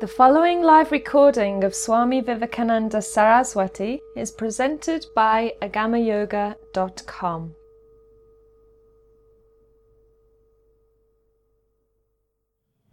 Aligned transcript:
The 0.00 0.08
following 0.08 0.62
live 0.62 0.92
recording 0.92 1.62
of 1.62 1.74
Swami 1.74 2.22
Vivekananda 2.22 3.02
Saraswati 3.02 4.00
is 4.16 4.30
presented 4.30 5.04
by 5.14 5.52
agamayoga.com. 5.60 7.54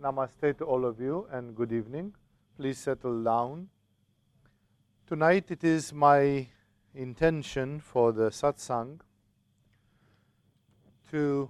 Namaste 0.02 0.58
to 0.58 0.66
all 0.66 0.84
of 0.84 1.00
you 1.00 1.26
and 1.32 1.56
good 1.56 1.72
evening. 1.72 2.14
Please 2.58 2.78
settle 2.78 3.24
down. 3.24 3.70
Tonight 5.08 5.46
it 5.50 5.64
is 5.64 5.94
my 5.94 6.46
intention 6.94 7.80
for 7.80 8.12
the 8.12 8.30
satsang 8.32 9.00
to 11.12 11.50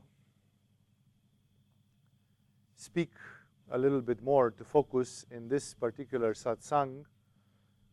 speak 2.75 3.09
a 3.71 3.77
little 3.77 4.01
bit 4.01 4.23
more 4.23 4.51
to 4.51 4.63
focus 4.63 5.25
in 5.31 5.47
this 5.47 5.73
particular 5.73 6.33
satsang 6.33 7.03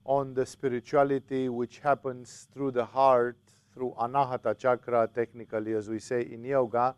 on 0.04 0.34
the 0.34 0.46
spirituality 0.46 1.48
which 1.48 1.80
happens 1.80 2.48
through 2.52 2.70
the 2.70 2.84
heart, 2.84 3.38
through 3.72 3.94
Anahata 3.98 4.56
chakra, 4.56 5.08
technically, 5.12 5.72
as 5.72 5.88
we 5.88 5.98
say 5.98 6.22
in 6.22 6.44
yoga, 6.44 6.94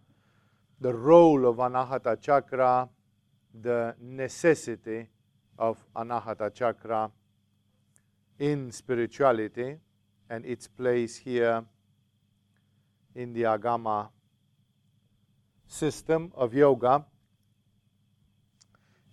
the 0.80 0.93
role 0.93 1.47
of 1.47 1.57
Anahata 1.57 2.21
chakra, 2.21 2.89
the 3.62 3.95
necessity 4.01 5.09
of 5.59 5.79
Anahata 5.95 6.52
chakra 6.52 7.11
in 8.38 8.71
spirituality, 8.71 9.77
and 10.29 10.45
its 10.45 10.66
place 10.66 11.16
here 11.16 11.65
in 13.15 13.33
the 13.33 13.43
Agama 13.45 14.11
system 15.66 16.33
of 16.35 16.52
yoga. 16.52 17.05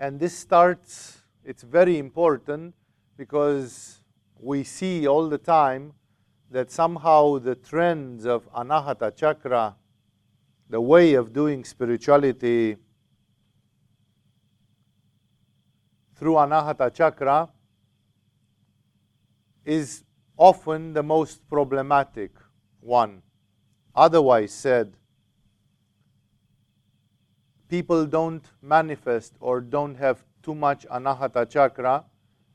And 0.03 0.19
this 0.19 0.37
starts, 0.37 1.21
it's 1.45 1.63
very 1.63 1.97
important 1.97 2.75
because 3.15 4.01
we 4.37 4.65
see 4.65 5.07
all 5.07 5.29
the 5.29 5.37
time 5.37 5.93
that 6.51 6.69
somehow 6.71 7.39
the 7.39 7.55
trends 7.55 8.25
of 8.25 8.51
Anahata 8.53 9.15
Chakra, 9.15 9.77
the 10.69 10.81
way 10.81 11.13
of 11.13 11.31
doing 11.31 11.63
spirituality 11.63 12.75
through 16.17 16.33
Anahata 16.33 16.93
Chakra, 16.93 17.47
is 19.63 20.03
often 20.35 20.91
the 20.91 21.03
most 21.03 21.49
problematic 21.49 22.31
one. 22.81 23.21
Otherwise 23.95 24.51
said, 24.51 24.97
people 27.73 28.05
don't 28.05 28.51
manifest 28.61 29.33
or 29.39 29.59
don't 29.59 29.95
have 29.95 30.23
too 30.43 30.53
much 30.53 30.85
anahata 30.91 31.43
chakra, 31.49 32.05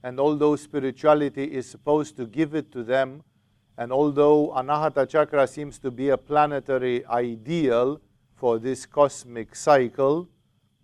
and 0.05 0.21
although 0.21 0.55
spirituality 0.55 1.43
is 1.43 1.69
supposed 1.69 2.17
to 2.17 2.25
give 2.25 2.55
it 2.55 2.71
to 2.71 2.85
them, 2.85 3.25
and 3.77 3.91
although 3.91 4.53
anahata 4.57 5.09
chakra 5.09 5.45
seems 5.49 5.77
to 5.77 5.91
be 5.91 6.11
a 6.11 6.17
planetary 6.17 7.05
ideal 7.07 8.01
for 8.37 8.61
this 8.61 8.87
cosmic 8.87 9.57
cycle, 9.57 10.29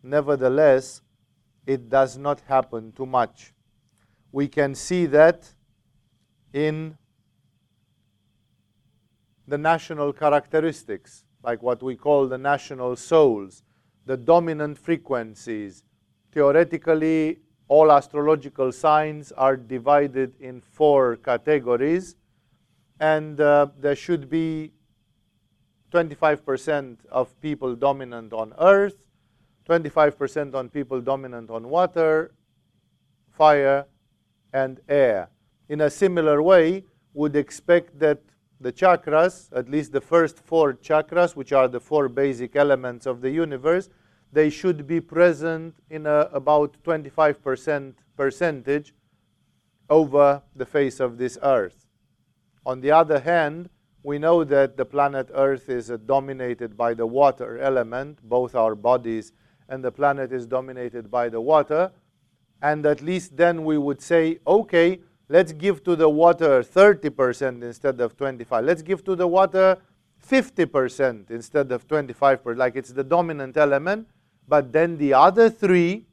nevertheless, 0.03 1.01
it 1.65 1.89
does 1.89 2.19
not 2.19 2.41
happen 2.41 2.91
too 2.91 3.07
much. 3.07 3.55
We 4.33 4.49
can 4.49 4.75
see 4.75 5.07
that 5.07 5.55
in 6.53 6.99
the 9.47 9.59
national 9.59 10.13
characteristics, 10.13 11.23
like 11.45 11.63
what 11.63 11.85
we 11.85 11.95
call 11.95 12.27
the 12.27 12.39
national 12.39 12.97
souls 12.97 13.63
the 14.07 14.17
dominant 14.17 14.79
frequencies. 14.79 15.85
Theoretically, 16.33 17.39
all 17.69 17.91
astrological 17.91 18.73
signs 18.73 19.33
are 19.33 19.57
divided 19.57 20.35
in 20.41 20.61
four 20.61 21.17
categories, 21.17 22.17
and 23.01 23.41
uh, 23.41 23.67
there 23.79 23.97
should 23.97 24.29
be 24.29 24.73
25% 25.93 26.97
of 27.11 27.41
people 27.41 27.75
dominant 27.75 28.33
on 28.33 28.53
earth, 28.59 29.07
25% 29.69 30.55
on 30.55 30.69
people 30.69 31.01
dominant 31.01 31.51
on 31.51 31.69
water, 31.69 32.35
fire, 33.31 33.87
and 34.53 34.81
air. 34.89 35.31
In 35.69 35.81
a 35.81 35.91
similar 35.91 36.43
way, 36.43 36.85
would 37.15 37.37
expect 37.37 37.99
that 38.01 38.21
the 38.61 38.73
chakras, 38.73 39.49
at 39.57 39.69
least 39.69 39.93
the 39.93 40.01
first 40.01 40.39
four 40.39 40.75
chakras, 40.75 41.37
which 41.37 41.53
are 41.53 41.69
the 41.69 41.81
four 41.81 42.09
basic 42.09 42.57
elements 42.57 43.07
of 43.07 43.21
the 43.21 43.31
universe, 43.31 43.89
they 44.33 44.51
should 44.51 44.87
be 44.87 45.01
present 45.01 45.75
in 45.91 46.07
a, 46.07 46.29
about 46.33 46.77
25% 46.83 47.95
percentage 48.17 48.95
over 49.91 50.43
the 50.57 50.67
face 50.67 51.01
of 51.01 51.19
this 51.19 51.39
earth. 51.43 51.87
On 52.67 52.81
the 52.81 52.91
other 52.91 53.21
hand, 53.21 53.69
we 54.03 54.19
know 54.19 54.45
that 54.45 54.77
the 54.77 54.85
planet 54.85 55.31
Earth 55.35 55.69
is 55.69 55.91
uh, 55.91 55.97
dominated 56.05 56.77
by 56.77 56.95
the 56.95 57.07
water 57.07 57.59
element, 57.59 58.19
both 58.23 58.55
our 58.55 58.75
bodies 58.75 59.33
and 59.69 59.83
the 59.83 59.91
planet 59.91 60.33
is 60.33 60.47
dominated 60.47 61.11
by 61.11 61.29
the 61.29 61.41
water. 61.41 61.91
And 62.63 62.85
at 62.87 63.01
least 63.01 63.37
then 63.37 63.65
we 63.65 63.79
would 63.79 64.01
say, 64.01 64.39
okay, 64.47 65.01
Let's 65.29 65.53
give 65.53 65.83
to 65.85 65.97
the 65.97 66.09
water 66.09 66.63
30% 66.63 67.63
instead 67.63 68.01
of 68.01 68.17
25. 68.17 68.65
Let's 68.65 68.83
give 68.83 69.05
to 69.05 69.17
the 69.17 69.27
water 69.27 69.79
50% 70.29 71.31
instead 71.31 71.73
of 71.73 71.87
25%, 71.87 72.57
like 72.57 72.77
it's 72.77 72.91
the 72.91 73.05
dominant 73.05 73.57
element. 73.57 74.09
But 74.47 74.73
then 74.73 74.99
the 74.99 75.15
other 75.15 75.49
three, 75.49 76.07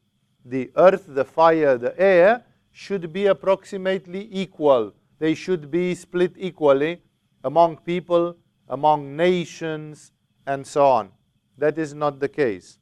the 0.46 0.72
earth, 0.76 1.06
the 1.08 1.26
fire, 1.26 1.78
the 1.78 2.00
air, 2.00 2.46
should 2.72 3.12
be 3.12 3.28
approximately 3.28 4.30
equal. 4.32 4.94
They 5.20 5.36
should 5.36 5.70
be 5.70 5.94
split 5.94 6.34
equally 6.38 7.02
among 7.44 7.78
people, 7.78 8.38
among 8.70 9.16
nations, 9.16 10.14
and 10.48 10.66
so 10.66 10.86
on. 10.86 11.10
That 11.58 11.78
is 11.78 11.94
not 11.94 12.20
the 12.20 12.30
case. 12.30 12.80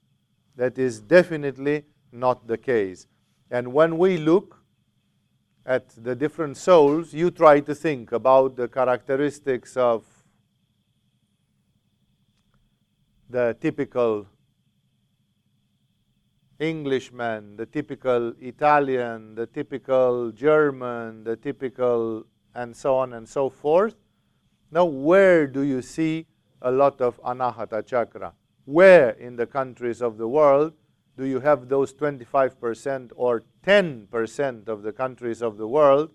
That 0.56 0.78
is 0.78 1.00
definitely 1.00 1.86
not 2.12 2.48
the 2.48 2.58
case. 2.58 3.08
And 3.50 3.74
when 3.74 3.98
we 3.98 4.18
look 4.18 4.59
at 5.66 5.90
the 5.90 6.16
different 6.16 6.58
souls, 6.58 7.14
you 7.14 7.32
try 7.32 7.60
to 7.60 7.76
think 7.76 8.12
about 8.12 8.56
the 8.56 8.68
characteristics 8.68 9.78
of 9.78 10.04
the 13.30 13.56
typical 13.60 14.26
Englishman, 16.60 17.56
the 17.56 17.66
typical 17.66 18.34
Italian, 18.42 19.36
the 19.36 19.46
typical 19.46 20.32
German, 20.32 21.24
the 21.24 21.38
typical, 21.38 22.26
and 22.54 22.76
so 22.76 22.96
on 22.96 23.14
and 23.14 23.28
so 23.28 23.50
forth. 23.50 23.96
Now, 24.72 24.86
where 24.86 25.48
do 25.48 25.62
you 25.62 25.82
see 25.82 26.26
a 26.62 26.72
lot 26.72 27.00
of 27.00 27.22
Anahata 27.24 27.86
chakra? 27.86 28.34
Where 28.66 29.12
in 29.12 29.36
the 29.36 29.46
countries 29.46 30.02
of 30.02 30.18
the 30.18 30.28
world 30.28 30.74
do 31.20 31.26
you 31.26 31.42
have 31.42 31.68
those 31.68 31.94
25% 31.94 33.12
or 33.14 33.44
10% 33.68 34.68
of 34.70 34.84
the 34.84 34.94
countries 34.94 35.42
of 35.42 35.58
the 35.58 35.68
world 35.68 36.12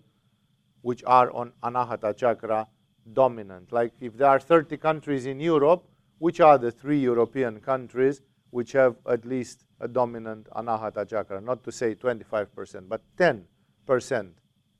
which 0.81 1.03
are 1.05 1.29
on 1.31 1.53
Anahata 1.63 2.17
Chakra 2.17 2.67
dominant? 3.13 3.71
Like 3.71 3.93
if 4.01 4.17
there 4.17 4.29
are 4.29 4.39
30 4.39 4.77
countries 4.77 5.27
in 5.27 5.39
Europe, 5.39 5.87
which 6.17 6.39
are 6.39 6.57
the 6.57 6.71
three 6.71 6.97
European 6.97 7.59
countries 7.59 8.23
which 8.49 8.71
have 8.71 8.95
at 9.07 9.25
least 9.25 9.65
a 9.79 9.87
dominant 9.87 10.47
Anahata 10.55 11.07
Chakra? 11.07 11.39
Not 11.39 11.63
to 11.65 11.71
say 11.71 11.93
25%, 11.93 12.89
but 12.89 13.01
10%. 13.19 14.31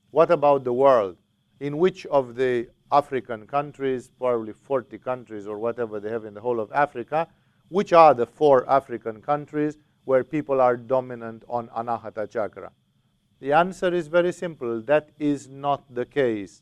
What 0.10 0.32
about 0.32 0.64
the 0.64 0.74
world? 0.74 1.18
In 1.60 1.78
which 1.78 2.08
of 2.08 2.34
the 2.34 2.68
African 2.92 3.46
countries, 3.46 4.10
probably 4.18 4.54
40 4.54 4.98
countries 4.98 5.46
or 5.46 5.60
whatever 5.60 6.00
they 6.00 6.10
have 6.10 6.26
in 6.26 6.34
the 6.34 6.42
whole 6.42 6.60
of 6.60 6.72
Africa, 6.72 7.28
which 7.70 7.94
are 7.94 8.16
the 8.16 8.26
four 8.26 8.68
African 8.68 9.22
countries 9.22 9.78
where 10.06 10.24
people 10.24 10.62
are 10.62 10.78
dominant 10.78 11.44
on 11.50 11.68
anahata 11.70 12.30
chakra? 12.30 12.72
The 13.40 13.52
answer 13.52 13.94
is 13.94 14.08
very 14.08 14.32
simple. 14.32 14.82
That 14.82 15.10
is 15.20 15.50
not 15.50 15.94
the 15.94 16.06
case. 16.06 16.62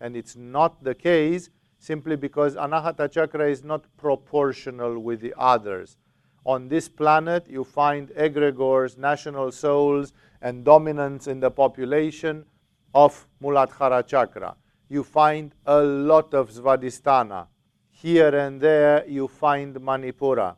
And 0.00 0.16
it's 0.16 0.36
not 0.36 0.84
the 0.84 0.94
case 0.94 1.48
simply 1.78 2.16
because 2.16 2.54
anahata 2.54 3.10
chakra 3.10 3.50
is 3.50 3.64
not 3.64 3.84
proportional 3.96 4.98
with 4.98 5.20
the 5.20 5.34
others. 5.38 5.96
On 6.44 6.68
this 6.68 6.88
planet, 6.88 7.46
you 7.48 7.64
find 7.64 8.08
egregores, 8.10 8.98
national 8.98 9.52
souls, 9.52 10.12
and 10.40 10.64
dominance 10.64 11.28
in 11.28 11.38
the 11.38 11.50
population 11.50 12.44
of 12.94 13.26
Muladhara 13.42 14.06
chakra. 14.06 14.56
You 14.88 15.04
find 15.04 15.54
a 15.66 15.80
lot 15.80 16.34
of 16.34 16.50
Svadhisthana. 16.50 17.46
Here 17.90 18.36
and 18.36 18.60
there, 18.60 19.06
you 19.08 19.28
find 19.28 19.76
Manipura. 19.76 20.56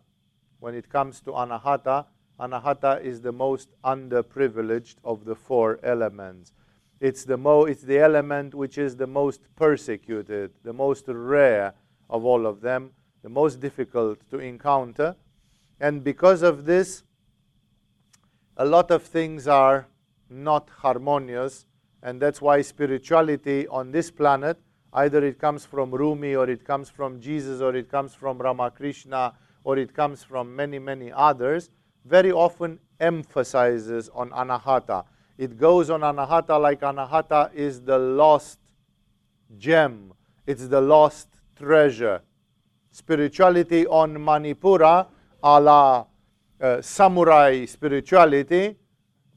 When 0.59 0.75
it 0.75 0.88
comes 0.88 1.20
to 1.20 1.32
Anahata, 1.32 2.06
Anahata 2.39 3.03
is 3.03 3.21
the 3.21 3.33
most 3.33 3.69
underprivileged 3.85 4.97
of 5.05 5.25
the 5.25 5.35
four 5.35 5.79
elements. 5.83 6.53
It's 7.01 7.25
the, 7.25 7.37
mo- 7.37 7.65
it's 7.65 7.83
the 7.83 7.99
element 7.99 8.55
which 8.55 8.79
is 8.79 8.97
the 8.97 9.07
most 9.07 9.41
persecuted, 9.57 10.53
the 10.63 10.73
most 10.73 11.05
rare 11.09 11.75
of 12.09 12.25
all 12.25 12.47
of 12.47 12.61
them, 12.61 12.91
the 13.23 13.29
most 13.29 13.61
difficult 13.61 14.19
to 14.31 14.39
encounter. 14.39 15.15
And 15.81 16.03
because 16.03 16.43
of 16.43 16.65
this, 16.65 17.03
a 18.57 18.65
lot 18.65 18.91
of 18.91 19.03
things 19.03 19.49
are 19.49 19.87
not 20.29 20.71
harmonious. 20.79 21.67
And 22.03 22.21
that's 22.21 22.41
why 22.41 22.63
spirituality 22.63 23.67
on 23.69 23.91
this 23.91 24.11
planet, 24.11 24.59
either 24.93 25.25
it 25.25 25.39
comes 25.39 25.65
from 25.65 25.91
Rumi 25.91 26.35
or 26.35 26.49
it 26.49 26.65
comes 26.65 26.91
from 26.91 27.21
Jesus 27.21 27.61
or 27.61 27.75
it 27.75 27.91
comes 27.91 28.15
from 28.15 28.39
Ramakrishna 28.39 29.35
or 29.65 29.79
it 29.79 29.95
comes 29.95 30.23
from 30.23 30.55
many, 30.55 30.79
many 30.79 31.11
others, 31.11 31.71
very 32.05 32.33
often 32.33 32.79
emphasizes 33.01 34.09
on 34.15 34.31
anahata. 34.31 35.05
It 35.39 35.59
goes 35.59 35.91
on 35.91 36.01
anahata 36.01 36.61
like 36.61 36.81
anahata 36.81 37.53
is 37.55 37.81
the 37.81 37.99
lost 37.99 38.59
gem, 39.59 40.12
it's 40.47 40.69
the 40.69 40.81
lost 40.81 41.29
treasure. 41.56 42.23
Spirituality 42.91 43.87
on 43.87 44.15
Manipura, 44.17 45.06
a 45.43 45.61
la 45.61 46.06
uh, 46.61 46.81
samurai 46.81 47.65
spirituality, 47.65 48.77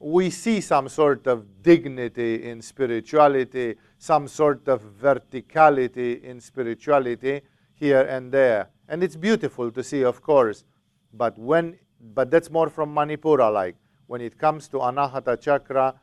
we 0.00 0.30
see 0.30 0.60
some 0.60 0.88
sort 0.88 1.26
of 1.26 1.62
dignity 1.62 2.48
in 2.48 2.62
spirituality, 2.62 3.74
some 3.98 4.28
sort 4.28 4.68
of 4.68 4.82
verticality 5.00 6.22
in 6.22 6.40
spirituality 6.40 7.40
here 7.74 8.02
and 8.02 8.30
there. 8.30 8.68
And 8.88 9.02
it's 9.02 9.16
beautiful 9.16 9.72
to 9.72 9.82
see, 9.82 10.04
of 10.04 10.22
course. 10.22 10.64
But 11.12 11.36
when 11.36 11.78
but 12.00 12.30
that's 12.30 12.50
more 12.50 12.68
from 12.68 12.94
Manipura 12.94 13.52
like. 13.52 13.76
When 14.06 14.20
it 14.20 14.38
comes 14.38 14.68
to 14.68 14.78
Anahata 14.78 15.40
chakra, 15.40 15.94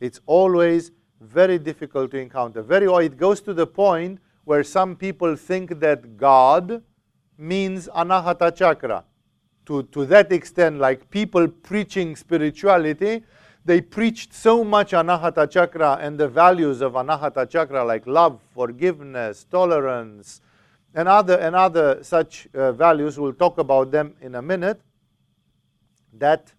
it's 0.00 0.20
always 0.26 0.90
very 1.20 1.58
difficult 1.58 2.10
to 2.10 2.18
encounter. 2.18 2.62
Very 2.62 2.86
it 3.06 3.16
goes 3.16 3.40
to 3.42 3.54
the 3.54 3.66
point 3.66 4.18
where 4.44 4.62
some 4.62 4.94
people 4.96 5.36
think 5.36 5.80
that 5.80 6.16
God 6.16 6.82
means 7.38 7.88
Anahata 7.88 8.54
chakra. 8.54 9.04
To, 9.66 9.82
to 9.84 10.04
that 10.06 10.30
extent, 10.30 10.78
like 10.78 11.08
people 11.08 11.48
preaching 11.48 12.16
spirituality, 12.16 13.22
they 13.64 13.80
preached 13.80 14.34
so 14.34 14.62
much 14.62 14.92
Anahata 14.92 15.50
chakra 15.50 15.96
and 16.02 16.18
the 16.18 16.28
values 16.28 16.82
of 16.82 16.92
Anahata 16.92 17.48
chakra, 17.48 17.82
like 17.82 18.06
love, 18.06 18.42
forgiveness, 18.54 19.46
tolerance, 19.50 20.42
and 20.94 21.08
other, 21.08 21.38
and 21.38 21.56
other 21.56 22.04
such 22.04 22.46
uh, 22.54 22.72
values. 22.72 23.18
We'll 23.18 23.32
talk 23.32 23.56
about 23.56 23.90
them 23.90 24.14
in 24.20 24.34
a 24.34 24.42
minute 24.42 24.82
that 26.18 26.52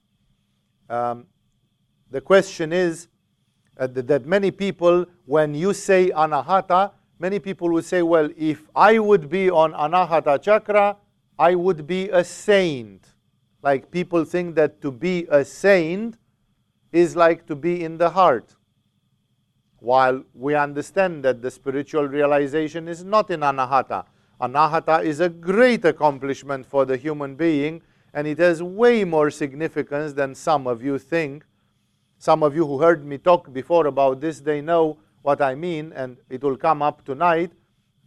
um, 0.89 1.25
the 2.11 2.21
question 2.21 2.71
is 2.71 3.07
uh, 3.77 3.87
that 3.87 4.25
many 4.25 4.51
people, 4.51 5.05
when 5.25 5.53
you 5.53 5.73
say 5.73 6.09
anahata, 6.11 6.91
many 7.19 7.39
people 7.39 7.69
will 7.69 7.81
say, 7.81 8.01
well, 8.01 8.29
if 8.37 8.63
I 8.75 8.99
would 8.99 9.29
be 9.29 9.49
on 9.49 9.73
anahata 9.73 10.41
chakra, 10.41 10.97
I 11.37 11.55
would 11.55 11.85
be 11.85 12.09
a 12.09 12.23
saint. 12.23 13.05
Like 13.61 13.91
people 13.91 14.23
think 14.25 14.55
that 14.55 14.81
to 14.81 14.91
be 14.91 15.27
a 15.29 15.43
saint 15.43 16.17
is 16.91 17.15
like 17.15 17.45
to 17.47 17.55
be 17.55 17.83
in 17.83 17.97
the 17.97 18.09
heart. 18.09 18.55
While 19.79 20.23
we 20.33 20.55
understand 20.55 21.23
that 21.25 21.41
the 21.41 21.51
spiritual 21.51 22.07
realization 22.07 22.87
is 22.87 23.03
not 23.03 23.29
in 23.29 23.41
anahata. 23.41 24.05
Anahata 24.39 25.03
is 25.03 25.19
a 25.19 25.29
great 25.29 25.85
accomplishment 25.85 26.65
for 26.65 26.85
the 26.85 26.97
human 26.97 27.35
being 27.35 27.81
and 28.15 28.25
it 28.25 28.39
has 28.39 28.63
way 28.63 29.03
more 29.03 29.29
significance 29.29 30.13
than 30.13 30.33
some 30.33 30.65
of 30.67 30.81
you 30.81 30.97
think. 30.97 31.43
Some 32.17 32.43
of 32.43 32.55
you 32.55 32.65
who 32.65 32.79
heard 32.79 33.05
me 33.05 33.17
talk 33.17 33.51
before 33.51 33.87
about 33.87 34.21
this, 34.21 34.39
they 34.39 34.61
know 34.61 34.97
what 35.21 35.41
I 35.41 35.53
mean, 35.53 35.91
and 35.93 36.15
it 36.29 36.41
will 36.41 36.55
come 36.55 36.81
up 36.81 37.03
tonight 37.03 37.51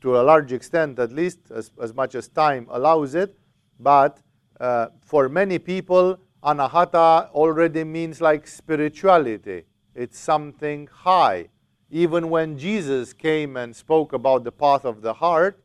to 0.01 0.19
a 0.19 0.23
large 0.23 0.51
extent, 0.51 0.99
at 0.99 1.13
least, 1.13 1.41
as, 1.55 1.71
as 1.83 1.93
much 1.93 2.15
as 2.15 2.27
time 2.27 2.67
allows 2.71 3.15
it. 3.15 3.37
But 3.79 4.19
uh, 4.59 4.87
for 5.03 5.29
many 5.29 5.59
people, 5.59 6.19
anahata 6.43 7.31
already 7.33 7.85
means 7.85 8.23
like 8.23 8.47
spirituality. 8.47 9.65
It's 9.95 10.19
something 10.19 10.89
high. 10.91 11.49
Even 11.91 12.31
when 12.31 12.57
Jesus 12.57 13.13
came 13.13 13.59
and 13.59 13.77
spoke 13.77 14.15
about 14.15 14.45
the 14.45 14.53
path 14.53 14.87
of 14.87 15.03
the 15.03 15.13
heart, 15.13 15.63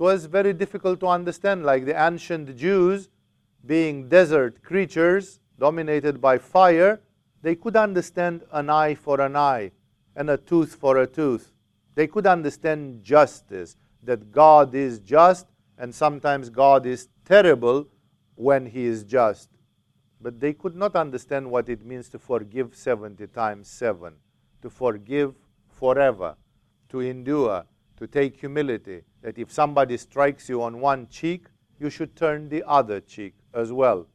it 0.00 0.02
was 0.02 0.24
very 0.24 0.54
difficult 0.54 0.98
to 1.00 1.08
understand. 1.08 1.62
Like 1.62 1.84
the 1.84 2.02
ancient 2.02 2.56
Jews, 2.56 3.10
being 3.66 4.08
desert 4.08 4.62
creatures 4.62 5.40
dominated 5.58 6.22
by 6.22 6.38
fire, 6.38 7.00
they 7.42 7.54
could 7.54 7.76
understand 7.76 8.42
an 8.50 8.70
eye 8.70 8.94
for 8.94 9.20
an 9.20 9.36
eye 9.36 9.72
and 10.16 10.30
a 10.30 10.38
tooth 10.38 10.74
for 10.74 10.96
a 10.96 11.06
tooth. 11.06 11.52
They 11.94 12.06
could 12.06 12.26
understand 12.26 13.02
justice, 13.02 13.76
that 14.02 14.32
God 14.32 14.74
is 14.74 15.00
just 15.00 15.46
and 15.76 15.94
sometimes 15.94 16.48
God 16.48 16.86
is 16.86 17.08
terrible 17.26 17.86
when 18.36 18.64
He 18.64 18.86
is 18.86 19.04
just. 19.04 19.50
But 20.18 20.40
they 20.40 20.54
could 20.54 20.76
not 20.76 20.96
understand 20.96 21.50
what 21.50 21.68
it 21.68 21.84
means 21.84 22.08
to 22.10 22.18
forgive 22.18 22.74
70 22.74 23.26
times 23.26 23.68
7, 23.68 24.14
to 24.62 24.70
forgive 24.70 25.34
forever, 25.68 26.36
to 26.88 27.00
endure, 27.00 27.66
to 27.98 28.06
take 28.06 28.40
humility, 28.40 29.02
that 29.22 29.38
if 29.38 29.52
somebody 29.52 29.96
strikes 29.96 30.48
you 30.48 30.62
on 30.62 30.80
one 30.80 31.06
cheek, 31.08 31.46
you 31.78 31.90
should 31.90 32.14
turn 32.16 32.48
the 32.48 32.62
other 32.66 33.00
cheek 33.00 33.34
as 33.54 33.72
well. 33.72 34.06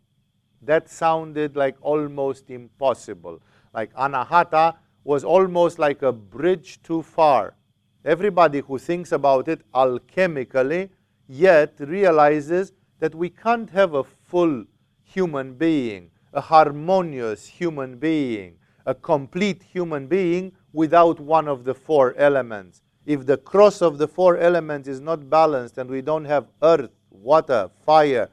That 0.61 0.89
sounded 0.89 1.55
like 1.55 1.75
almost 1.81 2.49
impossible. 2.49 3.41
Like 3.73 3.93
anahata 3.95 4.75
was 5.03 5.23
almost 5.23 5.77
like 5.79 6.01
a 6.01 6.11
bridge 6.11 6.81
too 6.81 7.01
far. 7.01 7.55
Everybody 8.03 8.61
who 8.61 8.77
thinks 8.77 9.11
about 9.11 9.47
it 9.47 9.61
alchemically 9.73 10.89
yet 11.27 11.73
realizes 11.79 12.71
that 12.99 13.13
we 13.13 13.29
can't 13.29 13.69
have 13.69 13.93
a 13.93 14.03
full 14.03 14.65
human 15.03 15.53
being, 15.53 16.11
a 16.33 16.41
harmonious 16.41 17.45
human 17.45 17.97
being, 17.97 18.57
a 18.85 18.95
complete 18.95 19.63
human 19.63 20.07
being 20.07 20.51
without 20.73 21.19
one 21.19 21.47
of 21.47 21.63
the 21.63 21.73
four 21.73 22.15
elements 22.17 22.81
if 23.05 23.25
the 23.25 23.37
cross 23.37 23.81
of 23.81 23.97
the 23.97 24.07
four 24.07 24.37
elements 24.37 24.87
is 24.87 24.99
not 24.99 25.29
balanced 25.29 25.77
and 25.77 25.89
we 25.89 26.01
don't 26.01 26.25
have 26.25 26.47
earth, 26.61 26.91
water, 27.11 27.69
fire, 27.85 28.29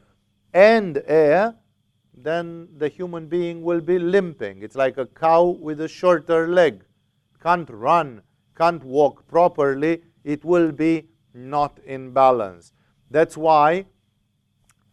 and 0.55 1.03
air, 1.07 1.55
then 2.15 2.69
the 2.77 2.89
human 2.89 3.27
being 3.27 3.63
will 3.63 3.81
be 3.81 3.99
limping. 3.99 4.63
It's 4.63 4.77
like 4.77 4.99
a 4.99 5.07
cow 5.07 5.45
with 5.45 5.81
a 5.81 5.89
shorter 5.89 6.49
leg. 6.49 6.85
Can't 7.43 7.69
run, 7.71 8.23
can't 8.57 8.83
walk 8.85 9.27
properly. 9.27 10.03
It 10.25 10.45
will 10.45 10.73
be 10.73 11.09
not 11.35 11.79
in 11.85 12.13
balance. 12.13 12.73
That's 13.11 13.37
why, 13.37 13.87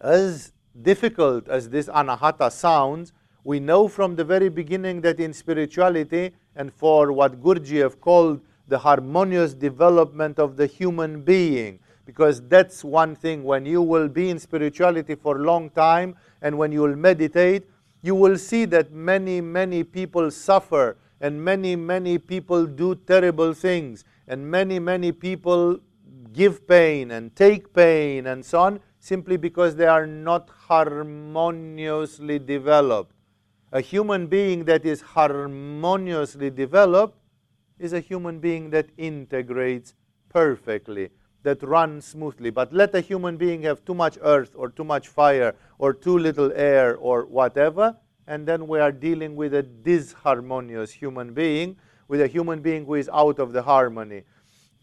as 0.01 0.53
difficult 0.81 1.47
as 1.47 1.69
this 1.69 1.87
anahata 1.87 2.51
sounds, 2.51 3.13
we 3.43 3.59
know 3.59 3.87
from 3.87 4.15
the 4.15 4.23
very 4.23 4.49
beginning 4.49 5.01
that 5.01 5.19
in 5.19 5.33
spirituality, 5.33 6.31
and 6.55 6.73
for 6.73 7.11
what 7.11 7.41
Gurdjieff 7.41 7.99
called 7.99 8.41
the 8.69 8.79
harmonious 8.79 9.53
development 9.53 10.39
of 10.39 10.55
the 10.55 10.67
human 10.67 11.21
being. 11.21 11.79
Because 12.05 12.41
that's 12.47 12.83
one 12.83 13.15
thing. 13.15 13.43
When 13.43 13.65
you 13.65 13.81
will 13.81 14.07
be 14.07 14.29
in 14.29 14.39
spirituality 14.39 15.15
for 15.15 15.37
a 15.37 15.43
long 15.43 15.69
time 15.69 16.15
and 16.41 16.57
when 16.57 16.71
you 16.71 16.81
will 16.81 16.95
meditate, 16.95 17.67
you 18.01 18.15
will 18.15 18.37
see 18.37 18.65
that 18.65 18.91
many, 18.91 19.41
many 19.41 19.83
people 19.83 20.31
suffer 20.31 20.97
and 21.21 21.43
many, 21.43 21.75
many 21.75 22.17
people 22.17 22.65
do 22.65 22.95
terrible 22.95 23.53
things 23.53 24.05
and 24.27 24.49
many, 24.49 24.79
many 24.79 25.11
people 25.11 25.79
give 26.33 26.67
pain 26.67 27.11
and 27.11 27.35
take 27.35 27.73
pain 27.73 28.27
and 28.27 28.45
so 28.45 28.59
on 28.61 28.79
simply 28.99 29.37
because 29.37 29.75
they 29.75 29.85
are 29.87 30.05
not 30.05 30.49
harmoniously 30.67 32.39
developed. 32.39 33.13
A 33.71 33.81
human 33.81 34.27
being 34.27 34.65
that 34.65 34.85
is 34.85 35.01
harmoniously 35.01 36.49
developed 36.49 37.17
is 37.79 37.93
a 37.93 37.99
human 37.99 38.39
being 38.39 38.69
that 38.71 38.89
integrates 38.97 39.95
perfectly, 40.27 41.09
that 41.43 41.63
runs 41.63 42.05
smoothly. 42.05 42.49
But 42.49 42.73
let 42.73 42.93
a 42.93 43.01
human 43.01 43.37
being 43.37 43.63
have 43.63 43.83
too 43.85 43.95
much 43.95 44.17
earth 44.21 44.51
or 44.55 44.69
too 44.69 44.83
much 44.83 45.07
fire 45.07 45.55
or 45.77 45.93
too 45.93 46.17
little 46.17 46.51
air 46.53 46.97
or 46.97 47.25
whatever, 47.25 47.95
and 48.27 48.45
then 48.45 48.67
we 48.67 48.79
are 48.79 48.91
dealing 48.91 49.35
with 49.35 49.53
a 49.55 49.63
disharmonious 49.63 50.91
human 50.91 51.33
being, 51.33 51.77
with 52.07 52.21
a 52.21 52.27
human 52.27 52.61
being 52.61 52.85
who 52.85 52.95
is 52.95 53.09
out 53.11 53.39
of 53.39 53.53
the 53.53 53.61
harmony. 53.61 54.23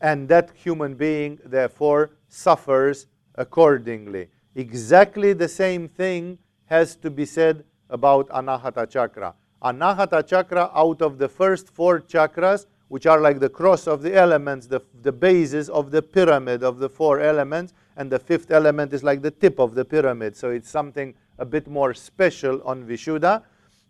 And 0.01 0.29
that 0.29 0.51
human 0.55 0.95
being, 0.95 1.39
therefore, 1.45 2.11
suffers 2.29 3.07
accordingly. 3.35 4.29
Exactly 4.55 5.33
the 5.33 5.49
same 5.49 5.89
thing 5.89 6.39
has 6.65 6.97
to 6.97 7.11
be 7.11 7.25
said 7.25 7.65
about 7.89 8.29
Anahata 8.31 8.89
Chakra. 8.89 9.35
Anahata 9.63 10.27
Chakra, 10.27 10.71
out 10.75 11.01
of 11.03 11.19
the 11.19 11.29
first 11.29 11.69
four 11.71 12.01
chakras, 12.01 12.67
which 12.89 13.07
are 13.07 13.21
like 13.21 13.41
the 13.41 13.49
cross 13.49 13.87
of 13.87 14.03
the 14.03 14.15
elements, 14.15 14.67
the, 14.67 14.81
the 15.03 15.13
bases 15.13 15.69
of 15.69 15.91
the 15.91 16.03
pyramid 16.03 16.63
of 16.63 16.79
the 16.79 16.89
four 16.89 17.21
elements, 17.21 17.75
and 17.97 18.11
the 18.11 18.19
fifth 18.19 18.51
element 18.51 18.93
is 18.93 19.03
like 19.03 19.23
the 19.23 19.31
tip 19.31 19.59
of 19.59 19.75
the 19.75 19.85
pyramid. 19.85 20.37
So 20.37 20.51
it's 20.51 20.71
something 20.71 21.15
a 21.39 21.45
bit 21.45 21.67
more 21.67 21.95
special 21.95 22.63
on 22.65 22.85
Vishuddha. 22.85 23.43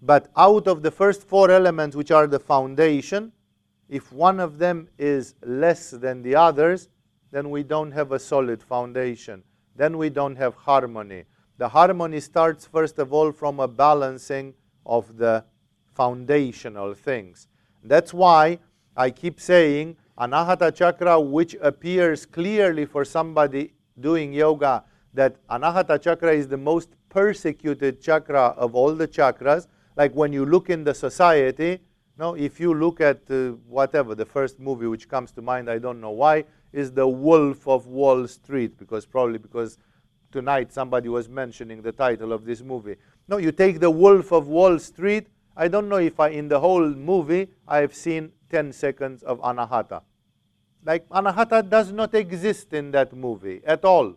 But 0.03 0.31
out 0.37 0.67
of 0.67 0.83
the 0.83 0.91
first 0.91 1.23
four 1.23 1.51
elements, 1.51 1.97
which 1.97 2.11
are 2.11 2.27
the 2.27 2.39
foundation, 2.39 3.33
if 3.89 4.13
one 4.13 4.41
of 4.41 4.59
them 4.59 4.89
is 4.99 5.35
less 5.45 5.91
than 5.91 6.23
the 6.23 6.35
others, 6.35 6.89
then 7.31 7.51
we 7.51 7.63
don't 7.63 7.93
have 7.93 8.13
a 8.13 8.19
solid 8.19 8.63
foundation. 8.63 9.43
Then 9.75 9.99
we 9.99 10.11
don't 10.11 10.37
have 10.37 10.55
harmony. 10.55 11.25
The 11.59 11.69
harmony 11.69 12.21
starts, 12.21 12.67
first 12.67 12.99
of 12.99 13.13
all, 13.13 13.33
from 13.33 13.61
a 13.61 13.69
balancing 13.69 14.55
of 14.85 15.17
the 15.17 15.45
foundational 15.95 16.95
things. 16.95 17.49
That's 17.83 18.13
why 18.13 18.59
I 18.97 19.11
keep 19.11 19.41
saying 19.41 19.97
Anahata 20.19 20.75
chakra, 20.75 21.21
which 21.21 21.55
appears 21.61 22.25
clearly 22.25 22.87
for 22.87 23.05
somebody 23.05 23.75
doing 24.01 24.33
yoga, 24.33 24.85
that 25.13 25.47
Anahata 25.49 26.01
chakra 26.01 26.33
is 26.33 26.49
the 26.49 26.57
most 26.57 26.91
persecuted 27.09 28.01
chakra 28.01 28.55
of 28.57 28.75
all 28.75 28.95
the 28.95 29.07
chakras. 29.09 29.67
Like 29.97 30.13
when 30.15 30.33
you 30.33 30.47
look 30.47 30.71
in 30.71 30.85
the 30.85 30.95
society, 30.95 31.81
no, 32.19 32.35
if 32.35 32.59
you 32.59 32.73
look 32.73 33.01
at 33.03 33.21
uh, 33.31 33.53
whatever, 33.69 34.15
the 34.15 34.25
first 34.25 34.59
movie 34.59 34.87
which 34.87 35.09
comes 35.09 35.33
to 35.33 35.43
mind, 35.43 35.71
I 35.71 35.79
don't 35.79 36.01
know 36.01 36.11
why, 36.13 36.45
is 36.73 36.93
The 36.93 37.07
Wolf 37.07 37.69
of 37.69 37.87
Wall 37.87 38.27
Street, 38.27 38.79
because 38.79 39.05
probably 39.05 39.39
because 39.39 39.77
tonight 40.33 40.73
somebody 40.73 41.11
was 41.11 41.29
mentioning 41.29 41.83
the 41.83 41.93
title 41.93 42.33
of 42.33 42.47
this 42.47 42.63
movie. 42.63 42.97
No, 43.29 43.37
you 43.37 43.53
take 43.53 43.81
The 43.81 43.91
Wolf 43.91 44.33
of 44.33 44.47
Wall 44.49 44.79
Street, 44.79 45.27
I 45.57 45.69
don't 45.69 45.89
know 45.89 45.97
if 45.97 46.19
I, 46.21 46.29
in 46.29 46.49
the 46.49 46.61
whole 46.61 46.89
movie, 46.89 47.49
I've 47.67 47.95
seen 47.95 48.33
10 48.51 48.73
seconds 48.73 49.23
of 49.23 49.41
Anahata. 49.41 50.03
Like, 50.85 51.09
Anahata 51.09 51.69
does 51.69 51.93
not 51.93 52.15
exist 52.15 52.73
in 52.73 52.91
that 52.93 53.13
movie 53.13 53.61
at 53.67 53.85
all. 53.85 54.15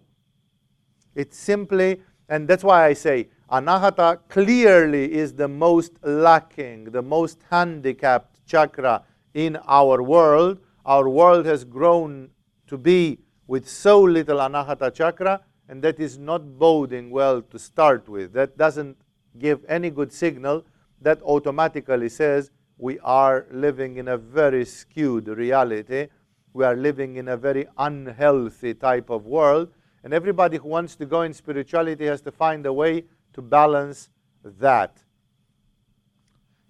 It's 1.16 1.38
simply, 1.38 2.02
and 2.28 2.48
that's 2.48 2.64
why 2.64 2.86
I 2.86 2.94
say, 2.94 3.30
Anahata 3.52 4.20
clearly 4.30 5.12
is 5.12 5.34
the 5.34 5.48
most 5.48 5.94
lacking, 6.04 6.92
the 6.92 7.02
most 7.02 7.40
handicapped 7.50 8.46
chakra 8.46 9.04
in 9.34 9.58
our 9.68 10.04
world. 10.04 10.60
Our 10.86 11.10
world 11.10 11.46
has 11.48 11.64
grown 11.64 12.30
to 12.68 12.78
be 12.78 13.20
with 13.48 13.68
so 13.68 14.02
little 14.02 14.38
Anahata 14.38 14.94
chakra, 14.94 15.42
and 15.68 15.82
that 15.82 16.00
is 16.00 16.18
not 16.20 16.60
boding 16.60 17.10
well 17.10 17.42
to 17.42 17.58
start 17.58 18.08
with. 18.08 18.34
That 18.34 18.58
doesn't 18.58 18.98
give 19.40 19.66
any 19.68 19.90
good 19.90 20.14
signal. 20.14 20.66
That 21.02 21.22
automatically 21.24 22.10
says 22.10 22.52
we 22.80 22.98
are 23.00 23.46
living 23.52 23.98
in 23.98 24.08
a 24.08 24.18
very 24.18 24.64
skewed 24.64 25.28
reality. 25.28 26.08
We 26.54 26.64
are 26.64 26.78
living 26.78 27.18
in 27.18 27.28
a 27.28 27.36
very 27.36 27.68
unhealthy 27.78 28.74
type 28.74 29.10
of 29.10 29.26
world. 29.26 29.74
And 30.04 30.14
everybody 30.14 30.58
who 30.58 30.70
wants 30.70 30.96
to 30.96 31.06
go 31.06 31.24
in 31.24 31.34
spirituality 31.34 32.06
has 32.06 32.22
to 32.22 32.32
find 32.32 32.66
a 32.66 32.72
way 32.72 33.04
to 33.34 33.42
balance 33.42 34.10
that. 34.44 34.98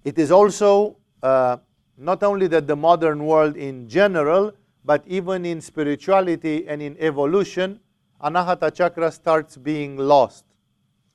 It 0.03 0.17
is 0.17 0.31
also 0.31 0.97
uh, 1.21 1.57
not 1.95 2.23
only 2.23 2.47
that 2.47 2.65
the 2.65 2.75
modern 2.75 3.23
world 3.23 3.55
in 3.55 3.87
general, 3.87 4.53
but 4.83 5.03
even 5.05 5.45
in 5.45 5.61
spirituality 5.61 6.67
and 6.67 6.81
in 6.81 6.97
evolution, 6.99 7.79
Anahata 8.19 8.73
chakra 8.73 9.11
starts 9.11 9.57
being 9.57 9.95
lost. 9.95 10.45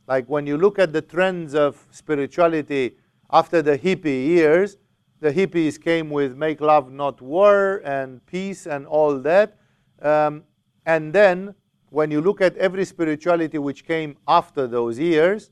Like 0.06 0.26
when 0.28 0.46
you 0.46 0.56
look 0.56 0.78
at 0.78 0.92
the 0.92 1.02
trends 1.02 1.54
of 1.54 1.84
spirituality 1.90 2.94
after 3.30 3.60
the 3.60 3.76
hippie 3.76 4.26
years, 4.26 4.76
the 5.24 5.32
hippies 5.32 5.80
came 5.80 6.10
with 6.10 6.36
make 6.36 6.60
love, 6.60 6.92
not 6.92 7.22
war, 7.22 7.80
and 7.82 8.24
peace, 8.26 8.66
and 8.66 8.86
all 8.86 9.18
that. 9.20 9.56
Um, 10.02 10.42
and 10.84 11.14
then 11.14 11.54
when 11.88 12.10
you 12.10 12.20
look 12.20 12.42
at 12.42 12.54
every 12.58 12.84
spirituality 12.84 13.56
which 13.56 13.86
came 13.86 14.18
after 14.28 14.66
those 14.66 14.98
years, 14.98 15.50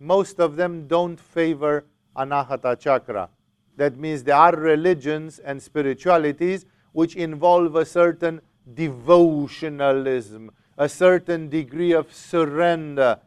most 0.00 0.40
of 0.40 0.56
them 0.56 0.88
don't 0.88 1.20
favor 1.20 1.86
Anahata 2.16 2.76
chakra. 2.76 3.28
That 3.76 3.96
means 3.96 4.24
there 4.24 4.34
are 4.34 4.56
religions 4.56 5.38
and 5.38 5.62
spiritualities 5.62 6.64
which 6.90 7.14
involve 7.14 7.76
a 7.76 7.84
certain 7.84 8.40
devotionalism, 8.74 10.48
a 10.76 10.88
certain 10.88 11.48
degree 11.48 11.92
of 11.92 12.12
surrender, 12.12 13.20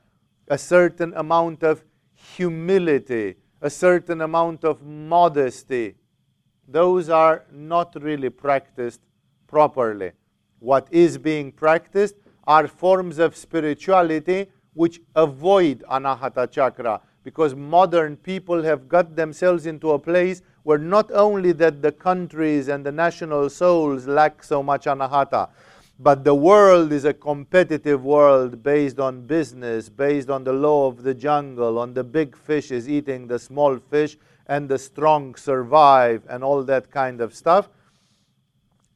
a 0.50 0.58
certain 0.58 1.13
amount 1.13 1.63
of 1.63 1.86
humility, 2.36 3.36
a 3.61 3.69
certain 3.69 4.21
amount 4.21 4.63
of 4.63 4.83
modesty. 4.83 5.95
Those 6.67 7.09
are 7.09 7.45
not 7.51 7.95
really 8.01 8.29
practiced 8.29 9.01
properly 9.47 10.11
what 10.59 10.87
is 10.91 11.17
being 11.17 11.51
practiced 11.51 12.15
are 12.45 12.67
forms 12.67 13.17
of 13.17 13.35
spirituality 13.35 14.47
which 14.73 15.01
avoid 15.15 15.83
anahata 15.89 16.49
chakra 16.49 17.01
because 17.23 17.55
modern 17.55 18.15
people 18.17 18.63
have 18.63 18.87
got 18.87 19.15
themselves 19.15 19.65
into 19.65 19.91
a 19.91 19.99
place 19.99 20.41
where 20.63 20.77
not 20.77 21.09
only 21.11 21.51
that 21.51 21.81
the 21.81 21.91
countries 21.91 22.67
and 22.67 22.85
the 22.85 22.91
national 22.91 23.49
souls 23.49 24.07
lack 24.07 24.43
so 24.43 24.61
much 24.61 24.85
anahata 24.85 25.49
but 26.01 26.23
the 26.23 26.33
world 26.33 26.93
is 26.93 27.03
a 27.03 27.13
competitive 27.13 28.03
world 28.03 28.63
based 28.63 28.99
on 28.99 29.25
business 29.27 29.89
based 29.89 30.29
on 30.29 30.43
the 30.43 30.53
law 30.53 30.87
of 30.87 31.03
the 31.03 31.13
jungle 31.13 31.77
on 31.77 31.93
the 31.93 32.03
big 32.03 32.35
fish 32.35 32.71
is 32.71 32.87
eating 32.87 33.27
the 33.27 33.37
small 33.37 33.77
fish 33.77 34.17
and 34.47 34.69
the 34.69 34.77
strong 34.77 35.35
survive 35.35 36.23
and 36.29 36.43
all 36.43 36.63
that 36.63 36.89
kind 36.89 37.21
of 37.21 37.35
stuff 37.35 37.69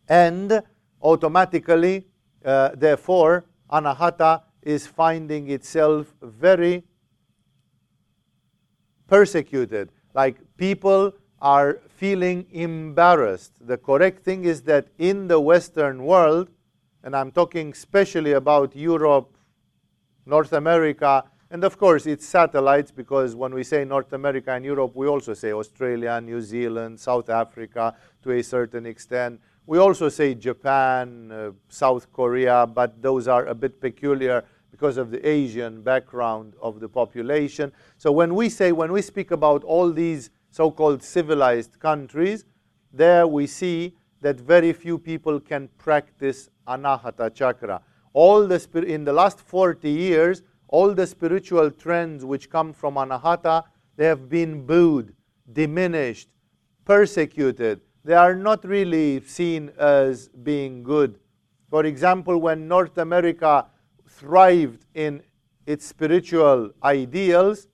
and 0.08 0.62
automatically, 1.02 2.06
uh, 2.46 2.72
therefore, 2.76 3.46
anahata 3.72 4.42
is 4.62 4.88
finding 4.88 5.50
itself 5.50 6.14
very 6.22 6.84
persecuted. 9.08 9.90
Like 10.14 10.38
people 10.58 11.14
are 11.42 11.80
feeling 11.90 12.46
embarrassed. 12.52 13.54
The 13.62 13.78
correct 13.78 14.24
thing 14.24 14.46
is 14.46 14.62
that 14.64 14.88
in 14.98 15.28
the 15.28 15.40
Western 15.40 16.04
world, 16.04 16.50
and 17.04 17.16
I'm 17.16 17.32
talking 17.32 17.72
especially 17.72 18.32
about 18.32 18.76
Europe, 18.76 19.36
North 20.26 20.54
America, 20.54 21.24
and 21.52 21.64
of 21.64 21.78
course 21.78 22.06
it's 22.06 22.26
satellites 22.26 22.92
because 22.92 23.36
when 23.36 23.54
we 23.54 23.64
say 23.64 23.84
North 23.86 24.14
America 24.14 24.52
and 24.52 24.64
Europe, 24.66 24.96
we 24.96 25.08
also 25.08 25.34
say 25.34 25.52
Australia, 25.52 26.20
New 26.22 26.42
Zealand, 26.42 27.00
South 27.00 27.30
Africa 27.30 27.96
to 28.24 28.32
a 28.32 28.42
certain 28.42 28.86
extent. 28.86 29.40
We 29.66 29.78
also 29.78 30.10
say 30.10 30.34
Japan, 30.34 31.32
uh, 31.32 31.52
South 31.70 32.12
Korea, 32.12 32.66
but 32.66 33.02
those 33.02 33.28
are 33.28 33.46
a 33.46 33.56
bit 33.56 33.80
peculiar 33.80 34.44
because 34.72 34.98
of 34.98 35.12
the 35.12 35.26
Asian 35.28 35.82
background 35.84 36.56
of 36.62 36.80
the 36.80 36.90
population. 36.90 37.72
So 37.98 38.12
when 38.12 38.34
we 38.34 38.50
say, 38.50 38.72
when 38.72 38.92
we 38.92 39.02
speak 39.02 39.32
about 39.32 39.64
all 39.64 39.92
these 39.92 40.32
so-called 40.50 41.04
civilized 41.04 41.80
countries, 41.80 42.46
there 42.92 43.28
we 43.28 43.46
see 43.46 43.96
that 44.22 44.40
very 44.40 44.74
few 44.74 44.98
people 44.98 45.40
can 45.40 45.70
practice 45.78 46.50
anahata 46.68 47.34
chakra. 47.34 47.82
All 48.14 48.48
the 48.48 48.86
in 48.86 49.04
the 49.04 49.14
last 49.14 49.40
40 49.40 49.90
years, 49.90 50.42
all 50.68 50.94
the 50.94 51.08
spiritual 51.08 51.72
trends 51.72 52.26
which 52.26 52.50
come 52.50 52.74
from 52.74 52.96
anahata, 52.96 53.64
they 53.96 54.06
have 54.06 54.30
been 54.30 54.66
booed, 54.66 55.14
diminished, 55.52 56.30
persecuted, 56.86 57.82
they 58.04 58.14
are 58.14 58.36
not 58.36 58.66
really 58.66 59.22
seen 59.22 59.72
as 59.78 60.28
being 60.28 60.84
good. 60.84 61.20
For 61.70 61.86
example, 61.86 62.38
when 62.38 62.68
North 62.68 62.98
America 62.98 63.66
thrived 64.10 64.86
in 64.94 65.24
its 65.66 65.86
spiritual 65.86 66.72
ideals, 66.84 67.68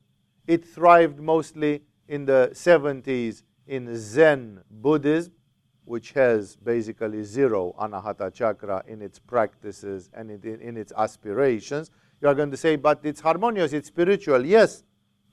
it 0.45 0.65
thrived 0.65 1.19
mostly 1.19 1.81
in 2.07 2.25
the 2.25 2.51
70s 2.53 3.43
in 3.67 3.95
Zen 3.95 4.61
Buddhism, 4.69 5.33
which 5.89 6.11
has 6.11 6.55
basically 6.57 7.23
zero 7.23 7.73
anahata 7.81 8.31
chakra 8.31 8.83
in 8.87 9.01
its 9.01 9.17
practices 9.17 10.11
and 10.13 10.29
in, 10.29 10.61
in 10.61 10.77
its 10.77 10.93
aspirations. 10.95 11.89
You 12.21 12.27
are 12.27 12.35
going 12.35 12.51
to 12.51 12.57
say, 12.57 12.75
but 12.75 12.99
it's 13.01 13.19
harmonious, 13.19 13.73
it's 13.73 13.87
spiritual. 13.87 14.45
Yes, 14.45 14.83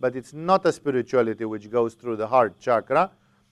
but 0.01 0.17
it's 0.17 0.33
not 0.33 0.65
a 0.65 0.73
spirituality 0.73 1.45
which 1.45 1.71
goes 1.71 1.93
through 1.93 2.17
the 2.17 2.27
heart 2.27 2.59
chakra. 2.59 3.11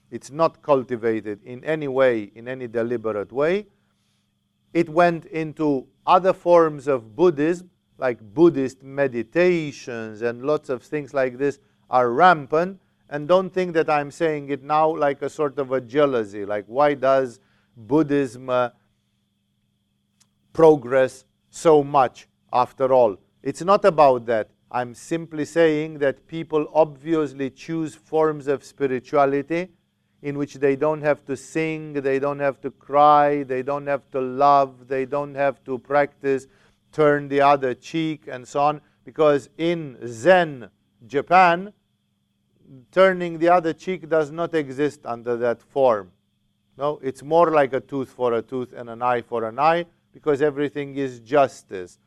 It's 0.09 0.31
not 0.31 0.63
cultivated 0.63 1.43
in 1.43 1.63
any 1.63 1.87
way, 1.87 2.31
in 2.33 2.47
any 2.47 2.67
deliberate 2.67 3.31
way. 3.31 3.67
It 4.73 4.89
went 4.89 5.25
into 5.25 5.85
other 6.07 6.33
forms 6.33 6.87
of 6.87 7.15
Buddhism, 7.15 7.69
like 7.99 8.19
Buddhist 8.19 8.81
meditations 8.81 10.23
and 10.23 10.43
lots 10.43 10.69
of 10.69 10.81
things 10.81 11.13
like 11.13 11.37
this 11.37 11.59
are 11.87 12.09
rampant. 12.09 12.79
And 13.09 13.27
don't 13.27 13.51
think 13.51 13.73
that 13.73 13.89
I'm 13.89 14.11
saying 14.11 14.49
it 14.49 14.63
now 14.63 14.95
like 14.95 15.21
a 15.21 15.29
sort 15.29 15.59
of 15.59 15.71
a 15.71 15.81
jealousy, 15.81 16.45
like 16.45 16.65
why 16.67 16.95
does 16.95 17.39
Buddhism 17.77 18.49
uh, 18.49 18.69
progress 20.53 21.25
so 21.49 21.83
much 21.83 22.27
after 22.51 22.91
all? 22.91 23.17
It's 23.43 23.61
not 23.61 23.85
about 23.85 24.25
that. 24.25 24.49
I'm 24.71 24.95
simply 24.95 25.45
saying 25.45 25.99
that 25.99 26.27
people 26.27 26.67
obviously 26.73 27.49
choose 27.51 27.93
forms 27.93 28.47
of 28.47 28.63
spirituality 28.63 29.69
in 30.23 30.37
which 30.37 30.55
they 30.55 30.75
don't 30.75 31.01
have 31.01 31.23
to 31.25 31.37
sing, 31.37 31.93
they 31.93 32.17
don't 32.17 32.39
have 32.39 32.59
to 32.61 32.71
cry, 32.71 33.43
they 33.43 33.61
don't 33.61 33.85
have 33.85 34.09
to 34.09 34.19
love, 34.19 34.87
they 34.87 35.05
don't 35.05 35.35
have 35.35 35.63
to 35.65 35.77
practice 35.77 36.47
turn 36.91 37.27
the 37.27 37.41
other 37.41 37.73
cheek 37.73 38.27
and 38.27 38.47
so 38.47 38.61
on. 38.61 38.81
Because 39.03 39.49
in 39.57 39.97
Zen 40.07 40.69
Japan, 41.05 41.73
turning 42.91 43.39
the 43.39 43.49
other 43.49 43.73
cheek 43.73 44.09
does 44.09 44.31
not 44.31 44.53
exist 44.53 45.01
under 45.05 45.37
that 45.37 45.61
form. 45.61 46.11
No, 46.77 46.99
it's 47.01 47.23
more 47.23 47.51
like 47.51 47.73
a 47.73 47.79
tooth 47.79 48.09
for 48.09 48.33
a 48.33 48.41
tooth 48.41 48.73
and 48.73 48.89
an 48.89 49.01
eye 49.01 49.21
for 49.21 49.45
an 49.45 49.59
eye 49.59 49.85
because 50.13 50.41
everything 50.41 50.95
is 50.95 51.19
justice. 51.19 51.99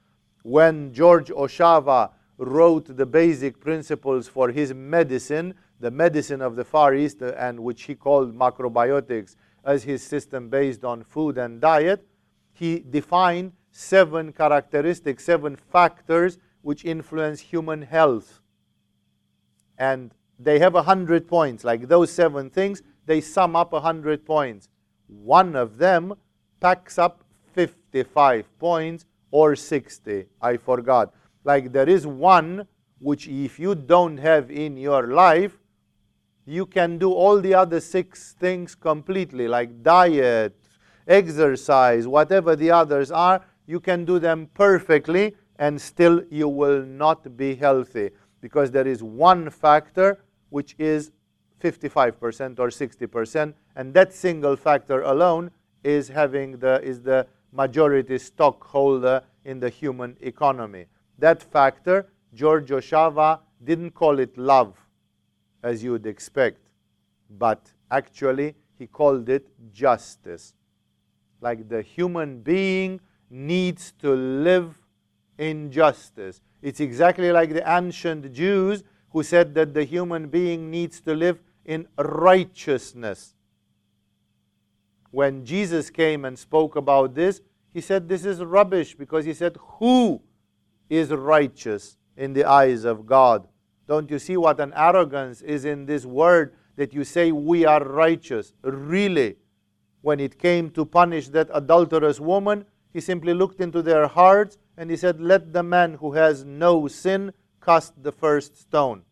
When 0.43 0.93
George 0.93 1.29
Ohsawa 1.31 2.11
wrote 2.37 2.97
the 2.97 3.07
basic 3.07 3.61
principles 3.61 4.29
for 4.29 4.51
his 4.51 4.73
medicine, 4.75 5.55
the 5.81 5.91
medicine 5.91 6.43
of 6.43 6.57
the 6.57 6.65
Far 6.65 6.95
East, 6.95 7.23
and 7.23 7.61
which 7.61 7.85
he 7.85 7.95
called 7.95 8.37
macrobiotics 8.37 9.37
as 9.65 9.83
his 9.85 10.03
system 10.03 10.49
based 10.49 10.85
on 10.85 11.03
food 11.03 11.39
and 11.39 11.61
diet, 11.61 12.07
he 12.53 12.81
defined 12.81 13.53
seven 13.71 14.33
characteristics, 14.33 15.25
seven 15.25 15.57
factors 15.57 16.39
which 16.63 16.85
influence 16.85 17.41
human 17.41 17.83
health. 17.83 18.41
And 19.79 20.13
they 20.39 20.59
have 20.59 20.75
a 20.75 20.83
hundred 20.83 21.27
points. 21.27 21.65
Like 21.65 21.89
those 21.89 22.11
seven 22.13 22.51
things, 22.51 22.83
they 23.07 23.21
sum 23.21 23.57
up 23.57 23.73
a 23.73 23.81
hundred 23.81 24.25
points. 24.25 24.69
One 25.07 25.57
of 25.57 25.79
them 25.79 26.15
packs 26.61 26.99
up 26.99 27.25
55 27.55 28.59
points 28.59 29.07
or 29.31 29.57
60. 29.57 30.27
I 30.41 30.57
forgot. 30.57 31.15
Like 31.45 31.73
there 31.73 31.89
is 31.89 32.07
one 32.07 32.67
which, 33.01 33.29
if 33.29 33.59
you 33.59 33.75
don't 33.75 34.19
have 34.19 34.51
in 34.51 34.77
your 34.77 35.07
life, 35.09 35.59
you 36.45 36.67
can 36.67 36.99
do 36.99 37.13
all 37.13 37.41
the 37.41 37.55
other 37.55 37.79
six 37.79 38.35
things 38.41 38.75
completely, 38.75 39.47
like 39.47 39.83
diet, 39.83 40.57
exercise, 41.07 42.07
whatever 42.07 42.57
the 42.57 42.71
others 42.71 43.11
are, 43.11 43.45
you 43.67 43.81
can 43.81 44.05
do 44.05 44.19
them 44.19 44.49
perfectly 44.55 45.35
and 45.59 45.81
still 45.81 46.23
you 46.31 46.49
will 46.49 46.83
not 46.83 47.37
be 47.37 47.55
healthy 47.55 48.11
because 48.41 48.71
there 48.71 48.87
is 48.87 49.03
one 49.03 49.51
factor 49.51 50.25
which 50.51 50.75
is 50.79 51.11
55% 51.63 52.59
or 52.59 52.69
60% 52.69 53.55
and 53.77 53.95
that 53.95 54.13
single 54.13 54.57
factor 54.57 55.03
alone 55.03 55.51
is 55.83 56.09
having 56.09 56.59
the 56.59 56.81
is 56.83 57.03
the 57.03 57.27
majority 57.53 58.19
stockholder 58.19 59.23
in 59.45 59.59
the 59.59 59.69
human 59.69 60.17
economy. 60.21 60.87
That 61.19 61.43
factor 61.43 62.07
George 62.35 62.69
Ohsawa 62.69 63.41
didn't 63.65 63.93
call 63.93 64.19
it 64.19 64.37
love 64.37 64.77
as 65.63 65.83
you 65.83 65.93
would 65.93 66.07
expect 66.07 66.71
but 67.31 67.73
actually 67.91 68.55
he 68.79 68.87
called 68.87 69.29
it 69.29 69.49
justice. 69.73 70.55
Like 71.41 71.69
the 71.69 71.83
human 71.83 72.41
being 72.41 73.01
needs 73.31 73.93
to 74.01 74.15
live 74.15 74.77
in 75.37 75.71
justice. 75.71 76.41
It's 76.63 76.81
exactly 76.81 77.31
like 77.33 77.53
the 77.53 77.69
ancient 77.71 78.33
Jews 78.33 78.83
who 79.11 79.23
said 79.23 79.55
that 79.55 79.75
the 79.75 79.85
human 79.85 80.29
being 80.29 80.71
needs 80.71 81.01
to 81.01 81.15
live 81.15 81.39
in 81.65 81.87
righteousness. 81.99 83.35
When 85.11 85.45
Jesus 85.45 85.91
came 85.91 86.25
and 86.25 86.39
spoke 86.39 86.77
about 86.77 87.15
this, 87.15 87.41
he 87.73 87.81
said 87.81 88.09
this 88.09 88.25
is 88.25 88.43
rubbish 88.43 88.95
because 88.95 89.25
he 89.25 89.35
said, 89.35 89.57
Who 89.79 90.21
is 90.89 91.11
righteous 91.11 91.97
in 92.17 92.33
the 92.33 92.45
eyes 92.45 92.85
of 92.85 93.07
God? 93.07 93.47
Don't 93.87 94.11
you 94.11 94.19
see 94.19 94.37
what 94.37 94.61
an 94.61 94.73
arrogance 94.77 95.41
is 95.41 95.65
in 95.65 95.87
this 95.87 96.05
word 96.05 96.55
that 96.77 96.93
you 96.93 97.05
say 97.05 97.33
we 97.33 97.65
are 97.65 97.83
righteous? 97.83 98.53
Really? 98.63 99.37
When 100.03 100.21
it 100.21 100.39
came 100.39 100.71
to 100.71 100.85
punish 100.85 101.29
that 101.29 101.49
adulterous 101.53 102.21
woman, 102.21 102.65
he 102.93 103.01
simply 103.01 103.35
looked 103.35 103.61
into 103.61 103.83
their 103.83 104.07
hearts 104.07 104.59
and 104.77 104.91
he 104.91 104.97
said, 104.97 105.21
Let 105.21 105.53
the 105.53 105.63
man 105.63 105.95
who 105.95 106.13
has 106.13 106.45
no 106.45 106.87
sin 106.89 107.33
cast 107.61 108.03
the 108.03 108.13
first 108.13 108.59
stone. 108.59 109.03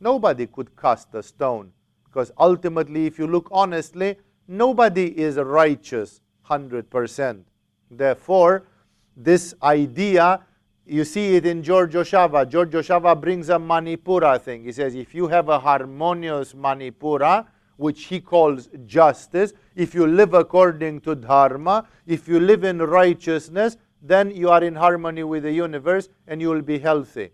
Nobody 0.00 0.46
could 0.46 0.76
cast 0.76 1.14
a 1.14 1.22
stone 1.22 1.72
because 2.04 2.30
ultimately, 2.38 3.06
if 3.06 3.18
you 3.18 3.26
look 3.26 3.48
honestly, 3.50 4.16
nobody 4.48 5.18
is 5.18 5.36
righteous 5.36 6.20
100%. 6.48 7.42
Therefore, 7.90 8.68
this 9.16 9.54
idea, 9.62 10.40
you 10.86 11.04
see 11.04 11.36
it 11.36 11.46
in 11.46 11.62
George 11.62 11.94
Ohsawa. 11.94 12.48
George 12.48 12.72
Ohsawa 12.72 13.20
brings 13.20 13.48
a 13.48 13.56
Manipura 13.56 14.40
thing. 14.40 14.64
He 14.64 14.72
says, 14.72 14.94
if 14.94 15.14
you 15.14 15.26
have 15.28 15.48
a 15.48 15.58
harmonious 15.58 16.52
Manipura, 16.52 17.46
which 17.76 18.04
he 18.04 18.20
calls 18.20 18.68
justice, 18.86 19.52
if 19.74 19.94
you 19.94 20.06
live 20.06 20.34
according 20.34 21.00
to 21.00 21.14
dharma, 21.14 21.86
if 22.06 22.26
you 22.28 22.40
live 22.40 22.64
in 22.64 22.78
righteousness, 22.78 23.76
then 24.02 24.30
you 24.30 24.50
are 24.50 24.62
in 24.62 24.74
harmony 24.74 25.22
with 25.22 25.42
the 25.42 25.52
universe 25.52 26.08
and 26.26 26.40
you 26.40 26.48
will 26.50 26.62
be 26.62 26.78
healthy. 26.78 27.30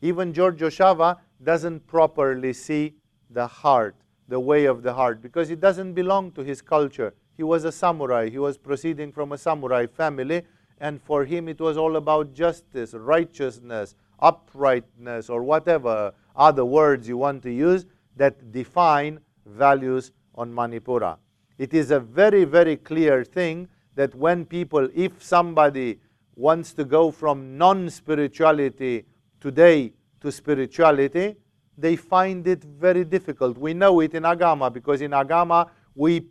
Even 0.00 0.32
George 0.32 0.60
Ohsawa 0.60 1.16
doesn't 1.42 1.86
properly 1.86 2.52
see 2.52 2.94
the 3.30 3.46
heart, 3.46 3.96
the 4.28 4.38
way 4.38 4.64
of 4.64 4.82
the 4.82 4.92
heart, 4.92 5.20
because 5.20 5.50
it 5.50 5.60
doesn't 5.60 5.94
belong 5.94 6.30
to 6.32 6.42
his 6.42 6.62
culture. 6.62 7.14
He 7.36 7.42
was 7.42 7.64
a 7.64 7.72
samurai, 7.72 8.28
he 8.28 8.38
was 8.38 8.56
proceeding 8.56 9.12
from 9.12 9.32
a 9.32 9.38
samurai 9.38 9.86
family, 9.86 10.42
and 10.80 11.02
for 11.02 11.24
him 11.24 11.48
it 11.48 11.60
was 11.60 11.76
all 11.76 11.96
about 11.96 12.32
justice, 12.32 12.94
righteousness, 12.94 13.94
uprightness, 14.20 15.28
or 15.28 15.42
whatever 15.42 16.12
other 16.36 16.64
words 16.64 17.08
you 17.08 17.16
want 17.16 17.42
to 17.42 17.52
use 17.52 17.84
that 18.16 18.52
define 18.52 19.18
values 19.44 20.12
on 20.36 20.52
Manipura. 20.52 21.16
It 21.58 21.74
is 21.74 21.90
a 21.90 21.98
very, 21.98 22.44
very 22.44 22.76
clear 22.76 23.24
thing 23.24 23.68
that 23.98 24.14
when 24.14 24.46
people, 24.46 24.88
if 24.94 25.20
somebody 25.20 25.98
wants 26.36 26.72
to 26.72 26.84
go 26.84 27.10
from 27.10 27.58
non 27.58 27.90
spirituality 27.90 29.04
today 29.40 29.92
to 30.20 30.30
spirituality, 30.30 31.34
they 31.76 31.96
find 31.96 32.46
it 32.46 32.62
very 32.62 33.04
difficult. 33.04 33.58
We 33.58 33.74
know 33.74 33.98
it 33.98 34.14
in 34.14 34.22
Agama 34.22 34.72
because 34.72 35.00
in 35.00 35.10
Agama 35.10 35.68
we 35.96 36.26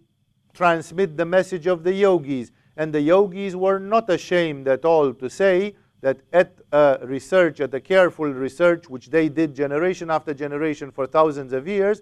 transmit 0.54 1.18
the 1.18 1.26
message 1.26 1.68
of 1.68 1.84
the 1.84 1.92
yogis. 1.92 2.54
And 2.78 2.94
the 2.94 3.02
yogis 3.02 3.54
were 3.54 3.80
not 3.80 4.10
ashamed 4.10 4.70
at 4.70 4.86
all 4.86 5.14
to 5.16 5.30
say 5.30 5.76
that 6.00 6.22
at 6.32 6.58
a 6.72 7.00
research, 7.02 7.60
at 7.60 7.74
a 7.74 7.82
careful 7.82 8.28
research, 8.28 8.90
which 8.90 9.10
they 9.10 9.28
did 9.28 9.54
generation 9.54 10.10
after 10.10 10.34
generation 10.34 10.90
for 10.90 11.06
thousands 11.06 11.52
of 11.52 11.68
years, 11.68 12.02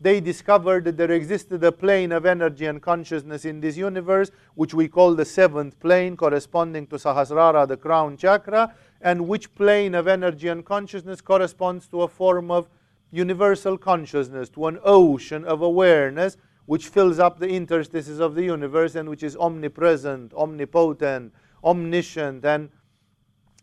they 0.00 0.20
discovered 0.20 0.84
that 0.84 0.96
there 0.96 1.12
existed 1.12 1.62
a 1.64 1.72
plane 1.72 2.12
of 2.12 2.26
energy 2.26 2.66
and 2.66 2.82
consciousness 2.82 3.44
in 3.44 3.60
this 3.60 3.76
universe, 3.76 4.30
which 4.54 4.74
we 4.74 4.88
call 4.88 5.14
the 5.14 5.24
seventh 5.24 5.78
plane, 5.80 6.16
corresponding 6.16 6.86
to 6.88 6.96
Sahasrara, 6.96 7.66
the 7.66 7.76
crown 7.76 8.16
chakra, 8.16 8.74
and 9.00 9.28
which 9.28 9.54
plane 9.54 9.94
of 9.94 10.08
energy 10.08 10.48
and 10.48 10.64
consciousness 10.64 11.20
corresponds 11.20 11.86
to 11.88 12.02
a 12.02 12.08
form 12.08 12.50
of 12.50 12.68
universal 13.10 13.78
consciousness, 13.78 14.48
to 14.48 14.66
an 14.66 14.78
ocean 14.84 15.44
of 15.44 15.62
awareness 15.62 16.36
which 16.66 16.88
fills 16.88 17.18
up 17.18 17.38
the 17.38 17.48
interstices 17.48 18.18
of 18.20 18.34
the 18.34 18.42
universe 18.42 18.94
and 18.94 19.08
which 19.08 19.22
is 19.22 19.36
omnipresent, 19.36 20.32
omnipotent, 20.34 21.32
omniscient, 21.62 22.44
and 22.44 22.70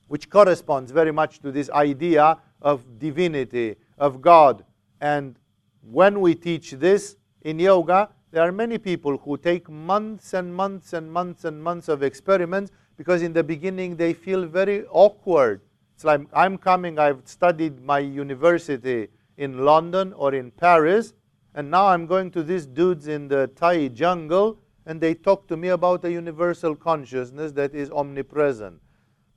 which 0.07 0.29
corresponds 0.29 0.91
very 0.91 1.11
much 1.11 1.39
to 1.39 1.51
this 1.51 1.69
idea 1.71 2.37
of 2.61 2.99
divinity, 2.99 3.75
of 3.97 4.21
God. 4.21 4.63
And 4.99 5.37
when 5.81 6.21
we 6.21 6.35
teach 6.35 6.71
this 6.71 7.15
in 7.41 7.59
yoga, 7.59 8.09
there 8.31 8.43
are 8.43 8.51
many 8.51 8.77
people 8.77 9.17
who 9.17 9.37
take 9.37 9.69
months 9.69 10.33
and 10.33 10.55
months 10.55 10.93
and 10.93 11.11
months 11.11 11.43
and 11.45 11.61
months 11.61 11.89
of 11.89 12.03
experiments 12.03 12.71
because 12.97 13.21
in 13.21 13.33
the 13.33 13.43
beginning 13.43 13.95
they 13.95 14.13
feel 14.13 14.45
very 14.45 14.85
awkward. 14.85 15.61
It's 15.95 16.03
like 16.03 16.21
I'm 16.33 16.57
coming, 16.57 16.97
I've 16.97 17.21
studied 17.25 17.83
my 17.83 17.99
university 17.99 19.09
in 19.37 19.65
London 19.65 20.13
or 20.13 20.33
in 20.33 20.51
Paris, 20.51 21.13
and 21.55 21.69
now 21.69 21.87
I'm 21.87 22.05
going 22.05 22.31
to 22.31 22.43
these 22.43 22.65
dudes 22.65 23.07
in 23.07 23.27
the 23.27 23.47
Thai 23.55 23.89
jungle 23.89 24.59
and 24.85 24.99
they 24.99 25.13
talk 25.13 25.47
to 25.47 25.57
me 25.57 25.69
about 25.69 26.05
a 26.05 26.11
universal 26.11 26.75
consciousness 26.75 27.51
that 27.53 27.75
is 27.75 27.91
omnipresent 27.91 28.79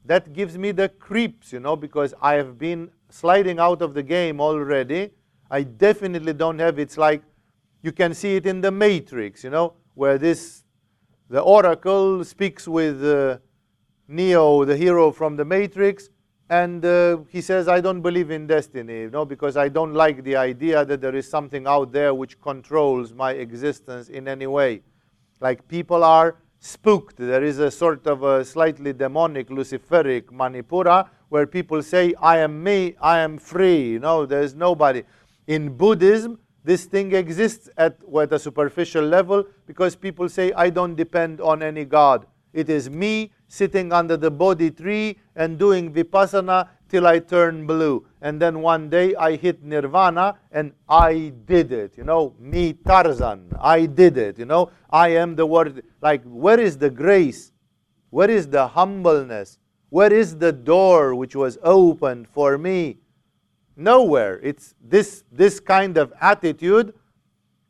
that 0.05 0.33
gives 0.33 0.59
me 0.59 0.71
the 0.71 0.89
creeps, 0.89 1.53
you 1.53 1.61
know, 1.61 1.77
because 1.77 2.15
I 2.21 2.35
have 2.35 2.59
been 2.59 2.91
sliding 3.09 3.59
out 3.59 3.81
of 3.81 3.95
the 3.95 4.03
game 4.03 4.41
already. 4.41 5.11
I 5.51 5.63
definitely 5.63 6.33
don't 6.33 6.59
have 6.59 6.79
it's 6.79 6.97
like 6.97 7.23
you 7.83 7.93
can 7.93 8.15
see 8.15 8.37
it 8.37 8.47
in 8.47 8.61
the 8.61 8.71
Matrix, 8.71 9.45
you 9.45 9.51
know, 9.51 9.75
where 9.95 10.19
this 10.19 10.65
the 11.29 11.41
Oracle 11.41 12.25
speaks 12.25 12.69
with 12.69 13.05
uh, 13.05 13.39
Neo, 14.09 14.65
the 14.65 14.77
hero 14.77 15.11
from 15.11 15.37
the 15.37 15.45
Matrix, 15.45 16.11
and 16.51 16.85
uh, 16.85 17.19
he 17.29 17.41
says, 17.41 17.69
"I 17.69 17.81
don't 17.81 18.03
believe 18.03 18.31
in 18.31 18.47
destiny, 18.47 19.01
you 19.01 19.11
know, 19.11 19.25
because 19.25 19.57
I 19.57 19.69
don't 19.69 19.95
like 19.95 20.23
the 20.25 20.37
idea 20.37 20.85
that 20.85 21.01
there 21.01 21.15
is 21.15 21.29
something 21.29 21.67
out 21.67 21.93
there 21.93 22.15
which 22.15 22.41
controls 22.41 23.13
my 23.13 23.33
existence 23.33 24.09
in 24.09 24.29
any 24.29 24.47
way." 24.47 24.83
Like 25.41 25.67
people 25.69 26.05
are 26.05 26.37
spooked. 26.59 27.17
There 27.19 27.45
is 27.45 27.59
a 27.59 27.71
sort 27.71 28.07
of 28.07 28.23
a 28.23 28.45
slightly 28.45 28.93
demonic, 28.93 29.49
luciferic 29.51 30.25
Manipura 30.33 31.09
where 31.29 31.47
people 31.47 31.83
say, 31.83 32.15
I 32.23 32.39
am 32.39 32.63
me, 32.63 32.95
I 33.01 33.19
am 33.19 33.39
free. 33.39 33.91
You 33.91 33.99
know, 33.99 34.25
there's 34.25 34.55
nobody. 34.55 35.03
In 35.47 35.77
Buddhism, 35.77 36.39
this 36.65 36.87
thing 36.87 37.13
exists 37.15 37.69
at, 37.77 37.99
at 38.19 38.33
a 38.33 38.39
superficial 38.39 39.05
level 39.05 39.45
because 39.67 39.95
people 39.95 40.29
say, 40.29 40.53
I 40.53 40.71
don't 40.71 40.95
depend 40.95 41.41
on 41.41 41.63
any 41.63 41.85
God. 41.85 42.27
It 42.55 42.71
is 42.71 42.89
me 42.89 43.33
sitting 43.49 43.93
under 43.93 44.17
the 44.17 44.31
Bodhi 44.31 44.71
tree 44.71 45.19
and 45.37 45.59
doing 45.59 45.93
vipassana 45.93 46.69
till 46.89 47.07
I 47.07 47.19
turn 47.19 47.67
blue. 47.67 48.07
And 48.23 48.41
then 48.41 48.61
one 48.61 48.89
day 48.89 49.15
I 49.17 49.37
hit 49.37 49.63
nirvana 49.63 50.39
and 50.53 50.73
I 50.89 51.33
did 51.45 51.73
it. 51.73 51.99
You 51.99 52.05
know, 52.05 52.35
me 52.39 52.73
Tarzan, 52.73 53.53
I 53.61 53.87
did 53.87 54.17
it. 54.17 54.39
You 54.39 54.47
know, 54.47 54.71
I 54.89 55.09
am 55.09 55.35
the 55.35 55.45
word. 55.45 55.85
Like, 56.01 56.23
where 56.25 56.61
is 56.61 56.79
the 56.79 56.91
grace? 56.91 57.53
Where 58.11 58.31
is 58.31 58.47
the 58.47 58.69
humbleness? 58.69 59.59
Where 59.91 60.13
is 60.13 60.39
the 60.39 60.53
door 60.53 61.15
which 61.15 61.37
was 61.37 61.59
opened 61.63 62.29
for 62.29 62.57
me? 62.57 62.99
Nowhere. 63.77 64.41
It's 64.43 64.75
this, 64.81 65.25
this 65.33 65.61
kind 65.61 65.97
of 65.97 66.13
attitude. 66.21 66.95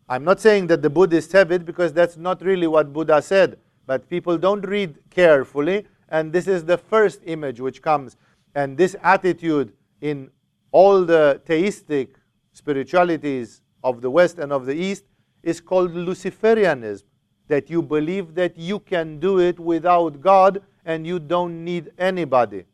I'm 0.09 0.25
not 0.25 0.41
saying 0.41 0.67
that 0.67 0.83
the 0.83 0.91
Buddhists 0.91 1.33
have 1.33 1.51
it 1.51 1.65
because 1.65 1.93
that's 1.93 2.17
not 2.17 2.43
really 2.43 2.67
what 2.67 2.93
Buddha 2.93 3.23
said, 3.23 3.59
but 3.87 4.09
people 4.09 4.37
don't 4.37 4.61
read 4.61 4.99
carefully, 5.09 5.87
and 6.11 6.33
this 6.33 6.47
is 6.47 6.65
the 6.65 6.77
first 6.77 7.21
image 7.25 7.61
which 7.61 7.81
comes. 7.81 8.17
And 8.55 8.77
this 8.77 8.95
attitude 9.03 9.73
in 10.01 10.31
all 10.73 11.05
the 11.05 11.41
theistic 11.47 12.17
spiritualities 12.53 13.63
of 13.83 14.03
the 14.03 14.11
West 14.11 14.39
and 14.39 14.53
of 14.53 14.67
the 14.67 14.75
East 14.75 15.05
is 15.43 15.61
called 15.61 15.93
Luciferianism. 15.93 17.05
That 17.49 17.69
you 17.69 17.83
believe 17.83 18.35
that 18.37 18.57
you 18.57 18.81
can 18.81 19.21
do 19.21 19.39
it 19.39 19.61
without 19.61 20.23
God 20.23 20.63
and 20.87 21.07
you 21.07 21.19
don't 21.19 21.63
need 21.63 21.93
anybody. 21.99 22.65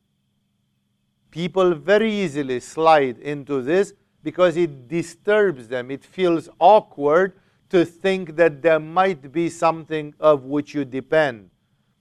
People 1.30 1.74
very 1.74 2.12
easily 2.12 2.60
slide 2.60 3.18
into 3.18 3.62
this 3.62 3.92
because 4.22 4.56
it 4.56 4.88
disturbs 4.88 5.68
them. 5.68 5.90
It 5.90 6.04
feels 6.04 6.48
awkward 6.58 7.38
to 7.70 7.84
think 7.84 8.36
that 8.36 8.62
there 8.62 8.80
might 8.80 9.32
be 9.32 9.48
something 9.48 10.12
of 10.18 10.44
which 10.44 10.74
you 10.74 10.84
depend. 10.84 11.50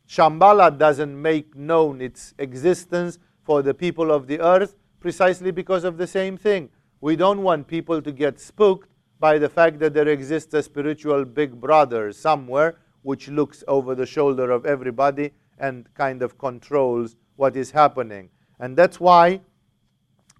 Shambhala 0.07 0.75
doesn't 0.75 1.21
make 1.21 1.55
known 1.55 2.01
its 2.01 2.33
existence 2.39 3.19
for 3.43 3.61
the 3.61 3.73
people 3.73 4.11
of 4.11 4.25
the 4.25 4.39
earth 4.39 4.75
precisely 4.99 5.51
because 5.51 5.83
of 5.83 5.97
the 5.97 6.07
same 6.07 6.35
thing. 6.35 6.69
We 7.01 7.15
don't 7.15 7.43
want 7.43 7.67
people 7.67 8.01
to 8.01 8.11
get 8.11 8.39
spooked 8.39 8.89
by 9.19 9.37
the 9.37 9.49
fact 9.49 9.79
that 9.79 9.93
there 9.93 10.07
exists 10.07 10.53
a 10.53 10.63
spiritual 10.63 11.23
big 11.25 11.61
brother 11.61 12.11
somewhere 12.11 12.79
which 13.03 13.27
looks 13.27 13.63
over 13.67 13.93
the 13.95 14.05
shoulder 14.05 14.49
of 14.49 14.65
everybody 14.65 15.31
and 15.59 15.93
kind 15.93 16.21
of 16.21 16.37
controls 16.37 17.15
what 17.35 17.55
is 17.55 17.71
happening. 17.71 18.29
And 18.59 18.75
that's 18.75 18.99
why 18.99 19.41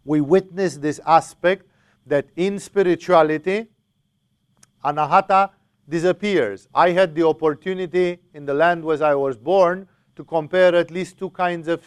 we 0.03 0.21
witness 0.21 0.77
this 0.77 0.99
aspect 1.05 1.65
that 2.05 2.27
in 2.36 2.60
spirituality, 2.60 3.67
anahata 4.84 5.51
disappears. 5.88 6.67
I 6.73 6.91
had 6.91 7.15
the 7.15 7.25
opportunity 7.27 8.19
in 8.34 8.45
the 8.45 8.53
land 8.53 8.84
where 8.84 9.03
I 9.03 9.15
was 9.15 9.38
born 9.38 9.88
to 10.15 10.23
compare 10.23 10.75
at 10.75 10.91
least 10.91 11.17
two 11.17 11.29
kinds 11.29 11.67
of 11.67 11.82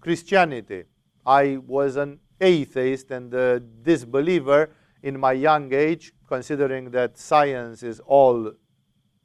Christianity. 0.00 0.84
I 1.24 1.58
was 1.58 1.96
an 1.96 2.18
atheist 2.40 3.10
and 3.10 3.32
a 3.34 3.60
disbeliever 3.60 4.70
in 5.02 5.18
my 5.18 5.32
young 5.32 5.72
age, 5.72 6.12
considering 6.26 6.90
that 6.90 7.18
science 7.18 7.82
is 7.82 8.00
all 8.00 8.52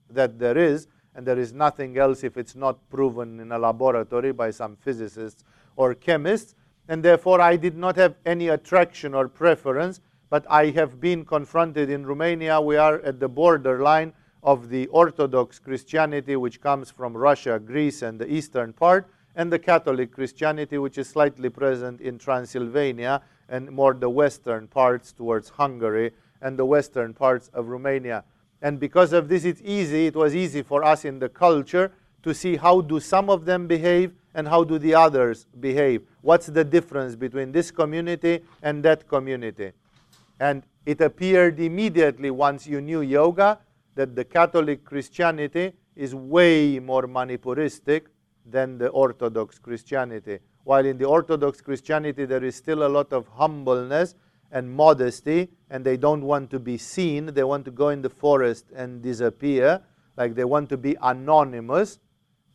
that 0.09 0.37
there 0.37 0.57
is, 0.57 0.87
and 1.15 1.25
there 1.25 1.39
is 1.39 1.53
nothing 1.53 1.97
else 1.97 2.23
if 2.23 2.37
it's 2.37 2.55
not 2.55 2.89
proven 2.89 3.39
in 3.39 3.51
a 3.51 3.57
laboratory 3.57 4.31
by 4.31 4.51
some 4.51 4.75
physicists 4.75 5.43
or 5.75 5.93
chemists. 5.93 6.55
And 6.87 7.03
therefore, 7.03 7.41
I 7.41 7.55
did 7.55 7.75
not 7.77 7.95
have 7.95 8.15
any 8.25 8.49
attraction 8.49 9.13
or 9.13 9.27
preference, 9.27 10.01
but 10.29 10.45
I 10.49 10.67
have 10.71 10.99
been 10.99 11.25
confronted 11.25 11.89
in 11.89 12.05
Romania. 12.05 12.61
We 12.61 12.77
are 12.77 12.99
at 12.99 13.19
the 13.19 13.27
borderline 13.27 14.13
of 14.43 14.69
the 14.69 14.87
Orthodox 14.87 15.57
Christianity, 15.57 16.35
which 16.35 16.61
comes 16.61 16.91
from 16.91 17.17
Russia, 17.17 17.59
Greece, 17.59 18.03
and 18.03 18.19
the 18.19 18.31
eastern 18.31 18.73
part, 18.73 19.09
and 19.35 19.51
the 19.51 19.59
Catholic 19.59 20.11
Christianity, 20.11 20.77
which 20.77 20.97
is 20.97 21.09
slightly 21.09 21.49
present 21.49 21.99
in 21.99 22.19
Transylvania 22.19 23.21
and 23.49 23.71
more 23.71 23.93
the 23.93 24.09
western 24.09 24.67
parts 24.67 25.11
towards 25.11 25.49
Hungary 25.49 26.11
and 26.41 26.57
the 26.57 26.65
western 26.65 27.13
parts 27.13 27.49
of 27.53 27.67
Romania. 27.67 28.23
And 28.61 28.79
because 28.79 29.13
of 29.13 29.27
this, 29.27 29.45
it's 29.45 29.61
easy, 29.63 30.07
it 30.07 30.15
was 30.15 30.35
easy 30.35 30.61
for 30.61 30.83
us 30.83 31.05
in 31.05 31.19
the 31.19 31.29
culture 31.29 31.91
to 32.23 32.33
see 32.33 32.55
how 32.55 32.81
do 32.81 32.99
some 32.99 33.29
of 33.29 33.45
them 33.45 33.67
behave 33.67 34.13
and 34.35 34.47
how 34.47 34.63
do 34.63 34.77
the 34.77 34.93
others 34.93 35.47
behave. 35.59 36.03
What's 36.21 36.47
the 36.47 36.63
difference 36.63 37.15
between 37.15 37.51
this 37.51 37.71
community 37.71 38.41
and 38.61 38.83
that 38.83 39.07
community? 39.07 39.71
And 40.39 40.63
it 40.85 41.01
appeared 41.01 41.59
immediately 41.59 42.29
once 42.29 42.67
you 42.67 42.81
knew 42.81 43.01
yoga 43.01 43.59
that 43.95 44.15
the 44.15 44.25
Catholic 44.25 44.83
Christianity 44.83 45.71
is 45.95 46.13
way 46.13 46.77
more 46.79 47.07
Manipuristic 47.07 48.07
than 48.45 48.77
the 48.77 48.89
Orthodox 48.89 49.57
Christianity. 49.57 50.39
While 50.65 50.85
in 50.85 50.97
the 50.97 51.05
Orthodox 51.05 51.61
Christianity 51.61 52.25
there 52.25 52.43
is 52.43 52.55
still 52.55 52.85
a 52.85 52.89
lot 52.89 53.13
of 53.13 53.27
humbleness 53.29 54.15
and 54.51 54.69
modesty, 54.69 55.49
and 55.69 55.83
they 55.83 55.97
don't 55.97 56.23
want 56.23 56.49
to 56.51 56.59
be 56.59 56.77
seen. 56.77 57.27
They 57.27 57.43
want 57.43 57.65
to 57.65 57.71
go 57.71 57.89
in 57.89 58.01
the 58.01 58.09
forest 58.09 58.65
and 58.75 59.01
disappear, 59.01 59.81
like 60.17 60.35
they 60.35 60.45
want 60.45 60.69
to 60.69 60.77
be 60.77 60.95
anonymous. 61.01 61.99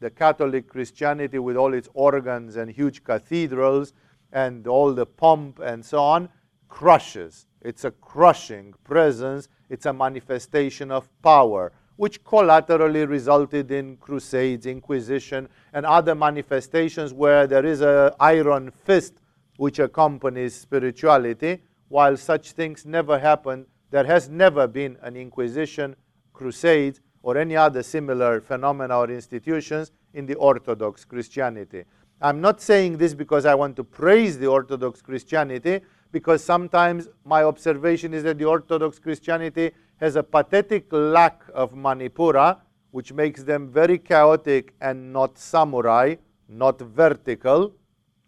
The 0.00 0.10
Catholic 0.10 0.68
Christianity, 0.68 1.38
with 1.38 1.56
all 1.56 1.74
its 1.74 1.88
organs 1.94 2.56
and 2.56 2.70
huge 2.70 3.04
cathedrals 3.04 3.92
and 4.32 4.66
all 4.66 4.92
the 4.94 5.06
pomp 5.06 5.60
and 5.60 5.84
so 5.84 5.98
on, 5.98 6.28
crushes. 6.68 7.46
It's 7.60 7.84
a 7.84 7.90
crushing 7.90 8.74
presence, 8.84 9.48
it's 9.68 9.86
a 9.86 9.92
manifestation 9.92 10.90
of 10.90 11.08
power 11.22 11.72
which 11.96 12.24
collaterally 12.24 13.04
resulted 13.04 13.70
in 13.70 13.94
crusades, 13.98 14.64
inquisition, 14.64 15.46
and 15.74 15.84
other 15.84 16.14
manifestations 16.14 17.12
where 17.12 17.46
there 17.46 17.66
is 17.66 17.82
an 17.82 18.10
iron 18.18 18.70
fist 18.70 19.12
which 19.58 19.78
accompanies 19.78 20.54
spirituality, 20.54 21.62
while 21.88 22.16
such 22.16 22.52
things 22.52 22.86
never 22.86 23.18
happen. 23.18 23.66
There 23.90 24.04
has 24.04 24.30
never 24.30 24.66
been 24.66 24.96
an 25.02 25.14
inquisition, 25.14 25.94
crusade, 26.32 26.98
or 27.22 27.36
any 27.36 27.56
other 27.56 27.82
similar 27.82 28.40
phenomena 28.40 28.98
or 28.98 29.10
institutions 29.10 29.92
in 30.14 30.26
the 30.26 30.34
Orthodox 30.34 31.04
Christianity. 31.04 31.84
I'm 32.20 32.40
not 32.40 32.60
saying 32.60 32.98
this 32.98 33.14
because 33.14 33.46
I 33.46 33.54
want 33.54 33.76
to 33.76 33.84
praise 33.84 34.38
the 34.38 34.46
Orthodox 34.46 35.00
Christianity, 35.00 35.80
because 36.12 36.42
sometimes 36.42 37.08
my 37.24 37.44
observation 37.44 38.12
is 38.12 38.22
that 38.24 38.38
the 38.38 38.44
Orthodox 38.44 38.98
Christianity 38.98 39.70
has 39.98 40.16
a 40.16 40.22
pathetic 40.22 40.86
lack 40.90 41.42
of 41.54 41.72
Manipura, 41.72 42.58
which 42.90 43.12
makes 43.12 43.42
them 43.42 43.68
very 43.68 43.98
chaotic 43.98 44.74
and 44.80 45.12
not 45.12 45.38
samurai, 45.38 46.16
not 46.48 46.80
vertical, 46.80 47.72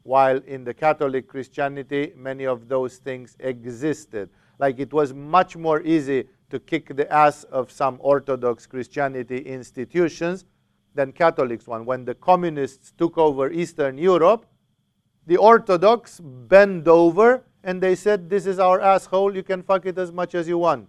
while 0.05 0.41
in 0.47 0.65
the 0.65 0.75
Catholic 0.75 1.29
Christianity, 1.29 2.13
many 2.17 2.45
of 2.45 2.69
those 2.69 2.97
things 2.97 3.37
existed. 3.41 4.31
Like 4.63 4.79
it 4.79 4.93
was 4.93 5.13
much 5.13 5.57
more 5.57 5.83
easy 5.83 6.29
to 6.51 6.61
kick 6.61 6.97
the 6.97 7.13
ass 7.13 7.43
of 7.43 7.73
some 7.73 7.97
Orthodox 7.99 8.65
Christianity 8.65 9.39
institutions 9.39 10.45
than 10.95 11.11
Catholics 11.11 11.67
one. 11.67 11.85
When 11.85 12.05
the 12.05 12.15
communists 12.15 12.93
took 12.97 13.19
over 13.19 13.51
Eastern 13.51 13.99
Europe, 13.99 14.47
the 15.27 15.37
Orthodox 15.37 16.21
bent 16.23 16.87
over 16.87 17.45
and 17.65 17.83
they 17.83 17.97
said, 17.97 18.31
This 18.31 18.47
is 18.47 18.61
our 18.61 18.81
asshole, 18.81 19.35
you 19.35 19.43
can 19.43 19.65
fuck 19.65 19.85
it 19.85 19.99
as 19.99 20.13
much 20.13 20.37
as 20.37 20.47
you 20.47 20.59
want. 20.59 20.89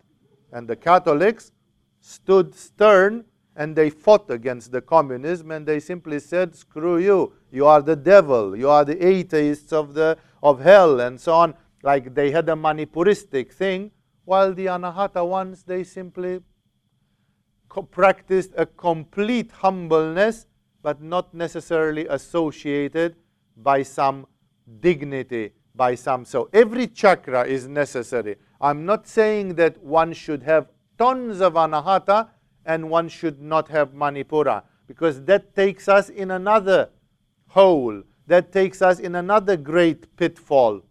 And 0.51 0.67
the 0.67 0.75
Catholics 0.75 1.51
stood 1.99 2.53
stern 2.53 3.25
and 3.55 3.75
they 3.75 3.89
fought 3.89 4.29
against 4.29 4.71
the 4.71 4.81
communism 4.81 5.49
and 5.49 5.65
they 5.65 5.79
simply 5.79 6.19
said, 6.19 6.55
screw 6.55 6.99
you, 6.99 7.33
you 7.51 7.65
are 7.65 7.81
the 7.81 7.95
devil, 7.95 8.55
you 8.55 8.69
are 8.69 8.85
the 8.85 9.03
atheists 9.03 9.73
of, 9.73 9.95
the, 9.95 10.15
of 10.43 10.59
hell, 10.59 10.99
and 10.99 11.19
so 11.19 11.33
on. 11.33 11.55
Like 11.83 12.15
they 12.15 12.31
had 12.31 12.49
a 12.49 12.53
manipuristic 12.53 13.51
thing, 13.51 13.91
while 14.25 14.53
the 14.53 14.67
Anahata 14.67 15.27
ones, 15.27 15.63
they 15.63 15.83
simply 15.83 16.41
practiced 17.91 18.51
a 18.55 18.65
complete 18.65 19.51
humbleness, 19.51 20.47
but 20.81 21.01
not 21.01 21.33
necessarily 21.33 22.07
associated 22.07 23.15
by 23.57 23.83
some 23.83 24.25
dignity, 24.79 25.51
by 25.75 25.95
some. 25.95 26.23
So 26.23 26.49
every 26.53 26.87
chakra 26.87 27.45
is 27.45 27.67
necessary. 27.67 28.37
I'm 28.61 28.85
not 28.85 29.05
saying 29.07 29.55
that 29.55 29.83
one 29.83 30.13
should 30.13 30.43
have 30.43 30.69
tons 30.97 31.41
of 31.41 31.53
anahata 31.53 32.29
and 32.65 32.89
one 32.89 33.09
should 33.09 33.41
not 33.41 33.67
have 33.67 33.89
manipura, 33.89 34.63
because 34.87 35.21
that 35.23 35.53
takes 35.53 35.89
us 35.89 36.07
in 36.07 36.31
another 36.31 36.89
hole. 37.47 38.03
That 38.27 38.53
takes 38.53 38.81
us 38.81 38.99
in 38.99 39.15
another 39.15 39.57
great 39.57 40.15
pitfall. 40.15 40.81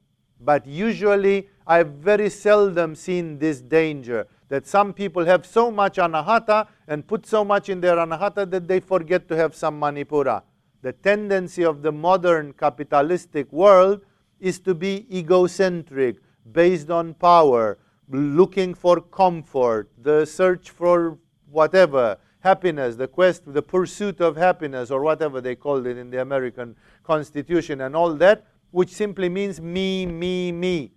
But 0.44 0.66
usually, 0.66 1.48
I've 1.66 1.88
very 1.88 2.28
seldom 2.28 2.94
seen 2.94 3.38
this 3.38 3.61
danger 3.61 4.26
that 4.48 4.66
some 4.66 4.92
people 4.92 5.24
have 5.24 5.46
so 5.46 5.70
much 5.70 5.96
anahata 5.96 6.66
and 6.88 7.07
put 7.07 7.26
so 7.26 7.44
much 7.44 7.68
in 7.68 7.81
their 7.81 7.96
anahata 7.96 8.50
that 8.50 8.66
they 8.68 8.81
forget 8.81 9.28
to 9.28 9.37
have 9.37 9.55
some 9.55 9.81
manipura. 9.81 10.42
The 10.83 10.92
tendency 10.92 11.64
of 11.64 11.83
the 11.83 11.92
modern 11.92 12.52
capitalistic 12.52 13.52
world 13.52 14.02
is 14.40 14.59
to 14.61 14.74
be 14.74 15.07
egocentric, 15.16 16.16
based 16.50 16.90
on 16.90 17.14
power, 17.14 17.78
looking 18.11 18.74
for 18.74 19.00
comfort, 19.00 19.88
the 20.02 20.24
search 20.24 20.70
for 20.70 21.18
whatever, 21.48 22.18
happiness, 22.40 22.96
the 22.96 23.07
quest, 23.07 23.42
the 23.46 23.62
pursuit 23.62 24.20
of 24.20 24.37
happiness, 24.37 24.90
or 24.90 25.02
whatever 25.02 25.40
they 25.40 25.55
called 25.55 25.87
it 25.87 25.96
in 25.96 26.11
the 26.11 26.20
American 26.20 26.74
Constitution, 27.05 27.83
and 27.83 27.94
all 27.94 28.12
that, 28.14 28.44
which 28.72 28.90
simply 28.90 29.28
means 29.28 29.61
me, 29.61 30.04
me, 30.04 30.50
me. 30.50 30.92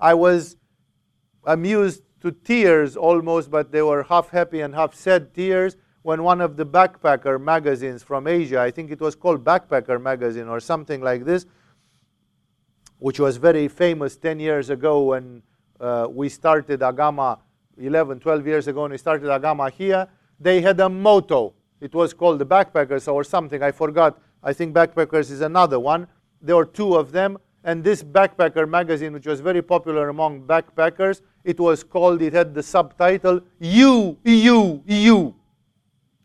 I 0.00 0.14
was 0.14 0.56
amused 1.44 2.02
to 2.20 2.32
tears 2.32 2.96
almost, 2.96 3.50
but 3.50 3.70
they 3.70 3.82
were 3.82 4.02
half 4.04 4.30
happy 4.30 4.62
and 4.62 4.74
half 4.74 4.94
sad 4.94 5.34
tears 5.34 5.76
when 6.02 6.22
one 6.22 6.40
of 6.40 6.56
the 6.56 6.64
backpacker 6.64 7.40
magazines 7.40 8.02
from 8.02 8.28
Asia, 8.28 8.60
I 8.60 8.70
think 8.70 8.92
it 8.92 9.00
was 9.00 9.16
called 9.16 9.42
Backpacker 9.44 10.00
Magazine 10.00 10.46
or 10.46 10.60
something 10.60 11.00
like 11.00 11.24
this, 11.24 11.46
which 12.98 13.18
was 13.18 13.38
very 13.38 13.66
famous 13.66 14.16
10 14.16 14.38
years 14.38 14.70
ago 14.70 15.02
when 15.02 15.42
uh, 15.80 16.06
we 16.08 16.28
started 16.28 16.78
Agama 16.78 17.40
11, 17.76 18.20
12 18.20 18.46
years 18.46 18.68
ago, 18.68 18.82
when 18.82 18.92
we 18.92 18.98
started 18.98 19.26
Agama 19.26 19.70
here, 19.70 20.06
they 20.38 20.60
had 20.60 20.78
a 20.78 20.88
motto. 20.88 21.54
It 21.80 21.92
was 21.92 22.14
called 22.14 22.38
the 22.38 22.46
Backpackers 22.46 23.12
or 23.12 23.24
something. 23.24 23.62
I 23.62 23.72
forgot. 23.72 24.18
I 24.42 24.52
think 24.52 24.74
Backpackers 24.74 25.30
is 25.32 25.40
another 25.40 25.80
one. 25.80 26.06
There 26.40 26.56
were 26.56 26.66
two 26.66 26.94
of 26.96 27.12
them. 27.12 27.38
And 27.64 27.82
this 27.82 28.02
backpacker 28.02 28.68
magazine, 28.68 29.12
which 29.12 29.26
was 29.26 29.40
very 29.40 29.60
popular 29.60 30.08
among 30.08 30.42
backpackers, 30.42 31.20
it 31.42 31.58
was 31.58 31.82
called, 31.82 32.22
it 32.22 32.32
had 32.32 32.54
the 32.54 32.62
subtitle, 32.62 33.40
You, 33.58 34.16
You, 34.24 34.82
You. 34.86 35.34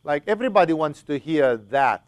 Like 0.04 0.24
everybody 0.28 0.74
wants 0.74 1.04
to 1.04 1.18
hear 1.18 1.58
that 1.58 2.08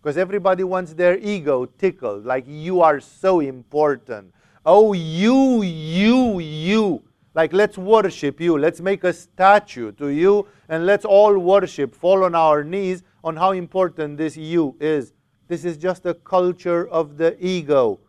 because 0.00 0.16
everybody 0.16 0.64
wants 0.64 0.94
their 0.94 1.18
ego 1.18 1.66
tickled, 1.66 2.24
like 2.24 2.44
you 2.46 2.80
are 2.80 3.00
so 3.00 3.40
important. 3.40 4.32
Oh, 4.64 4.92
you, 4.92 5.62
you, 5.62 6.38
you. 6.40 7.02
Like, 7.34 7.52
let's 7.52 7.78
worship 7.78 8.40
you. 8.40 8.58
Let's 8.58 8.80
make 8.80 9.04
a 9.04 9.12
statue 9.12 9.92
to 9.92 10.08
you 10.08 10.46
and 10.68 10.86
let's 10.86 11.04
all 11.04 11.38
worship, 11.38 11.94
fall 11.94 12.24
on 12.24 12.34
our 12.34 12.64
knees 12.64 13.02
on 13.22 13.36
how 13.36 13.52
important 13.52 14.18
this 14.18 14.36
you 14.36 14.76
is. 14.80 15.12
This 15.48 15.64
is 15.64 15.76
just 15.76 16.06
a 16.06 16.14
culture 16.14 16.86
of 16.88 17.16
the 17.16 17.36
ego. 17.44 18.00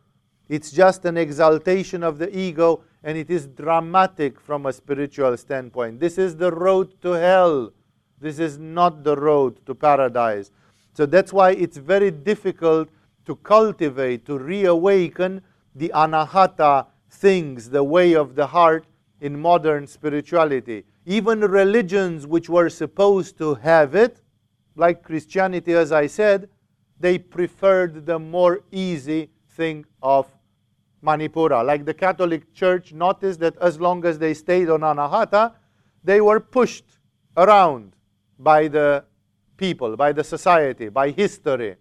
It's 0.49 0.71
just 0.71 1.05
an 1.05 1.17
exaltation 1.17 2.03
of 2.03 2.17
the 2.17 2.37
ego 2.37 2.83
and 3.03 3.17
it 3.17 3.29
is 3.29 3.47
dramatic 3.47 4.39
from 4.39 4.65
a 4.65 4.73
spiritual 4.73 5.37
standpoint. 5.37 5.99
This 5.99 6.17
is 6.17 6.35
the 6.35 6.51
road 6.51 7.01
to 7.01 7.11
hell. 7.11 7.71
This 8.19 8.39
is 8.39 8.57
not 8.57 9.03
the 9.03 9.15
road 9.15 9.65
to 9.65 9.73
paradise. 9.73 10.51
So 10.93 11.05
that's 11.05 11.31
why 11.31 11.51
it's 11.51 11.77
very 11.77 12.11
difficult 12.11 12.89
to 13.25 13.35
cultivate, 13.37 14.25
to 14.25 14.37
reawaken 14.37 15.41
the 15.75 15.91
anahata 15.95 16.87
things, 17.09 17.69
the 17.69 17.83
way 17.83 18.13
of 18.13 18.35
the 18.35 18.47
heart 18.47 18.85
in 19.21 19.39
modern 19.39 19.87
spirituality. 19.87 20.83
Even 21.05 21.39
religions 21.39 22.27
which 22.27 22.49
were 22.49 22.69
supposed 22.69 23.37
to 23.37 23.55
have 23.55 23.95
it, 23.95 24.19
like 24.75 25.03
Christianity, 25.03 25.73
as 25.73 25.91
I 25.91 26.07
said, 26.07 26.49
they 26.99 27.17
preferred 27.17 28.05
the 28.05 28.19
more 28.19 28.61
easy 28.71 29.29
thing 29.49 29.85
of 30.01 30.27
Manipura. 31.03 31.65
Like 31.65 31.85
the 31.85 31.93
Catholic 31.93 32.53
Church 32.53 32.93
noticed 32.93 33.39
that 33.39 33.57
as 33.57 33.79
long 33.79 34.05
as 34.05 34.19
they 34.19 34.33
stayed 34.33 34.69
on 34.69 34.81
Anahata, 34.81 35.53
they 36.03 36.21
were 36.21 36.39
pushed 36.39 36.85
around 37.37 37.95
by 38.37 38.67
the 38.67 39.05
people, 39.57 39.95
by 39.95 40.11
the 40.11 40.23
society, 40.23 40.89
by 40.89 41.11
history, 41.11 41.75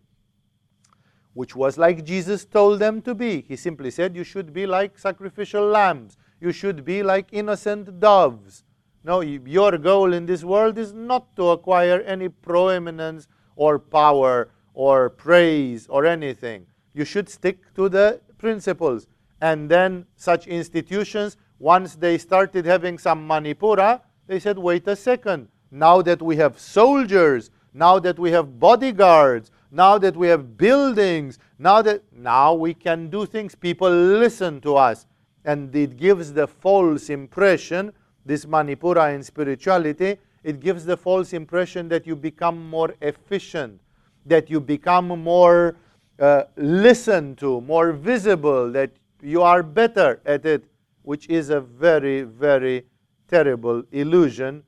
which 1.34 1.54
was 1.54 1.78
like 1.78 2.04
Jesus 2.04 2.44
told 2.44 2.80
them 2.80 3.00
to 3.02 3.14
be. 3.14 3.42
He 3.42 3.56
simply 3.56 3.90
said, 3.90 4.16
You 4.16 4.24
should 4.24 4.52
be 4.52 4.66
like 4.66 4.98
sacrificial 4.98 5.66
lambs, 5.66 6.16
you 6.40 6.52
should 6.52 6.84
be 6.84 7.02
like 7.02 7.28
innocent 7.32 8.00
doves. 8.00 8.64
No, 9.04 9.20
your 9.20 9.78
goal 9.78 10.12
in 10.12 10.26
this 10.26 10.44
world 10.44 10.76
is 10.76 10.92
not 10.92 11.34
to 11.36 11.50
acquire 11.50 12.00
any 12.00 12.28
proeminence 12.28 13.28
or 13.56 13.78
power 13.78 14.50
or 14.78 15.10
praise 15.10 15.88
or 15.88 16.06
anything. 16.06 16.64
You 16.94 17.04
should 17.04 17.28
stick 17.28 17.74
to 17.74 17.88
the 17.88 18.20
principles. 18.38 19.08
And 19.40 19.68
then 19.68 20.06
such 20.14 20.46
institutions, 20.46 21.36
once 21.58 21.96
they 21.96 22.16
started 22.16 22.64
having 22.64 22.96
some 22.96 23.28
manipura, 23.28 24.00
they 24.28 24.38
said, 24.38 24.56
wait 24.56 24.86
a 24.86 24.94
second. 24.94 25.48
Now 25.72 26.00
that 26.02 26.22
we 26.22 26.36
have 26.36 26.60
soldiers, 26.60 27.50
now 27.74 27.98
that 27.98 28.20
we 28.20 28.30
have 28.30 28.60
bodyguards, 28.60 29.50
now 29.72 29.98
that 29.98 30.16
we 30.16 30.28
have 30.28 30.56
buildings, 30.56 31.40
now 31.58 31.82
that 31.82 32.04
now 32.12 32.54
we 32.54 32.72
can 32.72 33.10
do 33.10 33.26
things, 33.26 33.56
people 33.56 33.90
listen 33.90 34.60
to 34.60 34.76
us. 34.76 35.06
And 35.44 35.74
it 35.74 35.96
gives 35.96 36.32
the 36.32 36.46
false 36.46 37.10
impression, 37.10 37.92
this 38.24 38.44
Manipura 38.44 39.12
in 39.12 39.24
spirituality, 39.24 40.18
it 40.44 40.60
gives 40.60 40.84
the 40.84 40.96
false 40.96 41.32
impression 41.32 41.88
that 41.88 42.06
you 42.06 42.14
become 42.14 42.70
more 42.70 42.94
efficient, 43.00 43.80
that 44.26 44.50
you 44.50 44.60
become 44.60 45.08
more 45.08 45.76
uh, 46.18 46.44
listened 46.56 47.38
to, 47.38 47.60
more 47.60 47.92
visible, 47.92 48.70
that 48.72 48.90
you 49.22 49.42
are 49.42 49.62
better 49.62 50.20
at 50.26 50.44
it, 50.44 50.64
which 51.02 51.28
is 51.28 51.50
a 51.50 51.60
very, 51.60 52.22
very 52.22 52.84
terrible 53.28 53.82
illusion 53.92 54.62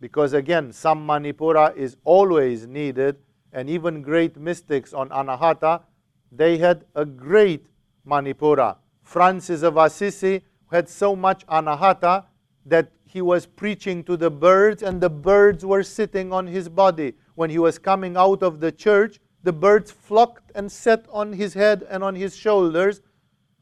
because 0.00 0.32
again, 0.32 0.72
some 0.72 1.06
Manipura 1.06 1.74
is 1.76 1.96
always 2.04 2.66
needed, 2.66 3.16
and 3.52 3.70
even 3.70 4.02
great 4.02 4.36
mystics 4.36 4.92
on 4.92 5.08
Anahata, 5.08 5.82
they 6.30 6.58
had 6.58 6.84
a 6.94 7.04
great 7.04 7.66
Manipura. 8.06 8.76
Francis 9.02 9.62
of 9.62 9.76
Assisi 9.76 10.42
had 10.70 10.88
so 10.88 11.16
much 11.16 11.46
Anahata 11.46 12.24
that 12.66 12.90
he 13.04 13.22
was 13.22 13.46
preaching 13.46 14.04
to 14.04 14.16
the 14.16 14.30
birds, 14.30 14.82
and 14.82 15.00
the 15.00 15.08
birds 15.08 15.64
were 15.64 15.82
sitting 15.82 16.32
on 16.32 16.46
his 16.46 16.68
body. 16.68 17.14
When 17.36 17.50
he 17.50 17.58
was 17.58 17.78
coming 17.78 18.16
out 18.16 18.42
of 18.42 18.60
the 18.60 18.72
church, 18.72 19.20
the 19.42 19.52
birds 19.52 19.92
flocked 19.92 20.50
and 20.54 20.72
sat 20.72 21.06
on 21.12 21.34
his 21.34 21.54
head 21.54 21.86
and 21.88 22.02
on 22.02 22.14
his 22.14 22.34
shoulders, 22.34 23.02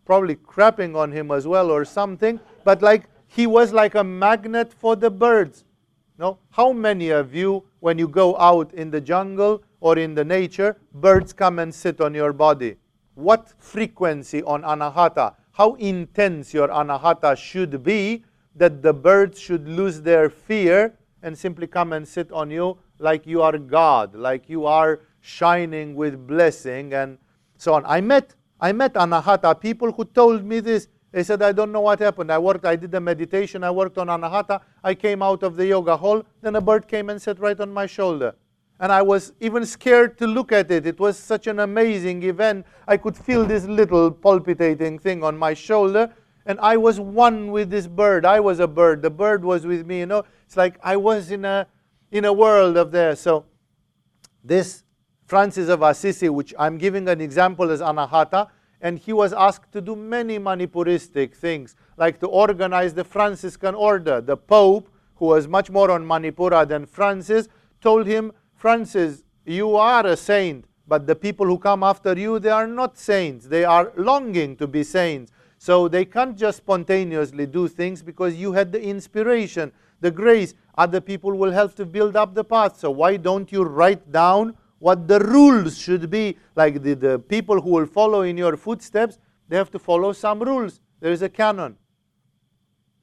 probably 0.04 0.36
crapping 0.36 0.96
on 0.96 1.12
him 1.12 1.30
as 1.30 1.46
well 1.46 1.70
or 1.70 1.84
something, 1.84 2.40
but 2.64 2.80
like 2.82 3.08
he 3.26 3.46
was 3.46 3.72
like 3.72 3.96
a 3.96 4.04
magnet 4.04 4.72
for 4.72 4.94
the 4.94 5.10
birds. 5.10 5.64
No? 6.18 6.38
How 6.50 6.72
many 6.72 7.10
of 7.10 7.34
you, 7.34 7.64
when 7.80 7.98
you 7.98 8.06
go 8.06 8.36
out 8.38 8.72
in 8.74 8.90
the 8.92 9.00
jungle 9.00 9.62
or 9.80 9.98
in 9.98 10.14
the 10.14 10.24
nature, 10.24 10.76
birds 10.94 11.32
come 11.32 11.58
and 11.58 11.74
sit 11.74 12.00
on 12.00 12.14
your 12.14 12.32
body? 12.32 12.76
What 13.14 13.52
frequency 13.58 14.42
on 14.44 14.62
anahata? 14.62 15.34
How 15.50 15.74
intense 15.74 16.54
your 16.54 16.68
anahata 16.68 17.36
should 17.36 17.82
be 17.82 18.24
that 18.54 18.82
the 18.82 18.92
birds 18.92 19.40
should 19.40 19.68
lose 19.68 20.00
their 20.00 20.30
fear 20.30 20.96
and 21.22 21.36
simply 21.36 21.66
come 21.66 21.92
and 21.92 22.06
sit 22.06 22.30
on 22.30 22.50
you 22.50 22.78
like 23.04 23.26
you 23.26 23.42
are 23.42 23.58
God, 23.58 24.14
like 24.14 24.48
you 24.48 24.66
are 24.66 25.00
shining 25.20 25.94
with 25.94 26.26
blessing 26.26 26.94
and 26.94 27.18
so 27.58 27.74
on. 27.74 27.84
I 27.86 28.00
met 28.00 28.34
I 28.60 28.72
met 28.72 28.94
anahata 28.94 29.60
people 29.60 29.92
who 29.92 30.04
told 30.06 30.44
me 30.44 30.60
this. 30.60 30.88
They 31.12 31.22
said, 31.22 31.42
I 31.42 31.52
don't 31.52 31.70
know 31.70 31.82
what 31.82 32.00
happened. 32.00 32.32
I 32.32 32.38
worked, 32.38 32.64
I 32.64 32.76
did 32.76 32.90
the 32.90 33.00
meditation, 33.00 33.62
I 33.62 33.70
worked 33.70 33.98
on 33.98 34.08
anahata. 34.08 34.60
I 34.82 34.94
came 34.94 35.22
out 35.22 35.42
of 35.42 35.54
the 35.56 35.66
yoga 35.66 35.96
hall, 35.96 36.24
then 36.40 36.56
a 36.56 36.60
bird 36.60 36.88
came 36.88 37.10
and 37.10 37.22
sat 37.22 37.38
right 37.38 37.60
on 37.60 37.72
my 37.72 37.86
shoulder. 37.86 38.34
And 38.80 38.90
I 38.90 39.02
was 39.02 39.32
even 39.38 39.64
scared 39.64 40.18
to 40.18 40.26
look 40.26 40.50
at 40.50 40.70
it. 40.70 40.86
It 40.86 40.98
was 40.98 41.16
such 41.16 41.46
an 41.46 41.60
amazing 41.60 42.22
event. 42.24 42.66
I 42.88 42.96
could 42.96 43.16
feel 43.16 43.44
this 43.44 43.64
little 43.66 44.10
palpitating 44.10 44.98
thing 44.98 45.22
on 45.22 45.38
my 45.38 45.54
shoulder. 45.54 46.12
And 46.46 46.58
I 46.60 46.76
was 46.76 46.98
one 46.98 47.52
with 47.52 47.70
this 47.70 47.86
bird. 47.86 48.26
I 48.26 48.40
was 48.40 48.58
a 48.58 48.66
bird. 48.66 49.02
The 49.02 49.10
bird 49.10 49.44
was 49.44 49.64
with 49.64 49.86
me. 49.86 50.00
You 50.00 50.06
know, 50.06 50.24
it's 50.46 50.56
like 50.56 50.78
I 50.82 50.96
was 50.96 51.30
in 51.30 51.44
a, 51.44 51.66
in 52.14 52.24
a 52.24 52.32
world 52.32 52.76
of 52.76 52.92
there. 52.92 53.16
So 53.16 53.44
this 54.44 54.84
Francis 55.26 55.68
of 55.68 55.82
Assisi, 55.82 56.28
which 56.28 56.54
I'm 56.56 56.78
giving 56.78 57.08
an 57.08 57.20
example 57.20 57.70
as 57.70 57.80
Anahata, 57.80 58.48
and 58.80 58.98
he 58.98 59.12
was 59.12 59.32
asked 59.32 59.72
to 59.72 59.80
do 59.80 59.96
many 59.96 60.38
Manipuristic 60.38 61.34
things, 61.34 61.74
like 61.96 62.20
to 62.20 62.28
organize 62.28 62.94
the 62.94 63.02
Franciscan 63.02 63.74
order. 63.74 64.20
The 64.20 64.36
Pope, 64.36 64.88
who 65.16 65.26
was 65.26 65.48
much 65.48 65.70
more 65.70 65.90
on 65.90 66.04
Manipura 66.04 66.68
than 66.68 66.86
Francis, 66.86 67.48
told 67.80 68.06
him, 68.06 68.30
Francis, 68.54 69.24
you 69.44 69.74
are 69.74 70.06
a 70.06 70.16
saint, 70.16 70.66
but 70.86 71.08
the 71.08 71.16
people 71.16 71.46
who 71.46 71.58
come 71.58 71.82
after 71.82 72.16
you, 72.16 72.38
they 72.38 72.50
are 72.50 72.68
not 72.68 72.96
saints. 72.96 73.46
They 73.46 73.64
are 73.64 73.92
longing 73.96 74.56
to 74.58 74.68
be 74.68 74.84
saints. 74.84 75.32
So 75.58 75.88
they 75.88 76.04
can't 76.04 76.36
just 76.36 76.58
spontaneously 76.58 77.46
do 77.46 77.66
things 77.66 78.02
because 78.02 78.36
you 78.36 78.52
had 78.52 78.70
the 78.70 78.80
inspiration, 78.80 79.72
the 80.00 80.12
grace. 80.12 80.54
Other 80.76 81.00
people 81.00 81.32
will 81.36 81.52
help 81.52 81.74
to 81.76 81.86
build 81.86 82.16
up 82.16 82.34
the 82.34 82.44
path. 82.44 82.78
So 82.78 82.90
why 82.90 83.16
don't 83.16 83.50
you 83.52 83.62
write 83.62 84.10
down 84.10 84.56
what 84.84 85.08
the 85.08 85.18
rules 85.20 85.78
should 85.78 86.10
be. 86.10 86.36
Like 86.54 86.82
the, 86.82 86.94
the 86.94 87.18
people 87.18 87.60
who 87.60 87.70
will 87.70 87.86
follow 87.86 88.20
in 88.20 88.36
your 88.36 88.56
footsteps, 88.56 89.18
they 89.48 89.56
have 89.56 89.70
to 89.70 89.78
follow 89.78 90.12
some 90.12 90.40
rules. 90.40 90.80
There 91.00 91.10
is 91.10 91.22
a 91.22 91.28
canon. 91.28 91.76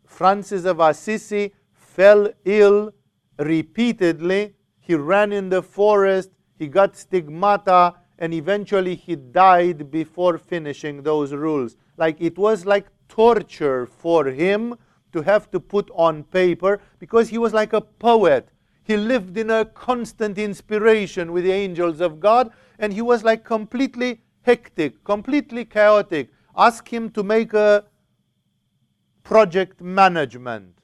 Francis 0.05 0.65
of 0.65 0.79
Assisi 0.79 1.53
fell 1.73 2.29
ill 2.45 2.91
repeatedly. 3.39 4.53
He 4.79 4.95
ran 4.95 5.31
in 5.31 5.49
the 5.49 5.63
forest, 5.63 6.31
he 6.57 6.67
got 6.67 6.95
stigmata, 6.95 7.95
and 8.19 8.33
eventually 8.33 8.95
he 8.95 9.15
died 9.15 9.89
before 9.89 10.37
finishing 10.37 11.01
those 11.01 11.33
rules. 11.33 11.77
Like 11.97 12.17
it 12.19 12.37
was 12.37 12.65
like 12.65 12.87
torture 13.07 13.87
for 13.87 14.25
him 14.25 14.75
to 15.13 15.21
have 15.21 15.49
to 15.51 15.59
put 15.59 15.89
on 15.93 16.23
paper 16.23 16.81
because 16.99 17.29
he 17.29 17.37
was 17.37 17.53
like 17.53 17.73
a 17.73 17.81
poet. 17.81 18.49
He 18.83 18.97
lived 18.97 19.37
in 19.37 19.49
a 19.49 19.65
constant 19.65 20.37
inspiration 20.37 21.31
with 21.31 21.43
the 21.43 21.51
angels 21.51 22.01
of 22.01 22.19
God, 22.19 22.51
and 22.79 22.93
he 22.93 23.01
was 23.01 23.23
like 23.23 23.43
completely 23.43 24.21
hectic, 24.41 25.03
completely 25.03 25.65
chaotic. 25.65 26.29
Ask 26.55 26.91
him 26.91 27.09
to 27.11 27.23
make 27.23 27.53
a 27.53 27.85
project 29.23 29.81
management. 29.81 30.79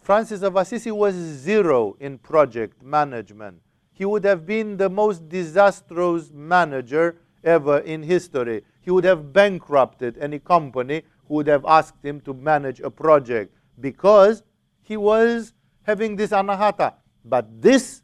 Francis 0.00 0.42
of 0.42 0.56
Assisi 0.56 0.90
was 0.90 1.14
zero 1.14 1.96
in 2.00 2.18
project 2.18 2.82
management. 2.82 3.60
He 3.92 4.04
would 4.04 4.24
have 4.24 4.46
been 4.46 4.76
the 4.76 4.88
most 4.88 5.28
disastrous 5.28 6.30
manager 6.32 7.16
ever 7.44 7.78
in 7.78 8.02
history. 8.02 8.62
he 8.80 8.90
would 8.90 9.04
have 9.04 9.32
bankrupted 9.32 10.16
any 10.18 10.38
company 10.38 11.02
would 11.30 11.46
have 11.46 11.64
asked 11.64 12.04
him 12.04 12.20
to 12.22 12.34
manage 12.34 12.80
a 12.80 12.90
project 12.90 13.54
because 13.78 14.42
he 14.82 14.96
was 14.96 15.54
having 15.82 16.16
this 16.16 16.30
anahata. 16.30 16.94
But 17.24 17.62
this 17.62 18.02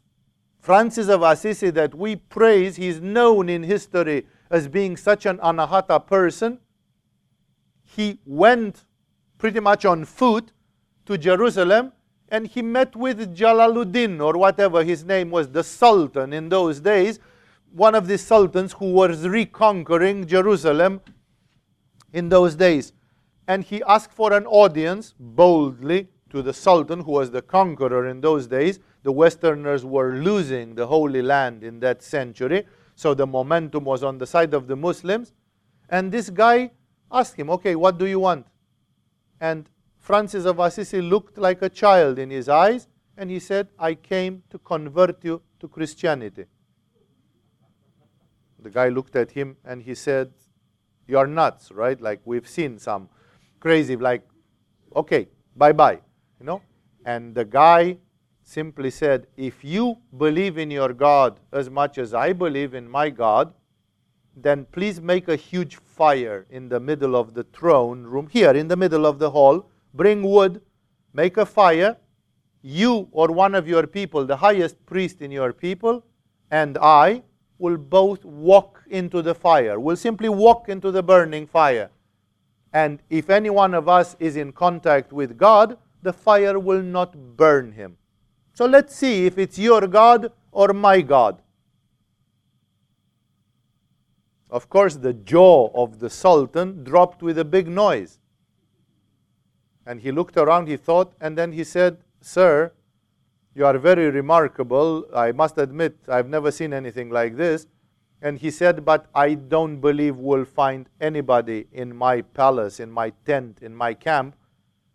Francis 0.59 1.09
of 1.09 1.21
Assisi 1.21 1.69
that 1.71 1.93
we 1.93 2.15
praise, 2.15 2.77
he's 2.77 3.01
known 3.01 3.49
in 3.49 3.63
history 3.63 4.25
as 4.49 4.67
being 4.67 4.95
such 4.95 5.25
an 5.25 5.37
anahata 5.39 6.05
person. 6.05 6.59
He 7.83 8.19
went 8.25 8.85
pretty 9.37 9.59
much 9.59 9.85
on 9.85 10.05
foot 10.05 10.51
to 11.05 11.17
Jerusalem 11.17 11.91
and 12.29 12.47
he 12.47 12.61
met 12.61 12.95
with 12.95 13.35
Jalaluddin 13.35 14.21
or 14.21 14.37
whatever 14.37 14.83
his 14.83 15.03
name 15.03 15.31
was, 15.31 15.49
the 15.49 15.63
Sultan 15.63 16.33
in 16.33 16.49
those 16.49 16.79
days, 16.79 17.19
one 17.71 17.95
of 17.95 18.07
the 18.07 18.17
sultans 18.17 18.73
who 18.73 18.91
was 18.91 19.27
reconquering 19.27 20.25
Jerusalem 20.27 21.01
in 22.11 22.29
those 22.29 22.55
days. 22.55 22.93
And 23.47 23.63
he 23.63 23.81
asked 23.83 24.11
for 24.11 24.33
an 24.33 24.45
audience 24.45 25.13
boldly 25.19 26.09
to 26.29 26.41
the 26.41 26.53
Sultan, 26.53 27.01
who 27.01 27.11
was 27.11 27.31
the 27.31 27.41
conqueror 27.41 28.07
in 28.07 28.21
those 28.21 28.47
days. 28.47 28.79
The 29.03 29.11
Westerners 29.11 29.85
were 29.85 30.15
losing 30.15 30.75
the 30.75 30.87
Holy 30.87 31.21
Land 31.21 31.63
in 31.63 31.79
that 31.79 32.03
century, 32.03 32.65
so 32.95 33.13
the 33.13 33.25
momentum 33.25 33.85
was 33.85 34.03
on 34.03 34.17
the 34.17 34.27
side 34.27 34.53
of 34.53 34.67
the 34.67 34.75
Muslims. 34.75 35.33
And 35.89 36.11
this 36.11 36.29
guy 36.29 36.71
asked 37.11 37.35
him, 37.35 37.49
Okay, 37.49 37.75
what 37.75 37.97
do 37.97 38.05
you 38.05 38.19
want? 38.19 38.47
And 39.39 39.69
Francis 39.97 40.45
of 40.45 40.59
Assisi 40.59 41.01
looked 41.01 41.37
like 41.37 41.61
a 41.61 41.69
child 41.69 42.19
in 42.19 42.29
his 42.29 42.49
eyes, 42.49 42.87
and 43.15 43.29
he 43.29 43.39
said, 43.39 43.69
I 43.79 43.93
came 43.95 44.43
to 44.49 44.59
convert 44.59 45.23
you 45.23 45.41
to 45.59 45.67
Christianity. 45.67 46.45
The 48.59 48.69
guy 48.69 48.89
looked 48.89 49.15
at 49.15 49.31
him 49.31 49.57
and 49.63 49.81
he 49.81 49.95
said, 49.95 50.33
You're 51.07 51.27
nuts, 51.27 51.71
right? 51.71 51.99
Like 51.99 52.21
we've 52.25 52.47
seen 52.47 52.79
some 52.79 53.09
crazy, 53.59 53.95
like, 53.95 54.23
okay, 54.95 55.27
bye 55.55 55.73
bye. 55.73 55.99
You 56.39 56.45
know? 56.45 56.61
And 57.05 57.33
the 57.33 57.45
guy 57.45 57.97
simply 58.43 58.89
said, 58.89 59.27
If 59.35 59.63
you 59.63 59.97
believe 60.17 60.57
in 60.57 60.71
your 60.71 60.93
God 60.93 61.39
as 61.51 61.69
much 61.69 61.97
as 61.97 62.13
I 62.13 62.33
believe 62.33 62.73
in 62.73 62.89
my 62.89 63.09
God, 63.09 63.53
then 64.35 64.65
please 64.71 65.01
make 65.01 65.27
a 65.27 65.35
huge 65.35 65.77
fire 65.77 66.45
in 66.49 66.69
the 66.69 66.79
middle 66.79 67.15
of 67.15 67.33
the 67.33 67.43
throne 67.43 68.03
room, 68.03 68.27
here 68.27 68.51
in 68.51 68.67
the 68.67 68.77
middle 68.77 69.05
of 69.05 69.19
the 69.19 69.31
hall. 69.31 69.69
Bring 69.93 70.21
wood, 70.21 70.61
make 71.13 71.37
a 71.37 71.45
fire. 71.45 71.97
You 72.61 73.07
or 73.11 73.27
one 73.31 73.55
of 73.55 73.67
your 73.67 73.87
people, 73.87 74.25
the 74.25 74.37
highest 74.37 74.85
priest 74.85 75.21
in 75.21 75.31
your 75.31 75.53
people, 75.53 76.03
and 76.51 76.77
I 76.77 77.23
will 77.59 77.77
both 77.77 78.23
walk 78.25 78.83
into 78.89 79.21
the 79.21 79.33
fire. 79.33 79.79
We'll 79.79 79.95
simply 79.95 80.29
walk 80.29 80.69
into 80.69 80.91
the 80.91 81.01
burning 81.01 81.47
fire. 81.47 81.89
And 82.73 82.99
if 83.09 83.29
any 83.29 83.49
one 83.49 83.73
of 83.73 83.87
us 83.87 84.15
is 84.19 84.35
in 84.35 84.51
contact 84.51 85.13
with 85.13 85.37
God, 85.37 85.77
the 86.01 86.13
fire 86.13 86.59
will 86.59 86.81
not 86.81 87.37
burn 87.37 87.71
him. 87.71 87.97
So 88.53 88.65
let's 88.65 88.95
see 88.95 89.25
if 89.25 89.37
it's 89.37 89.57
your 89.57 89.87
God 89.87 90.31
or 90.51 90.73
my 90.73 91.01
God. 91.01 91.41
Of 94.49 94.69
course, 94.69 94.95
the 94.95 95.13
jaw 95.13 95.69
of 95.73 95.99
the 95.99 96.09
Sultan 96.09 96.83
dropped 96.83 97.21
with 97.21 97.37
a 97.37 97.45
big 97.45 97.67
noise. 97.67 98.19
And 99.85 100.01
he 100.01 100.11
looked 100.11 100.37
around, 100.37 100.67
he 100.67 100.77
thought, 100.77 101.13
and 101.21 101.37
then 101.37 101.51
he 101.51 101.63
said, 101.63 101.97
Sir, 102.21 102.71
you 103.53 103.65
are 103.65 103.77
very 103.77 104.09
remarkable. 104.09 105.05
I 105.15 105.31
must 105.31 105.57
admit, 105.57 105.97
I've 106.07 106.29
never 106.29 106.51
seen 106.51 106.73
anything 106.73 107.09
like 107.09 107.35
this. 107.35 107.67
And 108.21 108.39
he 108.39 108.49
said, 108.51 108.83
But 108.83 109.07
I 109.13 109.35
don't 109.35 109.79
believe 109.79 110.17
we'll 110.17 110.45
find 110.45 110.89
anybody 110.99 111.67
in 111.71 111.95
my 111.95 112.21
palace, 112.21 112.79
in 112.79 112.91
my 112.91 113.11
tent, 113.25 113.59
in 113.61 113.75
my 113.75 113.93
camp, 113.93 114.35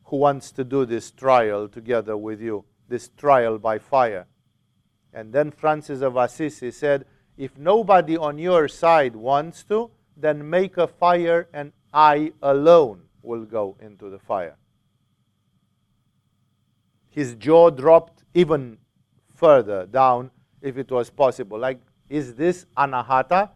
who 0.05 0.17
wants 0.17 0.51
to 0.53 0.65
do 0.65 0.85
this 0.85 1.11
trial 1.11 1.69
together 1.69 2.17
with 2.17 2.41
you, 2.41 2.65
this 2.89 3.09
trial 3.17 3.59
by 3.59 3.79
fire. 3.79 4.27
And 5.13 5.33
then 5.33 5.51
Francis 5.51 6.01
of 6.01 6.17
Assisi 6.17 6.71
said, 6.71 7.05
If 7.37 7.57
nobody 7.57 8.17
on 8.17 8.39
your 8.39 8.67
side 8.69 9.15
wants 9.15 9.63
to, 9.65 9.91
then 10.17 10.49
make 10.49 10.77
a 10.77 10.87
fire, 10.87 11.49
and 11.53 11.73
I 11.95 12.33
alone 12.43 13.03
will 13.23 13.45
go 13.45 13.77
into 13.81 14.11
the 14.11 14.19
fire. 14.19 14.57
His 17.09 17.35
jaw 17.35 17.71
dropped 17.71 18.25
even 18.35 18.79
further 19.35 19.87
down 19.87 20.31
if 20.61 20.79
it 20.79 20.91
was 20.91 21.11
possible. 21.11 21.59
Like, 21.59 21.79
is 22.09 22.35
this 22.35 22.67
anahata? 22.77 23.51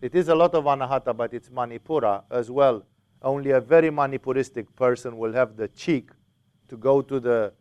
It 0.00 0.14
is 0.14 0.28
a 0.28 0.34
lot 0.34 0.54
of 0.54 0.64
anahata, 0.64 1.16
but 1.16 1.34
it's 1.34 1.48
manipura 1.48 2.22
as 2.30 2.50
well. 2.50 2.84
Only 3.22 3.50
a 3.50 3.60
very 3.60 3.90
manipuristic 3.90 4.66
person 4.76 5.18
will 5.18 5.32
have 5.32 5.56
the 5.56 5.68
cheek 5.68 6.10
to 6.68 6.76
go 6.76 7.02
to 7.02 7.20
the 7.20 7.52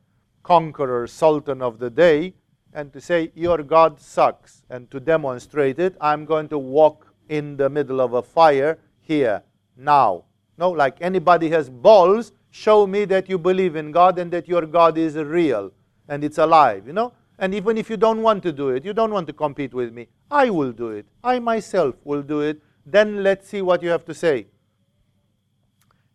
conqueror, 0.43 1.05
sultan 1.07 1.61
of 1.61 1.79
the 1.79 1.89
day, 1.89 2.33
and 2.73 2.93
to 2.93 3.01
say, 3.01 3.31
Your 3.35 3.63
God 3.63 3.99
sucks. 3.99 4.63
And 4.69 4.89
to 4.91 4.99
demonstrate 4.99 5.79
it, 5.79 5.97
I'm 5.99 6.25
going 6.25 6.47
to 6.49 6.57
walk 6.57 7.13
in 7.27 7.57
the 7.57 7.69
middle 7.69 7.99
of 7.99 8.13
a 8.13 8.21
fire 8.21 8.79
here, 9.01 9.43
now. 9.75 10.25
No, 10.57 10.71
like 10.71 10.97
anybody 11.01 11.49
has 11.49 11.69
balls, 11.69 12.31
show 12.51 12.85
me 12.85 13.05
that 13.05 13.29
you 13.29 13.37
believe 13.37 13.75
in 13.75 13.91
God 13.91 14.19
and 14.19 14.31
that 14.31 14.47
your 14.47 14.65
God 14.65 14.97
is 14.97 15.15
real 15.15 15.71
and 16.07 16.23
it's 16.23 16.37
alive, 16.37 16.85
you 16.87 16.93
know? 16.93 17.13
And 17.39 17.55
even 17.55 17.77
if 17.77 17.89
you 17.89 17.95
don't 17.95 18.21
want 18.21 18.43
to 18.43 18.51
do 18.51 18.69
it, 18.69 18.83
you 18.83 18.93
don't 18.93 19.11
want 19.11 19.25
to 19.27 19.33
compete 19.33 19.73
with 19.73 19.93
me, 19.93 20.07
I 20.29 20.49
will 20.49 20.73
do 20.73 20.89
it. 20.89 21.07
I 21.23 21.39
myself 21.39 21.95
will 22.03 22.21
do 22.21 22.41
it. 22.41 22.61
Then 22.85 23.23
let's 23.23 23.47
see 23.47 23.61
what 23.61 23.81
you 23.81 23.89
have 23.89 24.03
to 24.05 24.13
say. 24.13 24.47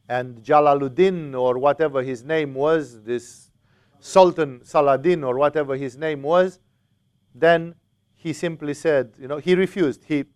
And 0.07 0.43
Jalaluddin, 0.43 1.35
or 1.35 1.59
whatever 1.59 2.03
his 2.03 2.23
name 2.23 2.53
was, 2.53 3.03
this 3.03 3.51
Sultan 4.01 4.61
Saladin, 4.63 5.25
or 5.25 5.39
whatever 5.39 5.77
his 5.77 5.97
name 5.97 6.23
was, 6.23 6.59
then 7.35 7.75
he 8.15 8.35
simply 8.35 8.75
said, 8.75 9.15
you 9.19 9.27
know, 9.27 9.39
he 9.39 9.55
refused. 9.55 10.05
He, 10.05 10.27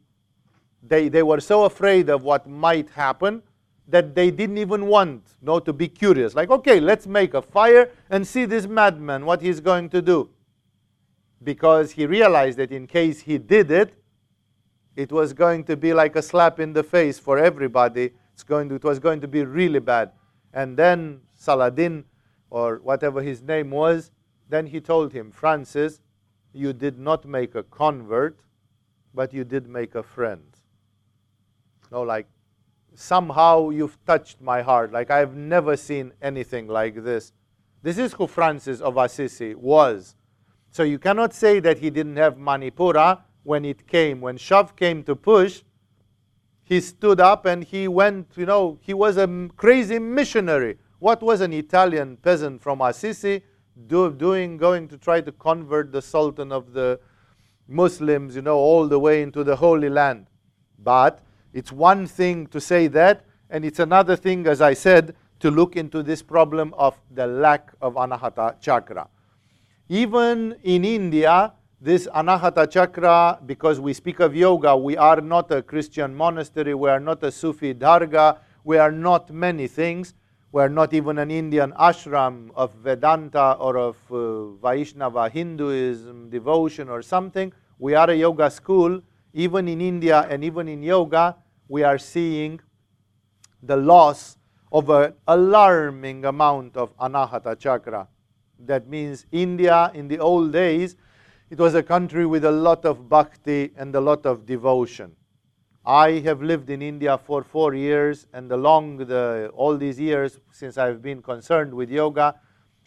they, 0.83 1.09
they 1.09 1.22
were 1.22 1.40
so 1.40 1.64
afraid 1.64 2.09
of 2.09 2.22
what 2.22 2.48
might 2.48 2.88
happen 2.90 3.42
that 3.88 4.14
they 4.14 4.31
didn't 4.31 4.59
even 4.59 4.87
want 4.87 5.22
you 5.40 5.46
know, 5.46 5.59
to 5.59 5.72
be 5.74 5.88
curious. 5.88 6.35
Like, 6.35 6.51
okay, 6.51 6.81
let's 6.81 7.07
make 7.07 7.35
a 7.35 7.42
fire 7.42 7.90
and 8.09 8.27
see 8.27 8.46
this 8.46 8.66
madman, 8.66 9.27
what 9.27 9.42
he's 9.42 9.61
going 9.61 9.90
to 9.90 10.01
do. 10.01 10.31
Because 11.42 11.92
he 11.92 12.07
realized 12.07 12.59
that 12.59 12.72
in 12.72 12.87
case 12.87 13.20
he 13.20 13.38
did 13.38 13.70
it, 13.70 13.94
it 14.96 15.12
was 15.12 15.33
going 15.33 15.64
to 15.64 15.77
be 15.77 15.94
like 15.94 16.16
a 16.16 16.22
slap 16.22 16.59
in 16.59 16.72
the 16.72 16.83
face 16.83 17.18
for 17.18 17.38
everybody. 17.38 18.11
It's 18.35 18.42
going 18.42 18.68
to, 18.70 18.74
it 18.74 18.85
was 18.85 18.98
going 18.98 19.20
to 19.20 19.29
be 19.29 19.44
really 19.44 19.79
bad. 19.79 20.11
And 20.53 20.77
then 20.77 21.20
Saladin, 21.35 22.05
or 22.51 22.81
whatever 22.83 23.22
his 23.22 23.42
name 23.42 23.70
was, 23.70 24.11
then 24.48 24.66
he 24.66 24.81
told 24.81 25.12
him, 25.12 25.31
Francis, 25.31 26.01
you 26.53 26.72
did 26.72 26.98
not 26.98 27.24
make 27.24 27.55
a 27.55 27.62
convert, 27.62 28.40
but 29.14 29.33
you 29.33 29.44
did 29.44 29.68
make 29.68 29.94
a 29.94 30.03
friend. 30.03 30.42
No, 31.92 32.03
like 32.03 32.27
somehow 32.94 33.70
you've 33.70 33.98
touched 34.05 34.40
my 34.40 34.62
heart. 34.62 34.92
Like 34.92 35.11
I've 35.11 35.35
never 35.35 35.77
seen 35.77 36.12
anything 36.20 36.66
like 36.66 37.05
this. 37.05 37.33
This 37.83 37.98
is 37.98 38.12
who 38.14 38.27
Francis 38.27 38.81
of 38.81 38.96
Assisi 38.96 39.55
was. 39.55 40.16
So 40.78 40.84
you 40.84 41.00
cannot 41.00 41.34
say 41.34 41.58
that 41.58 41.78
he 41.78 41.90
didn't 41.90 42.18
have 42.18 42.36
Manipura 42.36 43.22
when 43.42 43.64
it 43.64 43.88
came. 43.88 44.20
When 44.20 44.36
shove 44.36 44.76
came 44.76 45.02
to 45.02 45.16
push, 45.16 45.62
he 46.62 46.80
stood 46.80 47.18
up 47.18 47.46
and 47.46 47.64
he 47.64 47.88
went, 47.88 48.28
you 48.36 48.46
know, 48.46 48.78
he 48.80 48.94
was 48.94 49.16
a 49.16 49.48
crazy 49.56 49.98
missionary. 49.98 50.78
What 51.00 51.20
was 51.20 51.40
an 51.40 51.52
Italian 51.52 52.16
peasant 52.18 52.62
from 52.62 52.80
Assisi 52.80 53.42
do, 53.88 54.12
doing, 54.12 54.56
going 54.56 54.86
to 54.86 54.96
try 54.96 55.20
to 55.20 55.32
convert 55.32 55.90
the 55.90 56.00
Sultan 56.00 56.53
of 56.53 56.72
the 56.72 57.00
Muslims, 57.66 58.36
you 58.36 58.42
know, 58.42 58.59
all 58.59 58.86
the 58.86 59.00
way 59.00 59.22
into 59.22 59.42
the 59.42 59.57
Holy 59.57 59.88
Land? 59.88 60.28
But 60.78 61.18
it's 61.53 61.72
one 61.72 62.07
thing 62.07 62.46
to 62.46 62.61
say 62.61 62.86
that, 62.86 63.24
and 63.50 63.64
it's 63.64 63.80
another 63.80 64.14
thing, 64.14 64.46
as 64.46 64.61
I 64.61 64.74
said, 64.74 65.16
to 65.40 65.50
look 65.50 65.74
into 65.74 66.05
this 66.05 66.22
problem 66.22 66.72
of 66.74 67.00
the 67.11 67.26
lack 67.26 67.72
of 67.80 67.94
anahata 67.94 68.61
chakra. 68.61 69.09
Even 69.89 70.57
in 70.62 70.84
India, 70.84 71.53
this 71.80 72.07
anahata 72.09 72.70
chakra, 72.70 73.39
because 73.47 73.80
we 73.80 73.93
speak 73.93 74.20
of 74.20 74.36
yoga, 74.36 74.76
we 74.76 74.97
are 74.97 75.20
not 75.20 75.51
a 75.51 75.62
Christian 75.62 76.14
monastery, 76.14 76.74
we 76.74 76.91
are 76.91 77.01
not 77.01 77.22
a 77.22 77.30
Sufi 77.30 77.74
dargah, 77.74 78.39
we 78.64 78.76
are 78.76 78.93
not 78.93 79.30
many 79.30 79.66
things. 79.66 80.14
We 80.51 80.62
are 80.62 80.68
not 80.70 80.95
even 80.95 81.18
an 81.18 81.30
Indian 81.30 81.72
ashram 81.72 82.51
of 82.55 82.72
Vedanta 82.74 83.53
or 83.59 83.76
of 83.76 83.97
uh, 84.11 84.53
Vaishnava 84.62 85.28
Hinduism, 85.28 86.30
devotion 86.30 86.89
or 86.89 87.03
something. 87.03 87.53
We 87.78 87.95
are 87.95 88.09
a 88.09 88.14
yoga 88.14 88.51
school 88.51 89.03
even 89.34 89.68
in 89.68 89.80
India 89.80 90.26
and 90.30 90.43
even 90.43 90.68
in 90.68 90.82
yoga, 90.82 91.36
we 91.68 91.82
are 91.82 91.99
seeing 91.99 92.61
the 93.62 93.76
loss 93.76 94.39
of 94.72 94.89
an 94.89 95.14
alarming 95.26 96.24
amount 96.24 96.76
of 96.76 96.97
anahata 96.97 97.59
chakra. 97.59 98.09
That 98.59 98.88
means 98.88 99.26
India 99.30 99.90
in 99.94 100.09
the 100.09 100.18
old 100.18 100.52
days, 100.52 100.96
it 101.50 101.59
was 101.59 101.74
a 101.74 101.82
country 101.82 102.26
with 102.26 102.44
a 102.44 102.50
lot 102.50 102.84
of 102.84 103.09
bhakti 103.09 103.70
and 103.76 103.94
a 103.94 104.00
lot 104.00 104.26
of 104.26 104.44
devotion. 104.44 105.16
I 105.84 106.18
have 106.20 106.42
lived 106.42 106.68
in 106.68 106.82
India 106.82 107.16
for 107.16 107.42
four 107.42 107.74
years, 107.74 108.26
and 108.34 108.52
along 108.52 108.98
the, 108.98 109.50
all 109.54 109.76
these 109.78 109.98
years 109.98 110.38
since 110.50 110.76
I've 110.76 111.00
been 111.00 111.22
concerned 111.22 111.72
with 111.72 111.88
yoga, 111.88 112.34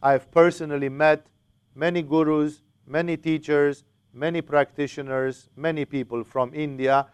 I've 0.03 0.29
personally 0.29 0.89
met 0.89 1.25
many 1.73 2.03
gurus, 2.03 2.61
many 2.85 3.17
teachers, 3.17 3.83
many 4.13 4.41
practitioners, 4.41 5.49
many 5.55 5.85
people 5.85 6.23
from 6.23 6.53
India 6.53 7.07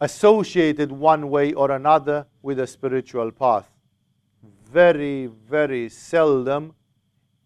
associated 0.00 0.90
one 0.90 1.30
way 1.30 1.52
or 1.52 1.70
another 1.70 2.26
with 2.42 2.58
a 2.58 2.66
spiritual 2.66 3.30
path. 3.30 3.70
Very, 4.70 5.26
very 5.26 5.88
seldom, 5.88 6.74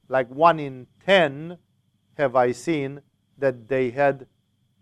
like 0.08 0.28
one 0.30 0.58
in 0.60 0.86
ten, 1.04 1.58
have 2.16 2.36
I 2.36 2.52
seen 2.52 3.00
that 3.38 3.68
they 3.68 3.90
had 3.90 4.26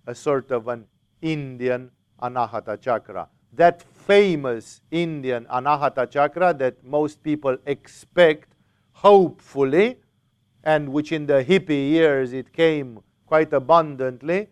a 0.07 0.15
sort 0.15 0.51
of 0.51 0.69
an 0.69 0.87
Indian 1.23 1.91
Anahata 2.23 2.81
chakra. 2.81 3.29
That 3.53 3.83
famous 3.83 4.81
Indian 4.91 5.47
Anahata 5.47 6.11
chakra 6.11 6.55
that 6.55 6.85
most 6.85 7.23
people 7.23 7.57
expect, 7.67 8.55
hopefully, 8.93 9.99
and 10.63 10.91
which 10.91 11.13
in 11.13 11.27
the 11.27 11.45
hippie 11.45 11.91
years 11.91 12.33
it 12.33 12.53
came 12.53 13.01
quite 13.27 13.53
abundantly, 13.53 14.49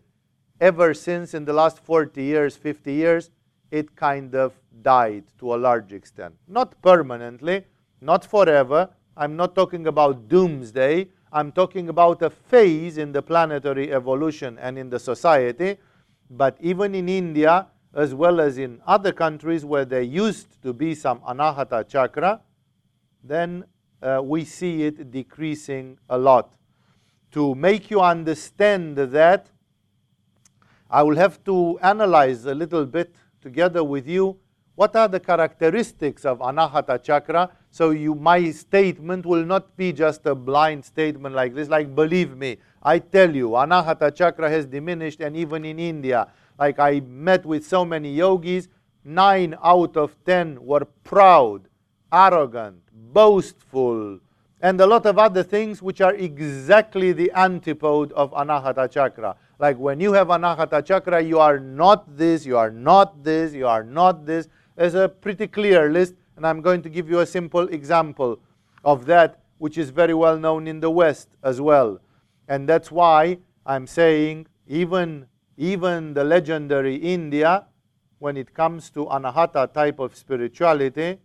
ever 0.61 0.95
since 0.95 1.35
in 1.35 1.45
the 1.45 1.53
last 1.53 1.79
40 1.79 2.23
years, 2.23 2.57
50 2.57 2.93
years, 2.93 3.31
it 3.71 3.97
kind 3.97 4.35
of 4.35 4.53
died 4.83 5.25
to 5.39 5.55
a 5.55 5.57
large 5.57 5.93
extent. 5.93 6.35
Not 6.47 6.81
permanently, 6.83 7.65
not 8.01 8.25
forever. 8.25 8.91
I'm 9.17 9.37
not 9.37 9.55
talking 9.55 9.87
about 9.87 10.29
doomsday. 10.29 11.09
I'm 11.33 11.53
talking 11.53 11.89
about 11.89 12.23
a 12.23 12.31
phase 12.31 12.99
in 12.99 13.13
the 13.13 13.23
planetary 13.23 13.93
evolution 13.93 14.59
and 14.59 14.79
in 14.79 14.91
the 14.91 14.99
society. 14.99 15.77
But 16.31 16.57
even 16.61 16.95
in 16.95 17.09
India, 17.09 17.67
as 17.95 18.15
well 18.15 18.41
as 18.41 18.57
in 18.57 18.81
other 18.87 19.13
countries 19.13 19.65
where 19.65 19.85
there 19.85 20.03
used 20.03 20.63
to 20.63 20.73
be 20.73 20.95
some 20.95 21.21
anahata 21.21 21.87
chakra, 21.87 22.41
then 23.23 23.65
uh, 24.03 24.21
we 24.23 24.45
see 24.45 24.85
it 24.85 25.11
decreasing 25.11 25.99
a 26.09 26.17
lot. 26.17 26.55
To 27.33 27.55
make 27.55 27.91
you 27.91 28.01
understand 28.01 28.97
that, 28.97 29.51
I 30.91 31.03
will 31.03 31.17
have 31.17 31.43
to 31.45 31.79
analyze 31.83 32.45
a 32.47 32.55
little 32.55 32.85
bit 32.87 33.15
together 33.41 33.85
with 33.85 34.07
you 34.07 34.39
what 34.75 34.97
are 34.97 35.09
the 35.09 35.21
characteristics 35.21 36.25
of 36.25 36.39
anahata 36.39 37.03
chakra 37.03 37.51
so 37.73 37.91
you 37.91 38.15
my 38.15 38.51
statement 38.53 39.27
will 39.27 39.45
not 39.45 39.77
be 39.77 39.93
just 39.93 40.25
a 40.27 40.35
blind 40.35 40.85
statement 40.85 41.35
like 41.35 41.55
this 41.55 41.69
like 41.69 41.93
believe 41.95 42.37
me 42.37 42.57
i 42.83 42.99
tell 42.99 43.35
you 43.35 43.49
anahata 43.63 44.15
chakra 44.15 44.49
has 44.49 44.67
diminished 44.67 45.21
and 45.21 45.37
even 45.37 45.65
in 45.65 45.79
india 45.79 46.29
like 46.59 46.79
i 46.79 47.01
met 47.29 47.45
with 47.45 47.67
so 47.67 47.85
many 47.85 48.13
yogis 48.13 48.69
9 49.05 49.57
out 49.65 49.97
of 49.97 50.15
10 50.25 50.65
were 50.65 50.85
proud 51.03 51.63
arrogant 52.13 52.79
boastful 52.93 54.21
and 54.63 54.81
a 54.81 54.87
lot 54.87 55.05
of 55.07 55.19
other 55.19 55.43
things 55.43 55.83
which 55.83 56.01
are 56.01 56.15
exactly 56.15 57.13
the 57.13 57.31
antipode 57.35 58.13
of 58.13 58.31
anahata 58.31 58.89
chakra. 58.89 59.35
Like 59.59 59.77
when 59.77 59.99
you 60.01 60.13
have 60.13 60.29
anahata 60.29 60.85
chakra 60.85 61.21
you 61.21 61.41
are 61.41 61.59
not 61.59 62.17
this 62.17 62.47
you 62.47 62.57
are 62.57 62.71
not 62.71 63.25
this 63.25 63.53
you 63.53 63.67
are 63.67 63.83
not 63.83 64.25
this. 64.25 64.49
There's 64.77 64.95
a 64.95 65.09
pretty 65.09 65.49
clear 65.49 65.91
list, 65.91 66.15
and 66.37 66.47
I'm 66.47 66.61
going 66.61 66.83
to 66.83 66.89
give 66.89 67.09
you 67.09 67.21
a 67.21 67.27
simple 67.27 67.69
example 67.69 68.41
of 68.85 69.07
that, 69.07 69.41
which 69.59 69.79
is 69.79 69.91
very 69.91 70.15
well 70.15 70.39
known 70.39 70.67
in 70.67 70.81
the 70.81 70.91
West 70.91 71.29
as 71.43 71.61
well. 71.61 72.01
And 72.49 72.69
that's 72.69 72.91
why 72.91 73.39
I'm 73.65 73.87
saying 73.87 74.47
even, 74.67 75.27
even 75.57 76.15
the 76.15 76.25
legendary 76.25 76.97
India, 76.97 77.67
when 78.19 78.37
it 78.37 78.55
comes 78.55 78.91
to 78.91 79.07
anahata 79.07 79.73
type 79.73 79.99
of 79.99 80.17
spirituality, 80.17 81.19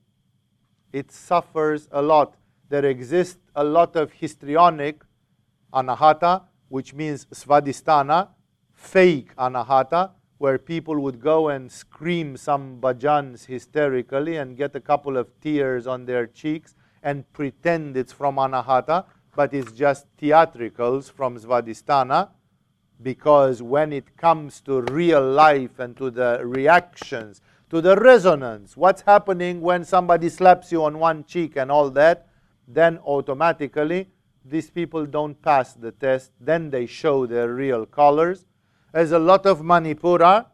it 0.91 1.11
suffers 1.11 1.87
a 1.91 2.01
lot. 2.01 2.35
There 2.69 2.85
exists 2.85 3.37
a 3.55 3.63
lot 3.63 3.95
of 3.95 4.11
histrionic 4.11 5.03
anahata, 5.73 6.43
which 6.69 6.93
means 6.93 7.25
svadhisthana, 7.25 8.29
fake 8.73 9.35
anahata, 9.35 10.11
where 10.37 10.57
people 10.57 10.99
would 10.99 11.19
go 11.19 11.49
and 11.49 11.71
scream 11.71 12.37
some 12.37 12.79
bhajans 12.79 13.45
hysterically 13.45 14.37
and 14.37 14.57
get 14.57 14.75
a 14.75 14.79
couple 14.79 15.17
of 15.17 15.27
tears 15.41 15.87
on 15.87 16.05
their 16.05 16.27
cheeks 16.27 16.75
and 17.01 17.31
pretend 17.33 17.97
it's 17.97 18.13
from 18.13 18.35
Anahata, 18.35 19.05
but 19.35 19.53
it's 19.53 19.71
just 19.71 20.05
theatricals 20.17 21.09
from 21.11 21.37
Svadhisthana, 21.37 22.29
because 23.01 23.61
when 23.61 23.93
it 23.93 24.17
comes 24.17 24.61
to 24.61 24.81
real 24.81 25.21
life 25.21 25.79
and 25.79 25.95
to 25.97 26.09
the 26.09 26.41
reactions, 26.43 27.41
to 27.69 27.81
the 27.81 27.95
resonance, 27.95 28.75
what's 28.75 29.01
happening 29.01 29.61
when 29.61 29.85
somebody 29.85 30.29
slaps 30.29 30.71
you 30.71 30.83
on 30.83 30.97
one 30.97 31.23
cheek 31.23 31.55
and 31.55 31.71
all 31.71 31.89
that, 31.91 32.27
then 32.67 32.97
automatically 32.99 34.09
these 34.43 34.69
people 34.69 35.05
don't 35.05 35.41
pass 35.41 35.73
the 35.73 35.91
test. 35.91 36.31
Then 36.39 36.69
they 36.69 36.85
show 36.85 37.25
their 37.25 37.53
real 37.53 37.85
colors 37.85 38.45
has 38.93 39.11
a 39.11 39.19
lot 39.19 39.45
of 39.45 39.61
Manipura, 39.61 40.45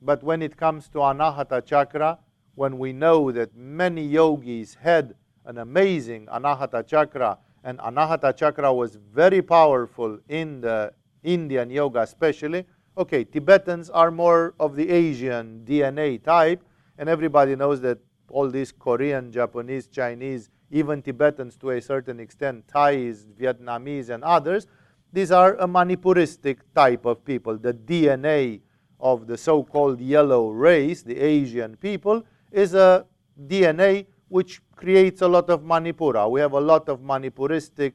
but 0.00 0.22
when 0.22 0.42
it 0.42 0.56
comes 0.56 0.88
to 0.88 0.98
Anahata 0.98 1.64
Chakra, 1.64 2.18
when 2.54 2.78
we 2.78 2.92
know 2.92 3.30
that 3.30 3.54
many 3.54 4.04
yogis 4.04 4.74
had 4.74 5.14
an 5.44 5.58
amazing 5.58 6.26
Anahata 6.26 6.86
Chakra, 6.86 7.38
and 7.64 7.78
Anahata 7.78 8.36
Chakra 8.36 8.72
was 8.72 8.96
very 8.96 9.42
powerful 9.42 10.18
in 10.28 10.60
the 10.60 10.92
Indian 11.22 11.70
yoga, 11.70 12.00
especially. 12.00 12.66
Okay, 12.98 13.24
Tibetans 13.24 13.88
are 13.90 14.10
more 14.10 14.54
of 14.58 14.76
the 14.76 14.90
Asian 14.90 15.64
DNA 15.64 16.22
type, 16.22 16.62
and 16.98 17.08
everybody 17.08 17.56
knows 17.56 17.80
that 17.80 17.98
all 18.28 18.50
these 18.50 18.72
Korean, 18.72 19.30
Japanese, 19.30 19.86
Chinese, 19.86 20.50
even 20.70 21.02
Tibetans 21.02 21.56
to 21.58 21.70
a 21.70 21.80
certain 21.80 22.18
extent, 22.18 22.66
Thais, 22.66 23.26
Vietnamese, 23.38 24.08
and 24.08 24.24
others, 24.24 24.66
these 25.12 25.30
are 25.30 25.54
a 25.56 25.66
Manipuristic 25.66 26.58
type 26.74 27.04
of 27.04 27.24
people. 27.24 27.58
The 27.58 27.74
DNA 27.74 28.60
of 28.98 29.26
the 29.26 29.36
so 29.36 29.62
called 29.62 30.00
yellow 30.00 30.50
race, 30.50 31.02
the 31.02 31.18
Asian 31.18 31.76
people, 31.76 32.24
is 32.50 32.74
a 32.74 33.04
DNA 33.46 34.06
which 34.28 34.62
creates 34.74 35.20
a 35.20 35.28
lot 35.28 35.50
of 35.50 35.62
Manipura. 35.62 36.30
We 36.30 36.40
have 36.40 36.52
a 36.52 36.60
lot 36.60 36.88
of 36.88 37.00
Manipuristic 37.00 37.92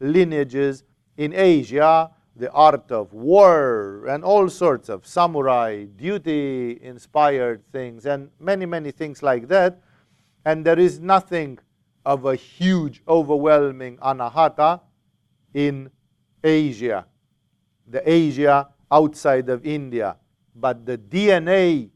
lineages 0.00 0.84
in 1.16 1.32
Asia, 1.32 2.10
the 2.36 2.50
art 2.52 2.90
of 2.92 3.12
war, 3.12 4.04
and 4.06 4.22
all 4.22 4.48
sorts 4.48 4.88
of 4.88 5.06
samurai, 5.06 5.84
duty 5.84 6.78
inspired 6.82 7.62
things, 7.72 8.04
and 8.04 8.30
many, 8.38 8.66
many 8.66 8.90
things 8.90 9.22
like 9.22 9.48
that. 9.48 9.80
And 10.44 10.64
there 10.64 10.78
is 10.78 11.00
nothing 11.00 11.58
of 12.04 12.26
a 12.26 12.36
huge, 12.36 13.02
overwhelming 13.08 13.96
anahata 13.98 14.80
in 15.54 15.90
Asia, 16.42 17.06
the 17.86 18.08
Asia 18.08 18.68
outside 18.90 19.48
of 19.48 19.64
India. 19.64 20.16
But 20.54 20.86
the 20.86 20.98
DNA 20.98 21.90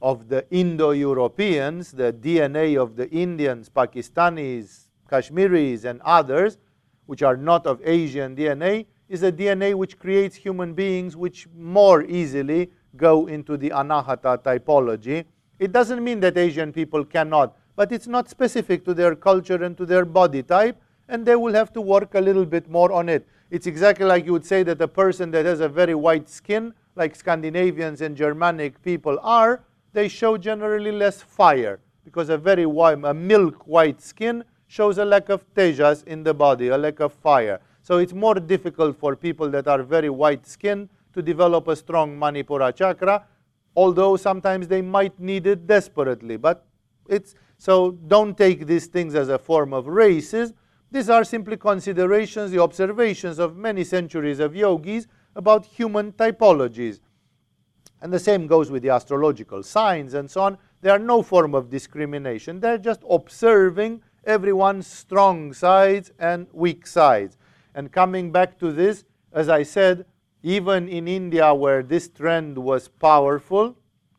of 0.00 0.28
the 0.28 0.46
Indo 0.50 0.90
Europeans, 0.90 1.92
the 1.92 2.12
DNA 2.12 2.80
of 2.80 2.96
the 2.96 3.08
Indians, 3.10 3.68
Pakistanis, 3.68 4.88
Kashmiris, 5.08 5.84
and 5.84 6.00
others, 6.02 6.58
which 7.06 7.22
are 7.22 7.36
not 7.36 7.66
of 7.66 7.80
Asian 7.84 8.34
DNA, 8.36 8.86
is 9.08 9.22
a 9.22 9.30
DNA 9.30 9.74
which 9.74 9.98
creates 9.98 10.34
human 10.34 10.74
beings 10.74 11.16
which 11.16 11.46
more 11.56 12.02
easily 12.02 12.70
go 12.96 13.26
into 13.26 13.56
the 13.56 13.70
anahata 13.70 14.38
typology. 14.42 15.24
It 15.58 15.72
doesn't 15.72 16.02
mean 16.02 16.20
that 16.20 16.36
Asian 16.36 16.72
people 16.72 17.04
cannot, 17.04 17.56
but 17.76 17.92
it's 17.92 18.06
not 18.06 18.28
specific 18.28 18.84
to 18.84 18.94
their 18.94 19.14
culture 19.14 19.62
and 19.62 19.76
to 19.76 19.86
their 19.86 20.04
body 20.04 20.42
type, 20.42 20.80
and 21.08 21.24
they 21.24 21.36
will 21.36 21.54
have 21.54 21.72
to 21.74 21.80
work 21.80 22.14
a 22.14 22.20
little 22.20 22.44
bit 22.44 22.68
more 22.68 22.90
on 22.92 23.08
it. 23.08 23.26
It's 23.50 23.66
exactly 23.66 24.04
like 24.06 24.26
you 24.26 24.32
would 24.32 24.44
say 24.44 24.62
that 24.64 24.80
a 24.80 24.88
person 24.88 25.30
that 25.30 25.44
has 25.44 25.60
a 25.60 25.68
very 25.68 25.94
white 25.94 26.28
skin, 26.28 26.74
like 26.96 27.14
Scandinavians 27.14 28.00
and 28.00 28.16
Germanic 28.16 28.82
people 28.82 29.18
are, 29.22 29.62
they 29.92 30.08
show 30.08 30.36
generally 30.36 30.90
less 30.90 31.22
fire 31.22 31.78
because 32.04 32.28
a 32.28 32.36
very 32.36 32.66
white, 32.66 32.98
a 33.04 33.14
milk 33.14 33.66
white 33.66 34.00
skin 34.00 34.42
shows 34.66 34.98
a 34.98 35.04
lack 35.04 35.28
of 35.28 35.44
tejas 35.54 36.04
in 36.06 36.24
the 36.24 36.34
body, 36.34 36.68
a 36.68 36.78
lack 36.78 37.00
of 37.00 37.12
fire. 37.12 37.60
So 37.82 37.98
it's 37.98 38.12
more 38.12 38.34
difficult 38.34 38.98
for 38.98 39.14
people 39.14 39.48
that 39.50 39.68
are 39.68 39.82
very 39.82 40.10
white 40.10 40.46
skinned 40.46 40.88
to 41.14 41.22
develop 41.22 41.68
a 41.68 41.76
strong 41.76 42.18
Manipura 42.18 42.74
chakra, 42.74 43.24
although 43.76 44.16
sometimes 44.16 44.66
they 44.66 44.82
might 44.82 45.18
need 45.20 45.46
it 45.46 45.66
desperately. 45.66 46.36
But 46.36 46.66
it's 47.08 47.36
so 47.58 47.92
don't 47.92 48.36
take 48.36 48.66
these 48.66 48.86
things 48.86 49.14
as 49.14 49.28
a 49.28 49.38
form 49.38 49.72
of 49.72 49.86
racism 49.86 50.54
these 50.90 51.10
are 51.10 51.24
simply 51.24 51.56
considerations, 51.56 52.50
the 52.50 52.62
observations 52.62 53.38
of 53.38 53.56
many 53.56 53.84
centuries 53.84 54.38
of 54.40 54.54
yogis 54.54 55.06
about 55.34 55.66
human 55.66 56.12
typologies. 56.12 57.00
And 58.00 58.12
the 58.12 58.18
same 58.18 58.46
goes 58.46 58.70
with 58.70 58.82
the 58.82 58.90
astrological 58.90 59.62
signs 59.62 60.14
and 60.14 60.30
so 60.30 60.42
on. 60.42 60.58
There 60.82 60.92
are 60.92 60.98
no 60.98 61.22
form 61.22 61.54
of 61.54 61.70
discrimination. 61.70 62.60
They're 62.60 62.78
just 62.78 63.02
observing 63.08 64.02
everyone's 64.24 64.86
strong 64.86 65.52
sides 65.52 66.12
and 66.18 66.46
weak 66.52 66.86
sides. 66.86 67.36
And 67.74 67.90
coming 67.90 68.30
back 68.30 68.58
to 68.60 68.72
this, 68.72 69.04
as 69.32 69.48
I 69.48 69.62
said, 69.62 70.06
even 70.42 70.88
in 70.88 71.08
India 71.08 71.52
where 71.52 71.82
this 71.82 72.08
trend 72.08 72.56
was 72.56 72.88
powerful, 72.88 73.76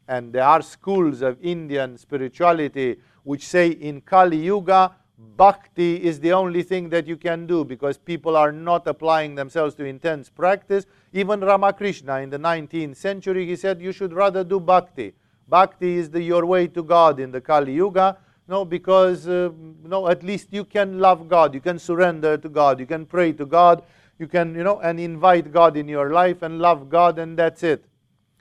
and 0.07 0.34
there 0.34 0.43
are 0.43 0.61
schools 0.61 1.22
of 1.22 1.38
Indian 1.41 1.97
spirituality 1.97 2.97
which 3.24 3.45
say 3.45 3.70
in 3.70 4.01
Kali 4.01 4.38
Yuga, 4.38 4.95
bhakti 5.18 6.03
is 6.03 6.20
the 6.20 6.32
only 6.32 6.63
thing 6.63 6.89
that 6.89 7.07
you 7.07 7.18
can 7.18 7.47
do 7.47 7.63
because 7.63 7.97
people 7.97 8.38
are 8.38 8.51
not 8.51 8.88
applying 8.88 9.36
themselves 9.36 9.76
to 9.76 9.86
intense 9.86 10.30
practice. 10.30 10.86
Even 11.13 11.41
Ramakrishna 11.41 12.18
in 12.18 12.30
the 12.30 12.38
19th 12.38 12.95
century, 12.95 13.45
he 13.45 13.55
said 13.55 13.82
you 13.82 13.91
should 13.91 14.13
rather 14.13 14.43
do 14.43 14.59
bhakti. 14.59 15.13
Bhakti 15.47 15.97
is 15.97 16.09
the, 16.09 16.22
your 16.22 16.45
way 16.45 16.68
to 16.68 16.84
God 16.84 17.20
in 17.20 17.32
the 17.32 17.41
Kali 17.41 17.74
Yuga. 17.74 18.18
No, 18.47 18.63
because 18.63 19.28
uh, 19.28 19.49
no, 19.84 20.07
at 20.07 20.24
least 20.24 20.49
you 20.51 20.63
can 20.63 20.99
love 20.99 21.28
God, 21.28 21.53
you 21.53 21.59
can 21.59 21.80
surrender 21.80 22.38
to 22.38 22.47
God, 22.47 22.80
you 22.80 22.86
can 22.86 23.05
pray 23.05 23.34
to 23.34 23.45
God, 23.45 23.84
you 24.20 24.28
can, 24.28 24.55
you 24.55 24.63
know, 24.63 24.80
and 24.80 24.99
invite 24.99 25.51
God 25.51 25.76
in 25.76 25.88
your 25.88 26.11
life 26.11 26.41
and 26.41 26.59
love 26.59 26.89
God, 26.89 27.20
and 27.20 27.38
that's 27.38 27.63
it. 27.63 27.86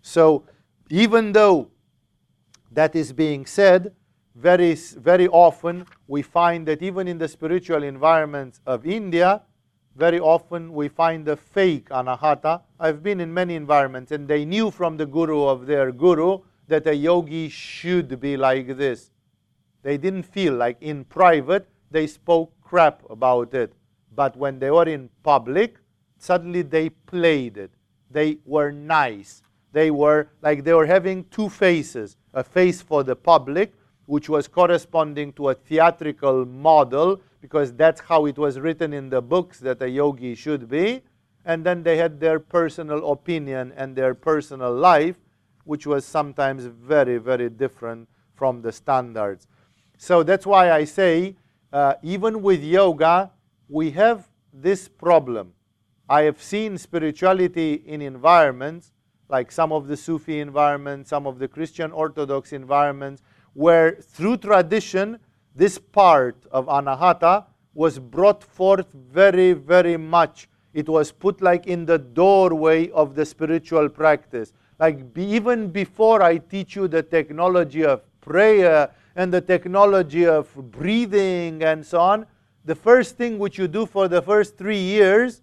So, 0.03 0.45
even 0.91 1.33
though 1.33 1.71
that 2.71 2.95
is 2.95 3.13
being 3.13 3.47
said, 3.47 3.95
very, 4.37 4.75
very 4.75 5.29
often 5.29 5.87
we 6.07 6.23
find 6.23 6.67
that 6.69 6.83
even 6.83 7.09
in 7.09 7.19
the 7.19 7.29
spiritual 7.29 7.83
environments 7.83 8.61
of 8.67 8.87
India, 8.87 9.43
very 9.97 10.21
often 10.21 10.75
we 10.75 10.89
find 10.89 11.25
the 11.25 11.37
fake 11.37 11.89
anahata. 11.89 12.61
I've 12.79 13.03
been 13.03 13.21
in 13.21 13.33
many 13.33 13.55
environments 13.55 14.13
and 14.13 14.29
they 14.29 14.45
knew 14.45 14.71
from 14.71 14.99
the 14.99 15.07
guru 15.07 15.45
of 15.45 15.67
their 15.67 15.91
guru 15.91 16.41
that 16.69 16.87
a 16.87 16.95
yogi 16.95 17.49
should 17.49 18.21
be 18.21 18.37
like 18.37 18.77
this. 18.77 19.11
They 19.83 19.97
didn't 19.97 20.25
feel 20.25 20.55
like 20.55 20.77
in 20.83 21.05
private 21.05 21.67
they 21.91 22.07
spoke 22.07 22.53
crap 22.63 23.03
about 23.09 23.55
it. 23.55 23.73
But 24.15 24.37
when 24.37 24.59
they 24.59 24.71
were 24.71 24.89
in 24.89 25.09
public, 25.23 25.77
suddenly 26.19 26.63
they 26.63 26.91
played 26.91 27.57
it. 27.57 27.71
They 28.11 28.39
were 28.45 28.71
nice. 28.71 29.43
They 29.73 29.91
were 29.91 30.29
like 30.43 30.65
they 30.65 30.75
were 30.75 30.87
having 30.87 31.25
two 31.25 31.49
faces 31.49 32.17
a 32.35 32.45
face 32.45 32.83
for 32.83 33.03
the 33.03 33.17
public, 33.17 33.73
which 34.07 34.29
was 34.29 34.49
corresponding 34.49 35.33
to 35.35 35.51
a 35.51 35.55
theatrical 35.55 36.45
model, 36.47 37.21
because 37.41 37.73
that's 37.75 38.01
how 38.01 38.27
it 38.27 38.39
was 38.39 38.59
written 38.59 38.93
in 38.93 39.11
the 39.11 39.21
books 39.21 39.61
that 39.61 39.83
a 39.83 39.89
yogi 39.89 40.35
should 40.35 40.69
be. 40.69 41.03
And 41.45 41.65
then 41.65 41.83
they 41.83 41.97
had 41.97 42.19
their 42.19 42.41
personal 42.41 43.13
opinion 43.13 43.73
and 43.77 43.95
their 43.95 44.15
personal 44.15 44.73
life, 44.75 45.17
which 45.65 45.87
was 45.87 46.05
sometimes 46.05 46.65
very, 46.65 47.19
very 47.19 47.51
different 47.51 48.09
from 48.35 48.63
the 48.63 48.73
standards. 48.73 49.47
So 49.99 50.23
that's 50.23 50.47
why 50.47 50.71
I 50.73 50.85
say, 50.85 51.37
uh, 51.73 51.95
even 52.03 52.43
with 52.43 52.63
yoga, 52.63 53.31
we 53.69 53.91
have 53.93 54.29
this 54.53 54.89
problem. 54.89 55.53
I 56.09 56.23
have 56.23 56.41
seen 56.41 56.79
spirituality 56.79 57.83
in 57.85 58.01
environments, 58.03 58.93
like 59.29 59.51
some 59.51 59.73
of 59.73 59.89
the 59.89 59.97
Sufi 59.97 60.39
environments, 60.39 61.11
some 61.11 61.27
of 61.27 61.39
the 61.39 61.49
Christian 61.49 61.91
Orthodox 61.91 62.53
environments, 62.53 63.23
where 63.57 63.93
through 64.03 64.37
tradition, 64.37 65.19
this 65.55 65.79
part 65.79 66.37
of 66.53 66.67
anahata 66.67 67.47
was 67.73 67.99
brought 67.99 68.45
forth 68.45 68.93
very, 68.93 69.55
very 69.55 69.97
much. 69.97 70.47
It 70.75 70.87
was 70.91 71.11
put 71.11 71.41
like 71.41 71.67
in 71.67 71.87
the 71.87 71.99
doorway 71.99 72.91
of 72.91 73.15
the 73.15 73.25
spiritual 73.25 73.89
practice. 73.89 74.53
Like 74.79 75.15
be, 75.15 75.25
even 75.25 75.71
before 75.71 76.23
I 76.23 76.37
teach 76.37 76.77
you 76.77 76.87
the 76.87 77.03
technology 77.03 77.83
of 77.83 78.03
prayer 78.21 78.91
and 79.15 79.33
the 79.33 79.41
technology 79.41 80.27
of 80.27 80.55
breathing 80.71 81.65
and 81.65 81.85
so 81.85 81.99
on, 81.99 82.27
the 82.67 82.75
first 82.75 83.17
thing 83.17 83.39
which 83.39 83.57
you 83.57 83.69
do 83.69 83.87
for 83.87 84.07
the 84.07 84.21
first 84.21 84.59
three 84.59 84.79
years, 84.79 85.41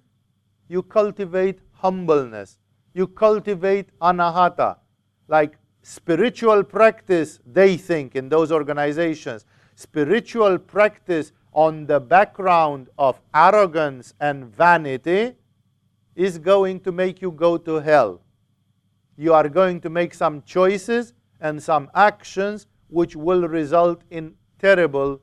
you 0.67 0.83
cultivate 0.83 1.57
humbleness. 1.71 2.59
You 2.93 3.07
cultivate 3.07 3.89
anahata. 3.99 4.77
Like 5.27 5.57
spiritual 5.83 6.63
practice, 6.63 7.39
they 7.45 7.77
think 7.77 8.15
in 8.15 8.29
those 8.29 8.51
organizations, 8.51 9.45
spiritual 9.75 10.57
practice 10.57 11.31
on 11.51 11.85
the 11.85 11.99
background 11.99 12.89
of 12.97 13.21
arrogance 13.35 14.13
and 14.19 14.45
vanity 14.45 15.35
is 16.15 16.39
going 16.39 16.79
to 16.79 16.91
make 16.91 17.21
you 17.21 17.31
go 17.31 17.57
to 17.57 17.75
hell. 17.75 18.21
You 19.17 19.33
are 19.33 19.49
going 19.49 19.81
to 19.81 19.89
make 19.89 20.13
some 20.13 20.41
choices 20.43 21.13
and 21.39 21.61
some 21.61 21.91
actions 21.93 22.65
which 22.87 23.15
will 23.15 23.47
result 23.47 24.01
in 24.09 24.33
terrible 24.59 25.19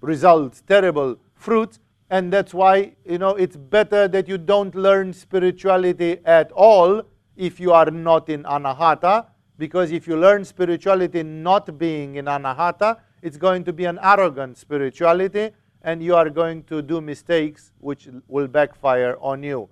results, 0.00 0.62
terrible 0.66 1.16
fruits. 1.34 1.78
And 2.10 2.32
that's 2.32 2.52
why, 2.52 2.96
you 3.04 3.18
know, 3.18 3.30
it's 3.30 3.56
better 3.56 4.08
that 4.08 4.28
you 4.28 4.38
don't 4.38 4.74
learn 4.74 5.12
spirituality 5.12 6.18
at 6.24 6.50
all 6.52 7.02
if 7.38 7.58
you 7.58 7.72
are 7.72 7.90
not 7.90 8.28
in 8.28 8.42
anahata. 8.42 9.26
Because 9.56 9.90
if 9.92 10.06
you 10.06 10.16
learn 10.16 10.44
spirituality 10.44 11.22
not 11.22 11.78
being 11.78 12.16
in 12.16 12.26
anahata, 12.26 12.98
it's 13.22 13.36
going 13.36 13.64
to 13.64 13.72
be 13.72 13.86
an 13.86 13.98
arrogant 14.02 14.58
spirituality 14.58 15.50
and 15.82 16.02
you 16.02 16.14
are 16.14 16.28
going 16.28 16.62
to 16.64 16.82
do 16.82 17.00
mistakes 17.00 17.72
which 17.78 18.08
will 18.26 18.46
backfire 18.46 19.16
on 19.20 19.42
you. 19.42 19.68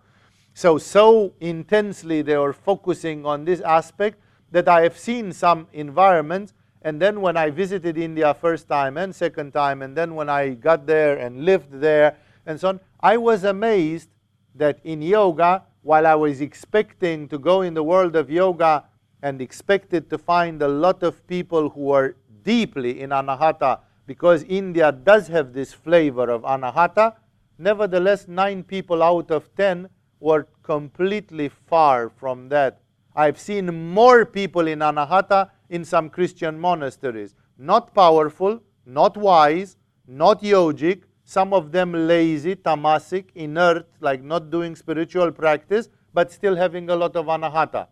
So, 0.54 0.78
so 0.78 1.34
intensely 1.40 2.22
they 2.22 2.36
were 2.36 2.52
focusing 2.52 3.26
on 3.26 3.44
this 3.44 3.60
aspect 3.60 4.18
that 4.50 4.68
I 4.68 4.82
have 4.82 4.96
seen 4.96 5.32
some 5.32 5.68
environments 5.72 6.54
and 6.82 7.02
then 7.02 7.20
when 7.20 7.36
I 7.36 7.50
visited 7.50 7.98
India 7.98 8.32
first 8.32 8.68
time 8.68 8.96
and 8.96 9.12
second 9.12 9.50
time, 9.50 9.82
and 9.82 9.96
then 9.96 10.14
when 10.14 10.28
I 10.28 10.50
got 10.50 10.86
there 10.86 11.18
and 11.18 11.44
lived 11.44 11.72
there 11.72 12.16
and 12.46 12.60
so 12.60 12.68
on, 12.68 12.80
I 13.00 13.16
was 13.16 13.42
amazed 13.42 14.08
that 14.54 14.78
in 14.84 15.02
yoga, 15.02 15.64
while 15.86 16.04
I 16.04 16.16
was 16.16 16.40
expecting 16.40 17.28
to 17.28 17.38
go 17.38 17.62
in 17.62 17.72
the 17.72 17.82
world 17.84 18.16
of 18.16 18.28
yoga 18.28 18.86
and 19.22 19.40
expected 19.40 20.10
to 20.10 20.18
find 20.18 20.60
a 20.60 20.66
lot 20.66 21.04
of 21.04 21.24
people 21.28 21.70
who 21.70 21.92
are 21.92 22.16
deeply 22.42 23.00
in 23.02 23.10
anahata, 23.10 23.78
because 24.04 24.42
India 24.48 24.90
does 24.90 25.28
have 25.28 25.52
this 25.52 25.72
flavor 25.72 26.28
of 26.28 26.42
anahata, 26.42 27.14
nevertheless, 27.58 28.26
nine 28.26 28.64
people 28.64 29.00
out 29.00 29.30
of 29.30 29.54
ten 29.54 29.88
were 30.18 30.48
completely 30.64 31.48
far 31.48 32.08
from 32.08 32.48
that. 32.48 32.80
I've 33.14 33.38
seen 33.38 33.92
more 33.92 34.26
people 34.26 34.66
in 34.66 34.80
anahata 34.80 35.50
in 35.70 35.84
some 35.84 36.10
Christian 36.10 36.58
monasteries. 36.58 37.36
Not 37.58 37.94
powerful, 37.94 38.60
not 38.84 39.16
wise, 39.16 39.76
not 40.08 40.42
yogic, 40.42 41.02
some 41.26 41.52
of 41.52 41.72
them 41.72 41.92
lazy, 41.92 42.56
tamasic, 42.56 43.26
inert, 43.34 43.86
like 44.00 44.22
not 44.22 44.50
doing 44.50 44.74
spiritual 44.74 45.30
practice, 45.30 45.90
but 46.14 46.32
still 46.32 46.56
having 46.56 46.88
a 46.88 46.96
lot 46.96 47.14
of 47.16 47.26
anahata. 47.26 47.88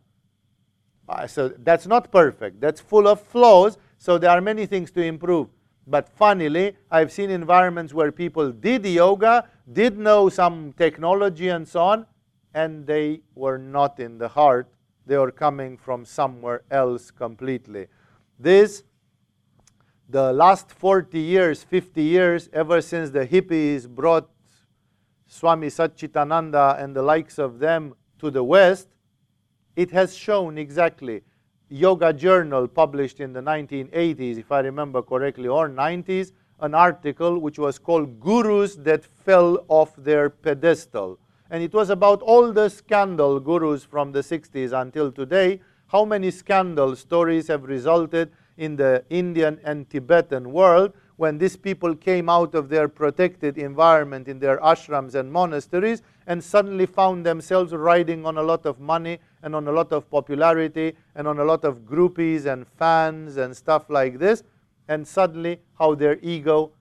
Uh, 1.07 1.27
so 1.27 1.49
that's 1.59 1.87
not 1.87 2.11
perfect. 2.11 2.63
That's 2.63 2.81
full 2.81 3.07
of 3.07 3.21
flaws, 3.21 3.77
so 3.99 4.17
there 4.17 4.31
are 4.31 4.41
many 4.41 4.65
things 4.65 4.91
to 4.93 5.03
improve. 5.03 5.49
But 5.87 6.09
funnily, 6.09 6.75
I've 6.91 7.13
seen 7.13 7.29
environments 7.29 7.93
where 7.93 8.11
people 8.11 8.51
did 8.51 8.87
yoga, 8.87 9.47
did 9.71 9.99
know 9.99 10.31
some 10.31 10.73
technology 10.79 11.49
and 11.51 11.69
so 11.69 11.83
on, 11.83 12.07
and 12.55 12.87
they 12.87 13.21
were 13.35 13.59
not 13.59 14.01
in 14.01 14.17
the 14.17 14.29
heart 14.29 14.71
they 15.07 15.17
were 15.19 15.31
coming 15.31 15.77
from 15.77 16.05
somewhere 16.05 16.63
else 16.71 17.11
completely. 17.11 17.87
This, 18.39 18.85
the 20.09 20.33
last 20.33 20.71
40 20.71 21.19
years, 21.19 21.63
50 21.63 22.03
years, 22.03 22.49
ever 22.53 22.81
since 22.81 23.11
the 23.11 23.27
hippies 23.27 23.89
brought 23.89 24.29
Swami 25.27 25.69
Satchidananda 25.69 26.83
and 26.83 26.95
the 26.95 27.03
likes 27.03 27.39
of 27.39 27.59
them 27.59 27.95
to 28.19 28.31
the 28.31 28.43
West, 28.43 28.89
it 29.77 29.91
has 29.91 30.15
shown 30.17 30.59
exactly. 30.59 31.23
Yoga 31.69 32.13
Journal 32.13 32.69
published 32.69 33.21
in 33.21 33.33
the 33.33 33.41
1980s, 33.41 34.39
if 34.39 34.53
I 34.53 34.61
remember 34.61 35.03
correctly, 35.03 35.49
or 35.49 35.69
90s, 35.69 36.33
an 36.61 36.75
article 36.75 37.39
which 37.39 37.59
was 37.59 37.79
called 37.79 38.21
Gurus 38.21 38.77
That 38.77 39.05
Fell 39.05 39.65
Off 39.69 39.95
Their 39.97 40.31
Pedestal 40.31 41.19
and 41.51 41.63
it 41.63 41.73
was 41.73 41.91
about 41.91 42.23
all 42.23 42.53
the 42.53 42.69
scandal 42.69 43.39
gurus 43.39 43.85
from 43.85 44.13
the 44.13 44.21
60s 44.21 44.73
until 44.73 45.13
today. 45.13 45.61
How 45.87 46.05
many 46.05 46.31
scandal 46.31 46.97
stories 46.97 47.49
have 47.49 47.63
resulted 47.63 48.33
in 48.57 48.77
the 48.77 49.05
Indian 49.11 49.59
and 49.65 49.89
Tibetan 49.91 50.53
world 50.53 50.93
when 51.17 51.39
these 51.39 51.57
people 51.57 51.95
came 51.95 52.29
out 52.29 52.55
of 52.55 52.69
their 52.69 52.89
protected 52.89 53.57
environment 53.57 54.27
in 54.27 54.39
their 54.39 54.59
ashrams 54.59 55.15
and 55.15 55.33
monasteries 55.33 56.03
and 56.27 56.43
suddenly 56.43 56.87
found 56.87 57.25
themselves 57.25 57.73
riding 57.73 58.27
on 58.27 58.39
a 58.39 58.43
lot 58.43 58.67
of 58.67 58.81
money 58.81 59.19
and 59.43 59.55
on 59.55 59.69
a 59.69 59.73
lot 59.73 59.93
of 59.93 60.11
popularity 60.11 60.97
and 61.15 61.29
on 61.29 61.39
a 61.39 61.45
lot 61.45 61.65
of 61.65 61.81
groupies 61.81 62.47
and 62.47 62.67
fans 62.67 63.37
and 63.37 63.57
stuff 63.57 63.91
like 63.91 64.19
this. 64.19 64.43
And 64.89 65.07
suddenly, 65.07 65.61
how 65.79 65.95
their 65.95 66.19
ego 66.21 66.73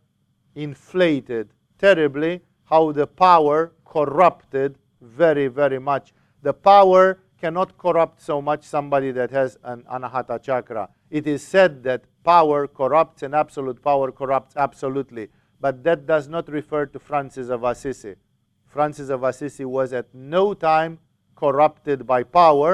inflated 0.55 1.49
terribly, 1.77 2.41
how 2.65 2.91
the 2.91 3.07
power 3.07 3.73
corrupted 3.85 4.77
very, 5.01 5.47
very 5.47 5.79
much. 5.79 6.13
The 6.41 6.53
power 6.53 7.19
cannot 7.43 7.77
corrupt 7.77 8.21
so 8.21 8.41
much 8.41 8.63
somebody 8.63 9.11
that 9.11 9.29
has 9.29 9.57
an 9.65 9.83
anahata 9.91 10.41
chakra. 10.41 10.87
It 11.09 11.27
is 11.27 11.43
said 11.43 11.83
that 11.83 12.03
power 12.23 12.67
corrupts 12.67 13.21
and 13.21 13.35
absolute 13.35 13.81
power 13.83 14.13
corrupts 14.13 14.55
absolutely. 14.55 15.27
But 15.59 15.83
that 15.83 16.05
does 16.05 16.29
not 16.29 16.47
refer 16.47 16.85
to 16.85 16.99
Francis 16.99 17.49
of 17.49 17.65
Assisi. 17.65 18.15
Francis 18.65 19.09
of 19.09 19.23
Assisi 19.23 19.65
was 19.65 19.91
at 19.91 20.07
no 20.13 20.53
time 20.53 20.99
corrupted 21.35 22.07
by 22.07 22.23
power. 22.23 22.73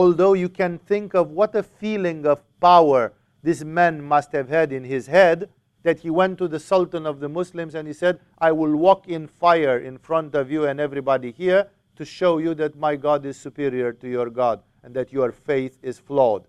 although 0.00 0.34
you 0.34 0.48
can 0.48 0.78
think 0.90 1.14
of 1.20 1.30
what 1.38 1.52
a 1.60 1.62
feeling 1.62 2.20
of 2.32 2.38
power 2.60 3.12
this 3.42 3.64
man 3.64 4.00
must 4.00 4.30
have 4.38 4.48
had 4.48 4.72
in 4.78 4.84
his 4.84 5.08
head 5.08 5.48
that 5.82 5.98
he 6.04 6.10
went 6.10 6.38
to 6.38 6.46
the 6.46 6.60
Sultan 6.60 7.06
of 7.06 7.18
the 7.18 7.28
Muslims 7.28 7.74
and 7.74 7.88
he 7.88 7.94
said, 8.02 8.20
I 8.38 8.52
will 8.52 8.76
walk 8.76 9.08
in 9.08 9.26
fire 9.26 9.78
in 9.78 9.98
front 9.98 10.34
of 10.40 10.50
you 10.54 10.64
and 10.66 10.78
everybody 10.78 11.32
here 11.32 11.62
to 11.96 12.04
show 12.04 12.38
you 12.38 12.54
that 12.54 12.76
my 12.76 12.96
God 12.96 13.26
is 13.26 13.36
superior 13.36 13.92
to 13.92 14.08
your 14.08 14.30
God 14.30 14.62
and 14.82 14.94
that 14.94 15.12
your 15.12 15.32
faith 15.32 15.78
is 15.82 15.98
flawed. 15.98 16.46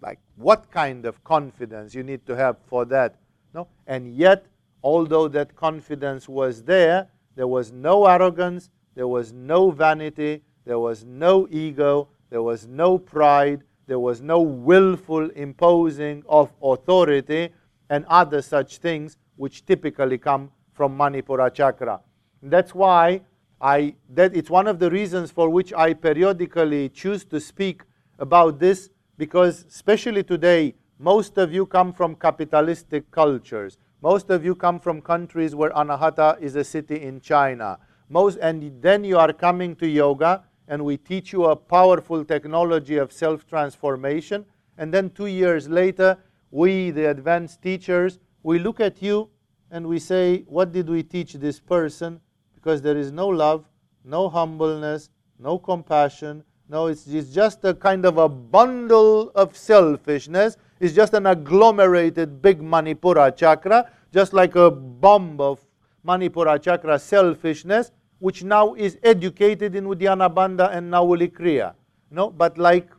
Like, 0.00 0.18
what 0.36 0.70
kind 0.70 1.06
of 1.06 1.22
confidence 1.24 1.94
you 1.94 2.02
need 2.02 2.26
to 2.26 2.36
have 2.36 2.56
for 2.66 2.84
that? 2.86 3.16
No? 3.54 3.68
And 3.86 4.14
yet, 4.14 4.46
although 4.82 5.28
that 5.28 5.56
confidence 5.56 6.28
was 6.28 6.62
there, 6.62 7.08
there 7.34 7.46
was 7.46 7.72
no 7.72 8.06
arrogance, 8.06 8.70
there 8.94 9.08
was 9.08 9.32
no 9.32 9.70
vanity, 9.70 10.42
there 10.64 10.78
was 10.78 11.04
no 11.04 11.46
ego, 11.50 12.08
there 12.30 12.42
was 12.42 12.66
no 12.66 12.98
pride, 12.98 13.62
there 13.86 13.98
was 13.98 14.20
no 14.20 14.40
willful 14.40 15.30
imposing 15.30 16.22
of 16.28 16.52
authority 16.62 17.50
and 17.88 18.04
other 18.06 18.42
such 18.42 18.78
things 18.78 19.16
which 19.36 19.64
typically 19.64 20.18
come 20.18 20.50
from 20.72 20.96
Manipura 20.96 21.52
chakra. 21.52 22.00
And 22.42 22.50
that's 22.50 22.74
why 22.74 23.20
I 23.60 23.94
that 24.10 24.36
it's 24.36 24.50
one 24.50 24.66
of 24.66 24.78
the 24.78 24.90
reasons 24.90 25.30
for 25.30 25.48
which 25.48 25.72
I 25.72 25.94
periodically 25.94 26.88
choose 26.90 27.24
to 27.26 27.40
speak 27.40 27.82
about 28.18 28.58
this 28.58 28.90
because 29.16 29.64
especially 29.68 30.22
today 30.22 30.74
most 30.98 31.36
of 31.38 31.52
you 31.52 31.66
come 31.66 31.92
from 31.92 32.14
capitalistic 32.16 33.10
cultures. 33.10 33.78
Most 34.02 34.30
of 34.30 34.44
you 34.44 34.54
come 34.54 34.78
from 34.78 35.00
countries 35.00 35.54
where 35.54 35.70
Anahata 35.70 36.40
is 36.40 36.56
a 36.56 36.64
city 36.64 37.02
in 37.02 37.20
China. 37.20 37.78
Most 38.08 38.38
and 38.40 38.80
then 38.82 39.04
you 39.04 39.18
are 39.18 39.32
coming 39.32 39.74
to 39.76 39.86
yoga 39.86 40.44
and 40.68 40.84
we 40.84 40.96
teach 40.96 41.32
you 41.32 41.46
a 41.46 41.56
powerful 41.56 42.24
technology 42.24 42.96
of 42.96 43.12
self 43.12 43.46
transformation. 43.46 44.44
And 44.78 44.92
then 44.92 45.10
two 45.10 45.26
years 45.26 45.68
later, 45.68 46.18
we, 46.50 46.90
the 46.90 47.10
advanced 47.10 47.62
teachers, 47.62 48.18
we 48.42 48.58
look 48.58 48.80
at 48.80 49.02
you 49.02 49.30
and 49.70 49.86
we 49.86 49.98
say, 49.98 50.44
What 50.46 50.72
did 50.72 50.88
we 50.88 51.02
teach 51.02 51.34
this 51.34 51.60
person? 51.60 52.20
Because 52.66 52.82
there 52.82 52.96
is 52.96 53.12
no 53.12 53.28
love, 53.28 53.64
no 54.04 54.28
humbleness, 54.28 55.10
no 55.38 55.56
compassion. 55.56 56.42
No, 56.68 56.88
it's, 56.88 57.06
it's 57.06 57.32
just 57.32 57.64
a 57.64 57.72
kind 57.72 58.04
of 58.04 58.18
a 58.18 58.28
bundle 58.28 59.30
of 59.36 59.56
selfishness. 59.56 60.56
It's 60.80 60.92
just 60.92 61.14
an 61.14 61.28
agglomerated 61.28 62.42
big 62.42 62.60
Manipura 62.60 63.36
chakra, 63.36 63.88
just 64.12 64.32
like 64.32 64.56
a 64.56 64.68
bomb 64.68 65.40
of 65.40 65.60
Manipura 66.04 66.60
chakra 66.60 66.98
selfishness 66.98 67.92
which 68.18 68.42
now 68.42 68.74
is 68.74 68.98
educated 69.04 69.76
in 69.76 69.84
Uddiyana 69.84 70.28
Bandha 70.34 70.74
and 70.74 70.92
Nauli 70.92 71.30
Kriya. 71.30 71.72
No, 72.10 72.30
but 72.30 72.58
like, 72.58 72.90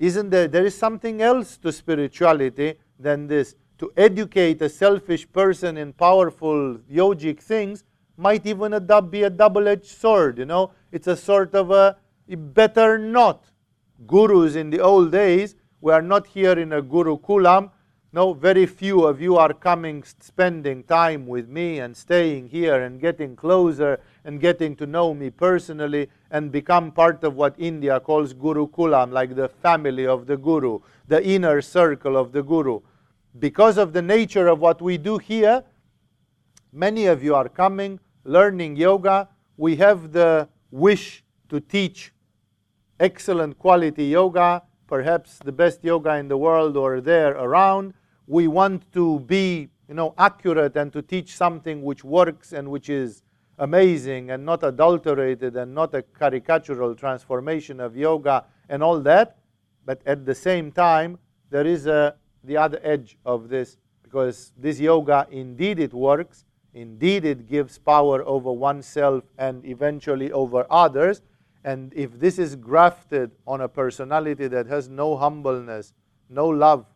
isn't 0.00 0.30
there, 0.30 0.48
there 0.48 0.66
is 0.66 0.76
something 0.76 1.22
else 1.22 1.58
to 1.58 1.70
spirituality 1.70 2.74
than 2.98 3.28
this. 3.28 3.54
To 3.78 3.92
educate 3.96 4.60
a 4.62 4.68
selfish 4.68 5.30
person 5.30 5.76
in 5.76 5.92
powerful 5.92 6.78
yogic 6.90 7.38
things 7.38 7.84
might 8.16 8.46
even 8.46 8.72
a, 8.72 9.02
be 9.02 9.22
a 9.22 9.30
double-edged 9.30 9.86
sword, 9.86 10.38
you 10.38 10.44
know. 10.44 10.72
It's 10.90 11.06
a 11.06 11.16
sort 11.16 11.54
of 11.54 11.70
a, 11.70 11.96
better 12.28 12.98
not. 12.98 13.44
Gurus 14.06 14.54
in 14.56 14.70
the 14.70 14.80
old 14.80 15.12
days, 15.12 15.54
we 15.80 15.92
are 15.92 16.02
not 16.02 16.26
here 16.26 16.58
in 16.58 16.72
a 16.72 16.82
Gurukulam, 16.82 17.70
no, 18.14 18.34
very 18.34 18.66
few 18.66 19.06
of 19.06 19.22
you 19.22 19.38
are 19.38 19.54
coming, 19.54 20.04
spending 20.20 20.82
time 20.82 21.26
with 21.26 21.48
me 21.48 21.78
and 21.78 21.96
staying 21.96 22.50
here 22.50 22.82
and 22.82 23.00
getting 23.00 23.34
closer 23.34 24.00
and 24.22 24.38
getting 24.38 24.76
to 24.76 24.86
know 24.86 25.14
me 25.14 25.30
personally 25.30 26.10
and 26.30 26.52
become 26.52 26.92
part 26.92 27.24
of 27.24 27.36
what 27.36 27.54
India 27.56 27.98
calls 28.00 28.34
Gurukulam, 28.34 29.12
like 29.12 29.34
the 29.34 29.48
family 29.48 30.06
of 30.06 30.26
the 30.26 30.36
Guru, 30.36 30.80
the 31.08 31.26
inner 31.26 31.62
circle 31.62 32.18
of 32.18 32.32
the 32.32 32.42
Guru. 32.42 32.80
Because 33.38 33.78
of 33.78 33.94
the 33.94 34.02
nature 34.02 34.46
of 34.46 34.58
what 34.58 34.82
we 34.82 34.98
do 34.98 35.16
here, 35.16 35.64
many 36.72 37.06
of 37.06 37.22
you 37.22 37.34
are 37.34 37.48
coming, 37.48 38.00
learning 38.24 38.76
yoga. 38.76 39.28
We 39.56 39.76
have 39.76 40.12
the 40.12 40.48
wish 40.70 41.24
to 41.48 41.60
teach 41.60 42.12
excellent 42.98 43.58
quality 43.58 44.06
yoga, 44.06 44.62
perhaps 44.86 45.38
the 45.44 45.52
best 45.52 45.84
yoga 45.84 46.14
in 46.16 46.28
the 46.28 46.36
world 46.36 46.76
or 46.76 47.00
there 47.00 47.32
around 47.32 47.94
we 48.26 48.48
want 48.48 48.90
to 48.92 49.20
be 49.20 49.68
you 49.88 49.94
know, 49.94 50.14
accurate 50.16 50.76
and 50.76 50.92
to 50.92 51.02
teach 51.02 51.36
something 51.36 51.82
which 51.82 52.04
works 52.04 52.52
and 52.52 52.70
which 52.70 52.88
is 52.88 53.22
amazing 53.58 54.30
and 54.30 54.44
not 54.44 54.62
adulterated 54.62 55.56
and 55.56 55.74
not 55.74 55.94
a 55.94 56.02
caricatural 56.02 56.96
transformation 56.96 57.80
of 57.80 57.96
yoga 57.96 58.44
and 58.68 58.82
all 58.82 59.00
that. 59.00 59.38
But 59.84 60.00
at 60.06 60.24
the 60.24 60.34
same 60.34 60.72
time, 60.72 61.18
there 61.50 61.66
is 61.66 61.86
a, 61.86 62.14
the 62.44 62.56
other 62.56 62.80
edge 62.82 63.18
of 63.26 63.48
this 63.48 63.76
because 64.02 64.52
this 64.56 64.80
yoga, 64.80 65.26
indeed, 65.30 65.78
it 65.78 65.92
works. 65.92 66.44
Indeed, 66.74 67.24
it 67.24 67.48
gives 67.48 67.78
power 67.78 68.22
over 68.26 68.50
oneself 68.50 69.24
and 69.36 69.64
eventually 69.64 70.32
over 70.32 70.66
others. 70.70 71.20
And 71.64 71.92
if 71.94 72.18
this 72.18 72.38
is 72.38 72.56
grafted 72.56 73.30
on 73.46 73.60
a 73.60 73.68
personality 73.68 74.48
that 74.48 74.66
has 74.66 74.88
no 74.88 75.16
humbleness, 75.16 75.92
no 76.28 76.48
love, 76.48 76.86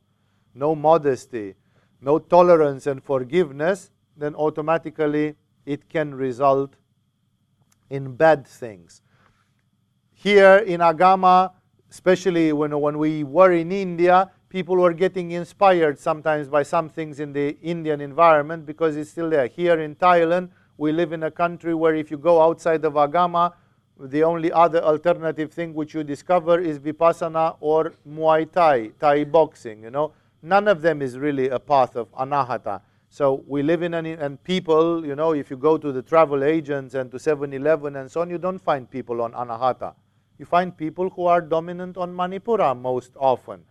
no 0.54 0.74
modesty, 0.74 1.54
no 2.00 2.18
tolerance 2.18 2.86
and 2.86 3.02
forgiveness, 3.02 3.90
then 4.16 4.34
automatically 4.34 5.34
it 5.66 5.88
can 5.88 6.14
result 6.14 6.74
in 7.90 8.16
bad 8.16 8.46
things. 8.46 9.02
Here 10.12 10.58
in 10.58 10.80
Agama, 10.80 11.52
especially 11.90 12.52
when, 12.52 12.78
when 12.80 12.98
we 12.98 13.24
were 13.24 13.52
in 13.52 13.70
India, 13.70 14.30
people 14.48 14.76
were 14.76 14.92
getting 14.92 15.32
inspired 15.32 15.98
sometimes 15.98 16.48
by 16.48 16.62
some 16.62 16.88
things 16.88 17.20
in 17.20 17.32
the 17.32 17.56
Indian 17.62 18.00
environment 18.00 18.66
because 18.66 18.96
it's 18.96 19.10
still 19.10 19.30
there. 19.30 19.46
Here 19.46 19.80
in 19.80 19.94
Thailand, 19.96 20.50
we 20.76 20.92
live 20.92 21.12
in 21.12 21.22
a 21.24 21.30
country 21.30 21.74
where 21.74 21.94
if 21.94 22.10
you 22.10 22.18
go 22.18 22.42
outside 22.42 22.84
of 22.84 22.94
Agama, 22.94 23.52
the 23.98 24.22
only 24.22 24.52
other 24.52 24.82
alternative 24.82 25.52
thing 25.52 25.72
which 25.72 25.94
you 25.94 26.04
discover 26.04 26.60
is 26.60 26.78
Vipassana 26.78 27.56
or 27.60 27.94
Muay 28.06 28.50
Thai, 28.50 28.88
Thai 29.00 29.24
boxing, 29.24 29.82
you 29.82 29.90
know 29.90 30.12
none 30.46 30.68
of 30.68 30.80
them 30.80 31.02
is 31.02 31.18
really 31.18 31.48
a 31.48 31.58
path 31.58 31.96
of 31.96 32.10
anahata. 32.12 32.80
So 33.08 33.44
we 33.46 33.62
live 33.62 33.82
in 33.82 33.94
an, 33.94 34.06
and 34.06 34.42
people, 34.42 35.04
you 35.04 35.16
know, 35.16 35.32
if 35.32 35.50
you 35.50 35.56
go 35.56 35.78
to 35.78 35.92
the 35.92 36.02
travel 36.02 36.44
agents 36.44 36.94
and 36.94 37.10
to 37.10 37.16
7-Eleven 37.16 37.96
and 37.96 38.10
so 38.10 38.20
on, 38.20 38.30
you 38.30 38.38
don't 38.38 38.58
find 38.58 38.90
people 38.90 39.22
on 39.22 39.32
anahata. 39.32 39.94
You 40.38 40.44
find 40.44 40.76
people 40.76 41.10
who 41.10 41.26
are 41.26 41.40
dominant 41.40 41.96
on 41.96 42.14
manipura 42.14 42.78
most 42.78 43.12
often. 43.16 43.64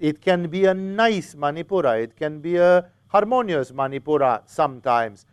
It 0.00 0.20
can 0.20 0.48
be 0.48 0.64
a 0.64 0.74
nice 0.74 1.36
manipura. 1.36 2.02
It 2.02 2.16
can 2.16 2.40
be 2.40 2.56
a 2.56 2.90
harmonious 3.06 3.70
manipura 3.70 4.42
sometimes. 4.46 5.26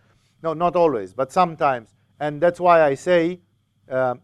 No, 0.44 0.54
not 0.54 0.76
always, 0.76 1.16
but 1.16 1.32
sometimes. 1.32 1.96
And 2.20 2.40
that's 2.40 2.60
why 2.60 2.84
I 2.84 2.94
say 2.94 3.40
uh, 3.90 4.16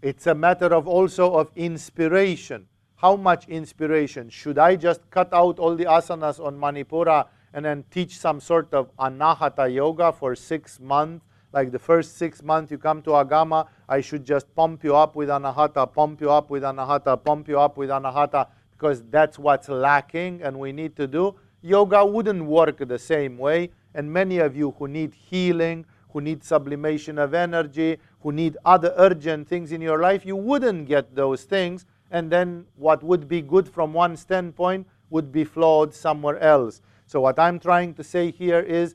it's 0.00 0.26
a 0.26 0.34
matter 0.34 0.72
of 0.72 0.88
also 0.88 1.34
of 1.34 1.50
inspiration 1.54 2.66
how 3.00 3.16
much 3.16 3.48
inspiration? 3.48 4.28
Should 4.28 4.58
I 4.58 4.76
just 4.76 5.08
cut 5.08 5.32
out 5.32 5.58
all 5.58 5.74
the 5.74 5.86
asanas 5.86 6.38
on 6.38 6.58
Manipura 6.58 7.28
and 7.54 7.64
then 7.64 7.82
teach 7.90 8.18
some 8.18 8.40
sort 8.40 8.74
of 8.74 8.94
anahata 8.98 9.72
yoga 9.74 10.12
for 10.12 10.36
six 10.36 10.78
months? 10.78 11.24
Like 11.50 11.72
the 11.72 11.78
first 11.78 12.18
six 12.18 12.42
months 12.42 12.70
you 12.70 12.76
come 12.76 13.00
to 13.02 13.10
Agama, 13.10 13.66
I 13.88 14.02
should 14.02 14.26
just 14.26 14.54
pump 14.54 14.84
you 14.84 14.94
up 14.94 15.16
with 15.16 15.30
anahata, 15.30 15.90
pump 15.90 16.20
you 16.20 16.30
up 16.30 16.50
with 16.50 16.62
anahata, 16.62 17.24
pump 17.24 17.48
you 17.48 17.58
up 17.58 17.78
with 17.78 17.88
anahata, 17.88 18.48
because 18.80 19.02
that's 19.10 19.38
what's 19.38 19.68
lacking 19.68 20.40
and 20.42 20.58
we 20.58 20.72
need 20.72 20.96
to 20.96 21.06
do. 21.06 21.34
Yoga 21.60 22.04
wouldn't 22.04 22.42
work 22.42 22.78
the 22.78 22.98
same 22.98 23.36
way. 23.36 23.70
And 23.94 24.10
many 24.10 24.38
of 24.38 24.56
you 24.56 24.74
who 24.78 24.88
need 24.88 25.12
healing, 25.12 25.84
who 26.12 26.22
need 26.22 26.42
sublimation 26.42 27.18
of 27.18 27.34
energy, 27.34 27.98
who 28.20 28.32
need 28.32 28.56
other 28.64 28.94
urgent 28.96 29.48
things 29.48 29.70
in 29.72 29.82
your 29.82 30.00
life, 30.00 30.24
you 30.24 30.34
wouldn't 30.34 30.88
get 30.88 31.14
those 31.14 31.44
things 31.44 31.84
and 32.10 32.30
then 32.30 32.64
what 32.76 33.02
would 33.02 33.28
be 33.28 33.42
good 33.42 33.68
from 33.68 33.92
one 33.92 34.16
standpoint 34.16 34.86
would 35.10 35.30
be 35.30 35.44
flawed 35.44 35.92
somewhere 35.92 36.38
else. 36.38 36.80
So 37.06 37.20
what 37.20 37.38
I'm 37.38 37.58
trying 37.58 37.92
to 37.94 38.04
say 38.04 38.30
here 38.30 38.60
is 38.60 38.94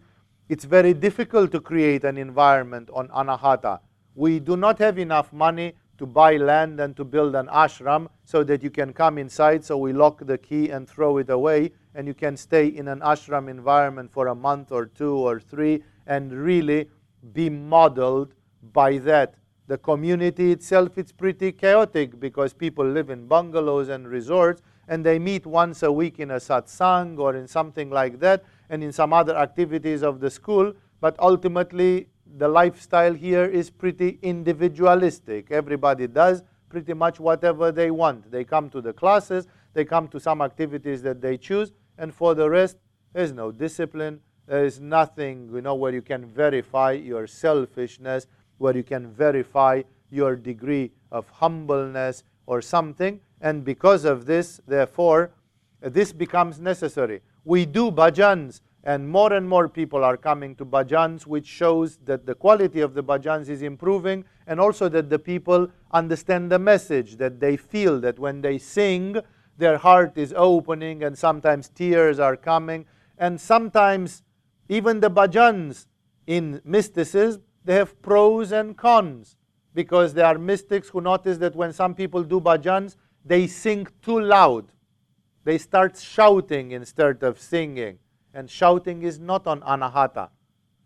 it's 0.49 0.65
very 0.65 0.93
difficult 0.93 1.51
to 1.51 1.61
create 1.61 2.03
an 2.03 2.17
environment 2.17 2.89
on 2.91 3.07
Anahata. 3.09 3.79
We 4.15 4.39
do 4.39 4.57
not 4.57 4.79
have 4.79 4.97
enough 4.97 5.31
money 5.31 5.75
to 5.97 6.05
buy 6.05 6.37
land 6.37 6.79
and 6.79 6.95
to 6.95 7.03
build 7.03 7.35
an 7.35 7.47
ashram 7.47 8.07
so 8.23 8.43
that 8.43 8.63
you 8.63 8.69
can 8.69 8.93
come 8.93 9.17
inside, 9.17 9.63
so 9.63 9.77
we 9.77 9.93
lock 9.93 10.25
the 10.25 10.37
key 10.37 10.69
and 10.69 10.87
throw 10.89 11.17
it 11.17 11.29
away, 11.29 11.71
and 11.93 12.07
you 12.07 12.13
can 12.13 12.35
stay 12.35 12.67
in 12.67 12.87
an 12.87 12.99
ashram 12.99 13.49
environment 13.49 14.11
for 14.11 14.27
a 14.27 14.35
month 14.35 14.71
or 14.71 14.85
two 14.85 15.15
or 15.15 15.39
three 15.39 15.83
and 16.07 16.31
really 16.31 16.89
be 17.33 17.49
modeled 17.49 18.33
by 18.73 18.97
that 18.97 19.35
the 19.67 19.77
community 19.79 20.51
itself 20.51 20.95
is 20.97 21.11
pretty 21.11 21.51
chaotic 21.51 22.19
because 22.19 22.53
people 22.53 22.85
live 22.85 23.09
in 23.09 23.27
bungalows 23.27 23.89
and 23.89 24.07
resorts 24.07 24.61
and 24.87 25.03
they 25.03 25.17
meet 25.17 25.45
once 25.47 25.81
a 25.81 25.91
week 25.91 26.19
in 26.19 26.31
a 26.31 26.35
satsang 26.35 27.17
or 27.17 27.35
in 27.35 27.47
something 27.47 27.89
like 27.89 28.19
that 28.19 28.43
and 28.69 28.83
in 28.83 28.91
some 28.91 29.11
other 29.11 29.35
activities 29.35 30.03
of 30.03 30.19
the 30.19 30.29
school. 30.29 30.71
But 31.01 31.15
ultimately, 31.19 32.09
the 32.37 32.47
lifestyle 32.47 33.13
here 33.13 33.45
is 33.45 33.69
pretty 33.69 34.19
individualistic. 34.21 35.51
Everybody 35.51 36.07
does 36.07 36.43
pretty 36.69 36.93
much 36.93 37.19
whatever 37.19 37.71
they 37.71 37.91
want. 37.91 38.29
They 38.31 38.43
come 38.43 38.69
to 38.71 38.81
the 38.81 38.93
classes, 38.93 39.47
they 39.73 39.85
come 39.85 40.07
to 40.09 40.19
some 40.19 40.41
activities 40.41 41.01
that 41.03 41.21
they 41.21 41.37
choose, 41.37 41.71
and 41.97 42.13
for 42.13 42.35
the 42.35 42.49
rest, 42.49 42.77
there's 43.13 43.31
no 43.31 43.51
discipline. 43.51 44.19
There 44.47 44.65
is 44.65 44.79
nothing, 44.79 45.49
you 45.53 45.61
know, 45.61 45.75
where 45.75 45.93
you 45.93 46.01
can 46.01 46.25
verify 46.25 46.91
your 46.91 47.27
selfishness, 47.27 48.27
where 48.57 48.75
you 48.75 48.83
can 48.83 49.11
verify 49.11 49.83
your 50.11 50.35
degree 50.35 50.91
of 51.11 51.27
humbleness 51.29 52.23
or 52.45 52.61
something. 52.61 53.21
And 53.41 53.63
because 53.63 54.05
of 54.05 54.25
this, 54.25 54.59
therefore, 54.67 55.31
this 55.81 56.11
becomes 56.11 56.59
necessary. 56.59 57.21
We 57.43 57.65
do 57.65 57.91
bhajans, 57.91 58.61
and 58.85 59.09
more 59.09 59.33
and 59.33 59.49
more 59.49 59.67
people 59.67 60.03
are 60.03 60.15
coming 60.15 60.55
to 60.55 60.65
bhajans, 60.65 61.25
which 61.25 61.47
shows 61.47 61.97
that 62.05 62.25
the 62.25 62.35
quality 62.35 62.81
of 62.81 62.93
the 62.93 63.03
bhajans 63.03 63.49
is 63.49 63.63
improving, 63.63 64.23
and 64.45 64.59
also 64.59 64.87
that 64.89 65.09
the 65.09 65.17
people 65.17 65.67
understand 65.91 66.51
the 66.51 66.59
message, 66.59 67.17
that 67.17 67.39
they 67.39 67.57
feel 67.57 67.99
that 67.99 68.19
when 68.19 68.41
they 68.41 68.59
sing, 68.59 69.17
their 69.57 69.77
heart 69.77 70.17
is 70.17 70.33
opening, 70.37 71.03
and 71.03 71.17
sometimes 71.17 71.69
tears 71.69 72.19
are 72.19 72.37
coming, 72.37 72.85
and 73.17 73.41
sometimes 73.41 74.21
even 74.69 74.99
the 74.99 75.09
bhajans 75.09 75.87
in 76.27 76.61
mysticism, 76.63 77.41
they 77.63 77.73
have 77.73 77.99
pros 78.03 78.51
and 78.51 78.77
cons 78.77 79.35
because 79.73 80.13
there 80.13 80.25
are 80.25 80.37
mystics 80.37 80.89
who 80.89 81.01
notice 81.01 81.37
that 81.39 81.55
when 81.55 81.73
some 81.73 81.95
people 81.95 82.23
do 82.23 82.39
bhajans, 82.39 82.95
they 83.25 83.47
sing 83.47 83.87
too 84.01 84.19
loud. 84.19 84.65
They 85.43 85.57
start 85.57 85.97
shouting 85.97 86.71
instead 86.71 87.23
of 87.23 87.39
singing. 87.39 87.99
And 88.35 88.49
shouting 88.49 89.01
is 89.03 89.17
not 89.17 89.47
on 89.47 89.61
anahata. 89.61 90.29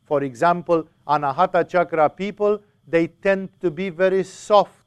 For 0.04 0.24
example, 0.24 0.88
anahata 1.08 1.68
chakra 1.68 2.10
people, 2.10 2.62
they 2.88 3.08
tend 3.08 3.50
to 3.60 3.72
be 3.72 3.89
very 3.89 4.24
soft 4.24 4.86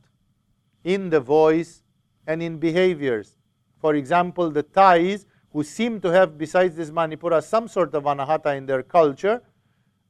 in 0.85 1.11
the 1.11 1.21
voice 1.21 1.83
and 2.27 2.41
in 2.41 2.59
behaviors. 2.59 3.37
For 3.81 3.97
example, 3.97 4.51
the 4.51 4.63
Thais, 4.63 5.27
who 5.53 5.65
seem 5.65 6.01
to 6.03 6.13
have, 6.13 6.39
besides 6.39 6.77
this 6.77 6.93
Manipura, 6.93 7.43
some 7.43 7.67
sort 7.67 7.95
of 7.95 8.05
anahata 8.05 8.57
in 8.57 8.67
their 8.67 8.85
culture, 8.85 9.43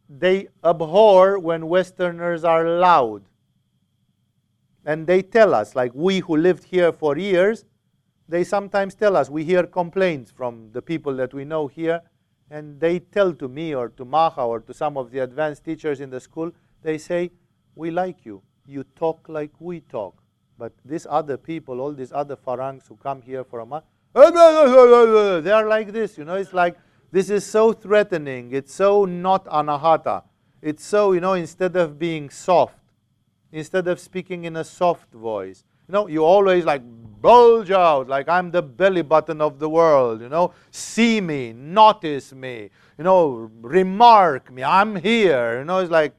they 0.09 0.49
abhor 0.63 1.39
when 1.39 1.67
Westerners 1.67 2.45
are 2.45 2.69
loud. 2.69 3.23
And 4.85 5.07
they 5.07 5.23
tell 5.23 5.55
us, 5.55 5.75
like 5.75 5.93
we 5.95 6.19
who 6.19 6.37
lived 6.37 6.65
here 6.65 6.93
for 6.93 7.17
years, 7.17 7.65
they 8.29 8.45
sometimes 8.45 8.95
tell 8.95 9.17
us, 9.17 9.31
we 9.31 9.43
hear 9.43 9.65
complaints 9.65 10.31
from 10.31 10.71
the 10.73 10.83
people 10.83 11.17
that 11.17 11.33
we 11.33 11.47
know 11.47 11.67
here, 11.67 12.03
and 12.53 12.79
they 12.79 12.99
tell 12.99 13.33
to 13.33 13.49
me 13.49 13.75
or 13.75 13.89
to 13.89 14.05
Maha 14.05 14.47
or 14.47 14.61
to 14.61 14.75
some 14.75 14.99
of 14.99 15.11
the 15.11 15.21
advanced 15.21 15.65
teachers 15.65 16.01
in 16.01 16.11
the 16.11 16.21
school, 16.21 16.53
they 16.83 16.99
say, 16.99 17.31
We 17.75 17.91
like 17.91 18.27
you. 18.27 18.43
You 18.67 18.85
talk 18.95 19.29
like 19.29 19.53
we 19.59 19.81
talk. 19.81 20.23
But 20.59 20.73
these 20.85 21.07
other 21.09 21.39
people, 21.39 21.81
all 21.81 21.93
these 21.93 22.13
other 22.13 22.37
Farangs 22.37 22.85
who 22.87 22.97
come 22.97 23.23
here 23.23 23.43
for 23.43 23.61
a 23.61 23.67
month, 23.67 23.85
they 24.15 25.51
are 25.51 25.67
like 25.67 25.93
this. 25.93 26.19
You 26.19 26.27
know, 26.27 26.35
it's 26.35 26.53
like 26.53 26.77
this 27.11 27.31
is 27.31 27.47
so 27.47 27.73
threatening. 27.73 28.53
It's 28.53 28.75
so 28.75 29.07
not 29.07 29.47
anahata. 29.47 30.23
It's 30.61 30.85
so, 30.85 31.13
you 31.13 31.21
know, 31.21 31.33
instead 31.33 31.75
of 31.75 31.99
being 31.99 32.29
soft, 32.29 32.79
instead 33.51 33.89
of 33.89 33.99
speaking 33.99 34.45
in 34.45 34.57
a 34.57 34.65
soft 34.65 35.11
voice, 35.13 35.65
know, 35.93 36.09
you 36.09 36.25
always 36.25 36.65
like 36.65 36.83
bulge 37.21 37.71
out, 37.71 38.09
like 38.09 38.29
I'm 38.29 38.51
the 38.51 38.63
belly 38.63 39.03
button 39.03 39.41
of 39.41 39.59
the 39.59 39.69
world, 39.69 40.21
you 40.21 40.29
know, 40.29 40.53
see 40.71 41.21
me, 41.21 41.53
notice 41.53 42.33
me, 42.33 42.71
you 42.99 43.05
know, 43.05 43.51
remark 43.61 44.51
me, 44.51 44.65
I'm 44.65 44.97
here. 44.97 45.61
You 45.61 45.65
know, 45.65 45.79
it's 45.79 45.91
like, 45.91 46.15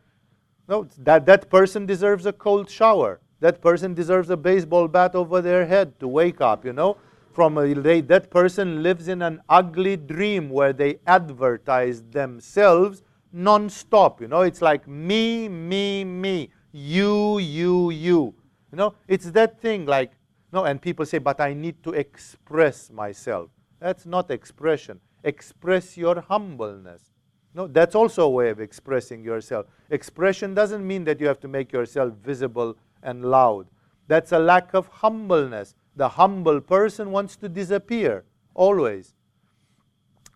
no, 0.67 0.87
that, 0.99 1.25
that 1.25 1.49
person 1.49 1.85
deserves 1.85 2.25
a 2.25 2.31
cold 2.33 2.69
shower. 2.69 3.19
That 3.41 3.61
person 3.61 3.93
deserves 3.93 4.29
a 4.29 4.37
baseball 4.37 4.87
bat 4.87 5.15
over 5.15 5.41
their 5.41 5.65
head 5.65 5.99
to 5.99 6.07
wake 6.07 6.39
up, 6.39 6.63
you 6.63 6.71
know 6.71 6.95
from 7.33 7.57
a 7.57 7.73
day 7.73 7.99
that 7.99 8.29
person 8.29 8.83
lives 8.83 9.07
in 9.07 9.21
an 9.23 9.41
ugly 9.49 9.97
dream 9.97 10.49
where 10.49 10.71
they 10.71 10.99
advertise 11.07 12.03
themselves 12.11 13.01
non-stop 13.31 14.21
you 14.21 14.27
know 14.27 14.41
it's 14.41 14.61
like 14.61 14.87
me 14.87 15.49
me 15.49 16.03
me 16.03 16.49
you 16.71 17.39
you 17.39 17.89
you 17.89 18.33
you 18.73 18.77
know 18.77 18.95
it's 19.07 19.29
that 19.29 19.61
thing 19.61 19.85
like 19.85 20.13
no 20.51 20.65
and 20.65 20.81
people 20.81 21.05
say 21.05 21.19
but 21.19 21.39
i 21.39 21.53
need 21.53 21.81
to 21.83 21.91
express 21.91 22.89
myself. 22.89 23.51
That's 23.79 24.05
not 24.05 24.31
expression. 24.31 24.99
Express 25.23 25.95
your 25.95 26.21
humbleness. 26.21 27.11
No 27.53 27.67
that's 27.67 27.93
also 27.93 28.23
a 28.23 28.29
way 28.29 28.49
of 28.49 28.59
expressing 28.59 29.23
yourself. 29.23 29.67
Expression 29.91 30.55
doesn't 30.55 30.85
mean 30.87 31.03
that 31.03 31.19
you 31.19 31.27
have 31.27 31.39
to 31.41 31.47
make 31.47 31.71
yourself 31.71 32.13
visible 32.15 32.75
and 33.03 33.23
loud. 33.23 33.67
That's 34.07 34.31
a 34.31 34.39
lack 34.39 34.73
of 34.73 34.87
humbleness. 34.87 35.75
The 35.95 36.09
humble 36.09 36.59
person 36.59 37.11
wants 37.11 37.35
to 37.37 37.49
disappear 37.49 38.23
always. 38.55 39.13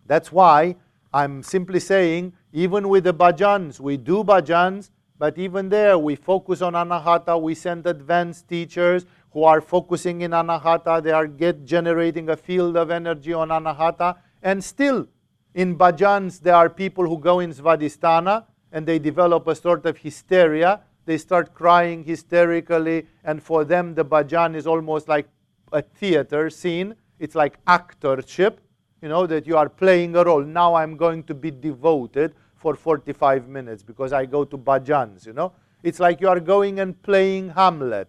That's 0.05 0.31
why 0.31 0.75
I'm 1.11 1.41
simply 1.41 1.79
saying, 1.79 2.33
even 2.53 2.87
with 2.87 3.05
the 3.05 3.15
bhajans, 3.15 3.79
we 3.79 3.97
do 3.97 4.23
bhajans, 4.23 4.91
but 5.19 5.37
even 5.37 5.69
there 5.69 5.97
we 5.97 6.15
focus 6.15 6.61
on 6.61 6.73
anahata. 6.73 7.41
We 7.41 7.55
send 7.55 7.87
advanced 7.87 8.47
teachers 8.47 9.05
who 9.31 9.43
are 9.43 9.61
focusing 9.61 10.21
in 10.21 10.31
anahata. 10.31 11.01
They 11.01 11.11
are 11.11 11.27
get 11.27 11.65
generating 11.65 12.29
a 12.29 12.37
field 12.37 12.77
of 12.77 12.91
energy 12.91 13.33
on 13.33 13.49
anahata. 13.49 14.17
And 14.43 14.63
still, 14.63 15.07
in 15.53 15.77
bhajans, 15.77 16.39
there 16.39 16.55
are 16.55 16.69
people 16.69 17.07
who 17.07 17.17
go 17.17 17.39
in 17.39 17.51
svadhisthana 17.51 18.45
and 18.71 18.85
they 18.85 18.99
develop 18.99 19.47
a 19.47 19.55
sort 19.55 19.85
of 19.85 19.97
hysteria. 19.97 20.81
They 21.05 21.17
start 21.17 21.53
crying 21.53 22.03
hysterically, 22.03 23.07
and 23.23 23.41
for 23.41 23.63
them, 23.63 23.95
the 23.95 24.03
bhajan 24.03 24.55
is 24.55 24.67
almost 24.67 25.07
like 25.07 25.27
a 25.71 25.81
theater 25.81 26.49
scene. 26.49 26.95
It's 27.17 27.33
like 27.33 27.63
actorship, 27.65 28.57
you 29.01 29.07
know, 29.07 29.25
that 29.25 29.47
you 29.47 29.57
are 29.57 29.69
playing 29.69 30.15
a 30.17 30.23
role. 30.23 30.43
Now 30.43 30.75
I'm 30.75 30.97
going 30.97 31.23
to 31.23 31.33
be 31.33 31.49
devoted 31.49 32.35
for 32.57 32.75
45 32.75 33.47
minutes 33.47 33.83
because 33.83 34.13
I 34.13 34.25
go 34.25 34.43
to 34.43 34.57
bhajans, 34.57 35.25
you 35.25 35.33
know. 35.33 35.53
It's 35.83 35.99
like 35.99 36.19
you 36.21 36.27
are 36.27 36.39
going 36.39 36.79
and 36.79 37.01
playing 37.01 37.49
Hamlet. 37.49 38.07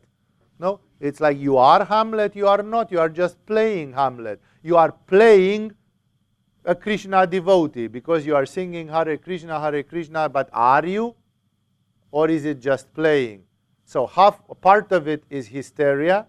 No, 0.58 0.80
it's 1.00 1.20
like 1.20 1.38
you 1.38 1.56
are 1.56 1.84
Hamlet, 1.84 2.34
you 2.34 2.48
are 2.48 2.62
not. 2.62 2.90
You 2.90 3.00
are 3.00 3.08
just 3.08 3.44
playing 3.46 3.92
Hamlet. 3.92 4.40
You 4.62 4.76
are 4.76 4.92
playing 4.92 5.72
a 6.64 6.74
Krishna 6.74 7.26
devotee 7.26 7.86
because 7.86 8.26
you 8.26 8.34
are 8.34 8.46
singing 8.46 8.88
Hare 8.88 9.16
Krishna, 9.16 9.60
Hare 9.60 9.82
Krishna, 9.82 10.28
but 10.28 10.48
are 10.52 10.84
you? 10.84 11.14
Or 12.10 12.28
is 12.28 12.44
it 12.44 12.60
just 12.60 12.92
playing? 12.94 13.44
So 13.84 14.06
half 14.06 14.40
part 14.60 14.92
of 14.92 15.06
it 15.08 15.24
is 15.30 15.46
hysteria, 15.46 16.26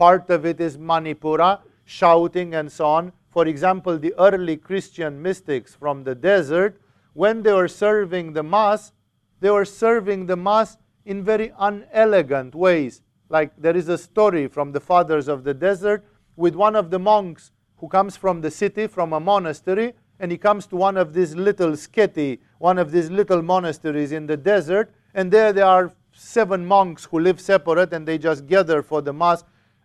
Part 0.00 0.30
of 0.30 0.46
it 0.46 0.62
is 0.62 0.78
Manipura, 0.78 1.60
shouting 1.84 2.54
and 2.54 2.72
so 2.72 2.86
on. 2.86 3.12
For 3.28 3.46
example, 3.46 3.98
the 3.98 4.14
early 4.18 4.56
Christian 4.56 5.20
mystics 5.20 5.74
from 5.74 6.04
the 6.04 6.14
desert, 6.14 6.80
when 7.12 7.42
they 7.42 7.52
were 7.52 7.68
serving 7.68 8.32
the 8.32 8.42
Mass, 8.42 8.92
they 9.40 9.50
were 9.50 9.64
serving 9.64 10.26
the 10.26 10.36
Mass 10.36 10.76
in 11.04 11.24
very 11.24 11.52
unelegant 11.58 12.54
ways. 12.54 13.02
Like 13.28 13.52
there 13.56 13.76
is 13.76 13.88
a 13.88 13.98
story 13.98 14.48
from 14.48 14.72
the 14.72 14.80
fathers 14.80 15.28
of 15.28 15.44
the 15.44 15.54
desert 15.54 16.04
with 16.36 16.54
one 16.54 16.76
of 16.76 16.90
the 16.90 16.98
monks 16.98 17.52
who 17.76 17.88
comes 17.88 18.16
from 18.16 18.40
the 18.40 18.50
city, 18.50 18.86
from 18.86 19.12
a 19.12 19.20
monastery, 19.20 19.94
and 20.18 20.30
he 20.30 20.38
comes 20.38 20.66
to 20.66 20.76
one 20.76 20.96
of 20.96 21.14
these 21.14 21.34
little 21.34 21.70
sketi, 21.72 22.38
one 22.58 22.78
of 22.78 22.90
these 22.90 23.10
little 23.10 23.40
monasteries 23.40 24.12
in 24.12 24.26
the 24.26 24.36
desert, 24.36 24.92
and 25.14 25.30
there 25.32 25.52
there 25.52 25.64
are 25.64 25.92
seven 26.12 26.66
monks 26.66 27.04
who 27.04 27.20
live 27.20 27.40
separate 27.40 27.92
and 27.92 28.06
they 28.06 28.18
just 28.18 28.46
gather 28.46 28.82
for 28.82 29.00
the 29.00 29.12
Mass 29.12 29.44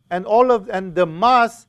and 0.10 0.26
all 0.26 0.52
of 0.52 0.70
and 0.70 0.96
the 0.96 1.06
mass 1.06 1.68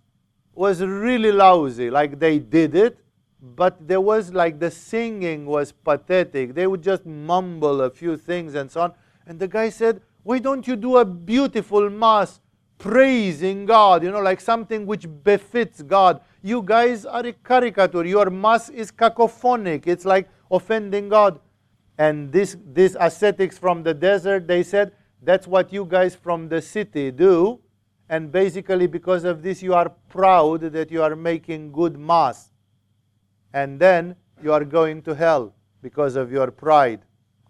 was 0.54 0.82
really 0.82 1.32
lousy 1.32 1.90
like 1.90 2.18
they 2.18 2.38
did 2.38 2.74
it 2.74 2.98
but 3.40 3.86
there 3.86 4.00
was 4.00 4.32
like 4.32 4.58
the 4.58 4.70
singing 4.70 5.46
was 5.46 5.72
pathetic. 5.72 6.54
They 6.54 6.66
would 6.66 6.82
just 6.82 7.04
mumble 7.04 7.82
a 7.82 7.90
few 7.90 8.16
things 8.16 8.54
and 8.54 8.70
so 8.70 8.82
on. 8.82 8.92
And 9.26 9.38
the 9.38 9.48
guy 9.48 9.68
said 9.68 10.00
why 10.22 10.40
don't 10.40 10.66
you 10.66 10.74
do 10.74 10.96
a 10.96 11.04
beautiful 11.04 11.88
mass 11.88 12.40
praising 12.78 13.64
god? 13.64 14.02
You 14.02 14.10
know 14.10 14.20
like 14.20 14.40
something 14.40 14.86
which 14.86 15.06
befits 15.22 15.82
god. 15.82 16.20
You 16.42 16.62
guys 16.62 17.04
are 17.04 17.24
a 17.24 17.32
caricature. 17.32 18.04
Your 18.04 18.30
mass 18.30 18.68
is 18.68 18.90
cacophonic. 18.90 19.86
It's 19.86 20.04
like 20.04 20.28
offending 20.50 21.08
god. 21.08 21.38
And 21.98 22.32
this 22.32 22.56
these 22.72 22.96
ascetics 22.98 23.58
from 23.58 23.82
the 23.82 23.94
desert 23.94 24.48
they 24.48 24.62
said 24.62 24.92
that's 25.22 25.46
what 25.46 25.72
you 25.72 25.84
guys 25.84 26.14
from 26.14 26.48
the 26.48 26.62
city 26.62 27.10
do. 27.10 27.60
And 28.08 28.32
basically 28.32 28.86
because 28.86 29.24
of 29.24 29.42
this 29.42 29.62
you 29.62 29.74
are 29.74 29.90
proud 30.08 30.60
that 30.60 30.90
you 30.90 31.02
are 31.02 31.14
making 31.14 31.72
good 31.72 31.98
mass 31.98 32.50
and 33.56 33.80
then 33.80 34.14
you 34.42 34.52
are 34.52 34.66
going 34.66 35.00
to 35.00 35.14
hell 35.14 35.54
because 35.80 36.14
of 36.14 36.30
your 36.30 36.50
pride. 36.50 37.00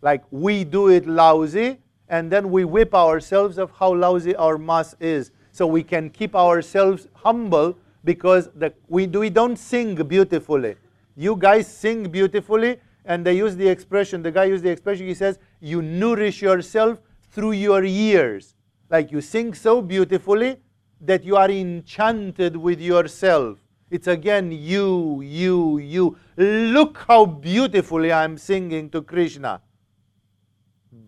Like 0.02 0.22
we 0.30 0.62
do 0.62 0.88
it 0.88 1.04
lousy 1.04 1.78
and 2.09 2.30
then 2.30 2.52
we 2.52 2.64
whip 2.64 2.94
ourselves 2.94 3.59
of 3.59 3.72
how 3.72 3.92
lousy 3.92 4.36
our 4.36 4.57
mass 4.57 4.94
is. 5.00 5.32
So 5.50 5.66
we 5.66 5.82
can 5.82 6.11
keep 6.11 6.36
ourselves 6.36 7.09
humble 7.12 7.76
because 8.04 8.48
the, 8.54 8.72
we, 8.86 9.09
do, 9.09 9.18
we 9.18 9.30
don't 9.30 9.57
sing 9.57 9.96
beautifully. 9.96 10.76
You 11.16 11.34
guys 11.34 11.66
sing 11.66 12.09
beautifully 12.09 12.78
and 13.04 13.26
they 13.26 13.36
use 13.36 13.57
the 13.57 13.66
expression 13.66 14.22
the 14.22 14.30
guy 14.30 14.44
used 14.44 14.62
the 14.62 14.70
expression 14.70 15.09
he 15.09 15.14
says 15.14 15.40
you 15.61 15.82
nourish 15.82 16.40
yourself 16.40 17.00
through 17.32 17.52
your 17.52 17.82
years. 17.82 18.54
Like 18.90 19.11
you 19.11 19.20
sing 19.20 19.54
so 19.54 19.82
beautifully 19.82 20.59
that 21.00 21.24
you 21.24 21.36
are 21.36 21.50
enchanted 21.50 22.57
with 22.57 22.80
yourself. 22.80 23.59
It's 23.91 24.07
again 24.07 24.51
you, 24.51 25.20
you, 25.22 25.78
you. 25.78 26.18
Look 26.37 27.05
how 27.07 27.26
beautifully 27.26 28.12
I'm 28.12 28.37
singing 28.37 28.91
to 28.91 29.03
Krishna. 29.03 29.62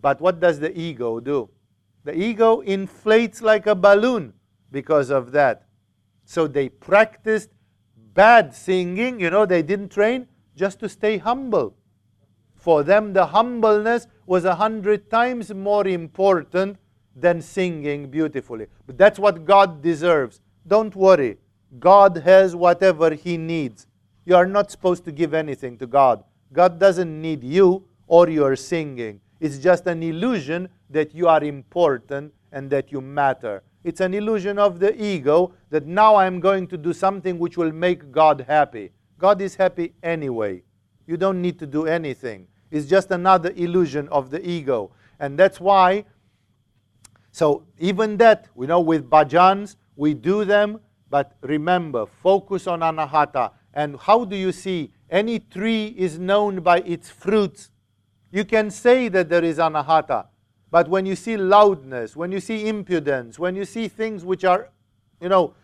But 0.00 0.20
what 0.20 0.38
does 0.38 0.60
the 0.60 0.78
ego 0.78 1.18
do? 1.20 1.50
The 2.04 2.16
ego 2.16 2.60
inflates 2.60 3.42
like 3.42 3.66
a 3.66 3.74
balloon 3.74 4.32
because 4.70 5.10
of 5.10 5.32
that. 5.32 5.66
So 6.24 6.46
they 6.46 6.68
practiced 6.68 7.50
bad 8.14 8.54
singing, 8.54 9.20
you 9.20 9.30
know, 9.30 9.46
they 9.46 9.62
didn't 9.62 9.90
train 9.90 10.26
just 10.54 10.80
to 10.80 10.88
stay 10.88 11.18
humble. 11.18 11.76
For 12.54 12.82
them, 12.82 13.12
the 13.12 13.26
humbleness 13.26 14.06
was 14.26 14.44
a 14.44 14.56
hundred 14.56 15.10
times 15.10 15.54
more 15.54 15.86
important 15.86 16.76
than 17.14 17.40
singing 17.40 18.10
beautifully. 18.10 18.66
But 18.86 18.98
that's 18.98 19.18
what 19.18 19.44
God 19.44 19.82
deserves. 19.82 20.40
Don't 20.66 20.94
worry. 20.94 21.38
God 21.78 22.18
has 22.18 22.56
whatever 22.56 23.14
He 23.14 23.36
needs. 23.36 23.86
You 24.24 24.36
are 24.36 24.46
not 24.46 24.70
supposed 24.70 25.04
to 25.04 25.12
give 25.12 25.34
anything 25.34 25.78
to 25.78 25.86
God. 25.86 26.24
God 26.52 26.78
doesn't 26.78 27.20
need 27.20 27.44
you 27.44 27.84
or 28.06 28.28
your 28.28 28.56
singing. 28.56 29.20
It's 29.40 29.58
just 29.58 29.86
an 29.86 30.02
illusion 30.02 30.68
that 30.90 31.14
you 31.14 31.28
are 31.28 31.44
important 31.44 32.32
and 32.52 32.70
that 32.70 32.90
you 32.90 33.00
matter. 33.00 33.62
It's 33.84 34.00
an 34.00 34.14
illusion 34.14 34.58
of 34.58 34.80
the 34.80 35.00
ego 35.02 35.52
that 35.70 35.86
now 35.86 36.16
I'm 36.16 36.40
going 36.40 36.66
to 36.68 36.76
do 36.76 36.92
something 36.92 37.38
which 37.38 37.56
will 37.56 37.72
make 37.72 38.10
God 38.10 38.44
happy. 38.48 38.90
God 39.18 39.40
is 39.40 39.54
happy 39.54 39.94
anyway. 40.02 40.62
You 41.06 41.16
don't 41.16 41.40
need 41.40 41.58
to 41.60 41.66
do 41.66 41.86
anything. 41.86 42.46
It's 42.70 42.86
just 42.86 43.10
another 43.10 43.52
illusion 43.56 44.08
of 44.08 44.30
the 44.30 44.46
ego. 44.46 44.90
And 45.20 45.38
that's 45.38 45.60
why, 45.60 46.04
so 47.32 47.64
even 47.78 48.16
that, 48.18 48.48
we 48.54 48.66
know 48.66 48.80
with 48.80 49.08
bhajans, 49.08 49.76
we 49.96 50.14
do 50.14 50.44
them, 50.44 50.80
but 51.10 51.36
remember, 51.42 52.06
focus 52.06 52.66
on 52.66 52.80
anahata. 52.80 53.52
And 53.74 53.98
how 53.98 54.24
do 54.24 54.36
you 54.36 54.52
see? 54.52 54.92
Any 55.10 55.38
tree 55.38 55.94
is 55.96 56.18
known 56.18 56.60
by 56.60 56.80
its 56.80 57.08
fruits. 57.10 57.70
You 58.30 58.44
can 58.44 58.70
say 58.70 59.08
that 59.08 59.28
there 59.28 59.44
is 59.44 59.58
anahata, 59.58 60.26
but 60.70 60.88
when 60.88 61.06
you 61.06 61.16
see 61.16 61.36
loudness, 61.36 62.14
when 62.14 62.30
you 62.30 62.40
see 62.40 62.68
impudence, 62.68 63.38
when 63.38 63.56
you 63.56 63.64
see 63.64 63.88
things 63.88 64.24
which 64.24 64.44
are, 64.44 64.70
you 65.20 65.30
know, 65.30 65.54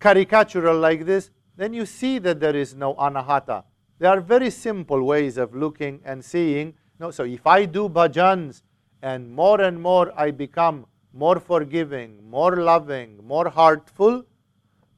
caricatural 0.00 0.80
like 0.80 1.06
this, 1.06 1.30
then 1.56 1.72
you 1.72 1.86
see 1.86 2.18
that 2.18 2.38
there 2.38 2.54
is 2.54 2.74
no 2.74 2.94
anahata. 2.94 3.64
There 3.98 4.10
are 4.10 4.20
very 4.20 4.50
simple 4.50 5.02
ways 5.02 5.38
of 5.38 5.54
looking 5.54 6.00
and 6.04 6.24
seeing. 6.24 6.74
No, 7.00 7.10
so 7.10 7.24
if 7.24 7.46
I 7.46 7.64
do 7.64 7.88
bhajans 7.88 8.62
and 9.02 9.30
more 9.30 9.60
and 9.60 9.80
more 9.80 10.12
I 10.18 10.30
become 10.30 10.86
more 11.12 11.40
forgiving, 11.40 12.28
more 12.28 12.56
loving, 12.56 13.24
more 13.24 13.48
heartful, 13.48 14.24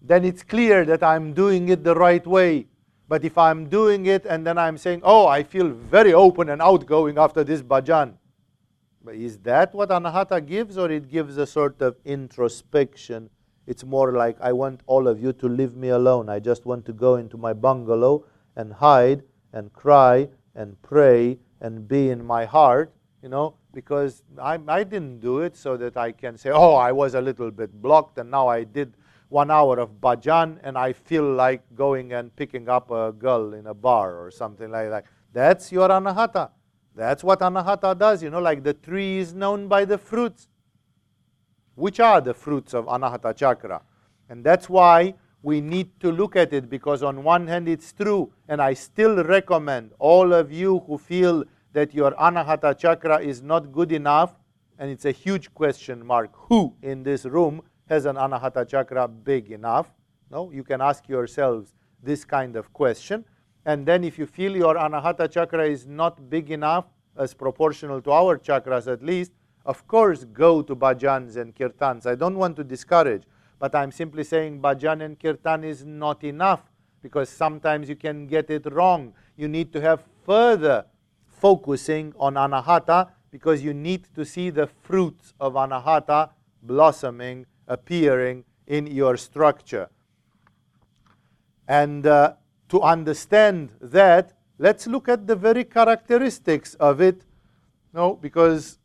then 0.00 0.24
it's 0.24 0.42
clear 0.42 0.84
that 0.84 1.02
I'm 1.02 1.32
doing 1.32 1.68
it 1.68 1.84
the 1.84 1.94
right 1.94 2.26
way. 2.26 2.66
But 3.08 3.24
if 3.24 3.38
I'm 3.38 3.68
doing 3.68 4.06
it 4.06 4.26
and 4.26 4.46
then 4.46 4.58
I'm 4.58 4.78
saying, 4.78 5.00
oh, 5.04 5.26
I 5.26 5.42
feel 5.42 5.68
very 5.68 6.12
open 6.12 6.48
and 6.48 6.60
outgoing 6.60 7.18
after 7.18 7.44
this 7.44 7.62
bhajan, 7.62 8.14
but 9.04 9.14
is 9.14 9.38
that 9.38 9.72
what 9.72 9.90
anahata 9.90 10.44
gives, 10.44 10.76
or 10.76 10.90
it 10.90 11.08
gives 11.08 11.36
a 11.36 11.46
sort 11.46 11.80
of 11.80 11.96
introspection? 12.04 13.30
It's 13.68 13.84
more 13.84 14.12
like, 14.12 14.36
I 14.40 14.52
want 14.52 14.80
all 14.86 15.06
of 15.06 15.22
you 15.22 15.32
to 15.34 15.48
leave 15.48 15.76
me 15.76 15.90
alone. 15.90 16.28
I 16.28 16.40
just 16.40 16.66
want 16.66 16.84
to 16.86 16.92
go 16.92 17.14
into 17.14 17.36
my 17.36 17.52
bungalow 17.52 18.24
and 18.56 18.72
hide 18.72 19.22
and 19.52 19.72
cry 19.72 20.28
and 20.56 20.80
pray 20.82 21.38
and 21.60 21.86
be 21.86 22.10
in 22.10 22.24
my 22.24 22.44
heart, 22.44 22.92
you 23.22 23.28
know, 23.28 23.54
because 23.72 24.24
I, 24.42 24.58
I 24.66 24.82
didn't 24.82 25.20
do 25.20 25.38
it 25.38 25.56
so 25.56 25.76
that 25.76 25.96
I 25.96 26.10
can 26.10 26.36
say, 26.36 26.50
oh, 26.50 26.74
I 26.74 26.90
was 26.90 27.14
a 27.14 27.20
little 27.20 27.52
bit 27.52 27.80
blocked 27.80 28.18
and 28.18 28.28
now 28.28 28.48
I 28.48 28.64
did 28.64 28.94
one 29.28 29.50
hour 29.50 29.78
of 29.78 30.00
bhajan 30.00 30.58
and 30.62 30.78
I 30.78 30.92
feel 30.92 31.24
like 31.24 31.62
going 31.74 32.12
and 32.12 32.34
picking 32.36 32.68
up 32.68 32.90
a 32.90 33.12
girl 33.12 33.54
in 33.54 33.66
a 33.66 33.74
bar 33.74 34.16
or 34.16 34.30
something 34.30 34.70
like 34.70 34.90
that. 34.90 35.04
That's 35.32 35.72
your 35.72 35.88
anahata. 35.88 36.50
That's 36.94 37.22
what 37.22 37.40
anahata 37.40 37.98
does, 37.98 38.22
you 38.22 38.30
know, 38.30 38.40
like 38.40 38.62
the 38.62 38.74
tree 38.74 39.18
is 39.18 39.34
known 39.34 39.68
by 39.68 39.84
the 39.84 39.98
fruits. 39.98 40.48
Which 41.74 42.00
are 42.00 42.20
the 42.20 42.32
fruits 42.32 42.72
of 42.72 42.86
anahata 42.86 43.36
chakra? 43.36 43.82
And 44.30 44.42
that's 44.42 44.68
why 44.68 45.14
we 45.42 45.60
need 45.60 46.00
to 46.00 46.10
look 46.10 46.34
at 46.34 46.52
it 46.52 46.70
because, 46.70 47.02
on 47.02 47.22
one 47.22 47.46
hand, 47.46 47.68
it's 47.68 47.92
true, 47.92 48.32
and 48.48 48.60
I 48.60 48.74
still 48.74 49.22
recommend 49.22 49.92
all 49.98 50.32
of 50.32 50.50
you 50.50 50.80
who 50.86 50.98
feel 50.98 51.44
that 51.72 51.94
your 51.94 52.12
anahata 52.12 52.76
chakra 52.76 53.20
is 53.20 53.42
not 53.42 53.70
good 53.70 53.92
enough, 53.92 54.34
and 54.78 54.90
it's 54.90 55.04
a 55.04 55.12
huge 55.12 55.52
question 55.54 56.04
mark 56.04 56.30
who 56.32 56.74
in 56.82 57.02
this 57.02 57.26
room 57.26 57.62
has 57.88 58.04
an 58.04 58.16
anahata 58.16 58.66
chakra 58.68 59.08
big 59.08 59.50
enough? 59.50 59.90
No, 60.30 60.50
you 60.50 60.64
can 60.64 60.80
ask 60.80 61.08
yourselves 61.08 61.74
this 62.02 62.24
kind 62.24 62.56
of 62.56 62.72
question. 62.72 63.24
And 63.64 63.86
then 63.86 64.04
if 64.04 64.18
you 64.18 64.26
feel 64.26 64.56
your 64.56 64.74
anahata 64.74 65.30
chakra 65.30 65.66
is 65.66 65.86
not 65.86 66.30
big 66.30 66.50
enough, 66.50 66.86
as 67.16 67.34
proportional 67.34 68.00
to 68.02 68.12
our 68.12 68.38
chakras 68.38 68.90
at 68.92 69.02
least, 69.02 69.32
of 69.64 69.86
course 69.86 70.24
go 70.24 70.62
to 70.62 70.76
bhajans 70.76 71.36
and 71.36 71.54
kirtans. 71.54 72.06
I 72.06 72.14
don't 72.14 72.36
want 72.36 72.56
to 72.56 72.64
discourage, 72.64 73.24
but 73.58 73.74
I'm 73.74 73.90
simply 73.90 74.24
saying 74.24 74.60
bhajan 74.60 75.04
and 75.04 75.18
kirtan 75.18 75.64
is 75.64 75.84
not 75.84 76.22
enough 76.24 76.62
because 77.02 77.28
sometimes 77.28 77.88
you 77.88 77.96
can 77.96 78.26
get 78.26 78.50
it 78.50 78.70
wrong. 78.72 79.12
You 79.36 79.48
need 79.48 79.72
to 79.72 79.80
have 79.80 80.02
further 80.24 80.84
focusing 81.26 82.12
on 82.18 82.34
anahata 82.34 83.10
because 83.30 83.62
you 83.62 83.74
need 83.74 84.08
to 84.14 84.24
see 84.24 84.50
the 84.50 84.66
fruits 84.66 85.34
of 85.40 85.54
anahata 85.54 86.30
blossoming, 86.62 87.46
appearing 87.68 88.44
in 88.66 88.86
your 88.86 89.16
structure. 89.16 89.88
And 91.68 92.06
uh, 92.06 92.34
to 92.68 92.80
understand 92.82 93.70
that, 93.80 94.32
let's 94.58 94.86
look 94.86 95.08
at 95.08 95.26
the 95.26 95.36
very 95.36 95.64
characteristics 95.64 96.74
of 96.74 97.00
it. 97.00 97.22
No, 97.92 98.14
because 98.14 98.78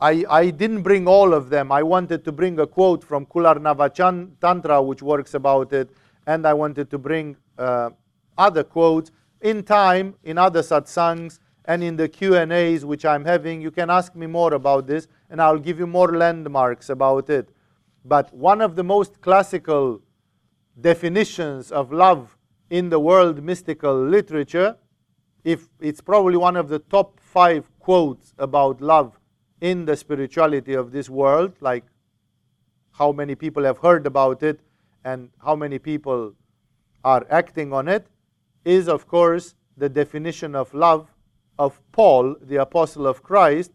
I, 0.00 0.24
I 0.28 0.50
didn't 0.50 0.82
bring 0.82 1.08
all 1.08 1.32
of 1.32 1.48
them. 1.48 1.72
I 1.72 1.82
wanted 1.82 2.24
to 2.24 2.32
bring 2.32 2.58
a 2.60 2.66
quote 2.66 3.02
from 3.02 3.26
Kularnava 3.26 3.92
Tantra, 4.40 4.82
which 4.82 5.02
works 5.02 5.34
about 5.34 5.72
it, 5.72 5.90
and 6.26 6.46
I 6.46 6.54
wanted 6.54 6.90
to 6.90 6.98
bring 6.98 7.36
uh, 7.58 7.90
other 8.36 8.64
quotes. 8.64 9.10
In 9.40 9.62
time, 9.62 10.14
in 10.24 10.38
other 10.38 10.62
satsangs, 10.62 11.38
and 11.66 11.82
in 11.82 11.96
the 11.96 12.08
Q&As 12.08 12.84
which 12.84 13.04
I'm 13.04 13.24
having, 13.24 13.60
you 13.60 13.70
can 13.70 13.90
ask 13.90 14.14
me 14.14 14.26
more 14.26 14.54
about 14.54 14.86
this, 14.86 15.08
and 15.30 15.42
I'll 15.42 15.58
give 15.58 15.78
you 15.78 15.86
more 15.86 16.16
landmarks 16.16 16.90
about 16.90 17.28
it. 17.28 17.48
But 18.06 18.32
one 18.32 18.60
of 18.60 18.76
the 18.76 18.84
most 18.84 19.20
classical 19.20 20.00
definitions 20.80 21.72
of 21.72 21.92
love 21.92 22.36
in 22.70 22.88
the 22.88 23.00
world 23.00 23.42
mystical 23.42 24.00
literature, 24.00 24.76
if 25.42 25.68
it's 25.80 26.00
probably 26.00 26.36
one 26.36 26.56
of 26.56 26.68
the 26.68 26.78
top 26.78 27.18
five 27.18 27.68
quotes 27.80 28.32
about 28.38 28.80
love 28.80 29.18
in 29.60 29.86
the 29.86 29.96
spirituality 29.96 30.74
of 30.74 30.92
this 30.92 31.10
world, 31.10 31.54
like 31.60 31.84
how 32.92 33.10
many 33.10 33.34
people 33.34 33.64
have 33.64 33.78
heard 33.78 34.06
about 34.06 34.42
it 34.42 34.60
and 35.04 35.30
how 35.44 35.56
many 35.56 35.78
people 35.78 36.32
are 37.02 37.26
acting 37.28 37.72
on 37.72 37.88
it, 37.88 38.06
is 38.64 38.88
of 38.88 39.08
course 39.08 39.54
the 39.76 39.88
definition 39.88 40.54
of 40.54 40.72
love 40.72 41.08
of 41.58 41.80
Paul, 41.90 42.36
the 42.40 42.56
apostle 42.56 43.06
of 43.06 43.22
Christ, 43.22 43.72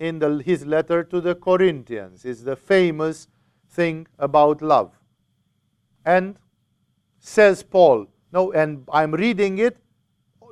in 0.00 0.18
the, 0.18 0.42
his 0.44 0.66
letter 0.66 1.04
to 1.04 1.20
the 1.20 1.34
Corinthians. 1.34 2.24
It's 2.24 2.42
the 2.42 2.56
famous 2.56 3.28
thing 3.70 4.06
about 4.18 4.62
love. 4.62 4.92
And 6.04 6.36
says 7.18 7.62
Paul, 7.62 8.06
no, 8.32 8.52
and 8.52 8.84
I'm 8.92 9.12
reading 9.12 9.58
it 9.58 9.78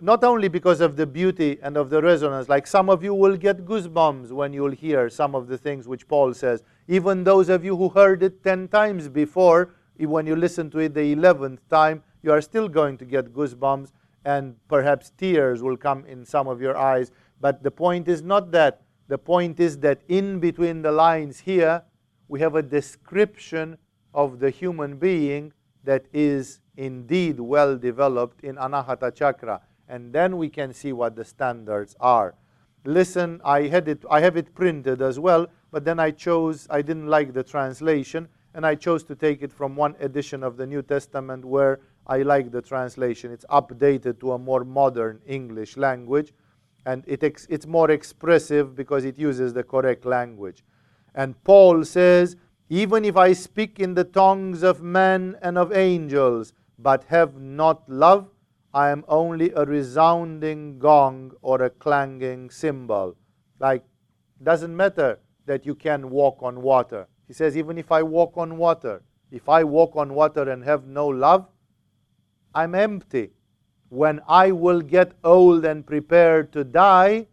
not 0.00 0.24
only 0.24 0.48
because 0.48 0.80
of 0.80 0.96
the 0.96 1.06
beauty 1.06 1.58
and 1.62 1.76
of 1.76 1.90
the 1.90 2.02
resonance, 2.02 2.48
like 2.48 2.66
some 2.66 2.90
of 2.90 3.02
you 3.02 3.14
will 3.14 3.36
get 3.36 3.64
goosebumps 3.64 4.30
when 4.30 4.52
you'll 4.52 4.70
hear 4.70 5.08
some 5.08 5.34
of 5.34 5.46
the 5.46 5.56
things 5.56 5.88
which 5.88 6.06
Paul 6.06 6.34
says. 6.34 6.62
Even 6.88 7.24
those 7.24 7.48
of 7.48 7.64
you 7.64 7.76
who 7.76 7.88
heard 7.88 8.22
it 8.22 8.44
10 8.44 8.68
times 8.68 9.08
before, 9.08 9.74
when 9.98 10.26
you 10.26 10.36
listen 10.36 10.70
to 10.70 10.78
it 10.80 10.94
the 10.94 11.14
11th 11.14 11.58
time, 11.70 12.02
you 12.22 12.30
are 12.30 12.42
still 12.42 12.68
going 12.68 12.98
to 12.98 13.04
get 13.04 13.32
goosebumps 13.32 13.92
and 14.24 14.56
perhaps 14.68 15.12
tears 15.16 15.62
will 15.62 15.76
come 15.76 16.04
in 16.06 16.24
some 16.24 16.48
of 16.48 16.60
your 16.60 16.76
eyes. 16.76 17.12
But 17.40 17.62
the 17.62 17.70
point 17.70 18.08
is 18.08 18.22
not 18.22 18.50
that. 18.52 18.82
The 19.08 19.18
point 19.18 19.60
is 19.60 19.78
that 19.78 20.00
in 20.08 20.40
between 20.40 20.82
the 20.82 20.92
lines 20.92 21.40
here, 21.40 21.82
we 22.28 22.40
have 22.40 22.54
a 22.54 22.62
description 22.62 23.78
of 24.14 24.38
the 24.38 24.50
human 24.50 24.96
being 24.96 25.52
that 25.84 26.06
is 26.12 26.60
indeed 26.76 27.38
well 27.40 27.76
developed 27.76 28.42
in 28.42 28.56
Anahata 28.56 29.14
Chakra. 29.14 29.60
And 29.88 30.12
then 30.12 30.36
we 30.36 30.48
can 30.48 30.72
see 30.72 30.92
what 30.92 31.14
the 31.14 31.24
standards 31.24 31.94
are. 32.00 32.34
Listen, 32.84 33.40
I, 33.44 33.62
had 33.62 33.88
it, 33.88 34.04
I 34.10 34.20
have 34.20 34.36
it 34.36 34.54
printed 34.54 35.02
as 35.02 35.18
well, 35.18 35.46
but 35.70 35.84
then 35.84 35.98
I 35.98 36.10
chose, 36.10 36.66
I 36.70 36.82
didn't 36.82 37.08
like 37.08 37.32
the 37.32 37.42
translation, 37.42 38.28
and 38.54 38.64
I 38.64 38.74
chose 38.74 39.04
to 39.04 39.14
take 39.14 39.42
it 39.42 39.52
from 39.52 39.76
one 39.76 39.94
edition 40.00 40.42
of 40.42 40.56
the 40.56 40.66
New 40.66 40.82
Testament 40.82 41.44
where 41.44 41.80
I 42.06 42.22
like 42.22 42.50
the 42.50 42.62
translation. 42.62 43.32
It's 43.32 43.44
updated 43.50 44.20
to 44.20 44.32
a 44.32 44.38
more 44.38 44.64
modern 44.64 45.20
English 45.26 45.76
language, 45.76 46.32
and 46.86 47.04
it 47.06 47.22
it's 47.22 47.66
more 47.66 47.90
expressive 47.90 48.74
because 48.74 49.04
it 49.04 49.18
uses 49.18 49.52
the 49.52 49.64
correct 49.64 50.06
language. 50.06 50.64
And 51.16 51.42
Paul 51.42 51.84
says, 51.84 52.36
Even 52.68 53.04
if 53.04 53.16
I 53.16 53.32
speak 53.32 53.80
in 53.80 53.94
the 53.94 54.04
tongues 54.04 54.62
of 54.62 54.82
men 54.82 55.36
and 55.40 55.56
of 55.56 55.72
angels, 55.72 56.52
but 56.78 57.04
have 57.04 57.40
not 57.40 57.88
love, 57.88 58.28
I 58.74 58.90
am 58.90 59.04
only 59.08 59.50
a 59.52 59.64
resounding 59.64 60.78
gong 60.78 61.32
or 61.40 61.62
a 61.62 61.70
clanging 61.70 62.50
cymbal. 62.50 63.16
Like, 63.58 63.82
doesn't 64.42 64.76
matter 64.76 65.18
that 65.46 65.64
you 65.64 65.74
can 65.74 66.10
walk 66.10 66.42
on 66.42 66.60
water. 66.60 67.08
He 67.26 67.32
says, 67.32 67.56
even 67.56 67.78
if 67.78 67.90
I 67.90 68.02
walk 68.02 68.36
on 68.36 68.58
water, 68.58 69.02
if 69.30 69.48
I 69.48 69.64
walk 69.64 69.96
on 69.96 70.14
water 70.14 70.50
and 70.50 70.62
have 70.64 70.86
no 70.86 71.08
love, 71.08 71.48
I'm 72.54 72.74
empty. 72.74 73.30
When 73.88 74.20
I 74.28 74.52
will 74.52 74.82
get 74.82 75.12
old 75.24 75.64
and 75.64 75.86
prepared 75.86 76.52
to 76.52 76.64
die, 76.64 77.28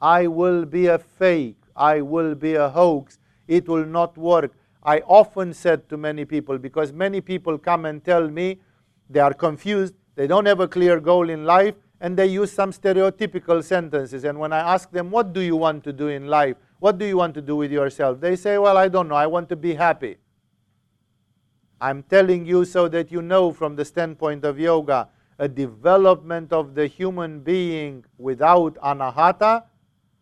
I 0.00 0.26
will 0.26 0.64
be 0.64 0.86
a 0.86 0.98
fake. 0.98 1.56
I 1.76 2.00
will 2.00 2.34
be 2.34 2.54
a 2.54 2.68
hoax. 2.68 3.17
It 3.48 3.68
will 3.68 3.86
not 3.86 4.16
work. 4.16 4.52
I 4.82 5.00
often 5.00 5.52
said 5.52 5.88
to 5.88 5.96
many 5.96 6.24
people, 6.24 6.58
because 6.58 6.92
many 6.92 7.20
people 7.20 7.58
come 7.58 7.86
and 7.86 8.04
tell 8.04 8.28
me 8.28 8.60
they 9.10 9.20
are 9.20 9.34
confused, 9.34 9.94
they 10.14 10.26
don't 10.26 10.46
have 10.46 10.60
a 10.60 10.68
clear 10.68 11.00
goal 11.00 11.30
in 11.30 11.44
life, 11.44 11.74
and 12.00 12.16
they 12.16 12.26
use 12.26 12.52
some 12.52 12.70
stereotypical 12.70 13.64
sentences. 13.64 14.24
And 14.24 14.38
when 14.38 14.52
I 14.52 14.58
ask 14.58 14.90
them, 14.90 15.10
What 15.10 15.32
do 15.32 15.40
you 15.40 15.56
want 15.56 15.82
to 15.84 15.92
do 15.92 16.08
in 16.08 16.26
life? 16.28 16.56
What 16.78 16.98
do 16.98 17.04
you 17.04 17.16
want 17.16 17.34
to 17.34 17.42
do 17.42 17.56
with 17.56 17.72
yourself? 17.72 18.20
They 18.20 18.36
say, 18.36 18.58
Well, 18.58 18.76
I 18.76 18.88
don't 18.88 19.08
know. 19.08 19.16
I 19.16 19.26
want 19.26 19.48
to 19.48 19.56
be 19.56 19.74
happy. 19.74 20.18
I'm 21.80 22.02
telling 22.04 22.46
you 22.46 22.64
so 22.64 22.88
that 22.88 23.10
you 23.10 23.22
know 23.22 23.52
from 23.52 23.76
the 23.76 23.84
standpoint 23.84 24.44
of 24.44 24.58
yoga, 24.58 25.08
a 25.38 25.48
development 25.48 26.52
of 26.52 26.74
the 26.74 26.86
human 26.86 27.40
being 27.40 28.04
without 28.16 28.74
anahata, 28.76 29.64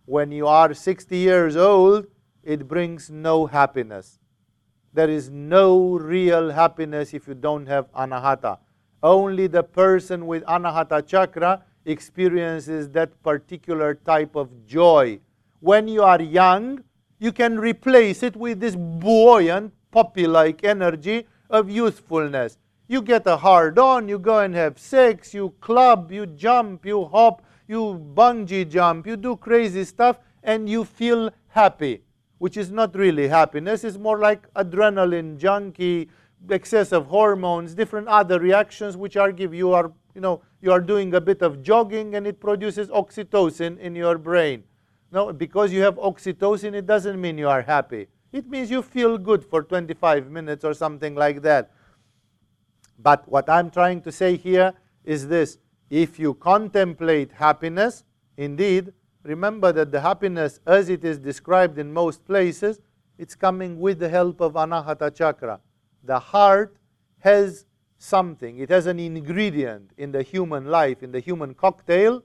when 0.04 0.30
you 0.30 0.46
are 0.46 0.72
60 0.72 1.16
years 1.16 1.56
old, 1.56 2.06
it 2.46 2.68
brings 2.68 3.10
no 3.10 3.46
happiness. 3.46 4.18
There 4.94 5.10
is 5.10 5.28
no 5.28 5.98
real 5.98 6.50
happiness 6.50 7.12
if 7.12 7.26
you 7.28 7.34
don't 7.34 7.66
have 7.66 7.92
anahata. 7.92 8.58
Only 9.02 9.46
the 9.46 9.62
person 9.62 10.26
with 10.26 10.42
Anahata 10.44 11.06
chakra 11.06 11.62
experiences 11.84 12.88
that 12.90 13.22
particular 13.22 13.94
type 13.94 14.36
of 14.36 14.66
joy. 14.66 15.20
When 15.60 15.86
you 15.86 16.02
are 16.02 16.22
young, 16.22 16.82
you 17.18 17.32
can 17.32 17.58
replace 17.58 18.22
it 18.22 18.36
with 18.36 18.60
this 18.60 18.74
buoyant, 18.76 19.72
puppy 19.90 20.26
like 20.26 20.64
energy 20.64 21.26
of 21.50 21.68
youthfulness. 21.68 22.58
You 22.88 23.02
get 23.02 23.26
a 23.26 23.36
hard 23.36 23.78
on, 23.78 24.08
you 24.08 24.18
go 24.18 24.38
and 24.38 24.54
have 24.54 24.78
sex, 24.78 25.34
you 25.34 25.54
club, 25.60 26.12
you 26.12 26.26
jump, 26.26 26.86
you 26.86 27.04
hop, 27.04 27.42
you 27.66 28.00
bungee 28.14 28.68
jump, 28.68 29.06
you 29.06 29.16
do 29.16 29.36
crazy 29.36 29.84
stuff, 29.84 30.18
and 30.42 30.68
you 30.68 30.84
feel 30.84 31.30
happy, 31.48 32.02
which 32.38 32.56
is 32.56 32.70
not 32.70 32.94
really 32.94 33.28
happiness. 33.28 33.84
It's 33.84 33.98
more 33.98 34.18
like 34.18 34.52
adrenaline 34.54 35.38
junkie 35.38 36.08
excess 36.50 36.92
of 36.92 37.06
hormones, 37.06 37.74
different 37.74 38.08
other 38.08 38.38
reactions 38.38 38.96
which 38.96 39.16
are 39.16 39.32
give 39.32 39.54
you 39.54 39.72
are 39.72 39.92
you 40.14 40.20
know 40.20 40.42
you 40.60 40.72
are 40.72 40.80
doing 40.80 41.14
a 41.14 41.20
bit 41.20 41.42
of 41.42 41.62
jogging 41.62 42.14
and 42.14 42.26
it 42.26 42.40
produces 42.40 42.88
oxytocin 42.88 43.78
in 43.78 43.94
your 43.94 44.18
brain. 44.18 44.64
No, 45.12 45.32
because 45.32 45.72
you 45.72 45.82
have 45.82 45.96
oxytocin, 45.96 46.74
it 46.74 46.86
doesn't 46.86 47.20
mean 47.20 47.38
you 47.38 47.48
are 47.48 47.62
happy. 47.62 48.08
It 48.32 48.48
means 48.48 48.70
you 48.70 48.82
feel 48.82 49.16
good 49.18 49.44
for 49.44 49.62
25 49.62 50.30
minutes 50.30 50.64
or 50.64 50.74
something 50.74 51.14
like 51.14 51.42
that. 51.42 51.70
But 52.98 53.28
what 53.28 53.48
I'm 53.48 53.70
trying 53.70 54.02
to 54.02 54.12
say 54.12 54.36
here 54.36 54.74
is 55.04 55.28
this 55.28 55.58
if 55.90 56.18
you 56.18 56.34
contemplate 56.34 57.32
happiness, 57.32 58.04
indeed, 58.36 58.92
remember 59.26 59.72
that 59.72 59.90
the 59.92 60.00
happiness 60.00 60.60
as 60.66 60.88
it 60.88 61.04
is 61.04 61.18
described 61.18 61.78
in 61.78 61.92
most 61.92 62.24
places, 62.24 62.80
it's 63.18 63.34
coming 63.34 63.80
with 63.80 63.98
the 63.98 64.08
help 64.08 64.40
of 64.40 64.54
Anahata 64.54 65.14
Chakra 65.14 65.60
the 66.06 66.18
heart 66.18 66.76
has 67.18 67.66
something, 67.98 68.58
it 68.58 68.70
has 68.70 68.86
an 68.86 68.98
ingredient 69.00 69.90
in 69.96 70.12
the 70.12 70.22
human 70.22 70.66
life, 70.66 71.02
in 71.02 71.12
the 71.12 71.20
human 71.20 71.54
cocktail, 71.54 72.22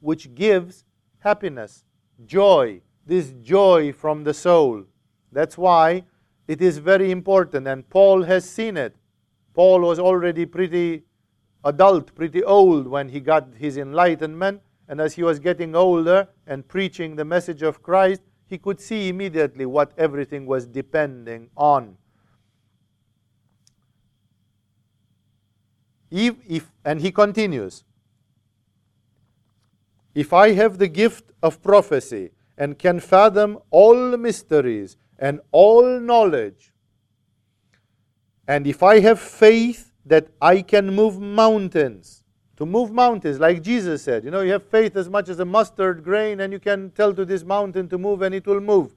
which 0.00 0.34
gives 0.34 0.84
happiness, 1.18 1.84
joy, 2.24 2.80
this 3.04 3.34
joy 3.42 3.92
from 3.92 4.24
the 4.24 4.34
soul. 4.34 4.84
That's 5.32 5.58
why 5.58 6.04
it 6.46 6.62
is 6.62 6.78
very 6.78 7.10
important, 7.10 7.66
and 7.66 7.88
Paul 7.88 8.22
has 8.22 8.48
seen 8.48 8.76
it. 8.76 8.94
Paul 9.54 9.80
was 9.80 9.98
already 9.98 10.46
pretty 10.46 11.02
adult, 11.64 12.14
pretty 12.14 12.44
old 12.44 12.86
when 12.86 13.08
he 13.08 13.20
got 13.20 13.54
his 13.56 13.76
enlightenment, 13.76 14.60
and 14.88 15.00
as 15.00 15.14
he 15.14 15.22
was 15.22 15.40
getting 15.40 15.74
older 15.74 16.28
and 16.46 16.66
preaching 16.66 17.16
the 17.16 17.24
message 17.24 17.62
of 17.62 17.82
Christ, 17.82 18.22
he 18.46 18.58
could 18.58 18.80
see 18.80 19.08
immediately 19.08 19.66
what 19.66 19.92
everything 19.98 20.46
was 20.46 20.66
depending 20.66 21.50
on. 21.56 21.96
If, 26.10 26.36
if, 26.48 26.70
and 26.84 27.00
he 27.00 27.10
continues, 27.10 27.84
if 30.14 30.32
I 30.32 30.52
have 30.52 30.78
the 30.78 30.88
gift 30.88 31.32
of 31.42 31.62
prophecy 31.62 32.30
and 32.56 32.78
can 32.78 33.00
fathom 33.00 33.58
all 33.70 34.16
mysteries 34.16 34.96
and 35.18 35.40
all 35.50 36.00
knowledge, 36.00 36.72
and 38.48 38.66
if 38.66 38.82
I 38.82 39.00
have 39.00 39.18
faith 39.20 39.92
that 40.06 40.28
I 40.40 40.62
can 40.62 40.94
move 40.94 41.20
mountains, 41.20 42.22
to 42.56 42.66
move 42.66 42.90
mountains, 42.90 43.38
like 43.38 43.62
Jesus 43.62 44.02
said, 44.02 44.24
you 44.24 44.30
know, 44.30 44.40
you 44.40 44.52
have 44.52 44.64
faith 44.64 44.96
as 44.96 45.08
much 45.08 45.28
as 45.28 45.38
a 45.40 45.44
mustard 45.44 46.02
grain, 46.02 46.40
and 46.40 46.52
you 46.52 46.58
can 46.58 46.90
tell 46.90 47.12
to 47.12 47.24
this 47.24 47.44
mountain 47.44 47.88
to 47.88 47.98
move, 47.98 48.22
and 48.22 48.34
it 48.34 48.46
will 48.46 48.60
move. 48.60 48.94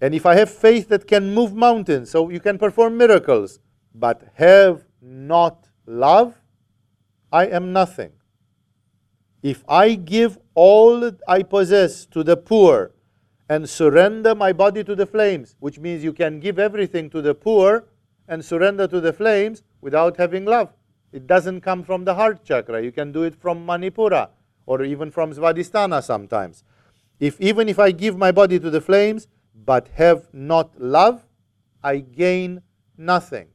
And 0.00 0.14
if 0.14 0.26
I 0.26 0.34
have 0.34 0.50
faith 0.50 0.88
that 0.88 1.06
can 1.06 1.32
move 1.32 1.54
mountains, 1.54 2.10
so 2.10 2.28
you 2.28 2.40
can 2.40 2.58
perform 2.58 2.98
miracles, 2.98 3.60
but 3.94 4.22
have 4.34 4.84
not 5.00 5.68
love, 5.86 6.34
I 7.32 7.46
am 7.46 7.72
nothing. 7.72 8.12
If 9.42 9.64
I 9.68 9.94
give 9.94 10.38
all 10.54 11.10
I 11.26 11.42
possess 11.42 12.04
to 12.06 12.22
the 12.22 12.36
poor 12.36 12.92
and 13.48 13.68
surrender 13.68 14.34
my 14.34 14.52
body 14.52 14.84
to 14.84 14.94
the 14.94 15.06
flames, 15.06 15.56
which 15.58 15.78
means 15.78 16.04
you 16.04 16.12
can 16.12 16.38
give 16.38 16.58
everything 16.58 17.08
to 17.10 17.22
the 17.22 17.34
poor 17.34 17.86
and 18.28 18.44
surrender 18.44 18.86
to 18.86 19.00
the 19.00 19.12
flames 19.12 19.62
without 19.80 20.16
having 20.16 20.44
love. 20.44 20.72
It 21.12 21.26
doesn't 21.26 21.60
come 21.60 21.82
from 21.82 22.04
the 22.04 22.14
heart 22.14 22.44
chakra. 22.44 22.82
You 22.82 22.90
can 22.90 23.12
do 23.12 23.22
it 23.22 23.34
from 23.34 23.66
Manipura 23.66 24.30
or 24.66 24.82
even 24.82 25.10
from 25.10 25.32
Svadhisthana 25.32 26.02
sometimes. 26.02 26.64
If 27.20 27.40
even 27.40 27.68
if 27.68 27.78
I 27.78 27.90
give 27.92 28.16
my 28.16 28.32
body 28.32 28.58
to 28.58 28.70
the 28.70 28.80
flames 28.80 29.28
but 29.54 29.88
have 29.94 30.28
not 30.32 30.80
love, 30.80 31.26
I 31.84 31.98
gain 31.98 32.62
nothing. 32.96 33.48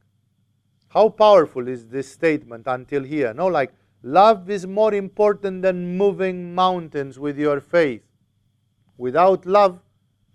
How 0.88 1.08
powerful 1.08 1.68
is 1.68 1.88
this 1.88 2.10
statement 2.10 2.66
until 2.66 3.02
here? 3.02 3.34
No, 3.34 3.46
like 3.46 3.72
love 4.02 4.48
is 4.48 4.66
more 4.66 4.94
important 4.94 5.62
than 5.62 5.98
moving 5.98 6.54
mountains 6.54 7.18
with 7.18 7.38
your 7.38 7.60
faith. 7.60 8.02
Without 8.96 9.44
love, 9.44 9.80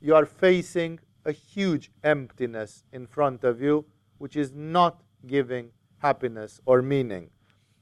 you 0.01 0.13
are 0.13 0.25
facing 0.25 0.99
a 1.25 1.31
huge 1.31 1.89
emptiness 2.03 2.83
in 2.91 3.07
front 3.07 3.43
of 3.43 3.61
you, 3.61 3.85
which 4.17 4.35
is 4.35 4.51
not 4.53 5.01
giving 5.25 5.71
happiness 6.03 6.59
or 6.65 6.81
meaning. 6.81 7.29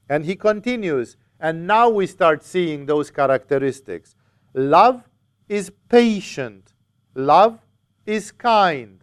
And 0.08 0.24
he 0.24 0.36
continues, 0.36 1.16
and 1.40 1.66
now 1.66 1.88
we 1.88 2.06
start 2.06 2.44
seeing 2.44 2.86
those 2.86 3.10
characteristics. 3.10 4.14
Love 4.54 5.02
is 5.48 5.70
patient, 5.88 6.72
love 7.14 7.58
is 8.06 8.32
kind. 8.32 9.02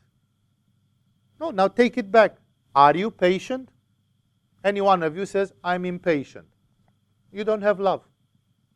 No, 1.40 1.52
now 1.52 1.68
take 1.68 1.98
it 1.98 2.12
back. 2.12 2.38
Are 2.76 2.96
you 2.96 3.12
patient? 3.12 3.70
Any 4.64 4.82
one 4.82 5.04
of 5.04 5.16
you 5.16 5.26
says, 5.26 5.54
I'm 5.64 5.86
impatient. 5.86 6.48
You 7.32 7.44
don't 7.44 7.62
have 7.62 7.80
love. 7.80 8.04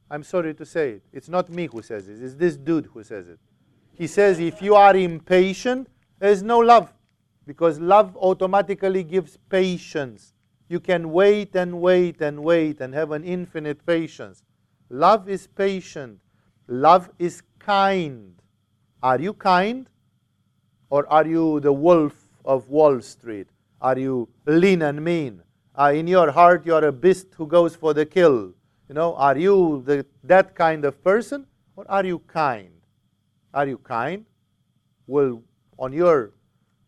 I'm 0.10 0.24
sorry 0.24 0.54
to 0.54 0.66
say 0.66 0.92
it. 0.92 1.04
It's 1.12 1.30
not 1.30 1.50
me 1.50 1.68
who 1.72 1.82
says 1.82 2.08
it, 2.08 2.22
it's 2.22 2.36
this 2.36 2.56
dude 2.56 2.88
who 2.94 3.04
says 3.04 3.28
it. 3.28 3.40
He 3.94 4.08
says, 4.08 4.40
if 4.40 4.62
you 4.62 4.76
are 4.76 4.96
impatient, 4.96 5.88
there's 6.20 6.42
no 6.42 6.60
love. 6.60 6.94
Because 7.46 7.80
love 7.80 8.16
automatically 8.18 9.04
gives 9.04 9.38
patience. 9.50 10.33
You 10.68 10.80
can 10.80 11.12
wait 11.12 11.56
and 11.56 11.82
wait 11.82 12.22
and 12.22 12.44
wait 12.44 12.82
and 12.82 12.94
have 12.94 13.12
an 13.12 13.24
infinite 13.24 13.86
patience. 13.86 14.44
Love 14.90 15.30
is 15.30 15.48
patient. 15.48 16.20
Love 16.68 17.10
is 17.20 17.42
kind. 17.60 18.36
Are 19.02 19.20
you 19.20 19.34
kind? 19.34 19.88
Or 20.90 21.08
are 21.12 21.26
you 21.26 21.60
the 21.60 21.74
wolf 21.74 22.14
of 22.46 22.70
Wall 22.70 23.02
Street? 23.02 23.48
Are 23.82 23.98
you 23.98 24.30
lean 24.46 24.82
and 24.82 25.04
mean? 25.04 25.42
Uh, 25.78 25.92
in 25.94 26.08
your 26.08 26.32
heart, 26.32 26.66
you 26.66 26.76
are 26.76 26.86
a 26.86 26.92
beast 26.92 27.28
who 27.36 27.48
goes 27.48 27.76
for 27.76 27.94
the 27.94 28.06
kill. 28.06 28.54
You 28.88 28.96
know, 28.96 29.16
are 29.16 29.38
you 29.38 29.84
the, 29.86 30.06
that 30.24 30.56
kind 30.56 30.86
of 30.86 31.04
person, 31.04 31.48
or 31.76 31.86
are 31.90 32.06
you 32.06 32.20
kind? 32.20 32.70
Are 33.54 33.68
you 33.68 33.78
kind? 33.80 34.26
Will 35.08 35.44
on 35.80 35.92
your 35.92 36.32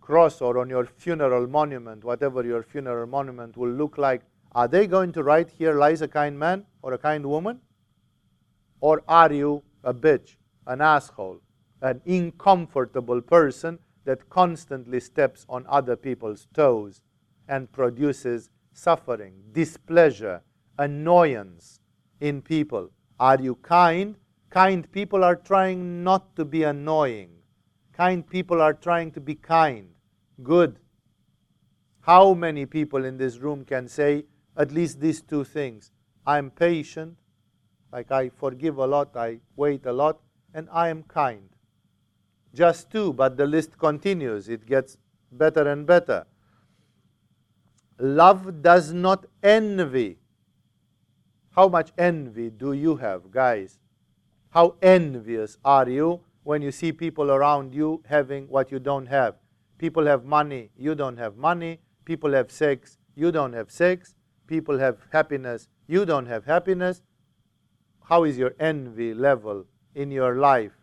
cross 0.05 0.41
or 0.41 0.57
on 0.59 0.69
your 0.69 0.85
funeral 0.85 1.47
monument, 1.47 2.03
whatever 2.03 2.43
your 2.45 2.63
funeral 2.63 3.07
monument 3.07 3.57
will 3.57 3.71
look 3.81 3.97
like, 3.97 4.21
are 4.53 4.67
they 4.67 4.87
going 4.87 5.11
to 5.13 5.23
write 5.23 5.49
here 5.49 5.75
lies 5.75 6.01
a 6.01 6.07
kind 6.07 6.37
man 6.39 6.65
or 6.81 6.93
a 6.93 6.97
kind 6.97 7.25
woman? 7.25 7.59
Or 8.79 9.03
are 9.07 9.33
you 9.33 9.63
a 9.83 9.93
bitch, 9.93 10.35
an 10.67 10.81
asshole, 10.81 11.39
an 11.81 12.01
incomfortable 12.05 13.21
person 13.21 13.79
that 14.05 14.29
constantly 14.29 14.99
steps 14.99 15.45
on 15.49 15.65
other 15.67 15.95
people's 15.95 16.47
toes 16.53 17.01
and 17.47 17.71
produces 17.71 18.49
suffering, 18.73 19.33
displeasure, 19.51 20.41
annoyance 20.77 21.79
in 22.19 22.41
people. 22.41 22.89
Are 23.19 23.39
you 23.41 23.55
kind? 23.55 24.15
Kind 24.49 24.91
people 24.91 25.23
are 25.23 25.35
trying 25.35 26.03
not 26.03 26.35
to 26.35 26.45
be 26.45 26.63
annoying. 26.63 27.29
Kind 27.93 28.27
people 28.27 28.61
are 28.61 28.73
trying 28.73 29.11
to 29.11 29.21
be 29.21 29.35
kind, 29.35 29.87
good. 30.43 30.79
How 32.01 32.33
many 32.33 32.65
people 32.65 33.03
in 33.03 33.17
this 33.17 33.37
room 33.39 33.65
can 33.65 33.87
say 33.87 34.25
at 34.55 34.71
least 34.71 34.99
these 34.99 35.21
two 35.21 35.43
things? 35.43 35.91
I'm 36.25 36.51
patient, 36.51 37.17
like 37.91 38.11
I 38.11 38.29
forgive 38.29 38.77
a 38.77 38.85
lot, 38.85 39.15
I 39.15 39.39
wait 39.55 39.85
a 39.85 39.93
lot, 39.93 40.19
and 40.53 40.67
I 40.71 40.89
am 40.89 41.03
kind. 41.03 41.49
Just 42.53 42.91
two, 42.91 43.13
but 43.13 43.37
the 43.37 43.45
list 43.45 43.77
continues. 43.77 44.49
It 44.49 44.65
gets 44.65 44.97
better 45.31 45.67
and 45.69 45.85
better. 45.85 46.25
Love 47.99 48.61
does 48.61 48.93
not 48.93 49.25
envy. 49.41 50.17
How 51.51 51.69
much 51.69 51.91
envy 51.97 52.49
do 52.49 52.73
you 52.73 52.97
have, 52.97 53.31
guys? 53.31 53.79
How 54.49 54.75
envious 54.81 55.57
are 55.63 55.89
you 55.89 56.21
when 56.43 56.61
you 56.61 56.71
see 56.71 56.91
people 56.91 57.31
around 57.31 57.73
you 57.73 58.03
having 58.05 58.47
what 58.47 58.71
you 58.71 58.79
don't 58.79 59.07
have? 59.07 59.35
People 59.77 60.05
have 60.05 60.25
money, 60.25 60.69
you 60.77 60.95
don't 60.95 61.17
have 61.17 61.35
money. 61.37 61.79
People 62.05 62.33
have 62.33 62.51
sex, 62.51 62.97
you 63.15 63.31
don't 63.31 63.53
have 63.53 63.71
sex. 63.71 64.15
People 64.47 64.77
have 64.77 64.97
happiness, 65.11 65.67
you 65.87 66.05
don't 66.05 66.27
have 66.27 66.45
happiness. 66.45 67.01
How 68.03 68.23
is 68.23 68.37
your 68.37 68.53
envy 68.59 69.13
level 69.13 69.65
in 69.95 70.11
your 70.11 70.35
life? 70.35 70.73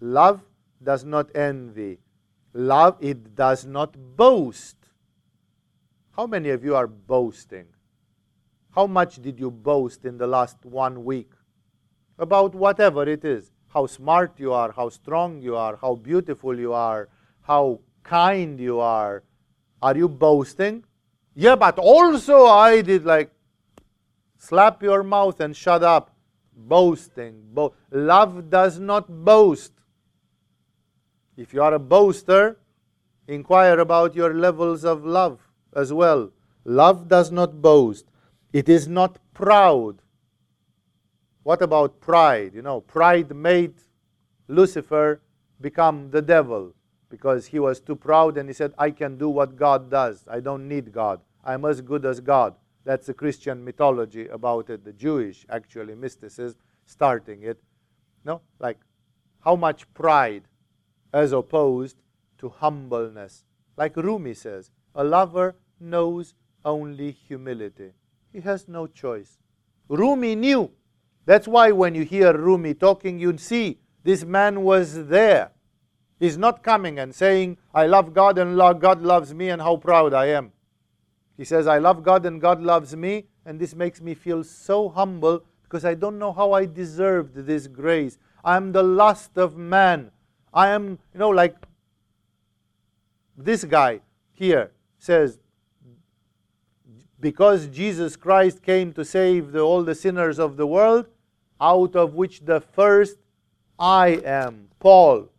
Love 0.00 0.40
does 0.82 1.04
not 1.04 1.34
envy. 1.36 1.98
Love, 2.54 2.96
it 3.00 3.34
does 3.34 3.66
not 3.66 3.94
boast. 4.16 4.76
How 6.16 6.26
many 6.26 6.50
of 6.50 6.64
you 6.64 6.74
are 6.74 6.86
boasting? 6.86 7.66
How 8.74 8.86
much 8.86 9.20
did 9.20 9.38
you 9.38 9.50
boast 9.50 10.04
in 10.04 10.16
the 10.16 10.26
last 10.26 10.64
one 10.64 11.04
week? 11.04 11.32
About 12.18 12.54
whatever 12.54 13.08
it 13.08 13.24
is. 13.24 13.50
How 13.68 13.86
smart 13.86 14.38
you 14.38 14.52
are, 14.52 14.72
how 14.72 14.88
strong 14.88 15.42
you 15.42 15.56
are, 15.56 15.76
how 15.76 15.96
beautiful 15.96 16.58
you 16.58 16.72
are, 16.72 17.08
how 17.44 17.80
kind 18.02 18.58
you 18.58 18.80
are. 18.80 19.22
Are 19.80 19.96
you 19.96 20.08
boasting? 20.08 20.84
Yeah, 21.34 21.56
but 21.56 21.78
also 21.78 22.46
I 22.46 22.80
did 22.80 23.04
like 23.04 23.30
slap 24.38 24.82
your 24.82 25.02
mouth 25.02 25.40
and 25.40 25.54
shut 25.56 25.82
up. 25.82 26.10
Boasting. 26.56 27.42
Bo- 27.52 27.74
Love 27.90 28.48
does 28.48 28.78
not 28.78 29.08
boast. 29.08 29.72
If 31.36 31.52
you 31.52 31.62
are 31.62 31.74
a 31.74 31.78
boaster, 31.78 32.58
inquire 33.28 33.78
about 33.80 34.14
your 34.14 34.32
levels 34.32 34.84
of 34.84 35.04
love 35.04 35.40
as 35.74 35.92
well. 35.92 36.30
Love 36.64 37.08
does 37.08 37.30
not 37.30 37.60
boast, 37.60 38.06
it 38.52 38.68
is 38.68 38.88
not 38.88 39.18
proud. 39.34 40.00
What 41.42 41.60
about 41.60 42.00
pride? 42.00 42.54
You 42.54 42.62
know, 42.62 42.80
pride 42.80 43.34
made 43.36 43.74
Lucifer 44.48 45.20
become 45.60 46.10
the 46.10 46.22
devil 46.22 46.72
because 47.14 47.46
he 47.46 47.60
was 47.60 47.78
too 47.78 47.94
proud 47.94 48.36
and 48.36 48.48
he 48.48 48.52
said, 48.52 48.74
I 48.76 48.90
can 48.90 49.16
do 49.16 49.28
what 49.28 49.54
God 49.54 49.88
does. 49.88 50.24
I 50.26 50.40
don't 50.40 50.66
need 50.66 50.90
God. 50.90 51.20
I'm 51.44 51.64
as 51.64 51.80
good 51.80 52.04
as 52.04 52.18
God. 52.18 52.56
That's 52.82 53.06
the 53.06 53.14
Christian 53.14 53.64
mythology 53.64 54.26
about 54.26 54.68
it, 54.68 54.84
the 54.84 54.92
Jewish 54.92 55.46
actually 55.48 55.94
mysticism 55.94 56.58
starting 56.86 57.44
it. 57.44 57.62
No? 58.24 58.40
Like 58.58 58.78
how 59.44 59.54
much 59.54 59.86
pride 59.94 60.42
as 61.12 61.30
opposed 61.30 62.02
to 62.38 62.48
humbleness. 62.48 63.44
Like 63.76 63.96
Rumi 63.96 64.34
says, 64.34 64.72
a 64.92 65.04
lover 65.04 65.54
knows 65.78 66.34
only 66.64 67.12
humility. 67.12 67.92
He 68.32 68.40
has 68.40 68.66
no 68.66 68.88
choice. 68.88 69.38
Rumi 69.88 70.34
knew. 70.34 70.68
That's 71.26 71.46
why 71.46 71.70
when 71.70 71.94
you 71.94 72.04
hear 72.04 72.36
Rumi 72.36 72.74
talking, 72.74 73.20
you 73.20 73.38
see 73.38 73.78
this 74.02 74.24
man 74.24 74.62
was 74.62 75.06
there. 75.06 75.52
He's 76.18 76.38
not 76.38 76.62
coming 76.62 76.98
and 76.98 77.14
saying, 77.14 77.58
I 77.74 77.86
love 77.86 78.14
God 78.14 78.38
and 78.38 78.56
God 78.56 79.02
loves 79.02 79.34
me 79.34 79.48
and 79.50 79.60
how 79.60 79.76
proud 79.76 80.14
I 80.14 80.26
am. 80.26 80.52
He 81.36 81.44
says, 81.44 81.66
I 81.66 81.78
love 81.78 82.02
God 82.02 82.24
and 82.26 82.40
God 82.40 82.62
loves 82.62 82.94
me, 82.94 83.24
and 83.44 83.58
this 83.58 83.74
makes 83.74 84.00
me 84.00 84.14
feel 84.14 84.44
so 84.44 84.88
humble 84.88 85.42
because 85.64 85.84
I 85.84 85.94
don't 85.94 86.18
know 86.18 86.32
how 86.32 86.52
I 86.52 86.66
deserved 86.66 87.34
this 87.34 87.66
grace. 87.66 88.18
I 88.44 88.56
am 88.56 88.72
the 88.72 88.82
last 88.82 89.36
of 89.36 89.56
man. 89.56 90.12
I 90.52 90.68
am, 90.68 90.98
you 91.12 91.18
know, 91.18 91.30
like 91.30 91.56
this 93.36 93.64
guy 93.64 94.00
here 94.32 94.70
says, 94.98 95.40
because 97.18 97.66
Jesus 97.68 98.16
Christ 98.16 98.62
came 98.62 98.92
to 98.92 99.04
save 99.04 99.50
the, 99.50 99.60
all 99.60 99.82
the 99.82 99.94
sinners 99.94 100.38
of 100.38 100.56
the 100.56 100.66
world, 100.66 101.06
out 101.60 101.96
of 101.96 102.14
which 102.14 102.44
the 102.44 102.60
first 102.60 103.16
I 103.78 104.20
am, 104.24 104.68
Paul. 104.78 105.30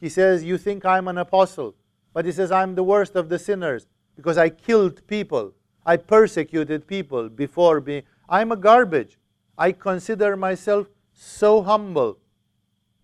He 0.00 0.08
says, 0.08 0.44
You 0.44 0.58
think 0.58 0.84
I'm 0.84 1.08
an 1.08 1.18
apostle, 1.18 1.74
but 2.12 2.24
he 2.24 2.32
says, 2.32 2.52
I'm 2.52 2.74
the 2.74 2.82
worst 2.82 3.16
of 3.16 3.28
the 3.28 3.38
sinners 3.38 3.86
because 4.16 4.38
I 4.38 4.48
killed 4.48 5.06
people. 5.06 5.52
I 5.84 5.96
persecuted 5.96 6.86
people 6.86 7.28
before 7.28 7.80
being. 7.80 8.02
I'm 8.28 8.50
a 8.52 8.56
garbage. 8.56 9.18
I 9.56 9.72
consider 9.72 10.36
myself 10.36 10.88
so 11.12 11.62
humble. 11.62 12.18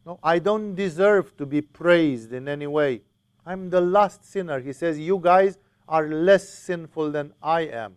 No, 0.04 0.18
I 0.22 0.38
don't 0.38 0.74
deserve 0.74 1.36
to 1.36 1.46
be 1.46 1.60
praised 1.60 2.32
in 2.32 2.48
any 2.48 2.66
way. 2.66 3.02
I'm 3.46 3.70
the 3.70 3.80
last 3.80 4.24
sinner. 4.24 4.60
He 4.60 4.72
says, 4.72 4.98
You 4.98 5.18
guys 5.18 5.58
are 5.88 6.08
less 6.08 6.48
sinful 6.48 7.12
than 7.12 7.32
I 7.42 7.62
am. 7.62 7.96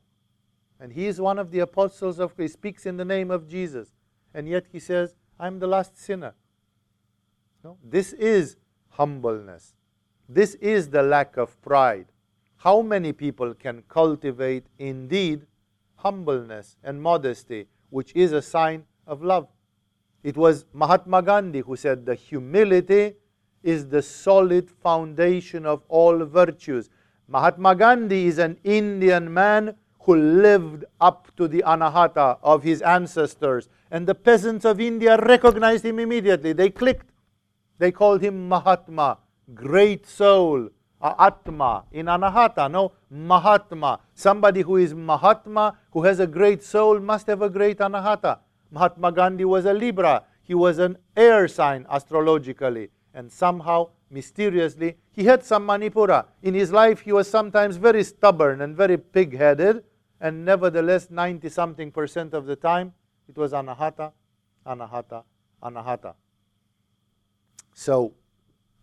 And 0.80 0.92
he 0.92 1.08
is 1.08 1.20
one 1.20 1.40
of 1.40 1.52
the 1.52 1.60
apostles 1.60 2.20
of 2.20 2.36
Christ. 2.36 2.52
He 2.52 2.54
speaks 2.54 2.86
in 2.86 2.98
the 2.98 3.06
name 3.06 3.32
of 3.32 3.48
Jesus. 3.48 3.94
And 4.34 4.48
yet 4.48 4.66
he 4.72 4.80
says, 4.80 5.16
I'm 5.40 5.60
the 5.60 5.68
last 5.68 5.98
sinner. 5.98 6.36
No? 7.64 7.78
This 7.84 8.14
is 8.14 8.58
humbleness. 8.98 9.74
This 10.28 10.56
is 10.56 10.90
the 10.90 11.04
lack 11.04 11.38
of 11.38 11.62
pride. 11.62 12.08
How 12.58 12.82
many 12.82 13.14
people 13.14 13.54
can 13.54 13.84
cultivate 13.88 14.66
indeed 14.80 15.46
humbleness 15.96 16.78
and 16.84 17.02
modesty, 17.02 17.68
which 17.90 18.12
is 18.16 18.32
a 18.32 18.42
sign 18.42 18.84
of 19.06 19.22
love? 19.22 19.48
It 20.24 20.36
was 20.36 20.66
Mahatma 20.74 21.22
Gandhi 21.22 21.60
who 21.60 21.76
said, 21.76 22.06
The 22.06 22.16
humility 22.16 23.14
is 23.62 23.88
the 23.88 24.02
solid 24.02 24.72
foundation 24.72 25.66
of 25.66 25.84
all 25.88 26.26
virtues. 26.26 26.90
Mahatma 27.28 27.76
Gandhi 27.76 28.26
is 28.26 28.38
an 28.38 28.58
Indian 28.64 29.32
man 29.32 29.76
who 30.02 30.16
lived 30.16 30.86
up 31.02 31.36
to 31.36 31.48
the 31.48 31.64
anahata 31.66 32.38
of 32.42 32.64
his 32.64 32.82
ancestors. 32.82 33.70
And 33.92 34.08
the 34.08 34.16
peasants 34.16 34.66
of 34.66 34.80
India 34.80 35.18
recognized 35.18 35.86
him 35.86 36.00
immediately. 36.00 36.54
They 36.54 36.70
clicked. 36.70 37.12
They 37.78 37.92
called 37.92 38.22
him 38.22 38.48
Mahatma, 38.48 39.18
great 39.54 40.06
soul, 40.08 40.70
Atma, 41.02 41.84
in 41.92 42.08
anahata. 42.08 42.72
No, 42.72 42.94
Mahatma. 43.10 44.00
Somebody 44.14 44.62
who 44.62 44.78
is 44.78 44.94
Mahatma, 44.94 45.78
who 45.92 46.04
has 46.04 46.20
a 46.20 46.28
great 46.28 46.64
soul, 46.64 47.00
must 47.00 47.28
have 47.28 47.42
a 47.42 47.50
great 47.50 47.80
anahata. 47.80 48.40
Mahatma 48.72 49.12
Gandhi 49.12 49.46
was 49.46 49.66
a 49.66 49.74
Libra. 49.74 50.24
He 50.42 50.54
was 50.54 50.80
an 50.80 50.98
air 51.16 51.48
sign 51.48 51.86
astrologically. 51.90 52.90
And 53.14 53.32
somehow, 53.32 53.90
mysteriously, 54.10 54.98
he 55.12 55.26
had 55.26 55.44
some 55.44 55.68
Manipura. 55.68 56.26
In 56.42 56.54
his 56.54 56.72
life, 56.72 57.02
he 57.02 57.12
was 57.12 57.30
sometimes 57.30 57.78
very 57.78 58.04
stubborn 58.04 58.62
and 58.62 58.76
very 58.76 58.98
pig 58.98 59.38
headed 59.38 59.84
and 60.20 60.46
nevertheless 60.46 61.10
90 61.10 61.50
something 61.50 61.92
percent 61.92 62.34
of 62.34 62.46
the 62.46 62.56
time 62.56 62.94
it 63.28 63.38
was 63.38 63.54
anahata, 63.54 64.12
anahata, 64.66 65.24
anahata. 65.62 66.14
So 67.76 68.14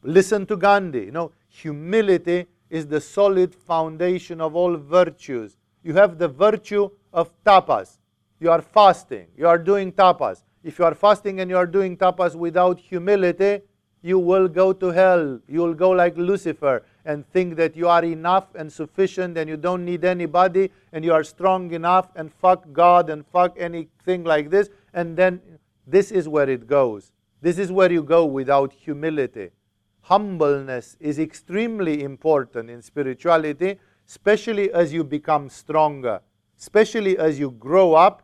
listen 0.03 0.47
to 0.47 0.57
Gandhi. 0.57 1.07
You 1.07 1.11
know, 1.11 1.33
humility 1.49 2.47
is 2.71 2.87
the 2.87 3.01
solid 3.01 3.55
foundation 3.55 4.41
of 4.41 4.55
all 4.55 4.77
virtues. 4.77 5.57
You 5.83 5.95
have 5.95 6.19
the 6.19 6.29
virtue 6.29 6.91
of 7.13 7.31
tapas. 7.43 7.99
You 8.39 8.51
are 8.51 8.63
fasting. 8.63 9.27
You 9.37 9.49
are 9.49 9.59
doing 9.59 9.93
tapas. 9.93 10.45
If 10.63 10.79
you 10.79 10.85
are 10.85 10.95
fasting 10.95 11.41
and 11.41 11.51
you 11.51 11.57
are 11.57 11.67
doing 11.67 11.97
tapas 11.97 12.37
without 12.37 12.79
humility, 12.79 13.63
you 14.03 14.19
will 14.19 14.47
go 14.47 14.73
to 14.75 14.87
hell. 14.89 15.41
You 15.49 15.61
will 15.61 15.75
go 15.75 15.91
like 15.91 16.17
Lucifer 16.17 16.85
and 17.05 17.27
think 17.33 17.57
that 17.57 17.75
you 17.75 17.89
are 17.89 18.05
enough 18.05 18.55
and 18.55 18.71
sufficient 18.71 19.39
and 19.39 19.49
you 19.49 19.57
don't 19.57 19.85
need 19.85 20.05
anybody 20.05 20.71
and 20.93 21.05
you 21.05 21.13
are 21.13 21.25
strong 21.25 21.73
enough 21.73 22.11
and 22.15 22.33
fuck 22.33 22.71
God 22.73 23.09
and 23.09 23.25
fuck 23.27 23.57
anything 23.59 24.25
like 24.25 24.51
this. 24.51 24.69
And 24.93 25.17
then 25.17 25.41
this 25.87 26.11
is 26.11 26.29
where 26.29 26.49
it 26.51 26.67
goes. 26.67 27.11
This 27.43 27.59
is 27.59 27.73
where 27.73 27.91
you 27.91 28.05
go 28.05 28.25
without 28.25 28.73
humility. 28.73 29.51
Humbleness 30.03 30.97
is 31.01 31.19
extremely 31.19 32.05
important 32.05 32.71
in 32.71 32.81
spirituality, 32.81 33.79
especially 34.09 34.73
as 34.73 34.93
you 34.93 35.03
become 35.03 35.49
stronger, 35.49 36.21
especially 36.59 37.19
as 37.19 37.41
you 37.41 37.51
grow 37.51 37.95
up. 37.95 38.23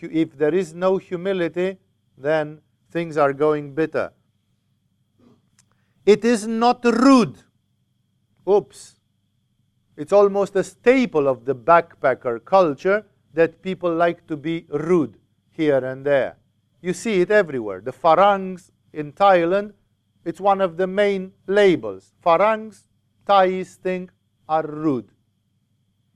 If 0.00 0.36
there 0.36 0.54
is 0.54 0.74
no 0.74 0.98
humility, 0.98 1.78
then 2.18 2.60
things 2.90 3.16
are 3.16 3.32
going 3.32 3.74
bitter. 3.74 4.12
It 6.04 6.22
is 6.22 6.46
not 6.46 6.84
rude. 6.84 7.38
Oops. 8.48 8.96
It's 9.96 10.12
almost 10.12 10.54
a 10.56 10.62
staple 10.62 11.26
of 11.26 11.46
the 11.46 11.54
backpacker 11.54 12.44
culture 12.44 13.06
that 13.32 13.62
people 13.62 13.92
like 13.94 14.26
to 14.26 14.36
be 14.36 14.66
rude 14.68 15.16
here 15.50 15.82
and 15.82 16.04
there. 16.04 16.36
You 16.80 16.92
see 16.92 17.20
it 17.20 17.30
everywhere. 17.30 17.80
The 17.80 17.92
Farangs 17.92 18.70
in 18.92 19.12
Thailand, 19.12 19.72
it's 20.24 20.40
one 20.40 20.60
of 20.60 20.76
the 20.76 20.86
main 20.86 21.32
labels. 21.46 22.12
Farangs, 22.20 22.84
Thais 23.26 23.76
think 23.76 24.10
are 24.48 24.66
rude. 24.66 25.08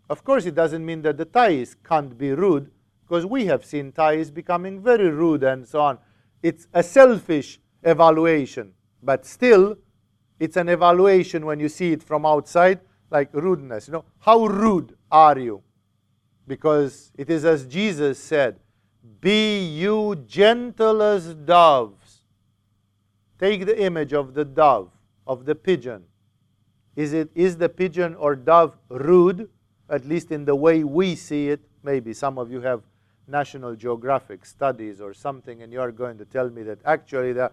Of 0.09 0.25
course, 0.25 0.47
it 0.47 0.55
doesn't 0.55 0.85
mean 0.85 1.03
that 1.03 1.17
the 1.17 1.25
Thais 1.25 1.77
can't 1.85 2.17
be 2.19 2.33
rude, 2.33 2.71
because 3.03 3.27
we 3.27 3.47
have 3.47 3.65
seen 3.65 3.93
Thais 3.93 4.31
becoming 4.31 4.83
very 4.83 5.09
rude 5.09 5.43
and 5.43 5.67
so 5.67 5.81
on. 5.81 5.99
It's 6.43 6.67
a 6.73 6.83
selfish 6.83 7.61
evaluation, 7.83 8.73
but 9.03 9.27
still, 9.27 9.77
it's 10.39 10.57
an 10.57 10.69
evaluation 10.69 11.45
when 11.45 11.61
you 11.61 11.69
see 11.69 11.93
it 11.93 12.03
from 12.03 12.25
outside, 12.25 12.81
like 13.11 13.33
rudeness. 13.33 13.89
You 13.89 13.93
know, 13.95 14.05
how 14.21 14.47
rude 14.47 14.97
are 15.11 15.39
you? 15.39 15.63
Because 16.47 17.13
it 17.17 17.31
is 17.31 17.45
as 17.45 17.67
Jesus 17.67 18.19
said, 18.19 18.59
Be 19.21 19.59
you 19.59 20.25
gentle 20.27 21.03
as 21.03 21.35
doves. 21.35 22.21
Take 23.39 23.67
the 23.67 23.83
image 23.83 24.13
of 24.13 24.35
the 24.35 24.45
dove, 24.45 24.91
of 25.27 25.45
the 25.45 25.55
pigeon. 25.55 26.05
Is, 26.97 27.13
it, 27.13 27.31
is 27.35 27.57
the 27.57 27.69
pigeon 27.69 28.15
or 28.15 28.37
dove 28.37 28.77
rude? 28.89 29.49
At 29.89 30.05
least 30.05 30.31
in 30.31 30.45
the 30.45 30.55
way 30.55 30.85
we 30.85 31.15
see 31.15 31.49
it. 31.49 31.61
Maybe 31.83 32.13
some 32.13 32.39
of 32.39 32.53
you 32.53 32.61
have 32.61 32.83
National 33.27 33.75
Geographic 33.75 34.45
studies 34.45 35.01
or 35.01 35.15
something, 35.15 35.63
and 35.63 35.73
you 35.73 35.81
are 35.81 35.93
going 35.93 36.19
to 36.19 36.25
tell 36.25 36.51
me 36.51 36.63
that 36.65 36.79
actually 36.85 37.33
the, 37.33 37.51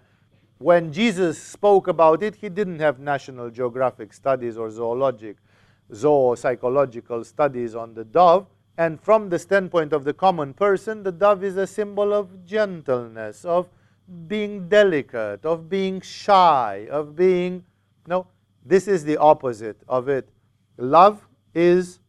when 0.58 0.92
Jesus 0.92 1.42
spoke 1.42 1.88
about 1.88 2.24
it, 2.24 2.36
he 2.36 2.50
didn't 2.50 2.80
have 2.80 3.00
National 3.00 3.50
Geographic 3.50 4.12
studies 4.12 4.58
or 4.58 4.70
zoologic, 4.70 5.36
zoopsychological 5.92 7.26
studies 7.26 7.76
on 7.76 7.94
the 7.94 8.04
dove. 8.04 8.48
And 8.78 9.02
from 9.02 9.30
the 9.30 9.40
standpoint 9.40 9.92
of 9.92 10.04
the 10.04 10.14
common 10.14 10.54
person, 10.54 11.02
the 11.02 11.12
dove 11.12 11.44
is 11.44 11.58
a 11.58 11.66
symbol 11.66 12.14
of 12.14 12.46
gentleness, 12.46 13.44
of 13.44 13.70
being 14.28 14.70
delicate, 14.70 15.44
of 15.46 15.68
being 15.68 16.00
shy, 16.02 16.88
of 16.92 17.16
being. 17.16 17.66
No, 18.06 18.28
this 18.64 18.88
is 18.88 19.04
the 19.04 19.18
opposite 19.18 19.82
of 19.88 20.10
it. 20.10 20.30
Love 20.78 21.28
is 21.56 22.00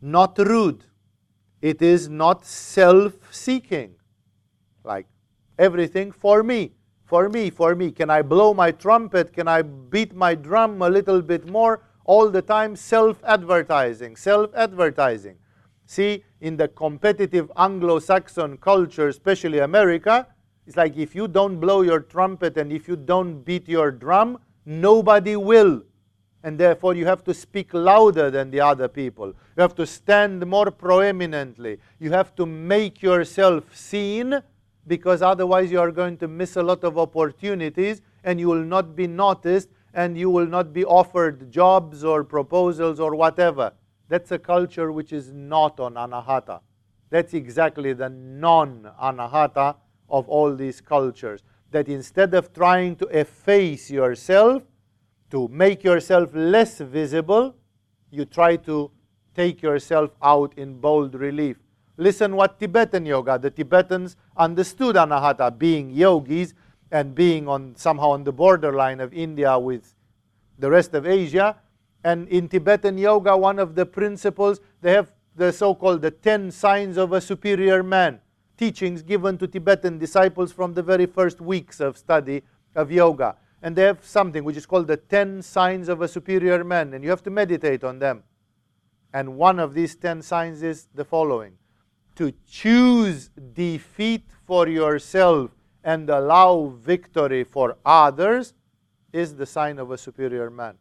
not 0.00 0.36
rude, 0.38 0.84
it 1.62 1.80
is 1.80 2.08
not 2.08 2.44
self 2.44 3.14
seeking. 3.30 3.94
Like 4.82 5.06
everything 5.58 6.10
for 6.10 6.42
me, 6.42 6.72
for 7.04 7.28
me, 7.28 7.50
for 7.50 7.76
me. 7.76 7.92
Can 7.92 8.10
I 8.10 8.22
blow 8.22 8.52
my 8.52 8.72
trumpet? 8.72 9.32
Can 9.32 9.46
I 9.46 9.62
beat 9.62 10.14
my 10.14 10.34
drum 10.34 10.82
a 10.82 10.88
little 10.88 11.22
bit 11.22 11.48
more? 11.48 11.82
All 12.10 12.28
the 12.28 12.42
time, 12.42 12.74
self 12.74 13.22
advertising, 13.22 14.16
self 14.16 14.50
advertising. 14.56 15.36
See, 15.86 16.24
in 16.40 16.56
the 16.56 16.66
competitive 16.66 17.52
Anglo 17.56 18.00
Saxon 18.00 18.56
culture, 18.56 19.06
especially 19.06 19.60
America, 19.60 20.26
it's 20.66 20.76
like 20.76 20.96
if 20.96 21.14
you 21.14 21.28
don't 21.28 21.60
blow 21.60 21.82
your 21.82 22.00
trumpet 22.00 22.56
and 22.56 22.72
if 22.72 22.88
you 22.88 22.96
don't 22.96 23.44
beat 23.44 23.68
your 23.68 23.92
drum, 23.92 24.40
nobody 24.66 25.36
will 25.36 25.82
and 26.42 26.58
therefore 26.58 26.94
you 26.94 27.06
have 27.06 27.22
to 27.22 27.32
speak 27.32 27.72
louder 27.72 28.28
than 28.28 28.50
the 28.50 28.60
other 28.60 28.88
people. 28.88 29.28
You 29.28 29.60
have 29.60 29.76
to 29.76 29.86
stand 29.86 30.44
more 30.44 30.72
proeminently. 30.72 31.78
You 32.00 32.10
have 32.10 32.34
to 32.36 32.44
make 32.44 33.02
yourself 33.02 33.76
seen 33.76 34.42
because 34.88 35.22
otherwise 35.22 35.70
you 35.70 35.78
are 35.78 35.92
going 35.92 36.16
to 36.16 36.26
miss 36.26 36.56
a 36.56 36.62
lot 36.62 36.82
of 36.82 36.98
opportunities 36.98 38.02
and 38.24 38.40
you 38.40 38.48
will 38.48 38.64
not 38.64 38.96
be 38.96 39.06
noticed 39.06 39.68
and 39.94 40.16
you 40.16 40.30
will 40.30 40.46
not 40.46 40.72
be 40.72 40.84
offered 40.84 41.50
jobs 41.50 42.04
or 42.04 42.24
proposals 42.24 43.00
or 43.00 43.14
whatever. 43.14 43.72
That's 44.08 44.30
a 44.32 44.38
culture 44.38 44.92
which 44.92 45.12
is 45.12 45.32
not 45.32 45.80
on 45.80 45.94
Anahata. 45.94 46.60
That's 47.10 47.34
exactly 47.34 47.92
the 47.92 48.08
non 48.08 48.90
Anahata 49.00 49.76
of 50.08 50.28
all 50.28 50.54
these 50.54 50.80
cultures. 50.80 51.42
That 51.70 51.88
instead 51.88 52.34
of 52.34 52.52
trying 52.52 52.96
to 52.96 53.06
efface 53.06 53.90
yourself, 53.90 54.62
to 55.30 55.48
make 55.48 55.84
yourself 55.84 56.30
less 56.34 56.78
visible, 56.78 57.54
you 58.10 58.24
try 58.24 58.56
to 58.56 58.90
take 59.34 59.62
yourself 59.62 60.10
out 60.22 60.52
in 60.56 60.80
bold 60.80 61.14
relief. 61.14 61.56
Listen 61.96 62.34
what 62.34 62.58
Tibetan 62.58 63.06
yoga, 63.06 63.38
the 63.38 63.50
Tibetans 63.50 64.16
understood 64.36 64.96
anahata, 64.96 65.56
being 65.56 65.90
yogis 65.90 66.54
and 66.90 67.14
being 67.14 67.48
on 67.48 67.74
somehow 67.76 68.10
on 68.10 68.24
the 68.24 68.32
borderline 68.32 69.00
of 69.00 69.12
India 69.12 69.58
with 69.58 69.94
the 70.58 70.70
rest 70.70 70.94
of 70.94 71.06
Asia. 71.06 71.56
And 72.02 72.28
in 72.28 72.48
Tibetan 72.48 72.98
yoga, 72.98 73.36
one 73.36 73.58
of 73.58 73.74
the 73.74 73.86
principles, 73.86 74.60
they 74.80 74.92
have 74.92 75.12
the 75.36 75.52
so-called 75.52 76.02
the 76.02 76.10
10 76.10 76.50
signs 76.50 76.96
of 76.96 77.12
a 77.12 77.20
superior 77.20 77.82
man, 77.82 78.20
teachings 78.56 79.02
given 79.02 79.38
to 79.38 79.46
Tibetan 79.46 79.98
disciples 79.98 80.52
from 80.52 80.74
the 80.74 80.82
very 80.82 81.06
first 81.06 81.40
weeks 81.40 81.80
of 81.80 81.96
study 81.96 82.42
of 82.74 82.90
yoga 82.90 83.36
and 83.62 83.76
they 83.76 83.82
have 83.82 84.04
something 84.04 84.44
which 84.44 84.56
is 84.56 84.66
called 84.66 84.86
the 84.86 84.96
10 84.96 85.42
signs 85.42 85.88
of 85.88 86.00
a 86.00 86.08
superior 86.08 86.64
man, 86.64 86.94
and 86.94 87.04
you 87.04 87.10
have 87.10 87.22
to 87.22 87.30
meditate 87.30 87.84
on 87.84 87.98
them. 87.98 88.22
And 89.12 89.36
one 89.36 89.58
of 89.58 89.74
these 89.74 89.94
10 89.96 90.22
signs 90.22 90.62
is 90.62 90.88
the 90.94 91.04
following 91.04 91.54
to 92.16 92.32
choose 92.48 93.30
defeat 93.54 94.24
for 94.46 94.68
yourself 94.68 95.50
and 95.84 96.08
allow 96.10 96.74
victory 96.78 97.44
for 97.44 97.76
others 97.84 98.54
is 99.12 99.34
the 99.34 99.46
sign 99.46 99.78
of 99.78 99.90
a 99.90 99.98
superior 99.98 100.50
man. 100.50 100.76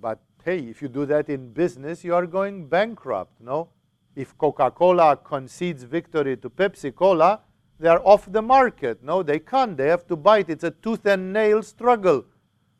But 0.00 0.20
hey, 0.44 0.58
if 0.58 0.82
you 0.82 0.88
do 0.88 1.06
that 1.06 1.28
in 1.28 1.52
business, 1.52 2.04
you 2.04 2.14
are 2.14 2.26
going 2.26 2.66
bankrupt, 2.68 3.40
no? 3.40 3.68
If 4.14 4.36
Coca 4.36 4.70
Cola 4.70 5.16
concedes 5.16 5.84
victory 5.84 6.36
to 6.36 6.50
Pepsi 6.50 6.94
Cola, 6.94 7.40
they 7.78 7.88
are 7.88 8.02
off 8.04 8.30
the 8.30 8.42
market. 8.42 9.02
No, 9.02 9.22
they 9.22 9.38
can't. 9.38 9.76
They 9.76 9.88
have 9.88 10.06
to 10.08 10.16
bite. 10.16 10.50
It's 10.50 10.64
a 10.64 10.70
tooth 10.70 11.06
and 11.06 11.32
nail 11.32 11.62
struggle 11.62 12.24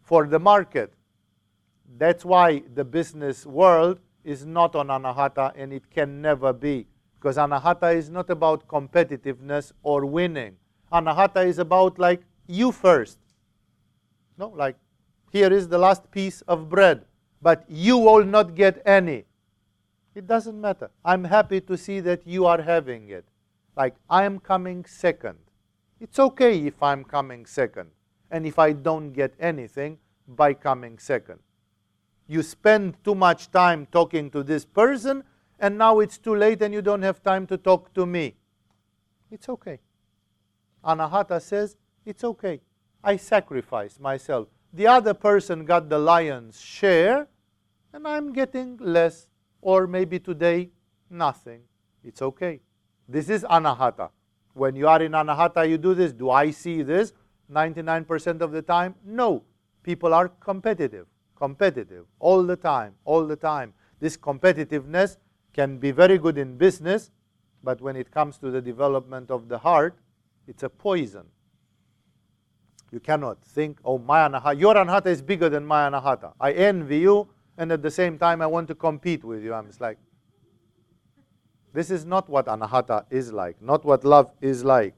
for 0.03 0.27
the 0.27 0.39
market. 0.39 0.93
That's 1.97 2.25
why 2.25 2.63
the 2.75 2.85
business 2.85 3.47
world 3.47 4.01
is 4.25 4.45
not 4.47 4.75
on 4.77 4.89
Anahata 4.89 5.53
and 5.57 5.73
it 5.73 5.91
can 5.91 6.21
never 6.21 6.53
be. 6.53 6.87
Because 7.23 7.37
Anahata 7.37 7.95
is 7.95 8.11
not 8.11 8.31
about 8.31 8.67
competitiveness 8.67 9.71
or 9.85 10.05
winning. 10.05 10.57
Anahata 10.93 11.47
is 11.47 11.61
about 11.61 11.97
like 11.97 12.23
you 12.49 12.73
first. 12.73 13.21
No, 14.37 14.49
like 14.49 14.75
here 15.31 15.53
is 15.53 15.69
the 15.69 15.79
last 15.79 16.11
piece 16.11 16.41
of 16.43 16.69
bread, 16.69 17.05
but 17.41 17.65
you 17.69 17.97
will 17.97 18.25
not 18.25 18.57
get 18.57 18.83
any. 18.85 19.25
It 20.17 20.27
doesn't 20.27 20.61
matter. 20.61 20.91
I'm 21.05 21.23
happy 21.23 21.61
to 21.61 21.79
see 21.79 22.01
that 22.01 22.27
you 22.27 22.45
are 22.47 22.61
having 22.61 23.11
it 23.11 23.25
like 23.77 23.95
I 24.11 24.25
am 24.25 24.41
coming 24.41 24.85
second. 24.85 25.39
It's 26.01 26.19
okay 26.19 26.67
if 26.67 26.83
I'm 26.83 27.05
coming 27.05 27.47
second 27.47 27.91
and 28.33 28.45
if 28.45 28.59
I 28.59 28.73
don't 28.73 29.13
get 29.13 29.33
anything 29.39 29.99
by 30.27 30.55
coming 30.55 30.99
second. 30.99 31.39
You 32.27 32.43
spend 32.43 32.97
too 33.05 33.15
much 33.15 33.53
time 33.53 33.87
talking 33.93 34.29
to 34.33 34.43
this 34.43 34.65
person 34.65 35.23
and 35.63 35.79
now 35.79 36.01
it's 36.01 36.19
too 36.19 36.35
late 36.35 36.61
and 36.61 36.75
you 36.75 36.83
don't 36.83 37.03
have 37.03 37.23
time 37.23 37.47
to 37.47 37.57
talk 37.57 37.95
to 37.95 38.05
me. 38.05 38.35
It's 39.31 39.49
okay. 39.49 39.79
Anahata 40.85 41.41
says, 41.41 41.77
it's 42.05 42.25
okay. 42.25 42.61
I 43.05 43.17
sacrifice 43.17 44.01
myself. 44.01 44.49
The 44.73 44.89
other 44.89 45.15
person 45.15 45.65
got 45.65 45.89
the 45.89 45.99
lion's 45.99 46.61
share 46.61 47.29
and 47.93 48.09
I'm 48.09 48.33
getting 48.33 48.77
less 48.79 49.29
or 49.61 49.87
maybe 49.87 50.19
today 50.19 50.71
nothing. 51.09 51.61
It's 52.03 52.21
okay. 52.23 52.61
This 53.09 53.29
is 53.29 53.45
anahata. 53.45 54.11
When 54.55 54.75
you 54.75 54.89
are 54.89 55.01
in 55.01 55.13
anahata, 55.13 55.69
you 55.69 55.79
do 55.79 55.95
this. 55.95 56.13
Do 56.13 56.31
I 56.31 56.51
see 56.51 56.83
this 56.83 57.13
99% 57.53 58.41
of 58.41 58.51
the 58.51 58.63
time? 58.63 58.97
No. 59.05 59.45
People 59.85 60.13
are 60.13 60.29
competitive, 60.29 61.07
competitive 61.37 62.07
all 62.19 62.43
the 62.43 62.57
time, 62.57 62.95
all 63.05 63.25
the 63.27 63.37
time. 63.37 63.75
This 64.01 64.17
competitiveness 64.17 65.19
can 65.53 65.79
be 65.79 65.91
very 65.91 66.19
good 66.19 66.39
in 66.39 66.57
business, 66.57 67.11
but 67.63 67.81
when 67.81 67.97
it 67.97 68.11
comes 68.11 68.39
to 68.39 68.51
the 68.51 68.61
development 68.61 69.31
of 69.31 69.49
the 69.49 69.59
heart, 69.59 69.97
it's 70.47 70.63
a 70.63 70.69
poison. 70.69 71.27
You 72.91 73.01
cannot 73.01 73.43
think, 73.43 73.79
oh, 73.85 73.99
my 73.99 74.29
anahata, 74.29 74.59
your 74.59 74.75
anahata 74.75 75.07
is 75.07 75.23
bigger 75.23 75.49
than 75.49 75.65
my 75.65 75.89
anahata. 75.89 76.33
I 76.41 76.53
envy 76.53 76.99
you, 76.99 77.29
and 77.57 77.73
at 77.73 77.83
the 77.83 77.91
same 77.91 78.19
time, 78.19 78.43
I 78.43 78.47
want 78.47 78.69
to 78.69 78.75
compete 78.75 79.25
with 79.25 79.43
you. 79.43 79.55
I'm 79.55 79.67
just 79.67 79.81
like, 79.81 79.99
this 81.73 81.91
is 81.91 82.05
not 82.05 82.29
what 82.29 82.47
anahata 82.47 83.07
is 83.11 83.33
like, 83.33 83.61
not 83.63 83.85
what 83.85 84.05
love 84.05 84.31
is 84.41 84.65
like. 84.65 84.95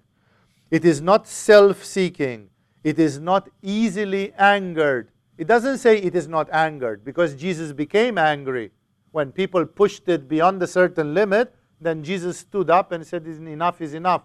It 0.70 0.84
is 0.84 1.00
not 1.00 1.28
self 1.28 1.84
seeking, 1.84 2.50
it 2.82 2.98
is 2.98 3.20
not 3.20 3.48
easily 3.62 4.32
angered. 4.32 5.10
It 5.38 5.46
doesn't 5.46 5.78
say 5.78 5.98
it 5.98 6.14
is 6.14 6.28
not 6.28 6.48
angered 6.52 7.04
because 7.04 7.34
Jesus 7.34 7.72
became 7.72 8.18
angry. 8.18 8.72
When 9.14 9.30
people 9.30 9.64
pushed 9.64 10.08
it 10.08 10.26
beyond 10.26 10.60
a 10.60 10.66
certain 10.66 11.14
limit, 11.14 11.54
then 11.80 12.02
Jesus 12.02 12.38
stood 12.38 12.68
up 12.68 12.90
and 12.90 13.06
said, 13.06 13.24
Enough 13.24 13.80
is 13.80 13.94
enough. 13.94 14.22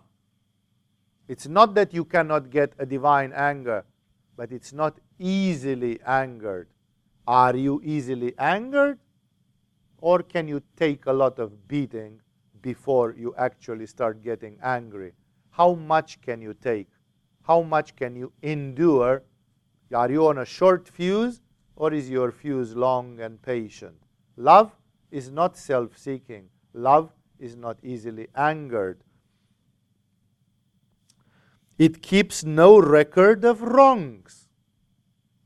It's 1.28 1.45
not 1.45 1.76
that 1.76 1.94
you 1.94 2.03
cannot 2.03 2.49
get 2.49 2.74
a 2.80 2.88
divine 2.88 3.32
anger, 3.34 3.86
but 4.36 4.52
it's 4.52 4.74
not 4.74 4.98
easily 5.20 5.99
angered. 6.07 6.70
Are 7.28 7.56
you 7.56 7.80
easily 7.84 8.34
angered? 8.40 8.98
Or 9.99 10.24
can 10.24 10.48
you 10.48 10.64
take 10.76 11.06
a 11.06 11.14
lot 11.14 11.38
of 11.38 11.68
beating 11.68 12.20
before 12.64 13.14
you 13.16 13.36
actually 13.38 13.86
start 13.86 14.24
getting 14.24 14.57
angry? 14.64 15.14
How 15.52 15.76
much 15.76 16.20
can 16.20 16.41
you 16.41 16.56
take? 16.56 16.88
How 17.44 17.61
much 17.61 17.95
can 17.95 18.16
you 18.16 18.32
endure? 18.41 19.22
Are 19.94 20.10
you 20.10 20.26
on 20.26 20.40
a 20.40 20.45
short 20.45 20.90
fuse 20.90 21.41
or 21.76 21.94
is 21.94 22.10
your 22.10 22.32
fuse 22.32 22.76
long 22.76 23.20
and 23.20 23.40
patient? 23.40 23.94
Love 24.36 24.72
is 25.11 25.31
not 25.31 25.57
self 25.57 25.98
seeking, 25.98 26.49
love 26.73 27.11
is 27.40 27.56
not 27.56 27.77
easily 27.84 28.27
angered. 28.36 28.99
It 31.77 32.02
keeps 32.02 32.44
no 32.44 32.80
record 32.80 33.45
of 33.45 33.61
wrongs. 33.61 34.49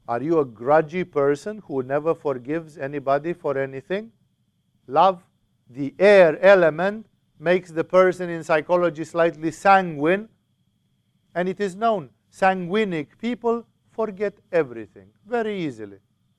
Are 0.07 0.22
you 0.22 0.40
a 0.40 0.45
grudgy 0.45 1.10
person 1.10 1.61
who 1.68 1.84
never 1.84 2.15
forgives 2.15 2.77
anybody 2.77 3.34
for 3.34 3.57
anything? 3.57 4.11
Love, 4.88 5.23
the 5.69 5.94
air 5.98 6.38
element, 6.41 7.06
makes 7.40 7.72
the 7.72 7.84
person 7.84 8.30
in 8.30 8.44
psychology 8.44 9.03
slightly 9.03 9.52
sanguine, 9.52 10.27
and 11.35 11.48
it 11.48 11.60
is 11.60 11.76
known 11.76 12.10
sanguinic 12.31 13.07
people 13.19 13.65
forget 13.91 14.34
everything 14.52 15.07
very 15.26 15.60
easily. 15.60 15.98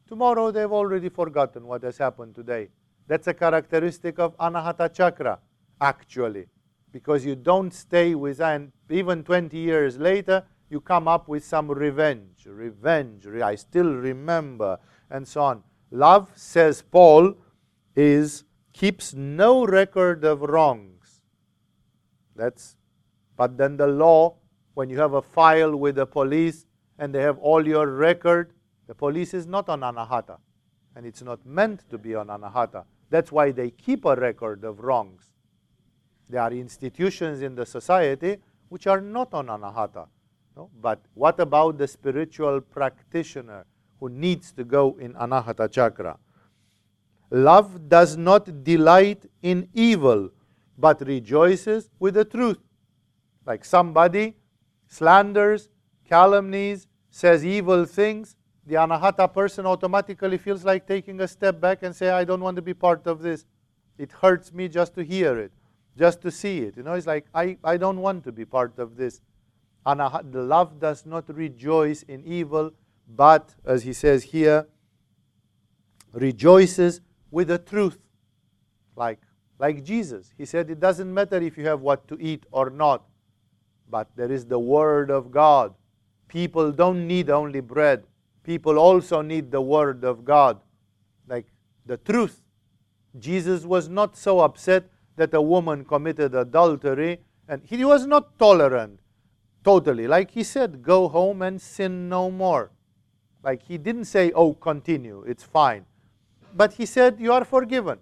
Tomorrow 0.08 0.50
they've 0.50 0.72
already 0.72 1.08
forgotten 1.08 1.66
what 1.66 1.82
has 1.82 1.98
happened 1.98 2.34
today. 2.34 2.68
That's 3.06 3.26
a 3.26 3.34
characteristic 3.34 4.18
of 4.18 4.36
Anahata 4.38 4.92
Chakra, 4.92 5.38
actually, 5.80 6.46
because 6.92 7.24
you 7.24 7.36
don't 7.36 7.72
stay 7.72 8.14
with, 8.14 8.40
and 8.40 8.72
even 8.90 9.22
20 9.24 9.56
years 9.56 9.98
later, 9.98 10.44
you 10.70 10.80
come 10.80 11.06
up 11.06 11.28
with 11.28 11.44
some 11.44 11.70
revenge. 11.70 12.46
Revenge, 12.46 13.26
I 13.26 13.54
still 13.56 13.94
remember, 13.94 14.78
and 15.10 15.28
so 15.28 15.42
on. 15.42 15.62
Love, 15.90 16.30
says 16.34 16.82
Paul, 16.82 17.34
is 17.94 18.44
keeps 18.72 19.14
no 19.14 19.64
record 19.64 20.24
of 20.24 20.40
wrongs. 20.42 21.20
That's 22.34 22.76
but 23.36 23.56
then 23.56 23.76
the 23.76 23.86
law, 23.86 24.36
when 24.74 24.90
you 24.90 24.98
have 24.98 25.14
a 25.14 25.22
file 25.22 25.76
with 25.76 25.96
the 25.96 26.06
police 26.06 26.66
and 26.98 27.14
they 27.14 27.22
have 27.22 27.38
all 27.38 27.66
your 27.66 27.86
record, 27.88 28.52
the 28.86 28.94
police 28.94 29.34
is 29.34 29.46
not 29.46 29.68
on 29.68 29.80
anahata. 29.80 30.38
And 30.96 31.04
it's 31.04 31.22
not 31.22 31.44
meant 31.44 31.88
to 31.90 31.98
be 31.98 32.14
on 32.14 32.28
anahata. 32.28 32.84
That's 33.10 33.30
why 33.30 33.50
they 33.50 33.70
keep 33.70 34.04
a 34.04 34.14
record 34.14 34.64
of 34.64 34.80
wrongs. 34.80 35.30
There 36.28 36.40
are 36.40 36.52
institutions 36.52 37.42
in 37.42 37.54
the 37.54 37.66
society 37.66 38.38
which 38.68 38.86
are 38.86 39.00
not 39.00 39.34
on 39.34 39.46
anahata. 39.46 40.08
No? 40.56 40.70
But 40.80 41.00
what 41.14 41.38
about 41.40 41.78
the 41.78 41.86
spiritual 41.86 42.60
practitioner 42.60 43.66
who 44.00 44.08
needs 44.08 44.52
to 44.52 44.64
go 44.64 44.96
in 44.98 45.14
anahata 45.14 45.70
chakra? 45.70 46.18
Love 47.30 47.88
does 47.88 48.16
not 48.16 48.64
delight 48.64 49.26
in 49.42 49.68
evil, 49.74 50.30
but 50.78 51.00
rejoices 51.06 51.90
with 51.98 52.14
the 52.14 52.24
truth. 52.24 52.58
Like 53.46 53.64
somebody 53.64 54.36
slanders, 54.88 55.68
calumnies, 56.08 56.86
says 57.10 57.44
evil 57.44 57.84
things, 57.84 58.36
the 58.66 58.76
anahata 58.76 59.32
person 59.32 59.66
automatically 59.66 60.38
feels 60.38 60.64
like 60.64 60.86
taking 60.86 61.20
a 61.20 61.28
step 61.28 61.60
back 61.60 61.82
and 61.82 61.94
say, 61.94 62.10
I 62.10 62.24
don't 62.24 62.40
want 62.40 62.56
to 62.56 62.62
be 62.62 62.74
part 62.74 63.06
of 63.06 63.20
this. 63.20 63.44
It 63.98 64.10
hurts 64.12 64.52
me 64.52 64.68
just 64.68 64.94
to 64.94 65.04
hear 65.04 65.38
it, 65.38 65.52
just 65.96 66.20
to 66.22 66.30
see 66.30 66.60
it. 66.60 66.76
You 66.76 66.82
know, 66.82 66.94
it's 66.94 67.06
like, 67.06 67.26
I, 67.34 67.56
I 67.62 67.76
don't 67.76 68.00
want 68.00 68.24
to 68.24 68.32
be 68.32 68.44
part 68.44 68.78
of 68.78 68.96
this. 68.96 69.20
Anahata, 69.86 70.32
the 70.32 70.42
love 70.42 70.80
does 70.80 71.04
not 71.04 71.24
rejoice 71.34 72.02
in 72.04 72.24
evil, 72.24 72.72
but, 73.06 73.54
as 73.66 73.82
he 73.82 73.92
says 73.92 74.22
here, 74.22 74.66
rejoices 76.12 77.02
with 77.30 77.48
the 77.48 77.58
truth. 77.58 77.98
Like, 78.96 79.20
like 79.58 79.84
Jesus. 79.84 80.32
He 80.38 80.46
said, 80.46 80.70
It 80.70 80.80
doesn't 80.80 81.12
matter 81.12 81.36
if 81.36 81.58
you 81.58 81.66
have 81.66 81.80
what 81.80 82.08
to 82.08 82.16
eat 82.20 82.44
or 82.50 82.70
not, 82.70 83.04
but 83.90 84.08
there 84.16 84.32
is 84.32 84.46
the 84.46 84.58
Word 84.58 85.10
of 85.10 85.30
God. 85.30 85.74
People 86.28 86.72
don't 86.72 87.06
need 87.06 87.30
only 87.30 87.60
bread, 87.60 88.04
people 88.44 88.78
also 88.78 89.22
need 89.22 89.50
the 89.50 89.60
Word 89.60 90.04
of 90.04 90.24
God, 90.24 90.60
like 91.26 91.46
the 91.86 91.96
truth. 91.96 92.42
Jesus 93.18 93.64
was 93.64 93.88
not 93.88 94.16
so 94.16 94.40
upset 94.40 94.84
that 95.16 95.34
a 95.34 95.40
woman 95.40 95.84
committed 95.84 96.34
adultery, 96.34 97.20
and 97.48 97.62
he 97.64 97.84
was 97.84 98.06
not 98.06 98.38
tolerant 98.38 99.00
totally. 99.64 100.06
Like 100.06 100.30
he 100.30 100.42
said, 100.42 100.82
go 100.82 101.08
home 101.08 101.42
and 101.42 101.60
sin 101.60 102.08
no 102.08 102.30
more. 102.30 102.70
Like 103.42 103.62
he 103.62 103.78
didn't 103.78 104.04
say, 104.04 104.30
oh, 104.32 104.52
continue, 104.54 105.24
it's 105.26 105.42
fine. 105.42 105.84
But 106.54 106.74
he 106.74 106.86
said, 106.86 107.18
you 107.18 107.32
are 107.32 107.44
forgiven. 107.44 107.98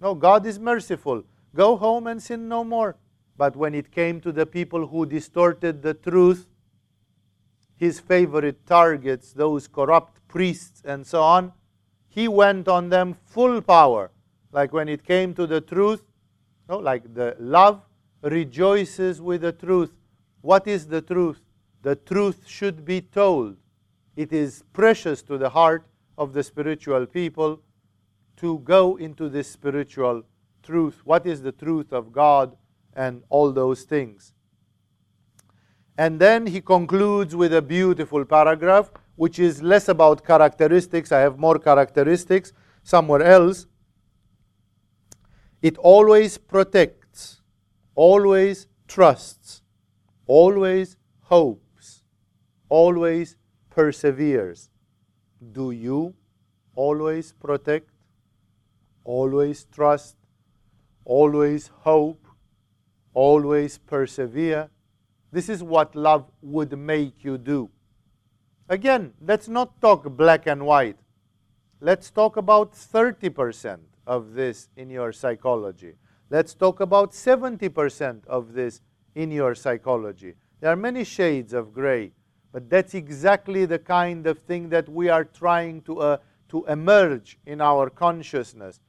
No, 0.00 0.14
God 0.14 0.46
is 0.46 0.58
merciful. 0.58 1.24
Go 1.54 1.76
home 1.76 2.06
and 2.06 2.22
sin 2.22 2.48
no 2.48 2.62
more. 2.62 2.96
But 3.36 3.56
when 3.56 3.74
it 3.74 3.90
came 3.90 4.20
to 4.20 4.32
the 4.32 4.46
people 4.46 4.86
who 4.86 5.06
distorted 5.06 5.82
the 5.82 5.94
truth, 5.94 6.46
his 7.78 8.00
favorite 8.00 8.66
targets, 8.66 9.32
those 9.32 9.68
corrupt 9.68 10.20
priests 10.28 10.82
and 10.84 11.06
so 11.06 11.22
on, 11.22 11.52
he 12.08 12.26
went 12.28 12.68
on 12.68 12.88
them 12.88 13.14
full 13.26 13.62
power. 13.62 14.10
Like 14.52 14.72
when 14.72 14.88
it 14.88 15.04
came 15.04 15.32
to 15.34 15.46
the 15.46 15.60
truth, 15.60 16.02
no, 16.68 16.78
like 16.78 17.14
the 17.14 17.36
love 17.38 17.80
rejoices 18.22 19.22
with 19.22 19.42
the 19.42 19.52
truth. 19.52 19.92
What 20.40 20.66
is 20.66 20.86
the 20.88 21.00
truth? 21.00 21.40
The 21.82 21.94
truth 21.94 22.44
should 22.46 22.84
be 22.84 23.00
told. 23.00 23.56
It 24.16 24.32
is 24.32 24.64
precious 24.72 25.22
to 25.22 25.38
the 25.38 25.50
heart 25.50 25.86
of 26.16 26.32
the 26.32 26.42
spiritual 26.42 27.06
people 27.06 27.60
to 28.38 28.58
go 28.60 28.96
into 28.96 29.28
this 29.28 29.48
spiritual 29.48 30.24
truth. 30.62 31.00
What 31.04 31.26
is 31.26 31.42
the 31.42 31.52
truth 31.52 31.92
of 31.92 32.12
God 32.12 32.56
and 32.94 33.22
all 33.28 33.52
those 33.52 33.82
things? 33.82 34.32
And 35.98 36.20
then 36.20 36.46
he 36.46 36.60
concludes 36.60 37.34
with 37.34 37.52
a 37.52 37.60
beautiful 37.60 38.24
paragraph, 38.24 38.92
which 39.16 39.40
is 39.40 39.60
less 39.60 39.88
about 39.88 40.24
characteristics. 40.24 41.10
I 41.10 41.18
have 41.18 41.40
more 41.40 41.58
characteristics 41.58 42.52
somewhere 42.84 43.22
else. 43.22 43.66
It 45.60 45.76
always 45.78 46.38
protects, 46.38 47.42
always 47.96 48.68
trusts, 48.86 49.62
always 50.28 50.96
hopes, 51.22 52.04
always 52.68 53.36
perseveres. 53.68 54.70
Do 55.52 55.72
you 55.72 56.14
always 56.76 57.32
protect, 57.32 57.90
always 59.02 59.64
trust, 59.64 60.16
always 61.04 61.72
hope, 61.82 62.24
always 63.14 63.78
persevere? 63.78 64.70
This 65.30 65.48
is 65.48 65.62
what 65.62 65.94
love 65.94 66.30
would 66.42 66.76
make 66.78 67.24
you 67.24 67.38
do. 67.38 67.70
Again, 68.68 69.12
let's 69.20 69.48
not 69.48 69.80
talk 69.80 70.04
black 70.16 70.46
and 70.46 70.64
white. 70.64 70.96
Let's 71.80 72.10
talk 72.10 72.36
about 72.36 72.72
30% 72.72 73.78
of 74.06 74.34
this 74.34 74.68
in 74.76 74.90
your 74.90 75.12
psychology. 75.12 75.94
Let's 76.30 76.54
talk 76.54 76.80
about 76.80 77.12
70% 77.12 78.26
of 78.26 78.52
this 78.52 78.80
in 79.14 79.30
your 79.30 79.54
psychology. 79.54 80.34
There 80.60 80.70
are 80.70 80.76
many 80.76 81.04
shades 81.04 81.52
of 81.52 81.72
gray, 81.72 82.12
but 82.52 82.68
that's 82.68 82.94
exactly 82.94 83.64
the 83.64 83.78
kind 83.78 84.26
of 84.26 84.38
thing 84.40 84.68
that 84.70 84.88
we 84.88 85.08
are 85.08 85.24
trying 85.24 85.82
to, 85.82 86.00
uh, 86.00 86.16
to 86.48 86.64
emerge 86.66 87.38
in 87.46 87.60
our 87.60 87.88
consciousness. 87.90 88.80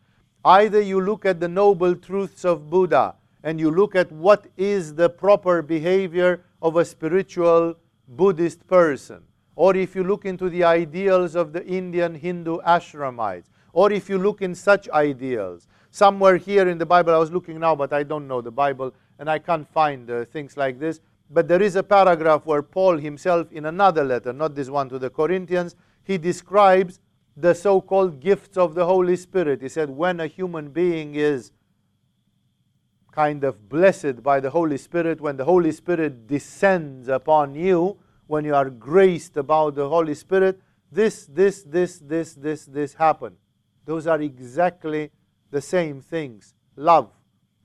Either 0.43 0.81
you 0.81 0.99
look 0.99 1.25
at 1.25 1.39
the 1.39 1.47
noble 1.47 1.95
truths 1.95 2.43
of 2.43 2.69
Buddha 2.69 3.15
and 3.43 3.59
you 3.59 3.71
look 3.71 3.95
at 3.95 4.11
what 4.11 4.47
is 4.57 4.95
the 4.95 5.09
proper 5.09 5.61
behavior 5.61 6.43
of 6.61 6.75
a 6.75 6.85
spiritual 6.85 7.75
Buddhist 8.07 8.65
person, 8.67 9.23
or 9.55 9.75
if 9.75 9.95
you 9.95 10.03
look 10.03 10.25
into 10.25 10.49
the 10.49 10.63
ideals 10.63 11.35
of 11.35 11.53
the 11.53 11.65
Indian 11.65 12.15
Hindu 12.15 12.59
ashramites, 12.59 13.45
or 13.73 13.91
if 13.91 14.09
you 14.09 14.17
look 14.17 14.41
in 14.41 14.55
such 14.55 14.89
ideals, 14.89 15.67
somewhere 15.91 16.37
here 16.37 16.67
in 16.67 16.77
the 16.77 16.85
Bible, 16.85 17.13
I 17.13 17.17
was 17.17 17.31
looking 17.31 17.59
now, 17.59 17.75
but 17.75 17.93
I 17.93 18.03
don't 18.03 18.27
know 18.27 18.41
the 18.41 18.51
Bible, 18.51 18.93
and 19.19 19.29
I 19.29 19.39
can't 19.39 19.67
find 19.67 20.09
uh, 20.09 20.25
things 20.25 20.57
like 20.57 20.79
this. 20.79 21.01
But 21.29 21.47
there 21.47 21.61
is 21.61 21.75
a 21.75 21.83
paragraph 21.83 22.45
where 22.45 22.63
Paul 22.63 22.97
himself, 22.97 23.51
in 23.51 23.65
another 23.65 24.03
letter, 24.03 24.33
not 24.33 24.55
this 24.55 24.69
one 24.69 24.89
to 24.89 24.97
the 24.97 25.09
Corinthians, 25.09 25.75
he 26.03 26.17
describes 26.17 26.99
the 27.37 27.53
so 27.53 27.79
called 27.79 28.19
gifts 28.19 28.57
of 28.57 28.73
the 28.73 28.85
Holy 28.85 29.15
Spirit. 29.15 29.61
He 29.61 29.69
said, 29.69 29.89
when 29.89 30.19
a 30.19 30.27
human 30.27 30.69
being 30.69 31.15
is 31.15 31.51
kind 33.11 33.44
of 33.44 33.69
blessed 33.69 34.22
by 34.23 34.40
the 34.40 34.49
Holy 34.49 34.77
Spirit, 34.77 35.19
when 35.19 35.38
the 35.38 35.45
Holy 35.45 35.72
Spirit 35.72 36.27
descends 36.27 37.07
upon 37.07 37.56
you, 37.56 37.98
when 38.27 38.45
you 38.45 38.53
are 38.53 38.69
graced 38.69 39.38
about 39.38 39.76
the 39.76 39.90
Holy 39.90 40.14
Spirit, 40.14 40.61
this, 40.91 41.26
this, 41.26 41.64
this, 41.64 41.99
this, 41.99 42.34
this, 42.34 42.65
this 42.65 42.94
happen. 42.94 43.36
Those 43.86 44.07
are 44.07 44.22
exactly 44.22 45.11
the 45.52 45.61
same 45.61 46.02
things. 46.02 46.53
Love, 46.76 47.11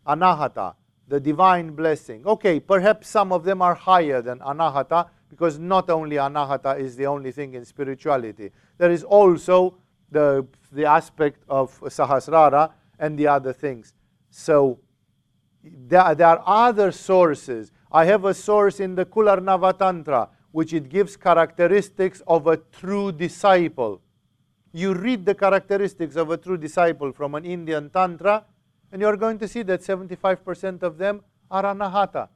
anahata, 0.07 0.75
the 1.07 1.21
divine 1.21 1.75
blessing. 1.75 2.27
Okay, 2.27 2.61
perhaps 2.61 3.09
some 3.09 3.33
of 3.33 3.45
them 3.45 3.61
are 3.63 3.75
higher 3.75 4.23
than 4.23 4.39
anahata 4.41 5.09
because 5.29 5.59
not 5.59 5.91
only 5.91 6.17
anahata 6.17 6.79
is 6.79 6.97
the 6.97 7.07
only 7.07 7.33
thing 7.33 7.55
in 7.55 7.65
spirituality. 7.65 8.51
There 8.79 8.91
is 8.91 9.05
also 9.05 9.77
the, 10.11 10.47
the 10.73 10.87
aspect 10.87 11.43
of 11.49 11.79
sahasrara 11.81 12.71
and 12.99 13.19
the 13.19 13.27
other 13.27 13.53
things. 13.53 13.93
So 14.31 14.79
there, 15.65 16.15
there 16.15 16.27
are 16.27 16.43
other 16.47 16.93
sources. 16.93 17.73
I 17.91 18.05
have 18.07 18.25
a 18.25 18.35
source 18.35 18.81
in 18.81 18.95
the 18.95 19.07
Kularnava 19.07 19.79
Tantra, 19.79 20.29
which 20.53 20.73
it 20.73 20.89
gives 20.89 21.17
characteristics 21.17 22.23
of 22.27 22.47
a 22.47 22.57
true 22.57 23.13
disciple. 23.13 24.01
You 24.73 24.95
read 24.95 25.25
the 25.25 25.35
characteristics 25.35 26.17
of 26.17 26.31
a 26.31 26.37
true 26.37 26.57
disciple 26.57 27.13
from 27.13 27.35
an 27.35 27.45
Indian 27.45 27.91
Tantra, 27.91 28.45
and 28.93 29.01
you're 29.01 29.17
going 29.17 29.39
to 29.39 29.49
see 29.49 29.63
that 29.63 29.81
75% 29.81 30.83
of 30.83 30.99
them 30.99 31.23
are 31.51 31.63
anahata. 31.63 32.29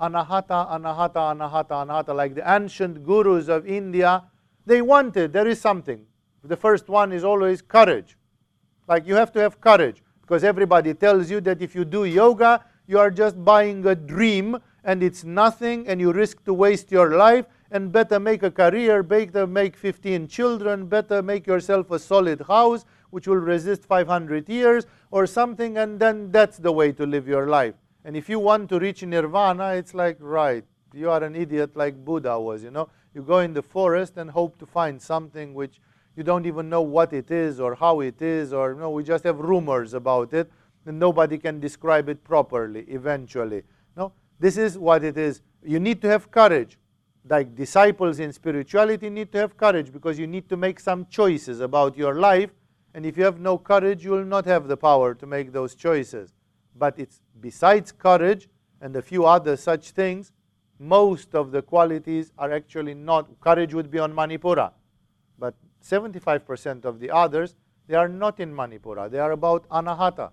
Anahata, 0.00 0.70
anahata, 0.70 1.36
anahata, 1.36 1.86
anahata, 1.86 2.14
like 2.14 2.34
the 2.34 2.52
ancient 2.52 3.04
gurus 3.04 3.48
of 3.48 3.66
India, 3.66 4.22
they 4.64 4.80
wanted, 4.80 5.32
there 5.32 5.46
is 5.46 5.60
something. 5.60 6.04
The 6.44 6.56
first 6.56 6.88
one 6.88 7.12
is 7.12 7.22
always 7.24 7.62
courage. 7.62 8.16
Like 8.88 9.06
you 9.06 9.14
have 9.14 9.32
to 9.32 9.40
have 9.40 9.60
courage 9.60 10.01
because 10.22 10.44
everybody 10.44 10.94
tells 10.94 11.30
you 11.30 11.40
that 11.42 11.60
if 11.60 11.74
you 11.74 11.84
do 11.84 12.04
yoga, 12.04 12.64
you 12.86 12.98
are 12.98 13.10
just 13.10 13.44
buying 13.44 13.84
a 13.86 13.94
dream 13.94 14.56
and 14.84 15.02
it's 15.02 15.24
nothing 15.24 15.86
and 15.86 16.00
you 16.00 16.12
risk 16.12 16.42
to 16.44 16.54
waste 16.54 16.90
your 16.90 17.16
life 17.16 17.46
and 17.70 17.92
better 17.92 18.18
make 18.18 18.42
a 18.42 18.50
career, 18.50 19.02
better 19.02 19.46
make 19.46 19.76
15 19.76 20.28
children, 20.28 20.86
better 20.86 21.22
make 21.22 21.46
yourself 21.46 21.90
a 21.90 21.98
solid 21.98 22.40
house 22.42 22.84
which 23.10 23.28
will 23.28 23.36
resist 23.36 23.84
500 23.84 24.48
years 24.48 24.86
or 25.10 25.26
something 25.26 25.78
and 25.78 26.00
then 26.00 26.30
that's 26.30 26.58
the 26.58 26.72
way 26.72 26.92
to 26.92 27.06
live 27.06 27.28
your 27.28 27.46
life. 27.48 27.74
And 28.04 28.16
if 28.16 28.28
you 28.28 28.38
want 28.38 28.68
to 28.70 28.78
reach 28.78 29.02
nirvana, 29.02 29.74
it's 29.74 29.94
like, 29.94 30.16
right, 30.18 30.64
you 30.92 31.10
are 31.10 31.22
an 31.22 31.36
idiot 31.36 31.76
like 31.76 32.04
Buddha 32.04 32.38
was, 32.38 32.62
you 32.62 32.70
know. 32.70 32.88
You 33.14 33.22
go 33.22 33.40
in 33.40 33.52
the 33.52 33.62
forest 33.62 34.16
and 34.16 34.30
hope 34.30 34.58
to 34.58 34.66
find 34.66 35.00
something 35.00 35.54
which 35.54 35.80
you 36.16 36.22
don't 36.22 36.46
even 36.46 36.68
know 36.68 36.82
what 36.82 37.12
it 37.12 37.30
is 37.30 37.60
or 37.60 37.74
how 37.74 38.00
it 38.00 38.20
is, 38.20 38.52
or 38.52 38.72
you 38.72 38.78
know, 38.78 38.90
we 38.90 39.02
just 39.02 39.24
have 39.24 39.38
rumors 39.38 39.94
about 39.94 40.32
it, 40.32 40.50
and 40.86 40.98
nobody 40.98 41.38
can 41.38 41.60
describe 41.60 42.08
it 42.08 42.22
properly 42.24 42.84
eventually. 42.88 43.62
No, 43.96 44.12
this 44.38 44.56
is 44.56 44.78
what 44.78 45.04
it 45.04 45.16
is. 45.16 45.40
You 45.64 45.80
need 45.80 46.02
to 46.02 46.08
have 46.08 46.30
courage. 46.30 46.78
Like 47.28 47.54
disciples 47.54 48.18
in 48.18 48.32
spirituality 48.32 49.08
need 49.08 49.30
to 49.32 49.38
have 49.38 49.56
courage 49.56 49.92
because 49.92 50.18
you 50.18 50.26
need 50.26 50.48
to 50.48 50.56
make 50.56 50.80
some 50.80 51.06
choices 51.06 51.60
about 51.60 51.96
your 51.96 52.14
life. 52.16 52.50
And 52.94 53.06
if 53.06 53.16
you 53.16 53.24
have 53.24 53.38
no 53.38 53.56
courage, 53.56 54.04
you 54.04 54.10
will 54.10 54.24
not 54.24 54.44
have 54.46 54.66
the 54.66 54.76
power 54.76 55.14
to 55.14 55.26
make 55.26 55.52
those 55.52 55.74
choices. 55.74 56.34
But 56.76 56.98
it's 56.98 57.20
besides 57.40 57.92
courage 57.92 58.48
and 58.80 58.96
a 58.96 59.02
few 59.02 59.24
other 59.24 59.56
such 59.56 59.90
things, 59.90 60.32
most 60.80 61.34
of 61.36 61.52
the 61.52 61.62
qualities 61.62 62.32
are 62.36 62.50
actually 62.50 62.94
not. 62.94 63.40
Courage 63.40 63.72
would 63.72 63.90
be 63.90 64.00
on 64.00 64.12
Manipura. 64.12 64.72
But 65.38 65.54
75% 65.82 66.84
of 66.84 67.00
the 67.00 67.10
others, 67.10 67.56
they 67.88 67.94
are 67.94 68.08
not 68.08 68.40
in 68.40 68.54
Manipura. 68.54 69.10
They 69.10 69.18
are 69.18 69.32
about 69.32 69.68
anahata. 69.68 70.30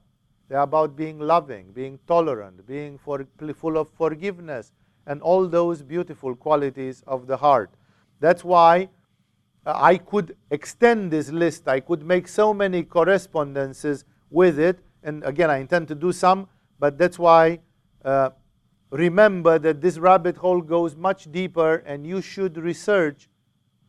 They 0.47 0.55
are 0.55 0.63
about 0.63 0.95
being 0.95 1.19
loving, 1.19 1.71
being 1.71 1.99
tolerant, 2.07 2.65
being 2.65 2.97
for, 2.97 3.27
full 3.55 3.77
of 3.77 3.89
forgiveness, 3.89 4.71
and 5.05 5.21
all 5.21 5.47
those 5.47 5.81
beautiful 5.81 6.35
qualities 6.35 7.03
of 7.07 7.27
the 7.27 7.38
heart. 7.38 7.71
That's 8.19 8.43
why 8.43 8.89
uh, 9.65 9.73
I 9.76 9.97
could 9.97 10.35
extend 10.51 11.11
this 11.11 11.30
list. 11.30 11.67
I 11.67 11.80
could 11.80 12.03
make 12.03 12.27
so 12.27 12.53
many 12.53 12.84
correspondences 12.84 14.05
with 14.30 14.59
it. 14.59 14.80
And 15.03 15.23
again, 15.23 15.49
I 15.49 15.57
intend 15.57 15.88
to 15.89 15.95
do 15.95 16.11
some, 16.11 16.47
but 16.80 16.97
that's 16.97 17.19
why 17.19 17.59
uh, 18.03 18.31
remember 18.91 19.59
that 19.59 19.81
this 19.81 19.97
rabbit 19.97 20.38
hole 20.38 20.61
goes 20.61 20.95
much 20.95 21.31
deeper, 21.31 21.76
and 21.85 22.05
you 22.05 22.21
should 22.21 22.57
research 22.57 23.30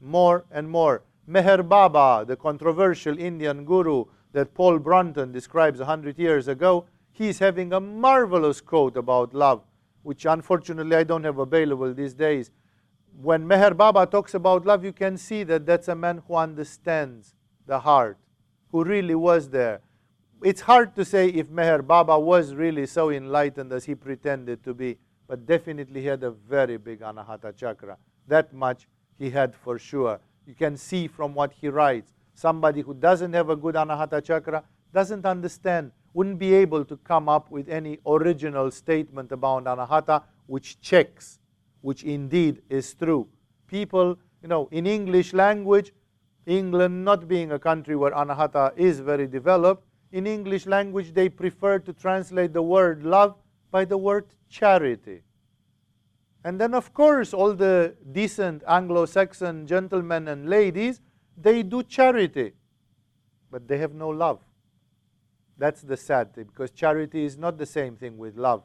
more 0.00 0.44
and 0.50 0.68
more. 0.68 1.02
Meher 1.30 1.62
Baba, 1.68 2.24
the 2.26 2.34
controversial 2.34 3.16
Indian 3.16 3.64
guru 3.64 4.04
that 4.32 4.52
Paul 4.52 4.80
Brunton 4.80 5.30
describes 5.30 5.78
a 5.78 5.84
hundred 5.84 6.18
years 6.18 6.48
ago, 6.48 6.86
he's 7.12 7.38
having 7.38 7.72
a 7.72 7.78
marvelous 7.78 8.60
quote 8.60 8.96
about 8.96 9.32
love, 9.32 9.62
which 10.02 10.26
unfortunately 10.26 10.96
I 10.96 11.04
don't 11.04 11.22
have 11.22 11.38
available 11.38 11.94
these 11.94 12.14
days. 12.14 12.50
When 13.22 13.46
Meher 13.46 13.76
Baba 13.76 14.06
talks 14.06 14.34
about 14.34 14.66
love, 14.66 14.84
you 14.84 14.92
can 14.92 15.16
see 15.16 15.44
that 15.44 15.66
that's 15.66 15.86
a 15.86 15.94
man 15.94 16.20
who 16.26 16.34
understands 16.34 17.36
the 17.64 17.78
heart, 17.78 18.18
who 18.72 18.82
really 18.82 19.14
was 19.14 19.50
there. 19.50 19.82
It's 20.42 20.62
hard 20.62 20.96
to 20.96 21.04
say 21.04 21.28
if 21.28 21.46
Meher 21.46 21.86
Baba 21.86 22.18
was 22.18 22.54
really 22.54 22.86
so 22.86 23.10
enlightened 23.10 23.72
as 23.72 23.84
he 23.84 23.94
pretended 23.94 24.64
to 24.64 24.74
be, 24.74 24.98
but 25.28 25.46
definitely 25.46 26.00
he 26.00 26.08
had 26.08 26.24
a 26.24 26.32
very 26.32 26.76
big 26.76 27.02
Anahata 27.02 27.56
chakra. 27.56 27.98
That 28.26 28.52
much 28.52 28.88
he 29.16 29.30
had 29.30 29.54
for 29.54 29.78
sure 29.78 30.18
you 30.46 30.54
can 30.54 30.76
see 30.76 31.06
from 31.06 31.34
what 31.34 31.52
he 31.52 31.68
writes. 31.68 32.12
Somebody 32.34 32.80
who 32.80 32.94
doesn't 32.94 33.32
have 33.32 33.50
a 33.50 33.56
good 33.56 33.74
anahata 33.74 34.22
chakra 34.22 34.64
doesn't 34.92 35.26
understand, 35.26 35.92
wouldn't 36.14 36.38
be 36.38 36.54
able 36.54 36.84
to 36.84 36.96
come 36.98 37.28
up 37.28 37.50
with 37.50 37.68
any 37.68 37.98
original 38.06 38.70
statement 38.70 39.30
about 39.32 39.64
anahata 39.64 40.22
which 40.46 40.80
checks, 40.80 41.38
which 41.80 42.02
indeed 42.02 42.62
is 42.68 42.94
true. 42.94 43.28
People, 43.66 44.18
you 44.42 44.48
know, 44.48 44.68
in 44.72 44.86
English 44.86 45.32
language, 45.32 45.92
England 46.46 47.04
not 47.04 47.28
being 47.28 47.52
a 47.52 47.58
country 47.58 47.94
where 47.94 48.10
anahata 48.12 48.72
is 48.76 49.00
very 49.00 49.26
developed, 49.26 49.84
in 50.12 50.26
English 50.26 50.66
language 50.66 51.12
they 51.14 51.28
prefer 51.28 51.78
to 51.78 51.92
translate 51.92 52.52
the 52.52 52.62
word 52.62 53.04
love 53.04 53.36
by 53.70 53.84
the 53.84 53.96
word 53.96 54.26
charity. 54.48 55.22
And 56.44 56.60
then, 56.60 56.74
of 56.74 56.94
course, 56.94 57.34
all 57.34 57.52
the 57.52 57.94
decent 58.12 58.62
Anglo 58.66 59.04
Saxon 59.04 59.66
gentlemen 59.66 60.28
and 60.28 60.48
ladies, 60.48 61.00
they 61.36 61.62
do 61.62 61.82
charity, 61.82 62.52
but 63.50 63.68
they 63.68 63.78
have 63.78 63.94
no 63.94 64.08
love. 64.08 64.40
That's 65.58 65.82
the 65.82 65.96
sad 65.96 66.34
thing, 66.34 66.44
because 66.44 66.70
charity 66.70 67.24
is 67.24 67.36
not 67.36 67.58
the 67.58 67.66
same 67.66 67.96
thing 67.96 68.16
with 68.16 68.36
love. 68.36 68.62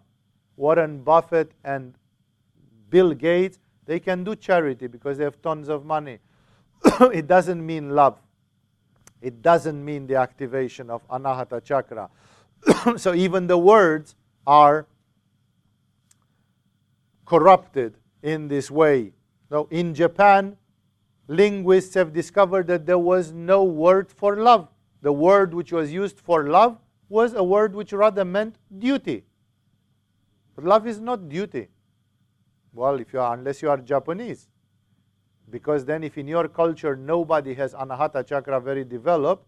Warren 0.55 1.03
Buffett 1.03 1.51
and 1.65 1.95
Bill 2.89 3.13
Gates, 3.13 3.59
they 3.85 3.99
can 3.99 4.23
do 4.23 4.35
charity 4.35 4.87
because 4.87 5.17
they 5.17 5.25
have 5.25 5.41
tons 5.41 5.67
of 5.67 5.85
money. 5.85 6.19
it 7.13 7.27
doesn't 7.27 7.65
mean 7.65 7.89
love. 7.89 8.17
It 9.21 9.41
doesn't 9.41 9.83
mean 9.83 10.07
the 10.07 10.15
activation 10.15 10.89
of 10.89 11.05
Anahata 11.09 11.61
Chakra. 11.61 12.09
so 12.97 13.13
even 13.13 13.47
the 13.47 13.57
words 13.57 14.15
are 14.47 14.87
corrupted 17.25 17.95
in 18.21 18.47
this 18.47 18.71
way. 18.71 19.13
Now, 19.49 19.67
in 19.69 19.93
Japan, 19.93 20.57
linguists 21.27 21.93
have 21.95 22.13
discovered 22.13 22.67
that 22.67 22.85
there 22.85 22.99
was 22.99 23.31
no 23.31 23.63
word 23.63 24.11
for 24.11 24.37
love. 24.37 24.69
The 25.01 25.11
word 25.11 25.53
which 25.53 25.71
was 25.71 25.91
used 25.91 26.19
for 26.19 26.47
love 26.49 26.77
was 27.09 27.33
a 27.33 27.43
word 27.43 27.75
which 27.75 27.93
rather 27.93 28.25
meant 28.25 28.57
duty. 28.79 29.23
But 30.55 30.65
love 30.65 30.87
is 30.87 30.99
not 30.99 31.29
duty. 31.29 31.67
Well, 32.73 32.99
if 32.99 33.13
you 33.13 33.19
are, 33.19 33.35
unless 33.35 33.61
you 33.61 33.69
are 33.69 33.77
Japanese. 33.77 34.47
Because 35.49 35.85
then, 35.85 36.03
if 36.03 36.17
in 36.17 36.27
your 36.27 36.47
culture 36.47 36.95
nobody 36.95 37.53
has 37.53 37.73
anahata 37.73 38.25
chakra 38.25 38.59
very 38.59 38.83
developed, 38.83 39.45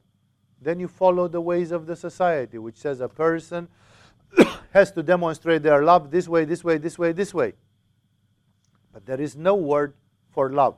then 0.61 0.79
you 0.79 0.87
follow 0.87 1.27
the 1.27 1.41
ways 1.41 1.71
of 1.71 1.85
the 1.85 1.95
society, 1.95 2.57
which 2.57 2.77
says 2.77 3.01
a 3.01 3.09
person 3.09 3.67
has 4.71 4.91
to 4.91 5.03
demonstrate 5.03 5.63
their 5.63 5.83
love 5.83 6.11
this 6.11 6.27
way, 6.27 6.45
this 6.45 6.63
way, 6.63 6.77
this 6.77 6.97
way, 6.97 7.11
this 7.11 7.33
way. 7.33 7.53
But 8.97 9.05
there 9.05 9.21
is 9.21 9.35
no 9.35 9.53
word 9.53 9.93
for 10.31 10.51
love. 10.51 10.75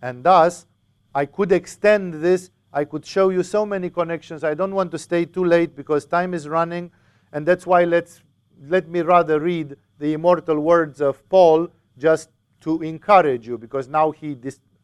And 0.00 0.22
thus, 0.22 0.66
I 1.12 1.26
could 1.26 1.50
extend 1.50 2.14
this. 2.14 2.52
I 2.72 2.84
could 2.84 3.04
show 3.04 3.30
you 3.30 3.42
so 3.42 3.66
many 3.66 3.90
connections. 3.90 4.44
I 4.44 4.54
don't 4.54 4.72
want 4.72 4.92
to 4.92 4.98
stay 5.00 5.24
too 5.24 5.44
late 5.44 5.74
because 5.74 6.06
time 6.06 6.32
is 6.32 6.46
running. 6.48 6.92
And 7.32 7.44
that's 7.44 7.66
why 7.66 7.82
let's, 7.82 8.20
let 8.68 8.88
me 8.88 9.00
rather 9.00 9.40
read 9.40 9.76
the 9.98 10.12
immortal 10.12 10.60
words 10.60 11.00
of 11.00 11.28
Paul 11.28 11.66
just 11.98 12.28
to 12.60 12.80
encourage 12.82 13.48
you 13.48 13.58
because 13.58 13.88
now 13.88 14.12
he 14.12 14.36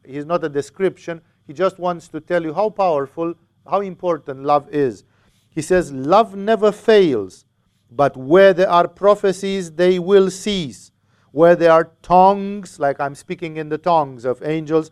he's 0.05 0.25
not 0.25 0.43
a 0.43 0.49
description. 0.49 1.21
He 1.47 1.53
just 1.53 1.79
wants 1.79 2.09
to 2.09 2.19
tell 2.19 2.43
you 2.43 2.53
how 2.53 2.69
powerful, 2.69 3.33
how 3.65 3.79
important 3.79 4.43
love 4.43 4.67
is. 4.73 5.05
He 5.51 5.61
says, 5.61 5.89
Love 5.93 6.35
never 6.35 6.73
fails, 6.73 7.45
but 7.89 8.17
where 8.17 8.53
there 8.53 8.69
are 8.69 8.89
prophecies, 8.89 9.71
they 9.71 9.99
will 9.99 10.29
cease 10.29 10.91
where 11.33 11.55
there 11.55 11.71
are 11.71 11.89
tongues, 12.03 12.79
like 12.79 12.99
I'm 12.99 13.15
speaking 13.15 13.57
in 13.57 13.69
the 13.69 13.79
tongues 13.79 14.23
of 14.23 14.43
angels, 14.43 14.91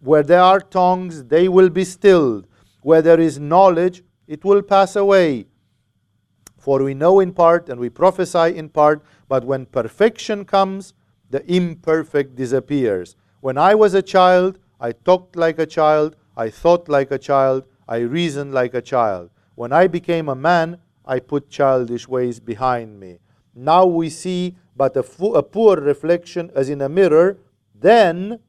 where 0.00 0.22
there 0.22 0.40
are 0.40 0.58
tongues, 0.58 1.24
they 1.24 1.48
will 1.48 1.68
be 1.68 1.84
stilled. 1.84 2.46
Where 2.80 3.02
there 3.02 3.20
is 3.20 3.38
knowledge, 3.38 4.02
it 4.26 4.42
will 4.42 4.62
pass 4.62 4.96
away. 4.96 5.48
For 6.56 6.82
we 6.82 6.94
know 6.94 7.20
in 7.20 7.34
part 7.34 7.68
and 7.68 7.78
we 7.78 7.90
prophesy 7.90 8.56
in 8.56 8.70
part, 8.70 9.04
but 9.28 9.44
when 9.44 9.66
perfection 9.66 10.46
comes, 10.46 10.94
the 11.28 11.44
imperfect 11.52 12.36
disappears. 12.36 13.14
When 13.40 13.58
I 13.58 13.74
was 13.74 13.92
a 13.92 14.00
child, 14.00 14.58
I 14.80 14.92
talked 14.92 15.36
like 15.36 15.58
a 15.58 15.66
child, 15.66 16.16
I 16.38 16.48
thought 16.48 16.88
like 16.88 17.10
a 17.10 17.18
child, 17.18 17.64
I 17.86 17.98
reasoned 17.98 18.54
like 18.54 18.72
a 18.72 18.80
child. 18.80 19.28
When 19.56 19.74
I 19.74 19.88
became 19.88 20.30
a 20.30 20.34
man, 20.34 20.78
I 21.04 21.20
put 21.20 21.50
childish 21.50 22.08
ways 22.08 22.40
behind 22.40 22.98
me. 22.98 23.18
Now 23.54 23.84
we 23.84 24.08
see 24.08 24.56
but 24.76 24.96
a, 24.96 25.04
a 25.34 25.42
poor 25.42 25.76
reflection 25.76 26.50
as 26.54 26.68
in 26.68 26.80
a 26.80 26.88
mirror. 26.88 27.38
Then 27.74 28.40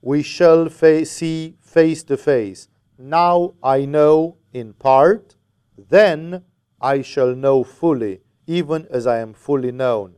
we 0.00 0.22
shall 0.22 0.68
fa- 0.68 1.06
see 1.06 1.56
face 1.60 2.02
to 2.04 2.16
face. 2.16 2.68
Now 2.98 3.54
I 3.62 3.84
know 3.86 4.36
in 4.52 4.72
part, 4.74 5.36
then 5.76 6.44
I 6.80 7.02
shall 7.02 7.34
know 7.34 7.64
fully, 7.64 8.20
even 8.46 8.86
as 8.90 9.06
I 9.06 9.18
am 9.18 9.32
fully 9.32 9.72
known. 9.72 10.16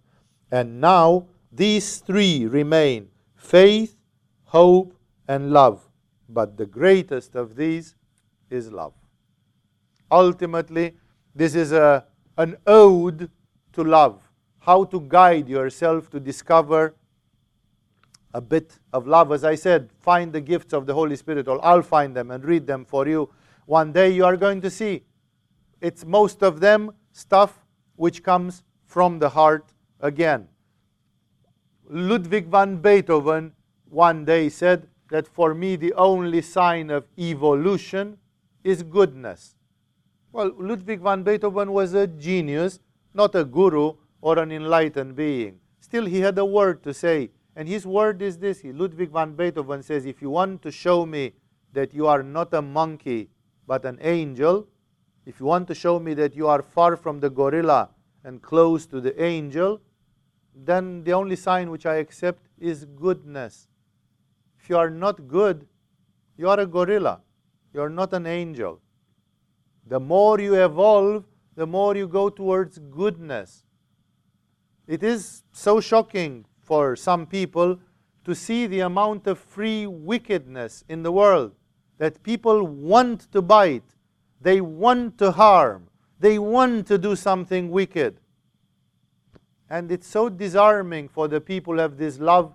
And 0.50 0.80
now 0.80 1.26
these 1.52 1.98
three 1.98 2.46
remain 2.46 3.08
faith, 3.34 3.96
hope, 4.44 4.94
and 5.28 5.52
love. 5.52 5.88
But 6.28 6.56
the 6.56 6.66
greatest 6.66 7.34
of 7.36 7.56
these 7.56 7.94
is 8.50 8.72
love. 8.72 8.92
Ultimately, 10.10 10.94
this 11.34 11.54
is 11.54 11.72
a, 11.72 12.04
an 12.36 12.56
ode 12.66 13.30
to 13.72 13.84
love. 13.84 14.25
How 14.66 14.82
to 14.82 15.00
guide 15.00 15.48
yourself 15.48 16.10
to 16.10 16.18
discover 16.18 16.96
a 18.34 18.40
bit 18.40 18.80
of 18.92 19.06
love. 19.06 19.30
As 19.30 19.44
I 19.44 19.54
said, 19.54 19.90
find 20.00 20.32
the 20.32 20.40
gifts 20.40 20.72
of 20.72 20.86
the 20.86 20.92
Holy 20.92 21.14
Spirit, 21.14 21.46
or 21.46 21.64
I'll 21.64 21.82
find 21.82 22.16
them 22.16 22.32
and 22.32 22.44
read 22.44 22.66
them 22.66 22.84
for 22.84 23.06
you. 23.06 23.30
One 23.66 23.92
day 23.92 24.10
you 24.10 24.24
are 24.24 24.36
going 24.36 24.60
to 24.62 24.70
see 24.70 25.04
it's 25.80 26.04
most 26.04 26.42
of 26.42 26.58
them 26.58 26.90
stuff 27.12 27.64
which 27.94 28.24
comes 28.24 28.64
from 28.84 29.20
the 29.20 29.28
heart 29.28 29.72
again. 30.00 30.48
Ludwig 31.88 32.48
van 32.48 32.78
Beethoven 32.78 33.52
one 33.88 34.24
day 34.24 34.48
said 34.48 34.88
that 35.10 35.28
for 35.28 35.54
me 35.54 35.76
the 35.76 35.92
only 35.92 36.42
sign 36.42 36.90
of 36.90 37.06
evolution 37.16 38.18
is 38.64 38.82
goodness. 38.82 39.54
Well, 40.32 40.50
Ludwig 40.58 41.00
van 41.02 41.22
Beethoven 41.22 41.70
was 41.72 41.94
a 41.94 42.08
genius, 42.08 42.80
not 43.14 43.36
a 43.36 43.44
guru 43.44 43.94
or 44.26 44.40
an 44.40 44.50
enlightened 44.50 45.14
being. 45.14 45.56
Still, 45.78 46.04
he 46.04 46.18
had 46.18 46.36
a 46.36 46.44
word 46.44 46.82
to 46.82 46.92
say, 46.92 47.30
and 47.54 47.68
his 47.68 47.86
word 47.86 48.20
is 48.20 48.38
this. 48.38 48.60
Ludwig 48.64 49.12
van 49.12 49.34
Beethoven 49.36 49.84
says, 49.84 50.04
If 50.04 50.20
you 50.20 50.30
want 50.30 50.62
to 50.62 50.72
show 50.72 51.06
me 51.06 51.34
that 51.72 51.94
you 51.94 52.08
are 52.08 52.24
not 52.24 52.52
a 52.52 52.60
monkey 52.60 53.28
but 53.68 53.84
an 53.84 53.98
angel, 54.00 54.66
if 55.26 55.38
you 55.38 55.46
want 55.46 55.68
to 55.68 55.76
show 55.76 56.00
me 56.00 56.12
that 56.14 56.34
you 56.34 56.48
are 56.48 56.60
far 56.60 56.96
from 56.96 57.20
the 57.20 57.30
gorilla 57.30 57.90
and 58.24 58.42
close 58.42 58.84
to 58.86 59.00
the 59.00 59.14
angel, 59.22 59.80
then 60.56 61.04
the 61.04 61.12
only 61.12 61.36
sign 61.36 61.70
which 61.70 61.86
I 61.86 61.94
accept 61.94 62.48
is 62.58 62.84
goodness. 62.84 63.68
If 64.58 64.68
you 64.68 64.76
are 64.76 64.90
not 64.90 65.28
good, 65.28 65.68
you 66.36 66.48
are 66.48 66.58
a 66.58 66.66
gorilla. 66.66 67.20
You 67.72 67.80
are 67.80 67.90
not 67.90 68.12
an 68.12 68.26
angel. 68.26 68.80
The 69.86 70.00
more 70.00 70.40
you 70.40 70.54
evolve, 70.64 71.22
the 71.54 71.68
more 71.68 71.94
you 71.94 72.08
go 72.08 72.28
towards 72.28 72.80
goodness. 72.90 73.62
It 74.86 75.02
is 75.02 75.42
so 75.52 75.80
shocking 75.80 76.44
for 76.62 76.96
some 76.96 77.26
people 77.26 77.78
to 78.24 78.34
see 78.34 78.66
the 78.66 78.80
amount 78.80 79.26
of 79.26 79.38
free 79.38 79.86
wickedness 79.86 80.84
in 80.88 81.02
the 81.02 81.12
world 81.12 81.52
that 81.98 82.22
people 82.22 82.64
want 82.64 83.30
to 83.32 83.40
bite, 83.40 83.94
they 84.40 84.60
want 84.60 85.18
to 85.18 85.30
harm, 85.30 85.88
they 86.18 86.38
want 86.38 86.86
to 86.88 86.98
do 86.98 87.16
something 87.16 87.70
wicked. 87.70 88.20
And 89.68 89.90
it's 89.90 90.06
so 90.06 90.28
disarming 90.28 91.08
for 91.08 91.26
the 91.26 91.40
people 91.40 91.74
who 91.74 91.80
have 91.80 91.96
this 91.96 92.18
love 92.18 92.54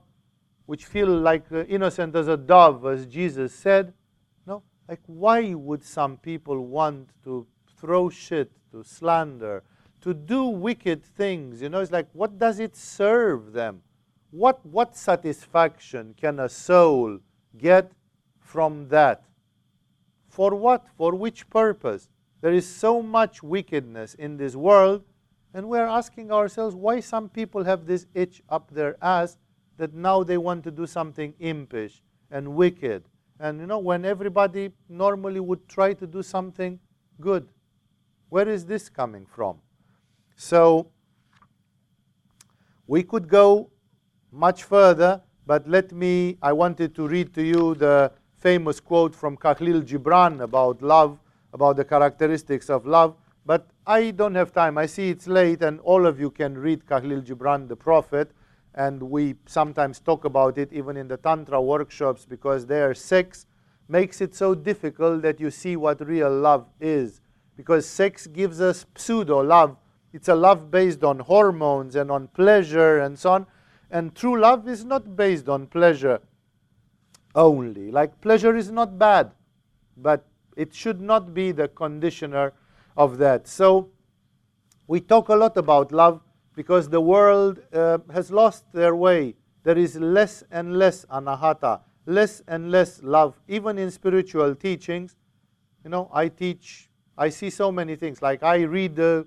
which 0.66 0.86
feel 0.86 1.08
like 1.08 1.44
uh, 1.52 1.66
innocent 1.66 2.16
as 2.16 2.30
a 2.30 2.38
dove, 2.38 2.86
as 2.86 3.06
Jesus 3.06 3.54
said. 3.54 3.94
No? 4.48 4.64
Like, 4.88 5.02
why 5.06 5.54
would 5.54 5.84
some 5.84 6.16
people 6.18 6.66
want 6.66 7.10
to 7.26 7.46
throw 7.78 8.10
shit, 8.10 8.52
to 8.72 8.84
slander, 8.84 9.64
to 10.02 10.14
do 10.14 10.46
wicked 10.46 11.04
things? 11.04 11.62
You 11.62 11.70
know, 11.70 11.80
it's 11.80 11.92
like, 11.92 12.08
what 12.14 12.38
does 12.38 12.60
it 12.60 12.76
serve 12.76 13.54
them? 13.54 13.82
What, 14.32 14.66
what 14.66 14.96
satisfaction 14.96 16.16
can 16.20 16.40
a 16.40 16.50
soul 16.50 17.20
get 17.58 17.92
from 18.40 18.88
that? 18.90 19.24
For 20.30 20.56
what? 20.56 20.86
For 20.98 21.14
which 21.14 21.50
purpose? 21.50 22.10
There 22.42 22.54
is 22.54 22.68
so 22.68 23.02
much 23.02 23.44
wickedness 23.44 24.14
in 24.16 24.38
this 24.38 24.56
world, 24.56 25.04
and 25.54 25.68
we're 25.68 25.86
asking 25.86 26.32
ourselves 26.32 26.74
why 26.76 27.02
some 27.02 27.30
people 27.30 27.64
have 27.66 27.86
this 27.86 28.08
itch 28.14 28.42
up 28.50 28.72
their 28.72 28.96
ass 29.04 29.38
that 29.78 29.94
now 29.94 30.24
they 30.24 30.38
want 30.38 30.64
to 30.64 30.72
do 30.72 30.88
something 30.88 31.34
impish 31.40 32.02
and 32.32 32.56
wicked. 32.56 33.04
And 33.40 33.60
you 33.60 33.68
know, 33.68 33.80
when 33.80 34.06
everybody 34.06 34.72
normally 34.88 35.40
would 35.40 35.68
try 35.68 35.94
to 35.94 36.08
do 36.08 36.24
something 36.24 36.80
good, 37.20 37.48
where 38.30 38.48
is 38.48 38.66
this 38.66 38.90
coming 38.90 39.26
from? 39.26 39.58
So, 40.42 40.88
we 42.88 43.04
could 43.04 43.28
go 43.28 43.70
much 44.32 44.64
further, 44.64 45.22
but 45.46 45.68
let 45.70 45.92
me, 45.92 46.40
I 46.42 46.52
wanted 46.52 46.96
to 46.96 47.08
read 47.08 47.32
to 47.36 47.44
you 47.44 47.76
the 47.76 48.12
famous 48.38 48.80
quote 48.80 49.14
from 49.14 49.38
Khalil 49.38 49.84
Gibran 49.84 50.42
about 50.42 50.82
love, 50.82 51.20
about 51.54 51.76
the 51.76 51.86
characteristics 51.86 52.72
of 52.72 52.88
love. 52.88 53.16
But 53.46 53.68
I 53.86 54.10
don't 54.10 54.34
have 54.34 54.52
time. 54.52 54.80
I 54.80 54.88
see 54.88 55.10
it's 55.10 55.28
late, 55.28 55.62
and 55.62 55.80
all 55.82 56.08
of 56.08 56.20
you 56.20 56.32
can 56.32 56.58
read 56.58 56.88
Khalil 56.88 57.22
Gibran, 57.22 57.68
the 57.68 57.76
prophet. 57.76 58.32
And 58.74 59.00
we 59.04 59.36
sometimes 59.46 60.00
talk 60.00 60.26
about 60.26 60.58
it 60.58 60.74
even 60.74 60.98
in 60.98 61.08
the 61.08 61.18
Tantra 61.18 61.62
workshops 61.62 62.26
because 62.26 62.66
their 62.66 62.96
sex 62.96 63.46
makes 63.88 64.22
it 64.22 64.34
so 64.34 64.56
difficult 64.56 65.22
that 65.22 65.40
you 65.40 65.52
see 65.52 65.76
what 65.76 66.02
real 66.02 66.36
love 66.36 66.66
is. 66.80 67.22
Because 67.56 67.86
sex 67.86 68.26
gives 68.26 68.60
us 68.60 68.88
pseudo 68.96 69.42
love. 69.42 69.78
It's 70.14 70.28
a 70.28 70.36
love 70.36 70.70
based 70.70 71.04
on 71.04 71.20
hormones 71.20 71.96
and 71.96 72.12
on 72.12 72.28
pleasure 72.28 73.00
and 73.00 73.18
so 73.18 73.32
on. 73.32 73.48
And 73.90 74.16
true 74.16 74.40
love 74.40 74.68
is 74.68 74.86
not 74.86 75.16
based 75.16 75.50
on 75.50 75.68
pleasure 75.68 76.20
only. 77.36 77.92
Like 77.92 78.20
pleasure 78.22 78.56
is 78.56 78.72
not 78.72 78.98
bad, 78.98 79.32
but 79.98 80.26
it 80.56 80.74
should 80.74 81.02
not 81.02 81.34
be 81.34 81.52
the 81.52 81.68
conditioner 81.68 82.54
of 82.98 83.18
that. 83.18 83.48
So 83.48 83.90
we 84.88 85.00
talk 85.00 85.30
a 85.30 85.36
lot 85.36 85.58
about 85.58 85.92
love 85.92 86.22
because 86.56 86.90
the 86.90 87.02
world 87.02 87.62
uh, 87.74 88.00
has 88.14 88.32
lost 88.32 88.66
their 88.74 88.96
way. 88.96 89.36
There 89.64 89.78
is 89.78 89.96
less 89.96 90.44
and 90.52 90.78
less 90.78 91.06
anahata, 91.06 91.82
less 92.06 92.42
and 92.48 92.72
less 92.72 93.02
love, 93.04 93.40
even 93.48 93.78
in 93.78 93.92
spiritual 93.92 94.56
teachings. 94.56 95.16
You 95.84 95.92
know, 95.92 96.10
I 96.14 96.28
teach, 96.28 96.90
I 97.18 97.30
see 97.30 97.50
so 97.50 97.72
many 97.72 97.96
things. 97.96 98.22
Like 98.22 98.44
I 98.44 98.64
read 98.64 98.96
the, 98.96 99.26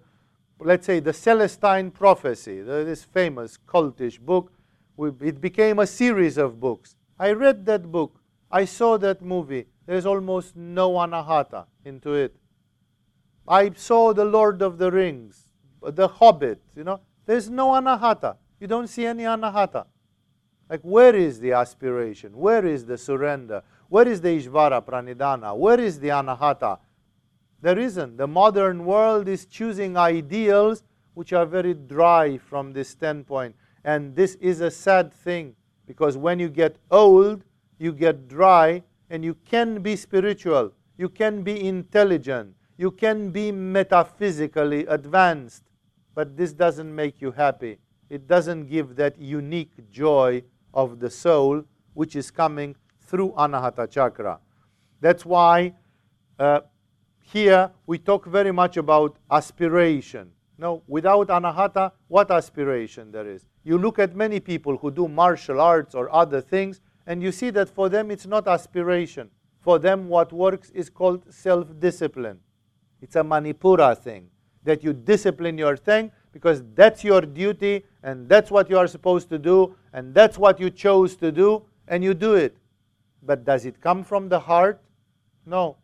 let's 0.61 0.87
say, 0.87 1.01
the 1.01 1.13
Celestine 1.13 1.91
Prophecy, 1.91 2.63
this 2.63 3.05
famous 3.05 3.59
cultish 3.67 4.21
book. 4.21 4.53
It 4.99 5.41
became 5.41 5.81
a 5.81 5.87
series 5.87 6.39
of 6.39 6.61
books. 6.61 6.97
I 7.19 7.33
read 7.33 7.67
that 7.67 7.91
book. 7.91 8.21
I 8.51 8.65
saw 8.65 8.97
that 8.99 9.23
movie. 9.23 9.67
There's 9.87 10.07
almost 10.07 10.57
no 10.57 10.93
anahata 10.93 11.67
into 11.85 12.15
it. 12.15 12.37
I 13.47 13.73
saw 13.75 14.13
The 14.13 14.25
Lord 14.25 14.63
of 14.63 14.79
the 14.79 14.91
Rings, 14.91 15.49
The 15.83 16.09
Hobbit, 16.09 16.63
you 16.75 16.85
know. 16.85 17.01
There's 17.27 17.51
no 17.51 17.69
anahata. 17.69 18.37
You 18.61 18.67
don't 18.67 18.87
see 18.87 19.05
any 19.05 19.25
anahata. 19.25 19.87
Like, 20.71 20.81
where 20.81 21.15
is 21.15 21.41
the 21.41 21.53
aspiration? 21.53 22.37
Where 22.37 22.65
is 22.65 22.87
the 22.87 22.97
surrender? 22.97 23.63
Where 23.89 24.09
is 24.09 24.21
the 24.21 24.29
Ishvara 24.29 24.83
Pranidhana? 24.83 25.55
Where 25.57 25.79
is 25.79 25.99
the 25.99 26.09
anahata? 26.09 26.79
There 27.65 27.79
isn't. 27.79 28.19
The 28.19 28.27
modern 28.27 28.85
world 28.85 29.27
is 29.27 29.47
choosing 29.47 29.97
ideals 29.97 30.83
which 31.15 31.33
are 31.33 31.47
very 31.47 31.73
dry 31.73 32.37
from 32.37 32.75
this 32.75 32.91
standpoint. 32.91 33.57
And 33.85 34.15
this 34.15 34.35
is 34.35 34.61
a 34.61 34.71
sad 34.71 35.15
thing 35.15 35.57
because 35.87 36.19
when 36.19 36.39
you 36.39 36.51
get 36.51 36.77
old, 36.91 37.43
you 37.79 37.93
get 37.93 38.29
dry, 38.29 38.83
and 39.09 39.25
you 39.25 39.35
can 39.47 39.81
be 39.81 39.97
spiritual, 39.97 40.73
you 40.99 41.09
can 41.09 41.43
be 41.43 41.67
intelligent, 41.67 42.55
you 42.77 42.91
can 42.91 43.31
be 43.31 43.51
metaphysically 43.51 44.85
advanced, 44.85 45.63
but 46.15 46.37
this 46.37 46.53
doesn't 46.53 46.95
make 46.95 47.23
you 47.23 47.31
happy. 47.31 47.79
It 48.11 48.27
doesn't 48.27 48.67
give 48.67 48.95
that 48.97 49.19
unique 49.19 49.91
joy 49.91 50.43
of 50.75 51.01
the 51.01 51.09
soul 51.09 51.65
which 51.95 52.15
is 52.15 52.31
coming 52.31 52.77
through 53.01 53.33
Anahata 53.39 53.91
Chakra. 53.91 54.39
That's 55.01 55.25
why 55.25 55.73
uh, 56.39 56.61
here 57.33 57.71
we 57.87 57.99
talk 57.99 58.27
very 58.27 58.53
much 58.53 58.77
about 58.77 59.17
aspiration. 59.31 60.31
No, 60.59 60.83
without 60.87 61.29
Anahata, 61.29 61.93
what 62.09 62.31
aspiration 62.31 63.11
there 63.11 63.27
is? 63.27 63.45
You 63.65 63.79
look 63.79 63.99
at 63.99 64.15
many 64.15 64.39
people 64.41 64.77
who 64.77 64.91
do 64.91 65.09
martial 65.09 65.61
arts 65.61 65.95
or 65.95 66.15
other 66.15 66.41
things, 66.41 66.81
and 67.07 67.23
you 67.23 67.33
see 67.33 67.51
that 67.51 67.69
for 67.69 67.89
them 67.89 68.11
it's 68.11 68.27
not 68.27 68.47
aspiration. 68.47 69.31
For 69.61 69.79
them, 69.79 70.09
what 70.09 70.33
works 70.33 70.71
is 70.71 70.91
called 70.91 71.25
self 71.33 71.69
discipline. 71.81 72.39
It's 73.01 73.17
a 73.17 73.23
Manipura 73.23 73.97
thing 73.97 74.29
that 74.63 74.85
you 74.85 74.93
discipline 74.93 75.59
your 75.59 75.77
thing 75.77 76.13
because 76.33 76.63
that's 76.75 77.03
your 77.03 77.23
duty 77.23 77.85
and 78.03 78.29
that's 78.29 78.51
what 78.51 78.69
you 78.69 78.79
are 78.79 78.87
supposed 78.87 79.29
to 79.31 79.39
do 79.39 79.75
and 79.93 80.15
that's 80.15 80.39
what 80.39 80.61
you 80.61 80.71
chose 80.71 81.17
to 81.17 81.33
do 81.33 81.63
and 81.89 82.05
you 82.05 82.13
do 82.15 82.35
it. 82.35 82.57
But 83.23 83.45
does 83.45 83.65
it 83.65 83.81
come 83.81 84.05
from 84.05 84.29
the 84.29 84.39
heart? 84.39 84.81
No, 85.47 85.77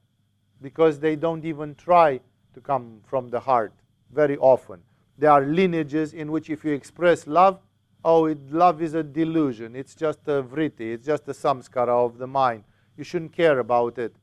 because 0.63 0.99
they 0.99 1.17
don't 1.17 1.45
even 1.45 1.75
try 1.75 2.21
to 2.55 2.61
come 2.61 3.01
from 3.07 3.29
the 3.29 3.41
heart 3.41 3.73
very 4.13 4.37
often. 4.39 4.81
There 5.19 5.31
are 5.31 5.45
lineages 5.45 6.15
in 6.15 6.31
which 6.31 6.51
if 6.51 6.65
you 6.65 6.73
express 6.73 7.27
love, 7.27 7.61
oh, 8.05 8.27
it, 8.27 8.39
love 8.51 8.83
is 8.83 8.95
a 8.95 9.03
delusion. 9.03 9.77
It's 9.77 9.95
just 9.95 10.21
a 10.27 10.43
vritti. 10.43 10.93
It's 10.95 11.07
just 11.07 11.29
a 11.29 11.33
samskara 11.33 11.89
of 11.89 12.19
the 12.19 12.27
mind. 12.27 12.65
You 12.97 13.05
shouldn't 13.05 13.33
care 13.33 13.59
about 13.59 13.99
it. 13.99 14.15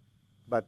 But 0.47 0.65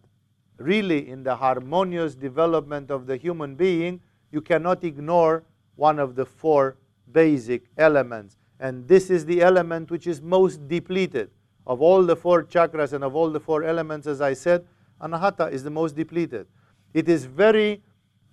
really, 0.57 1.09
in 1.09 1.23
the 1.23 1.35
harmonious 1.35 2.15
development 2.15 2.91
of 2.91 3.07
the 3.07 3.17
human 3.17 3.55
being, 3.55 4.01
you 4.31 4.41
cannot 4.41 4.83
ignore 4.83 5.43
one 5.75 5.97
of 5.99 6.15
the 6.15 6.25
four 6.25 6.77
basic 7.11 7.63
elements. 7.77 8.37
And 8.59 8.87
this 8.87 9.09
is 9.09 9.25
the 9.25 9.41
element 9.41 9.89
which 9.89 10.05
is 10.05 10.21
most 10.21 10.67
depleted. 10.67 11.31
Of 11.65 11.81
all 11.81 12.03
the 12.03 12.15
four 12.15 12.43
chakras 12.43 12.93
and 12.93 13.03
of 13.03 13.15
all 13.15 13.29
the 13.29 13.39
four 13.39 13.63
elements, 13.63 14.05
as 14.07 14.21
I 14.21 14.33
said, 14.33 14.65
anahata 15.01 15.51
is 15.51 15.63
the 15.63 15.69
most 15.69 15.95
depleted. 15.95 16.47
It 16.93 17.07
is 17.07 17.25
very 17.25 17.81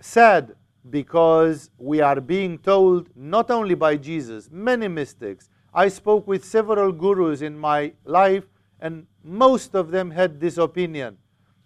sad 0.00 0.54
because 0.90 1.70
we 1.78 2.00
are 2.00 2.20
being 2.20 2.58
told, 2.58 3.08
not 3.16 3.50
only 3.50 3.74
by 3.74 3.96
Jesus, 3.96 4.48
many 4.50 4.88
mystics. 4.88 5.48
I 5.74 5.88
spoke 5.88 6.26
with 6.26 6.44
several 6.44 6.92
gurus 6.92 7.42
in 7.42 7.58
my 7.58 7.92
life, 8.04 8.44
and 8.80 9.06
most 9.24 9.74
of 9.74 9.90
them 9.90 10.10
had 10.10 10.40
this 10.40 10.58
opinion 10.58 11.18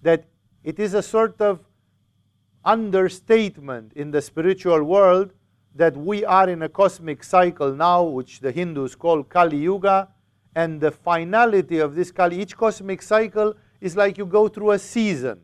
that 0.02 0.24
it 0.64 0.78
is 0.78 0.94
a 0.94 1.02
sort 1.02 1.40
of 1.40 1.60
understatement 2.64 3.92
in 3.94 4.10
the 4.10 4.22
spiritual 4.22 4.82
world 4.82 5.32
that 5.74 5.96
we 5.96 6.24
are 6.24 6.48
in 6.48 6.62
a 6.62 6.68
cosmic 6.68 7.22
cycle 7.22 7.74
now, 7.74 8.02
which 8.02 8.40
the 8.40 8.50
Hindus 8.50 8.94
call 8.94 9.22
Kali 9.22 9.56
Yuga, 9.58 10.08
and 10.54 10.80
the 10.80 10.90
finality 10.90 11.78
of 11.78 11.94
this 11.94 12.10
Kali, 12.10 12.40
each 12.40 12.56
cosmic 12.56 13.02
cycle 13.02 13.54
is 13.80 13.96
like 13.96 14.18
you 14.18 14.26
go 14.26 14.48
through 14.48 14.72
a 14.72 14.78
season. 14.78 15.40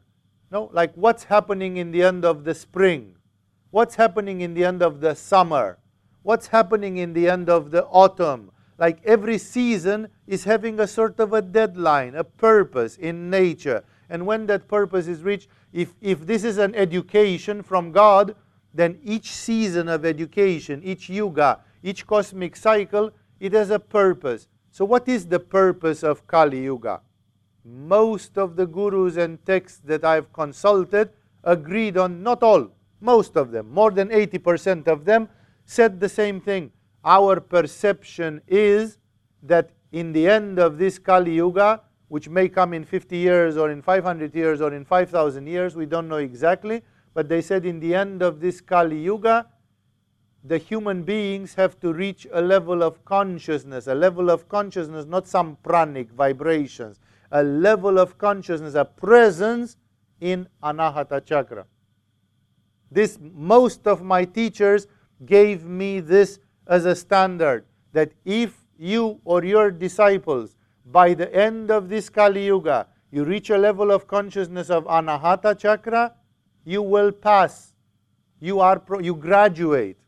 No, 0.51 0.71
like 0.73 0.93
what's 0.95 1.25
happening 1.25 1.77
in 1.77 1.91
the 1.91 2.03
end 2.03 2.25
of 2.25 2.45
the 2.45 2.55
spring, 2.55 3.17
what's 3.71 3.97
happening 3.97 4.41
in 4.41 4.55
the 4.55 4.65
end 4.65 4.83
of 4.83 5.01
the 5.01 5.15
summer, 5.15 5.79
what's 6.23 6.49
happening 6.49 6.99
in 6.99 7.13
the 7.13 7.29
end 7.29 7.49
of 7.49 7.71
the 7.71 7.85
autumn. 7.87 8.51
Like 8.79 9.01
every 9.05 9.39
season 9.39 10.09
is 10.27 10.45
having 10.45 10.79
a 10.79 10.87
sort 10.87 11.19
of 11.19 11.33
a 11.33 11.43
deadline, 11.43 12.15
a 12.15 12.25
purpose 12.25 12.97
in 12.97 13.31
nature. 13.31 13.83
And 14.09 14.27
when 14.27 14.47
that 14.47 14.69
purpose 14.69 15.09
is 15.09 15.23
reached, 15.23 15.49
if, 15.73 15.95
if 16.01 16.27
this 16.27 16.45
is 16.45 16.59
an 16.59 16.75
education 16.75 17.63
from 17.63 17.91
God, 17.91 18.37
then 18.73 18.99
each 19.03 19.33
season 19.33 19.89
of 19.89 20.05
education, 20.05 20.83
each 20.85 21.09
yuga, 21.09 21.61
each 21.83 22.07
cosmic 22.07 22.55
cycle, 22.55 23.11
it 23.41 23.53
has 23.53 23.71
a 23.71 23.79
purpose. 23.79 24.49
So, 24.71 24.85
what 24.85 25.09
is 25.09 25.27
the 25.27 25.41
purpose 25.41 26.03
of 26.03 26.27
Kali 26.27 26.65
Yuga? 26.65 27.01
Most 27.67 28.39
of 28.39 28.55
the 28.55 28.65
gurus 28.65 29.17
and 29.17 29.45
texts 29.45 29.81
that 29.87 30.05
I've 30.05 30.33
consulted 30.33 31.11
agreed 31.43 31.97
on, 31.97 32.23
not 32.23 32.45
all, 32.45 32.71
most 33.01 33.37
of 33.37 33.51
them, 33.51 33.69
more 33.71 33.91
than 33.91 34.09
80% 34.11 34.87
of 34.87 35.05
them, 35.05 35.29
said 35.65 35.99
the 35.99 36.09
same 36.09 36.41
thing. 36.41 36.71
Our 37.05 37.41
perception 37.41 38.41
is 38.47 38.99
that 39.43 39.71
in 39.91 40.13
the 40.13 40.29
end 40.29 40.61
of 40.61 40.79
this 40.79 40.99
Kali 40.99 41.35
Yuga, 41.35 41.81
which 42.09 42.29
may 42.29 42.49
come 42.49 42.73
in 42.73 42.85
50 42.85 43.17
years 43.17 43.57
or 43.57 43.71
in 43.71 43.83
500 43.83 44.33
years 44.35 44.61
or 44.61 44.73
in 44.73 44.85
5,000 44.85 45.47
years, 45.47 45.75
we 45.75 45.87
don't 45.87 46.09
know 46.09 46.19
exactly, 46.19 46.83
but 47.15 47.29
they 47.29 47.43
said 47.43 47.67
in 47.67 47.81
the 47.81 47.95
end 47.95 48.23
of 48.23 48.41
this 48.41 48.61
Kali 48.61 48.99
Yuga, 48.99 49.47
the 50.45 50.59
human 50.59 51.03
beings 51.03 51.55
have 51.55 51.81
to 51.81 51.93
reach 51.93 52.27
a 52.33 52.41
level 52.41 52.83
of 52.85 53.05
consciousness, 53.05 53.89
a 53.89 53.95
level 53.95 54.31
of 54.31 54.49
consciousness, 54.49 55.05
not 55.05 55.27
some 55.27 55.57
pranic 55.65 56.11
vibrations, 56.13 57.01
a 57.31 57.43
level 57.43 57.99
of 57.99 58.19
consciousness, 58.19 58.75
a 58.75 58.85
presence 58.85 59.77
in 60.21 60.49
Anahata 60.63 61.25
Chakra. 61.25 61.67
This, 62.91 63.19
most 63.21 63.87
of 63.87 64.03
my 64.03 64.25
teachers 64.25 64.87
gave 65.25 65.65
me 65.65 66.01
this 66.01 66.39
as 66.67 66.85
a 66.85 66.95
standard 66.95 67.65
that 67.93 68.13
if 68.25 68.57
you 68.79 69.21
or 69.25 69.45
your 69.45 69.71
disciples, 69.71 70.57
by 70.85 71.15
the 71.15 71.35
end 71.35 71.71
of 71.71 71.89
this 71.89 72.09
Kali 72.09 72.47
Yuga, 72.47 72.87
you 73.11 73.25
reach 73.25 73.51
a 73.51 73.59
level 73.59 73.91
of 73.91 74.07
consciousness 74.07 74.71
of 74.71 74.85
Anahata 74.85 75.59
Chakra, 75.59 76.15
you 76.65 76.83
will 76.83 77.11
pass. 77.11 77.73
You, 78.41 78.61
are 78.61 78.79
pro- 78.79 79.01
you 79.01 79.15
graduate. 79.15 79.99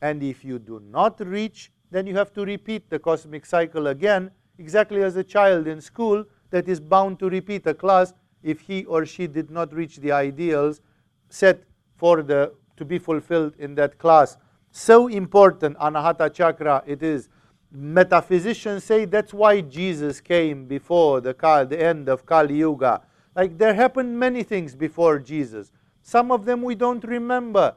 And 0.00 0.22
if 0.22 0.44
you 0.44 0.58
do 0.58 0.80
not 0.80 1.20
reach, 1.20 1.70
then 1.90 2.06
you 2.06 2.16
have 2.16 2.32
to 2.32 2.44
repeat 2.44 2.88
the 2.88 2.98
cosmic 2.98 3.44
cycle 3.44 3.88
again, 3.88 4.30
exactly 4.58 5.02
as 5.02 5.16
a 5.16 5.24
child 5.24 5.66
in 5.66 5.80
school 5.80 6.24
that 6.50 6.68
is 6.68 6.80
bound 6.80 7.18
to 7.18 7.28
repeat 7.28 7.66
a 7.66 7.74
class 7.74 8.12
if 8.42 8.60
he 8.60 8.84
or 8.84 9.06
she 9.06 9.26
did 9.26 9.50
not 9.50 9.72
reach 9.72 9.96
the 9.98 10.12
ideals 10.12 10.80
set 11.28 11.62
for 11.96 12.22
the 12.22 12.52
to 12.76 12.84
be 12.84 12.98
fulfilled 12.98 13.54
in 13.58 13.74
that 13.74 13.98
class. 13.98 14.36
So 14.70 15.08
important, 15.08 15.76
Anahata 15.78 16.32
Chakra, 16.32 16.82
it 16.86 17.02
is. 17.02 17.28
Metaphysicians 17.70 18.84
say 18.84 19.04
that's 19.06 19.32
why 19.32 19.60
Jesus 19.60 20.20
came 20.20 20.66
before 20.66 21.20
the, 21.20 21.32
the 21.68 21.82
end 21.82 22.08
of 22.08 22.26
Kali 22.26 22.56
Yuga 22.56 23.02
like 23.34 23.56
there 23.58 23.74
happened 23.74 24.18
many 24.18 24.42
things 24.42 24.74
before 24.74 25.18
Jesus. 25.18 25.72
Some 26.02 26.30
of 26.30 26.44
them 26.44 26.62
we 26.62 26.74
don't 26.74 27.04
remember. 27.04 27.74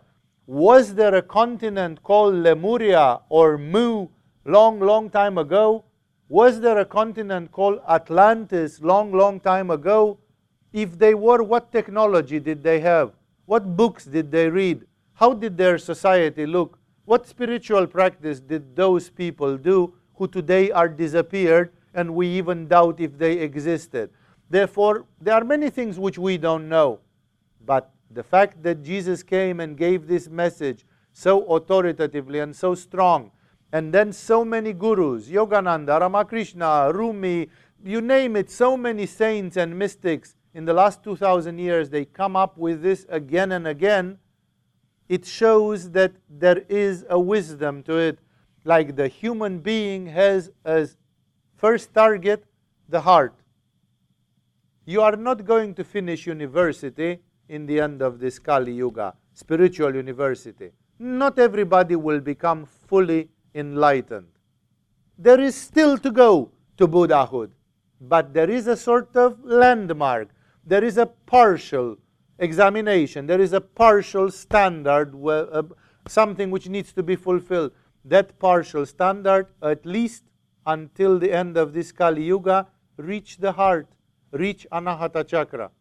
Was 0.48 0.96
there 0.96 1.16
a 1.16 1.22
continent 1.22 2.04
called 2.04 2.36
Lemuria 2.36 3.22
or 3.30 3.58
Mu 3.58 4.08
long, 4.46 4.80
long 4.80 5.10
time 5.10 5.38
ago? 5.38 5.85
Was 6.28 6.60
there 6.60 6.80
a 6.80 6.86
continent 6.86 7.52
called 7.52 7.82
Atlantis 7.88 8.82
long, 8.82 9.12
long 9.12 9.40
time 9.40 9.70
ago? 9.70 10.18
If 10.74 10.98
they 10.98 11.14
were, 11.14 11.44
what 11.44 11.72
technology 11.72 12.40
did 12.40 12.64
they 12.64 12.80
have? 12.80 13.12
What 13.46 13.78
books 13.78 14.06
did 14.06 14.32
they 14.32 14.50
read? 14.50 14.86
How 15.14 15.34
did 15.34 15.56
their 15.56 15.78
society 15.78 16.48
look? 16.48 16.80
What 17.06 17.28
spiritual 17.28 17.86
practice 17.86 18.40
did 18.40 18.76
those 18.76 19.10
people 19.10 19.56
do 19.56 19.94
who 20.16 20.28
today 20.28 20.72
are 20.72 20.90
disappeared 20.90 21.72
and 21.94 22.16
we 22.16 22.28
even 22.30 22.68
doubt 22.68 23.00
if 23.00 23.18
they 23.20 23.34
existed? 23.34 24.10
Therefore, 24.50 25.06
there 25.22 25.36
are 25.36 25.44
many 25.44 25.70
things 25.70 26.00
which 26.00 26.18
we 26.18 26.38
don't 26.40 26.68
know. 26.68 27.02
But 27.64 27.92
the 28.10 28.24
fact 28.24 28.64
that 28.64 28.84
Jesus 28.84 29.22
came 29.22 29.60
and 29.60 29.78
gave 29.78 30.08
this 30.08 30.28
message 30.28 30.86
so 31.14 31.46
authoritatively 31.46 32.40
and 32.40 32.56
so 32.56 32.74
strong, 32.74 33.32
and 33.76 33.94
then 33.94 34.14
so 34.14 34.46
many 34.46 34.72
gurus, 34.72 35.28
Yogananda, 35.28 36.00
Ramakrishna, 36.00 36.94
Rumi, 36.94 37.50
you 37.84 38.00
name 38.00 38.38
it, 38.38 38.50
so 38.50 38.78
many 38.78 39.06
saints 39.06 39.58
and 39.58 39.78
mystics 39.78 40.36
in 40.54 40.64
the 40.64 40.74
last 40.74 41.04
2,000 41.04 41.60
years, 41.60 41.90
they 41.90 42.06
come 42.06 42.38
up 42.38 42.58
with 42.58 42.82
this 42.82 43.06
again 43.10 43.52
and 43.52 43.68
again. 43.68 44.18
It 45.10 45.26
shows 45.26 45.92
that 45.92 46.14
there 46.30 46.60
is 46.70 47.06
a 47.10 47.20
wisdom 47.20 47.84
to 47.84 47.98
it. 47.98 48.20
Like 48.64 48.96
the 48.96 49.10
human 49.10 49.60
being 49.60 50.06
has 50.06 50.52
as 50.64 50.96
first 51.58 51.94
target 51.94 52.46
the 52.88 53.02
heart 53.02 53.36
you 54.86 55.02
are 55.02 55.16
not 55.16 55.44
going 55.46 55.74
to 55.74 55.84
finish 55.84 56.28
university 56.28 57.20
in 57.50 57.66
the 57.66 57.80
end 57.82 58.02
of 58.02 58.20
this 58.20 58.38
Kali 58.38 58.72
Yuga, 58.72 59.16
spiritual 59.34 59.96
university. 59.96 60.72
Not 61.00 61.40
everybody 61.40 61.96
will 61.96 62.20
become 62.20 62.66
fully 62.66 63.30
enlightened. 63.56 64.28
There 65.18 65.40
is 65.40 65.56
still 65.56 65.98
to 65.98 66.12
go 66.12 66.52
to 66.78 66.88
Buddhahood, 66.88 67.54
but 68.00 68.34
there 68.34 68.50
is 68.50 68.68
a 68.68 68.78
sort 68.78 69.16
of 69.16 69.44
landmark. 69.44 70.30
There 70.66 70.84
is 70.84 70.98
a 70.98 71.06
partial 71.06 71.98
examination. 72.38 73.26
There 73.26 73.42
is 73.42 73.54
a 73.54 73.62
partial 73.62 74.30
standard, 74.30 75.16
uh, 75.26 75.64
something 76.08 76.52
which 76.52 76.70
needs 76.70 76.94
to 76.94 77.02
be 77.02 77.16
fulfilled. 77.16 77.72
That 78.04 78.38
partial 78.38 78.86
standard, 78.86 79.48
at 79.64 79.86
least 79.86 80.26
until 80.68 81.18
the 81.18 81.32
end 81.32 81.58
of 81.58 81.74
this 81.74 81.92
Kali 81.92 82.24
Yuga, 82.26 82.68
reach 82.98 83.38
the 83.38 83.54
heart 83.54 83.88
reach 84.36 84.68
Anahata 84.72 85.26
Chakra. 85.26 85.72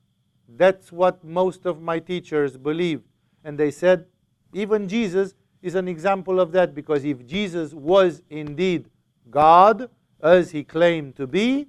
That's 0.49 0.93
what 0.93 1.25
most 1.25 1.67
of 1.67 1.81
my 1.81 1.99
teachers 1.99 2.57
believed. 2.57 3.05
And 3.43 3.59
they 3.59 3.71
said, 3.71 4.07
even 4.53 4.89
Jesus 4.89 5.35
is 5.65 5.75
an 5.75 5.89
example 5.89 6.39
of 6.39 6.53
that 6.53 6.75
because 6.75 7.05
if 7.05 7.27
Jesus 7.27 7.73
was 7.73 8.23
indeed 8.29 8.91
God, 9.31 9.89
as 10.23 10.51
he 10.51 10.63
claimed 10.63 11.17
to 11.17 11.27
be, 11.27 11.67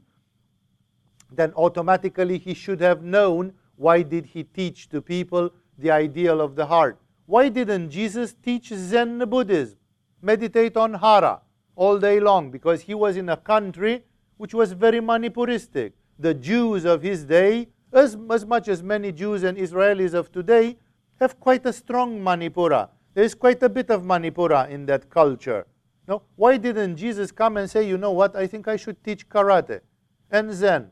then 1.31 1.53
automatically 1.55 2.37
he 2.37 2.53
should 2.53 2.81
have 2.81 3.03
known 3.03 3.53
why 3.77 4.01
did 4.01 4.25
he 4.25 4.43
teach 4.43 4.89
to 4.89 5.01
people 5.01 5.49
the 5.77 5.91
ideal 5.91 6.41
of 6.41 6.55
the 6.55 6.65
heart. 6.65 6.99
Why 7.25 7.47
didn't 7.49 7.89
Jesus 7.89 8.33
teach 8.33 8.67
Zen 8.69 9.19
Buddhism? 9.29 9.77
Meditate 10.21 10.75
on 10.75 10.93
Hara 10.95 11.41
all 11.75 11.97
day 11.97 12.19
long 12.19 12.51
because 12.51 12.81
he 12.81 12.93
was 12.93 13.15
in 13.15 13.29
a 13.29 13.37
country 13.37 14.03
which 14.37 14.53
was 14.53 14.73
very 14.73 14.99
Manipuristic 14.99 15.93
the 16.19 16.33
Jews 16.33 16.85
of 16.85 17.01
his 17.01 17.23
day, 17.23 17.69
as, 17.93 18.17
as 18.29 18.45
much 18.45 18.67
as 18.67 18.83
many 18.83 19.11
Jews 19.11 19.43
and 19.43 19.57
Israelis 19.57 20.13
of 20.13 20.31
today, 20.31 20.77
have 21.19 21.39
quite 21.39 21.65
a 21.65 21.73
strong 21.73 22.19
Manipura. 22.19 22.89
There 23.15 23.23
is 23.23 23.33
quite 23.33 23.63
a 23.63 23.69
bit 23.69 23.89
of 23.89 24.03
Manipura 24.03 24.69
in 24.69 24.85
that 24.85 25.09
culture. 25.09 25.65
No? 26.07 26.21
Why 26.35 26.57
didn't 26.57 26.97
Jesus 26.97 27.31
come 27.31 27.57
and 27.57 27.67
say, 27.67 27.87
you 27.87 27.97
know 27.97 28.11
what, 28.11 28.35
I 28.35 28.45
think 28.45 28.67
I 28.67 28.75
should 28.75 29.03
teach 29.03 29.27
karate 29.27 29.81
and 30.29 30.53
Zen? 30.53 30.91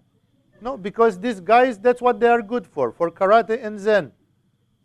No, 0.59 0.75
because 0.75 1.19
these 1.19 1.39
guys, 1.39 1.77
that's 1.77 2.01
what 2.01 2.19
they 2.19 2.27
are 2.27 2.41
good 2.41 2.65
for, 2.65 2.91
for 2.91 3.11
karate 3.11 3.63
and 3.63 3.79
Zen. 3.79 4.11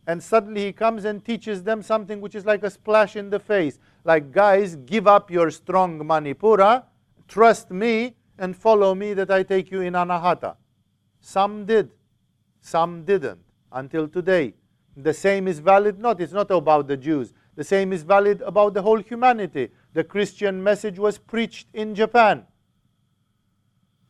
and 0.09 0.23
suddenly 0.23 0.65
he 0.65 0.73
comes 0.73 1.05
and 1.05 1.23
teaches 1.23 1.63
them 1.63 1.83
something 1.83 2.19
which 2.23 2.35
is 2.35 2.47
like 2.47 2.63
a 2.63 2.71
splash 2.71 3.15
in 3.15 3.29
the 3.29 3.39
face. 3.39 3.79
Like, 4.05 4.33
guys, 4.33 4.75
give 4.75 5.07
up 5.07 5.31
your 5.31 5.51
strong 5.51 5.99
Manipura, 5.99 6.85
trust 7.29 7.71
me, 7.71 8.15
and 8.39 8.57
follow 8.57 8.95
me 8.95 9.13
that 9.13 9.31
I 9.31 9.43
take 9.43 9.71
you 9.71 9.83
in 9.83 9.93
Anahata. 9.93 10.57
Some 11.21 11.67
did, 11.67 11.91
some 12.63 13.05
didn't 13.05 13.41
until 13.71 14.09
today. 14.09 14.55
The 15.01 15.15
same 15.15 15.47
is 15.47 15.61
valid, 15.61 16.01
not, 16.01 16.21
it's 16.21 16.33
not 16.33 16.51
about 16.51 16.89
the 16.89 16.97
Jews. 16.97 17.33
The 17.55 17.63
same 17.63 17.93
is 17.93 18.03
valid 18.03 18.43
about 18.43 18.75
the 18.75 18.83
whole 18.83 18.99
humanity. 18.99 19.69
The 19.93 20.03
Christian 20.03 20.63
message 20.63 20.99
was 20.99 21.19
preached 21.19 21.69
in 21.73 21.95
Japan. 21.95 22.45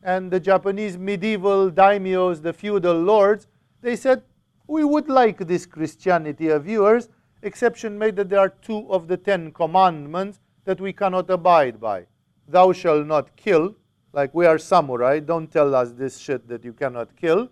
And 0.01 0.31
the 0.31 0.39
Japanese 0.39 0.97
medieval 0.97 1.69
daimyos, 1.69 2.41
the 2.41 2.53
feudal 2.53 2.99
lords, 2.99 3.45
they 3.81 3.95
said, 3.95 4.23
we 4.65 4.83
would 4.83 5.09
like 5.09 5.37
this 5.39 5.65
Christianity 5.65 6.49
of 6.49 6.67
yours, 6.67 7.09
exception 7.43 7.97
made 7.97 8.15
that 8.15 8.29
there 8.29 8.39
are 8.39 8.49
two 8.49 8.91
of 8.91 9.07
the 9.07 9.17
Ten 9.17 9.51
Commandments 9.51 10.39
that 10.65 10.81
we 10.81 10.91
cannot 10.91 11.29
abide 11.29 11.79
by. 11.79 12.05
Thou 12.47 12.71
shalt 12.71 13.05
not 13.05 13.35
kill, 13.35 13.75
like 14.11 14.33
we 14.33 14.47
are 14.47 14.57
samurai, 14.57 15.19
don't 15.19 15.51
tell 15.51 15.75
us 15.75 15.91
this 15.91 16.17
shit 16.17 16.47
that 16.47 16.65
you 16.65 16.73
cannot 16.73 17.15
kill. 17.15 17.49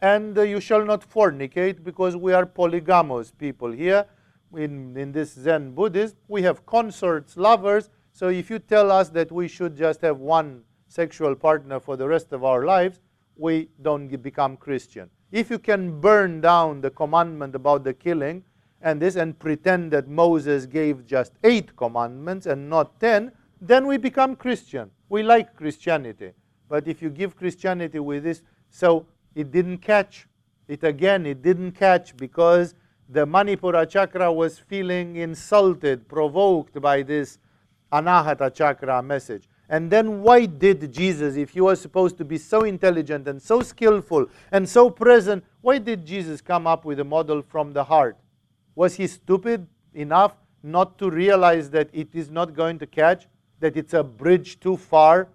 And 0.00 0.36
uh, 0.36 0.42
you 0.42 0.60
shall 0.60 0.84
not 0.84 1.08
fornicate 1.08 1.82
because 1.82 2.16
we 2.16 2.32
are 2.32 2.46
polygamous 2.46 3.30
people 3.30 3.70
here. 3.70 4.06
In, 4.54 4.96
in 4.96 5.12
this 5.12 5.34
Zen 5.34 5.72
Buddhist. 5.72 6.16
we 6.28 6.40
have 6.42 6.64
consorts, 6.64 7.36
lovers. 7.36 7.90
So 8.12 8.28
if 8.28 8.48
you 8.48 8.58
tell 8.58 8.90
us 8.90 9.10
that 9.10 9.30
we 9.30 9.48
should 9.48 9.76
just 9.76 10.00
have 10.00 10.18
one 10.18 10.62
sexual 10.88 11.34
partner 11.34 11.80
for 11.80 11.96
the 11.96 12.06
rest 12.06 12.32
of 12.32 12.44
our 12.44 12.64
lives, 12.64 13.00
we 13.36 13.68
don't 13.82 14.08
become 14.22 14.56
Christian. 14.56 15.10
If 15.32 15.50
you 15.50 15.58
can 15.58 16.00
burn 16.00 16.40
down 16.40 16.80
the 16.80 16.90
commandment 16.90 17.54
about 17.54 17.84
the 17.84 17.92
killing 17.92 18.44
and 18.80 19.02
this 19.02 19.16
and 19.16 19.38
pretend 19.38 19.90
that 19.92 20.08
Moses 20.08 20.64
gave 20.64 21.04
just 21.04 21.32
eight 21.44 21.76
commandments 21.76 22.46
and 22.46 22.70
not 22.70 22.98
ten, 23.00 23.32
then 23.60 23.86
we 23.86 23.98
become 23.98 24.36
Christian. 24.36 24.90
We 25.08 25.22
like 25.22 25.54
Christianity. 25.56 26.32
But 26.68 26.86
if 26.86 27.02
you 27.02 27.10
give 27.10 27.36
Christianity 27.36 27.98
with 27.98 28.22
this, 28.22 28.42
so 28.70 29.06
it 29.36 29.52
didn't 29.52 29.78
catch. 29.78 30.26
It 30.66 30.82
again, 30.82 31.26
it 31.26 31.42
didn't 31.42 31.72
catch 31.72 32.16
because 32.16 32.74
the 33.08 33.24
Manipura 33.24 33.88
chakra 33.88 34.32
was 34.32 34.58
feeling 34.58 35.16
insulted, 35.16 36.08
provoked 36.08 36.80
by 36.80 37.02
this 37.02 37.38
Anahata 37.92 38.52
chakra 38.52 39.00
message. 39.02 39.48
And 39.68 39.90
then 39.90 40.22
why 40.22 40.46
did 40.46 40.92
Jesus, 40.92 41.36
if 41.36 41.50
he 41.50 41.60
was 41.60 41.80
supposed 41.80 42.16
to 42.18 42.24
be 42.24 42.38
so 42.38 42.62
intelligent 42.62 43.28
and 43.28 43.40
so 43.40 43.60
skillful 43.60 44.26
and 44.50 44.68
so 44.68 44.90
present, 44.90 45.44
why 45.60 45.78
did 45.78 46.06
Jesus 46.06 46.40
come 46.40 46.66
up 46.66 46.84
with 46.84 46.98
a 46.98 47.04
model 47.04 47.42
from 47.42 47.72
the 47.72 47.84
heart? 47.84 48.16
Was 48.74 48.94
he 48.94 49.06
stupid 49.06 49.66
enough 49.94 50.36
not 50.62 50.98
to 50.98 51.10
realize 51.10 51.70
that 51.70 51.90
it 51.92 52.08
is 52.14 52.30
not 52.30 52.54
going 52.54 52.78
to 52.78 52.86
catch, 52.86 53.26
that 53.60 53.76
it's 53.76 53.94
a 53.94 54.02
bridge 54.02 54.58
too 54.60 54.76
far? 54.76 55.28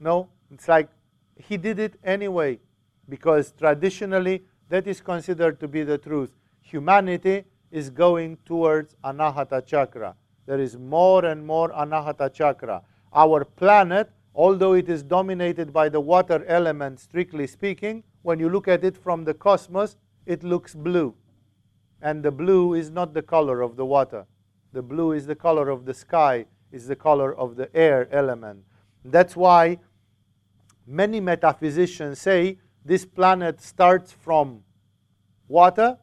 No, 0.00 0.28
it's 0.50 0.66
like 0.66 0.88
he 1.36 1.56
did 1.56 1.78
it 1.78 1.94
anyway, 2.04 2.58
because 3.08 3.52
traditionally 3.52 4.42
that 4.68 4.86
is 4.86 5.00
considered 5.00 5.60
to 5.60 5.68
be 5.68 5.82
the 5.82 5.98
truth. 5.98 6.32
Humanity 6.60 7.44
is 7.70 7.90
going 7.90 8.38
towards 8.44 8.96
Anahata 9.04 9.64
chakra. 9.64 10.14
There 10.46 10.60
is 10.60 10.76
more 10.76 11.24
and 11.24 11.46
more 11.46 11.70
Anahata 11.70 12.32
chakra 12.32 12.82
our 13.14 13.44
planet, 13.44 14.10
although 14.34 14.72
it 14.72 14.88
is 14.88 15.02
dominated 15.02 15.72
by 15.72 15.88
the 15.88 16.00
water 16.00 16.44
element, 16.46 17.00
strictly 17.00 17.46
speaking, 17.46 18.02
when 18.22 18.40
you 18.40 18.48
look 18.48 18.66
at 18.68 18.84
it 18.84 18.96
from 18.96 19.24
the 19.24 19.34
cosmos, 19.34 19.96
it 20.26 20.42
looks 20.42 20.74
blue. 20.74 21.14
And 22.02 22.22
the 22.22 22.30
blue 22.30 22.74
is 22.74 22.90
not 22.90 23.14
the 23.14 23.22
color 23.22 23.62
of 23.62 23.76
the 23.76 23.86
water. 23.86 24.26
The 24.72 24.82
blue 24.82 25.12
is 25.12 25.26
the 25.26 25.36
color 25.36 25.70
of 25.70 25.84
the 25.84 25.94
sky, 25.94 26.46
is 26.72 26.86
the 26.86 26.96
color 26.96 27.34
of 27.34 27.56
the 27.56 27.74
air 27.76 28.08
element. 28.10 28.64
That's 29.04 29.36
why 29.36 29.78
many 30.86 31.20
metaphysicians 31.20 32.20
say 32.20 32.58
this 32.84 33.04
planet 33.04 33.60
starts 33.60 34.12
from 34.12 34.62
water, 35.48 35.98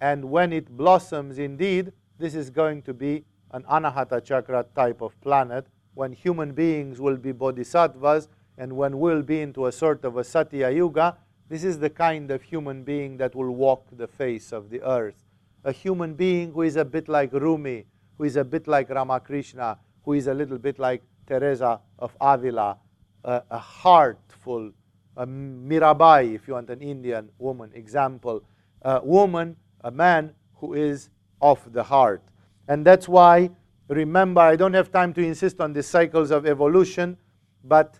and 0.00 0.24
when 0.24 0.52
it 0.52 0.76
blossoms 0.76 1.38
indeed, 1.38 1.92
this 2.18 2.34
is 2.34 2.50
going 2.50 2.82
to 2.82 2.94
be 2.94 3.24
an 3.52 3.62
Anahata 3.64 4.22
Chakra 4.24 4.64
type 4.74 5.00
of 5.02 5.20
planet 5.20 5.66
when 5.94 6.12
human 6.12 6.52
beings 6.52 7.00
will 7.00 7.16
be 7.16 7.32
bodhisattvas 7.32 8.28
and 8.58 8.72
when 8.76 8.98
we'll 8.98 9.22
be 9.22 9.40
into 9.40 9.66
a 9.66 9.72
sort 9.72 10.04
of 10.04 10.16
a 10.16 10.24
Satya 10.24 10.70
Yuga, 10.70 11.16
this 11.48 11.64
is 11.64 11.78
the 11.78 11.90
kind 11.90 12.30
of 12.30 12.42
human 12.42 12.84
being 12.84 13.16
that 13.16 13.34
will 13.34 13.50
walk 13.50 13.86
the 13.92 14.06
face 14.06 14.52
of 14.52 14.70
the 14.70 14.82
earth. 14.82 15.26
A 15.64 15.72
human 15.72 16.14
being 16.14 16.52
who 16.52 16.62
is 16.62 16.76
a 16.76 16.84
bit 16.84 17.08
like 17.08 17.32
Rumi, 17.32 17.86
who 18.16 18.24
is 18.24 18.36
a 18.36 18.44
bit 18.44 18.68
like 18.68 18.88
Ramakrishna, 18.88 19.78
who 20.04 20.12
is 20.12 20.26
a 20.26 20.34
little 20.34 20.58
bit 20.58 20.78
like 20.78 21.02
Teresa 21.26 21.80
of 21.98 22.16
Avila, 22.20 22.76
a, 23.24 23.42
a 23.50 23.58
heartful, 23.58 24.72
a 25.20 25.26
Mirabai, 25.26 26.34
if 26.34 26.48
you 26.48 26.54
want 26.54 26.70
an 26.70 26.80
Indian 26.80 27.28
woman 27.38 27.70
example, 27.74 28.42
a 28.82 29.00
woman, 29.04 29.56
a 29.82 29.90
man 29.90 30.32
who 30.56 30.74
is 30.74 31.10
of 31.40 31.72
the 31.72 31.82
heart. 31.82 32.22
And 32.68 32.86
that's 32.86 33.08
why 33.08 33.50
Remember, 33.90 34.40
I 34.40 34.54
don't 34.54 34.74
have 34.74 34.92
time 34.92 35.12
to 35.14 35.20
insist 35.20 35.60
on 35.60 35.72
the 35.72 35.82
cycles 35.82 36.30
of 36.30 36.46
evolution, 36.46 37.16
but 37.64 37.98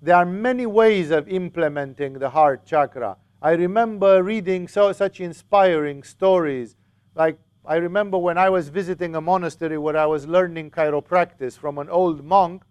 there 0.00 0.14
are 0.14 0.24
many 0.24 0.66
ways 0.66 1.10
of 1.10 1.28
implementing 1.28 2.12
the 2.12 2.30
heart 2.30 2.64
chakra. 2.64 3.16
I 3.42 3.50
remember 3.52 4.22
reading 4.22 4.68
so, 4.68 4.92
such 4.92 5.20
inspiring 5.20 6.04
stories. 6.04 6.76
Like, 7.16 7.40
I 7.64 7.74
remember 7.74 8.18
when 8.18 8.38
I 8.38 8.50
was 8.50 8.68
visiting 8.68 9.16
a 9.16 9.20
monastery 9.20 9.78
where 9.78 9.96
I 9.96 10.06
was 10.06 10.28
learning 10.28 10.70
chiropractic 10.70 11.58
from 11.58 11.78
an 11.78 11.90
old 11.90 12.22
monk, 12.24 12.62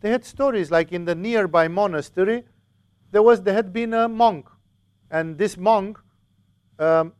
they 0.00 0.10
had 0.10 0.24
stories 0.24 0.72
like 0.72 0.90
in 0.90 1.04
the 1.04 1.14
nearby 1.14 1.68
monastery, 1.68 2.42
there, 3.10 3.22
was, 3.22 3.42
there 3.42 3.54
had 3.54 3.72
been 3.72 3.94
a 3.94 4.08
monk. 4.08 4.46
And 5.10 5.38
this 5.38 5.56
monk 5.56 5.98
um, 6.78 7.12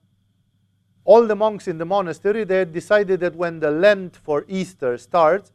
all 1.08 1.26
the 1.26 1.34
monks 1.34 1.68
in 1.68 1.78
the 1.78 1.86
monastery, 1.86 2.44
they 2.44 2.58
had 2.58 2.72
decided 2.72 3.20
that 3.20 3.34
when 3.34 3.60
the 3.60 3.70
Lent 3.70 4.14
for 4.14 4.44
Easter 4.46 4.98
starts, 4.98 5.52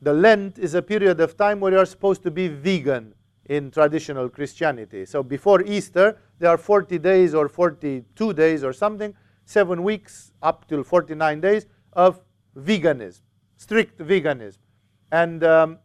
the 0.00 0.12
Lent 0.12 0.58
is 0.58 0.74
a 0.74 0.80
period 0.80 1.20
of 1.20 1.36
time 1.36 1.60
where 1.60 1.72
you 1.72 1.78
are 1.78 1.86
supposed 1.86 2.22
to 2.22 2.30
be 2.30 2.48
vegan 2.48 3.14
in 3.44 3.70
traditional 3.70 4.30
Christianity. 4.30 5.04
So 5.04 5.22
before 5.22 5.60
Easter, 5.62 6.16
there 6.38 6.48
are 6.48 6.56
40 6.56 6.98
days 6.98 7.34
or 7.34 7.46
42 7.48 8.32
days 8.32 8.64
or 8.64 8.72
something, 8.72 9.14
seven 9.44 9.82
weeks 9.82 10.32
up 10.42 10.66
till 10.66 10.82
49 10.82 11.42
days 11.42 11.66
of 11.92 12.22
veganism, 12.56 13.20
strict 13.58 13.98
veganism. 13.98 14.58
And 15.12 15.44
um, 15.44 15.78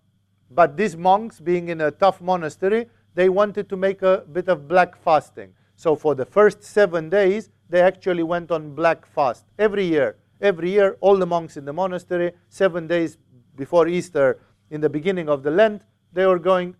but 0.52 0.78
these 0.78 0.96
monks, 0.96 1.40
being 1.40 1.68
in 1.68 1.82
a 1.82 1.92
tough 1.92 2.22
monastery, 2.22 2.88
they 3.20 3.28
wanted 3.28 3.68
to 3.68 3.76
make 3.76 4.02
a 4.02 4.24
bit 4.32 4.48
of 4.48 4.66
black 4.66 4.96
fasting. 4.96 5.54
So 5.76 5.98
for 5.98 6.16
the 6.16 6.24
first 6.24 6.64
seven 6.64 7.10
days, 7.10 7.50
they 7.68 7.82
actually 7.82 8.24
went 8.24 8.50
on 8.50 8.74
black 8.74 9.06
fast 9.06 9.44
every 9.58 9.84
year. 9.84 10.16
Every 10.40 10.70
year, 10.72 10.96
all 11.02 11.18
the 11.18 11.26
monks 11.26 11.58
in 11.58 11.66
the 11.66 11.74
monastery, 11.74 12.32
seven 12.48 12.88
days 12.88 13.18
before 13.58 13.90
Easter, 13.90 14.40
in 14.70 14.80
the 14.80 14.88
beginning 14.88 15.28
of 15.28 15.44
the 15.44 15.52
Lent, 15.52 15.82
they 16.14 16.26
were 16.26 16.40
going 16.40 16.78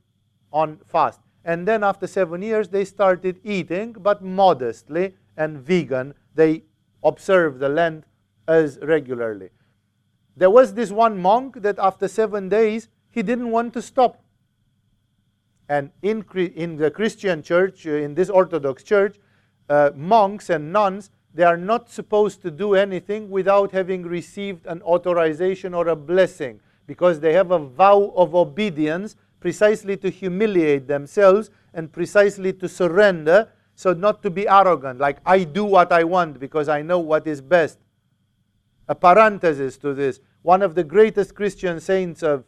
on 0.54 0.80
fast. 0.86 1.20
And 1.44 1.68
then 1.68 1.84
after 1.84 2.08
seven 2.08 2.42
years, 2.42 2.70
they 2.70 2.86
started 2.86 3.42
eating, 3.44 3.92
but 4.00 4.24
modestly 4.24 5.16
and 5.36 5.58
vegan. 5.58 6.14
They 6.36 6.64
observed 7.04 7.60
the 7.60 7.68
Lent 7.68 8.06
as 8.48 8.80
regularly. 8.82 9.50
There 10.38 10.50
was 10.50 10.74
this 10.74 10.90
one 10.90 11.22
monk 11.22 11.62
that 11.64 11.78
after 11.80 12.08
seven 12.08 12.48
days, 12.48 12.88
he 13.10 13.24
didn't 13.24 13.52
want 13.52 13.74
to 13.74 13.82
stop. 13.82 14.24
And 15.70 15.92
in, 16.02 16.26
in 16.56 16.76
the 16.76 16.92
Christian 16.92 17.44
church, 17.44 17.86
in 17.86 18.16
this 18.16 18.30
Orthodox 18.30 18.84
church, 18.84 19.18
uh, 19.70 19.92
monks 19.96 20.50
and 20.50 20.74
nuns, 20.74 21.12
they 21.34 21.44
are 21.44 21.58
not 21.58 21.90
supposed 21.90 22.42
to 22.42 22.52
do 22.52 22.74
anything 22.74 23.30
without 23.30 23.72
having 23.72 24.04
received 24.04 24.66
an 24.66 24.82
authorization 24.82 25.76
or 25.76 25.88
a 25.88 25.96
blessing 25.96 26.60
because 26.88 27.20
they 27.20 27.34
have 27.34 27.52
a 27.52 27.60
vow 27.60 28.12
of 28.16 28.34
obedience 28.34 29.16
precisely 29.40 29.96
to 29.98 30.10
humiliate 30.10 30.88
themselves 30.88 31.52
and 31.74 31.92
precisely 31.92 32.52
to 32.52 32.68
surrender 32.68 33.48
so 33.76 33.94
not 33.94 34.24
to 34.24 34.30
be 34.30 34.48
arrogant 34.48 35.00
like 35.00 35.20
i 35.26 35.44
do 35.44 35.64
what 35.64 35.92
i 35.92 36.04
want 36.04 36.40
because 36.40 36.68
i 36.68 36.82
know 36.82 37.00
what 37.00 37.28
is 37.28 37.42
best. 37.42 37.78
A 38.88 38.96
parenthesis 38.96 39.78
to 39.78 39.94
this. 39.94 40.20
One 40.42 40.64
of 40.64 40.74
the 40.74 40.84
greatest 40.84 41.36
christian 41.36 41.80
saints 41.80 42.24
of 42.24 42.44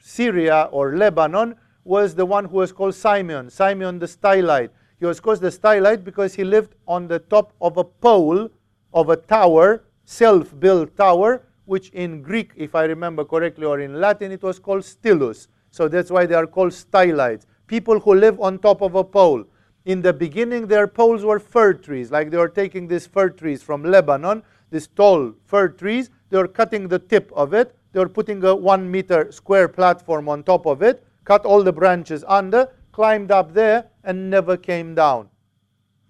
syria 0.00 0.68
or 0.72 0.96
lebanon 0.96 1.54
was 1.84 2.14
the 2.14 2.26
one 2.26 2.46
who 2.46 2.56
was 2.56 2.72
called 2.72 2.94
simeon 2.94 3.48
simeon 3.50 3.98
the 3.98 4.06
stylite 4.06 4.70
he 4.98 5.06
was 5.06 5.20
called 5.20 5.40
the 5.40 5.50
stylite 5.50 6.04
because 6.04 6.34
he 6.34 6.44
lived 6.44 6.74
on 6.88 7.08
the 7.08 7.18
top 7.18 7.52
of 7.60 7.76
a 7.76 7.84
pole 7.84 8.48
of 8.94 9.10
a 9.10 9.16
tower, 9.16 9.84
self 10.04 10.58
built 10.58 10.96
tower, 10.96 11.42
which 11.66 11.90
in 11.90 12.22
Greek, 12.22 12.52
if 12.56 12.74
I 12.74 12.84
remember 12.84 13.24
correctly, 13.24 13.66
or 13.66 13.80
in 13.80 14.00
Latin, 14.00 14.32
it 14.32 14.42
was 14.42 14.58
called 14.58 14.84
stylus. 14.84 15.48
So 15.70 15.88
that's 15.88 16.10
why 16.10 16.24
they 16.26 16.34
are 16.34 16.46
called 16.46 16.72
stylites. 16.72 17.46
People 17.66 17.98
who 17.98 18.14
live 18.14 18.40
on 18.40 18.58
top 18.58 18.80
of 18.80 18.94
a 18.94 19.02
pole. 19.02 19.44
In 19.84 20.00
the 20.00 20.12
beginning, 20.12 20.66
their 20.66 20.86
poles 20.86 21.24
were 21.24 21.40
fir 21.40 21.74
trees, 21.74 22.10
like 22.10 22.30
they 22.30 22.38
were 22.38 22.48
taking 22.48 22.86
these 22.86 23.06
fir 23.06 23.28
trees 23.28 23.62
from 23.62 23.82
Lebanon, 23.82 24.42
these 24.70 24.86
tall 24.86 25.34
fir 25.44 25.68
trees. 25.68 26.10
They 26.30 26.38
were 26.38 26.48
cutting 26.48 26.88
the 26.88 26.98
tip 26.98 27.30
of 27.34 27.52
it. 27.52 27.76
They 27.92 28.00
were 28.00 28.08
putting 28.08 28.42
a 28.44 28.54
one 28.54 28.90
meter 28.90 29.30
square 29.30 29.68
platform 29.68 30.28
on 30.28 30.44
top 30.44 30.66
of 30.66 30.82
it, 30.82 31.04
cut 31.24 31.44
all 31.44 31.62
the 31.62 31.72
branches 31.72 32.24
under, 32.28 32.68
climbed 32.92 33.30
up 33.30 33.54
there, 33.54 33.86
and 34.02 34.30
never 34.30 34.56
came 34.56 34.94
down. 34.94 35.28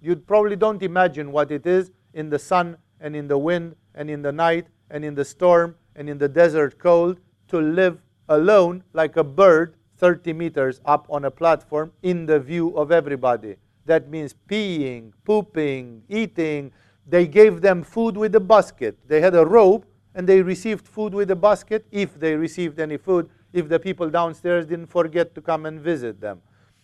You 0.00 0.16
probably 0.16 0.56
don't 0.56 0.82
imagine 0.82 1.32
what 1.32 1.50
it 1.50 1.66
is 1.66 1.90
in 2.12 2.28
the 2.28 2.38
sun 2.38 2.76
and 3.00 3.16
in 3.16 3.28
the 3.28 3.38
wind 3.38 3.76
and 3.94 4.10
in 4.10 4.22
the 4.22 4.32
night 4.32 4.66
and 4.90 5.04
in 5.04 5.14
the 5.14 5.24
storm 5.24 5.76
and 5.96 6.08
in 6.08 6.18
the 6.18 6.28
desert 6.28 6.78
cold 6.78 7.18
to 7.48 7.58
live 7.58 8.00
alone 8.28 8.82
like 8.92 9.16
a 9.16 9.24
bird 9.24 9.76
30 9.96 10.32
meters 10.32 10.80
up 10.84 11.06
on 11.08 11.24
a 11.24 11.30
platform 11.30 11.92
in 12.02 12.26
the 12.26 12.38
view 12.38 12.76
of 12.76 12.90
everybody. 12.90 13.56
That 13.86 14.08
means 14.08 14.34
peeing, 14.48 15.12
pooping, 15.24 16.02
eating. 16.08 16.72
They 17.06 17.26
gave 17.26 17.60
them 17.60 17.82
food 17.82 18.16
with 18.16 18.34
a 18.34 18.40
basket. 18.40 18.98
They 19.06 19.20
had 19.20 19.34
a 19.34 19.44
rope 19.44 19.86
and 20.14 20.28
they 20.28 20.42
received 20.42 20.86
food 20.86 21.14
with 21.14 21.30
a 21.30 21.36
basket 21.36 21.86
if 21.90 22.18
they 22.18 22.34
received 22.34 22.78
any 22.80 22.96
food, 22.96 23.28
if 23.54 23.68
the 23.68 23.78
people 23.78 24.10
downstairs 24.10 24.66
didn't 24.66 24.88
forget 24.88 25.34
to 25.36 25.40
come 25.40 25.64
and 25.64 25.80
visit 25.80 26.20
them. 26.20 26.42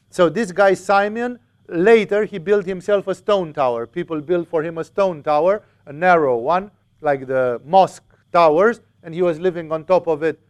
So 0.09 0.29
this 0.29 0.53
guy 0.53 0.75
Simeon, 0.75 1.41
later 1.69 2.25
he 2.25 2.39
built 2.39 2.65
himself 2.65 3.09
a 3.09 3.15
stone 3.15 3.53
tower. 3.53 3.87
People 3.87 4.21
built 4.21 4.49
for 4.49 4.63
him 4.63 4.79
a 4.79 4.85
stone 4.85 5.23
tower, 5.23 5.63
a 5.87 5.93
narrow 5.93 6.37
one, 6.37 6.71
like 7.01 7.27
the 7.27 7.61
mosque 7.65 8.05
towers, 8.33 8.81
and 9.03 9.13
he 9.13 9.21
was 9.21 9.41
living 9.41 9.73
on 9.73 9.85
top 9.85 10.07
of 10.07 10.23
it. 10.23 10.41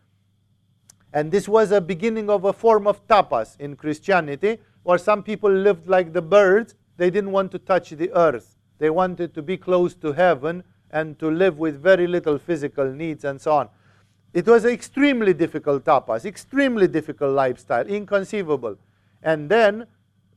And 1.15 1.33
this 1.33 1.49
was 1.49 1.73
a 1.73 1.81
beginning 1.81 2.29
of 2.29 2.45
a 2.45 2.53
form 2.53 2.87
of 2.87 3.07
tapas 3.09 3.59
in 3.59 3.75
Christianity, 3.75 4.59
where 4.83 4.99
some 4.99 5.23
people 5.23 5.51
lived 5.51 5.89
like 5.89 6.13
the 6.13 6.23
birds. 6.23 6.75
They 6.99 7.11
didn't 7.11 7.33
want 7.33 7.51
to 7.53 7.59
touch 7.59 7.91
the 7.91 8.13
earth. 8.15 8.57
They 8.79 8.91
wanted 8.91 9.35
to 9.35 9.43
be 9.43 9.57
close 9.57 9.95
to 9.97 10.13
heaven 10.13 10.65
and 10.91 11.19
to 11.19 11.31
live 11.31 11.59
with 11.59 11.83
very 11.83 12.07
little 12.07 12.39
physical 12.39 12.93
needs 12.93 13.25
and 13.25 13.41
so 13.41 13.53
on. 13.53 13.69
It 14.33 14.47
was 14.47 14.65
an 14.65 14.71
extremely 14.71 15.35
difficult 15.35 15.85
tapas, 15.85 16.25
extremely 16.25 16.87
difficult 16.87 17.33
lifestyle, 17.33 17.87
inconceivable. 17.87 18.77
And 19.23 19.49
then 19.49 19.87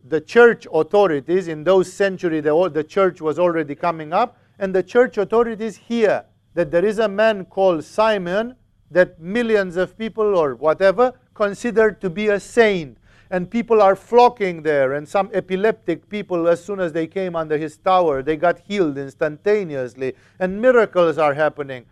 the 0.03 0.19
church 0.19 0.67
authorities, 0.73 1.47
in 1.47 1.63
those 1.63 1.93
centuries, 1.93 2.43
the, 2.43 2.69
the 2.69 2.83
church 2.83 3.21
was 3.21 3.37
already 3.37 3.75
coming 3.75 4.11
up, 4.11 4.37
and 4.57 4.73
the 4.73 4.83
church 4.83 5.17
authorities 5.17 5.77
hear 5.77 6.25
that 6.55 6.71
there 6.71 6.85
is 6.85 6.99
a 6.99 7.07
man 7.07 7.45
called 7.45 7.83
Simon 7.83 8.55
that 8.89 9.19
millions 9.19 9.75
of 9.77 9.97
people 9.97 10.37
or 10.37 10.55
whatever 10.55 11.13
considered 11.33 12.01
to 12.01 12.09
be 12.09 12.27
a 12.27 12.39
saint. 12.39 12.97
And 13.29 13.49
people 13.49 13.81
are 13.81 13.95
flocking 13.95 14.61
there, 14.61 14.93
and 14.93 15.07
some 15.07 15.29
epileptic 15.33 16.09
people, 16.09 16.47
as 16.47 16.63
soon 16.63 16.79
as 16.79 16.93
they 16.93 17.07
came 17.07 17.35
under 17.35 17.57
his 17.57 17.77
tower, 17.77 18.21
they 18.21 18.37
got 18.37 18.59
healed 18.59 18.97
instantaneously, 18.97 20.13
and 20.39 20.61
miracles 20.61 21.17
are 21.17 21.33
happening. 21.33 21.85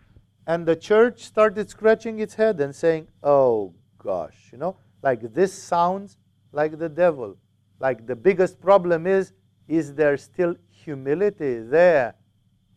And 0.48 0.66
the 0.66 0.76
church 0.76 1.24
started 1.24 1.70
scratching 1.70 2.20
its 2.20 2.36
head 2.36 2.60
and 2.60 2.76
saying, 2.76 3.08
Oh 3.24 3.74
gosh, 3.98 4.50
you 4.52 4.58
know, 4.58 4.78
like 5.04 5.34
this 5.34 5.54
sounds 5.54 6.18
like 6.52 6.78
the 6.78 6.90
devil. 6.90 7.38
Like 7.80 8.06
the 8.06 8.16
biggest 8.16 8.60
problem 8.60 9.08
is, 9.08 9.34
is 9.68 9.94
there 9.94 10.18
still 10.18 10.56
humility 10.70 11.60
there? 11.60 12.16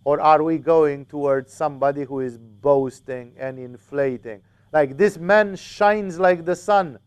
Or 0.05 0.21
are 0.21 0.43
we 0.43 0.59
going 0.59 1.07
towards 1.07 1.53
somebody 1.53 2.05
who 2.05 2.21
is 2.21 2.37
boasting 2.39 3.35
and 3.39 3.59
inflating? 3.59 4.43
Like 4.73 4.97
this 4.97 5.19
man 5.19 5.57
shines 5.57 6.19
like 6.19 6.45
the 6.45 6.57
sun. 6.57 6.99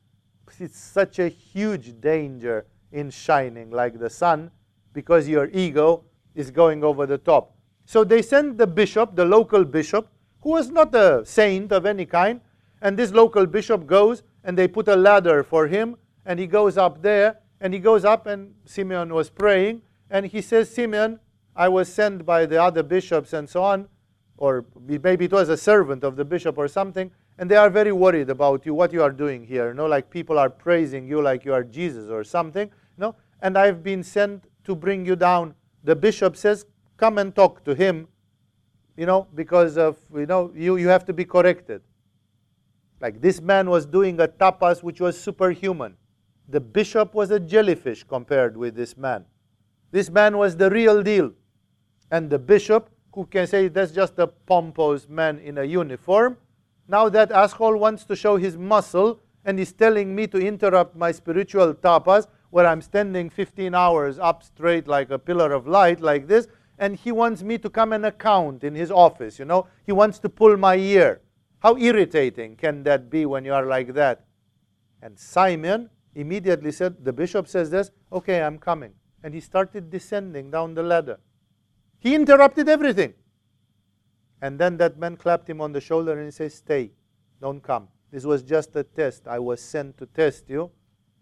It's 0.60 0.80
such 0.80 1.20
a 1.20 1.28
huge 1.28 2.00
danger 2.00 2.66
in 2.92 3.10
shining 3.12 3.70
like 3.70 4.00
the 4.00 4.10
sun 4.10 4.50
because 4.94 5.28
your 5.28 5.50
ego 5.52 6.06
is 6.34 6.50
going 6.50 6.84
over 6.84 7.06
the 7.06 7.18
top. 7.18 7.56
So 7.86 8.04
they 8.04 8.22
sent 8.22 8.58
the 8.58 8.68
bishop, 8.68 9.16
the 9.16 9.26
local 9.26 9.64
bishop, 9.64 10.10
who 10.48 10.54
was 10.54 10.72
not 10.72 10.96
a 10.96 11.26
saint 11.26 11.74
of 11.74 11.86
any 11.86 12.06
kind, 12.06 12.40
and 12.82 12.96
this 12.96 13.12
local 13.12 13.46
bishop 13.46 13.86
goes 13.86 14.24
and 14.46 14.58
they 14.58 14.66
put 14.66 14.88
a 14.88 14.96
ladder 14.96 15.44
for 15.44 15.68
him 15.68 15.98
and 16.26 16.40
he 16.40 16.48
goes 16.48 16.78
up 16.78 17.02
there 17.02 17.40
and 17.60 17.74
he 17.74 17.82
goes 17.82 18.06
up 18.06 18.28
and 18.28 18.56
Simeon 18.64 19.14
was 19.14 19.30
praying 19.30 19.82
and 20.10 20.26
he 20.26 20.42
says, 20.42 20.74
Simeon, 20.74 21.20
I 21.54 21.68
was 21.68 21.92
sent 21.92 22.26
by 22.26 22.46
the 22.46 22.64
other 22.64 22.82
bishops 22.82 23.34
and 23.34 23.50
so 23.50 23.62
on, 23.62 23.90
or 24.38 24.64
maybe 24.80 25.26
it 25.26 25.34
was 25.34 25.50
a 25.50 25.58
servant 25.58 26.06
of 26.06 26.16
the 26.16 26.24
bishop 26.24 26.58
or 26.58 26.70
something, 26.70 27.12
and 27.38 27.52
they 27.52 27.58
are 27.58 27.70
very 27.70 27.92
worried 27.92 28.30
about 28.30 28.66
you, 28.66 28.74
what 28.74 28.94
you 28.94 29.04
are 29.04 29.12
doing 29.12 29.46
here. 29.46 29.68
You 29.68 29.74
know, 29.74 29.88
like 29.88 30.10
people 30.10 30.40
are 30.40 30.50
praising 30.50 31.10
you 31.10 31.22
like 31.22 31.44
you 31.44 31.54
are 31.54 31.66
Jesus 31.66 32.10
or 32.10 32.24
something. 32.24 32.68
You 32.68 33.02
know, 33.02 33.16
and 33.42 33.58
I've 33.58 33.84
been 33.84 34.02
sent 34.02 34.46
to 34.64 34.76
bring 34.76 35.06
you 35.06 35.18
down. 35.18 35.56
The 35.84 35.96
bishop 35.98 36.38
says, 36.38 36.66
come 36.96 37.18
and 37.18 37.36
talk 37.36 37.66
to 37.66 37.76
him, 37.76 38.08
you 38.98 39.06
know, 39.06 39.28
because 39.36 39.78
of, 39.78 39.96
you 40.14 40.26
know, 40.26 40.52
you, 40.56 40.78
you 40.78 40.88
have 40.90 41.06
to 41.06 41.14
be 41.14 41.24
corrected. 41.24 41.82
Like 43.00 43.22
this 43.22 43.40
man 43.40 43.70
was 43.70 43.86
doing 43.86 44.20
a 44.20 44.28
tapas 44.28 44.82
which 44.82 45.00
was 45.00 45.20
superhuman. 45.20 45.96
The 46.50 46.60
bishop 46.60 47.14
was 47.14 47.30
a 47.30 47.40
jellyfish 47.40 48.04
compared 48.04 48.58
with 48.58 48.76
this 48.76 48.98
man. 48.98 49.26
This 49.92 50.10
man 50.10 50.38
was 50.38 50.58
the 50.58 50.70
real 50.70 51.04
deal 51.04 51.32
and 52.10 52.30
the 52.30 52.40
bishop, 52.40 52.90
who 53.14 53.26
can 53.26 53.48
say 53.48 53.68
that's 53.68 53.92
just 53.92 54.18
a 54.20 54.28
pompous 54.28 55.08
man 55.10 55.40
in 55.40 55.58
a 55.58 55.64
uniform. 55.64 56.38
Now 56.88 57.10
that 57.10 57.32
asshole 57.32 57.78
wants 57.78 58.04
to 58.06 58.16
show 58.16 58.38
his 58.38 58.58
muscle 58.58 59.20
and 59.44 59.60
is 59.60 59.74
telling 59.74 60.16
me 60.16 60.28
to 60.28 60.38
interrupt 60.38 60.96
my 60.96 61.12
spiritual 61.12 61.74
tapas 61.74 62.28
where 62.50 62.66
I'm 62.66 62.82
standing 62.82 63.30
15 63.30 63.76
hours 63.76 64.20
up 64.20 64.44
straight 64.44 64.88
like 64.88 65.10
a 65.10 65.20
pillar 65.20 65.52
of 65.52 65.68
light 65.68 66.00
like 66.00 66.28
this 66.28 66.48
and 66.80 66.96
he 66.96 67.12
wants 67.12 67.44
me 67.44 67.58
to 67.58 67.70
come 67.70 67.94
and 67.94 68.06
account 68.06 68.64
in 68.64 68.76
his 68.76 68.92
office, 68.92 69.40
you 69.40 69.46
know. 69.46 69.68
He 69.86 69.92
wants 69.92 70.20
to 70.20 70.30
pull 70.30 70.56
my 70.58 70.76
ear. 70.76 71.22
How 71.60 71.76
irritating 71.78 72.56
can 72.56 72.84
that 72.84 73.10
be 73.10 73.26
when 73.26 73.46
you 73.46 73.54
are 73.54 73.66
like 73.66 73.94
that? 73.96 74.26
And 75.02 75.18
Simon 75.18 75.90
immediately 76.16 76.72
said, 76.72 77.04
the 77.04 77.14
bishop 77.14 77.48
says 77.48 77.70
this, 77.70 77.92
okay, 78.12 78.42
I'm 78.42 78.60
coming. 78.60 78.94
And 79.24 79.34
he 79.34 79.40
started 79.40 79.90
descending 79.90 80.52
down 80.52 80.76
the 80.76 80.84
ladder. 80.84 81.20
He 82.00 82.14
interrupted 82.14 82.70
everything. 82.70 83.14
And 84.42 84.60
then 84.60 84.78
that 84.78 84.98
man 85.00 85.18
clapped 85.18 85.50
him 85.50 85.62
on 85.62 85.72
the 85.72 85.82
shoulder 85.82 86.14
and 86.14 86.26
he 86.26 86.32
said, 86.32 86.52
Stay, 86.52 86.92
don't 87.42 87.62
come. 87.62 87.88
This 88.12 88.24
was 88.24 88.44
just 88.44 88.76
a 88.76 88.84
test. 88.84 89.28
I 89.28 89.40
was 89.40 89.62
sent 89.62 89.98
to 89.98 90.06
test 90.06 90.50
you 90.50 90.72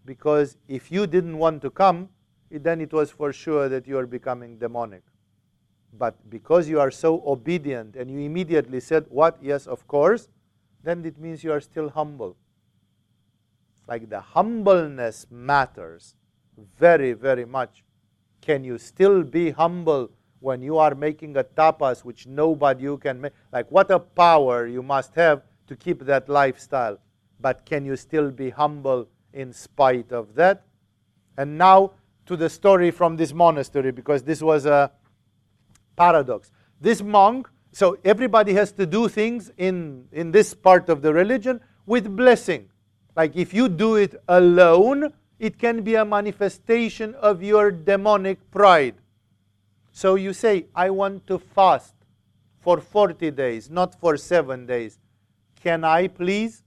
because 0.04 0.56
if 0.68 0.92
you 0.92 1.06
didn't 1.06 1.38
want 1.38 1.62
to 1.62 1.70
come, 1.70 2.10
then 2.50 2.80
it 2.80 2.92
was 2.92 3.10
for 3.10 3.32
sure 3.32 3.68
that 3.68 3.86
you 3.86 3.98
are 3.98 4.06
becoming 4.06 4.58
demonic. 4.58 5.02
But 5.92 6.28
because 6.28 6.68
you 6.68 6.80
are 6.80 6.90
so 6.90 7.22
obedient 7.26 7.96
and 7.96 8.10
you 8.10 8.20
immediately 8.20 8.80
said, 8.80 9.06
What? 9.08 9.38
Yes, 9.40 9.66
of 9.66 9.86
course, 9.86 10.28
then 10.82 11.04
it 11.04 11.18
means 11.18 11.42
you 11.42 11.52
are 11.52 11.60
still 11.60 11.88
humble. 11.90 12.36
Like 13.86 14.08
the 14.08 14.20
humbleness 14.20 15.26
matters 15.30 16.14
very, 16.78 17.12
very 17.12 17.44
much. 17.44 17.84
Can 18.40 18.64
you 18.64 18.78
still 18.78 19.22
be 19.22 19.50
humble 19.50 20.10
when 20.40 20.62
you 20.62 20.78
are 20.78 20.94
making 20.94 21.36
a 21.36 21.44
tapas 21.44 22.04
which 22.04 22.26
nobody 22.26 22.84
you 22.84 22.98
can 22.98 23.20
make. 23.20 23.32
Like 23.52 23.70
what 23.70 23.90
a 23.90 23.98
power 23.98 24.66
you 24.66 24.82
must 24.82 25.14
have 25.14 25.42
to 25.66 25.76
keep 25.76 26.04
that 26.04 26.28
lifestyle. 26.28 26.98
But 27.40 27.66
can 27.66 27.84
you 27.84 27.96
still 27.96 28.30
be 28.30 28.50
humble 28.50 29.08
in 29.32 29.52
spite 29.52 30.12
of 30.12 30.34
that? 30.36 30.62
And 31.36 31.58
now 31.58 31.92
to 32.26 32.36
the 32.36 32.48
story 32.48 32.90
from 32.90 33.16
this 33.16 33.32
monastery, 33.32 33.90
because 33.92 34.22
this 34.22 34.42
was 34.42 34.66
a 34.66 34.90
paradox. 35.96 36.52
This 36.80 37.02
monk, 37.02 37.48
so 37.72 37.98
everybody 38.04 38.52
has 38.54 38.72
to 38.72 38.86
do 38.86 39.08
things 39.08 39.50
in, 39.56 40.06
in 40.12 40.30
this 40.30 40.54
part 40.54 40.88
of 40.88 41.02
the 41.02 41.12
religion 41.12 41.60
with 41.86 42.14
blessing. 42.14 42.68
Like 43.16 43.34
if 43.34 43.54
you 43.54 43.68
do 43.68 43.96
it 43.96 44.14
alone, 44.28 45.12
it 45.38 45.58
can 45.58 45.82
be 45.82 45.94
a 45.94 46.04
manifestation 46.04 47.14
of 47.14 47.42
your 47.42 47.70
demonic 47.70 48.50
pride. 48.50 48.94
So 49.92 50.14
you 50.14 50.32
say, 50.32 50.66
I 50.74 50.90
want 50.90 51.26
to 51.26 51.38
fast 51.38 51.94
for 52.60 52.80
40 52.80 53.30
days, 53.30 53.70
not 53.70 53.98
for 53.98 54.16
seven 54.16 54.66
days. 54.66 54.98
Can 55.62 55.84
I 55.84 56.08
please? 56.08 56.62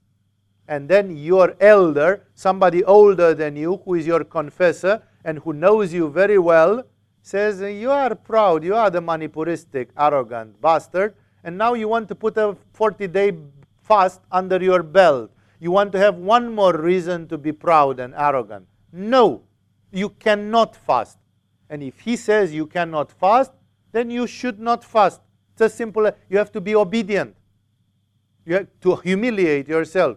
And 0.66 0.88
then 0.88 1.16
your 1.16 1.56
elder, 1.60 2.26
somebody 2.34 2.84
older 2.84 3.34
than 3.34 3.56
you, 3.56 3.80
who 3.84 3.94
is 3.94 4.06
your 4.06 4.24
confessor 4.24 5.02
and 5.24 5.38
who 5.40 5.52
knows 5.52 5.92
you 5.92 6.08
very 6.08 6.38
well, 6.38 6.84
says, 7.22 7.60
You 7.60 7.90
are 7.90 8.14
proud, 8.14 8.64
you 8.64 8.74
are 8.74 8.90
the 8.90 9.00
Manipuristic, 9.00 9.88
arrogant 9.96 10.60
bastard, 10.60 11.14
and 11.44 11.56
now 11.56 11.74
you 11.74 11.88
want 11.88 12.08
to 12.08 12.14
put 12.14 12.36
a 12.36 12.56
40 12.72 13.06
day 13.08 13.32
fast 13.82 14.20
under 14.30 14.62
your 14.62 14.82
belt. 14.82 15.30
You 15.58 15.70
want 15.70 15.92
to 15.92 15.98
have 15.98 16.16
one 16.16 16.54
more 16.54 16.76
reason 16.76 17.28
to 17.28 17.38
be 17.38 17.52
proud 17.52 18.00
and 18.00 18.14
arrogant. 18.16 18.66
No, 18.92 19.42
you 19.92 20.10
cannot 20.10 20.76
fast. 20.76 21.18
And 21.68 21.82
if 21.82 22.00
he 22.00 22.16
says 22.16 22.52
you 22.52 22.66
cannot 22.66 23.12
fast, 23.12 23.52
then 23.92 24.10
you 24.10 24.26
should 24.26 24.58
not 24.58 24.84
fast. 24.84 25.20
It's 25.52 25.62
as 25.62 25.74
simple 25.74 26.10
you 26.28 26.38
have 26.38 26.52
to 26.52 26.60
be 26.60 26.74
obedient. 26.74 27.36
You 28.46 28.54
have 28.54 28.68
to 28.80 28.96
humiliate 28.96 29.68
yourself. 29.68 30.16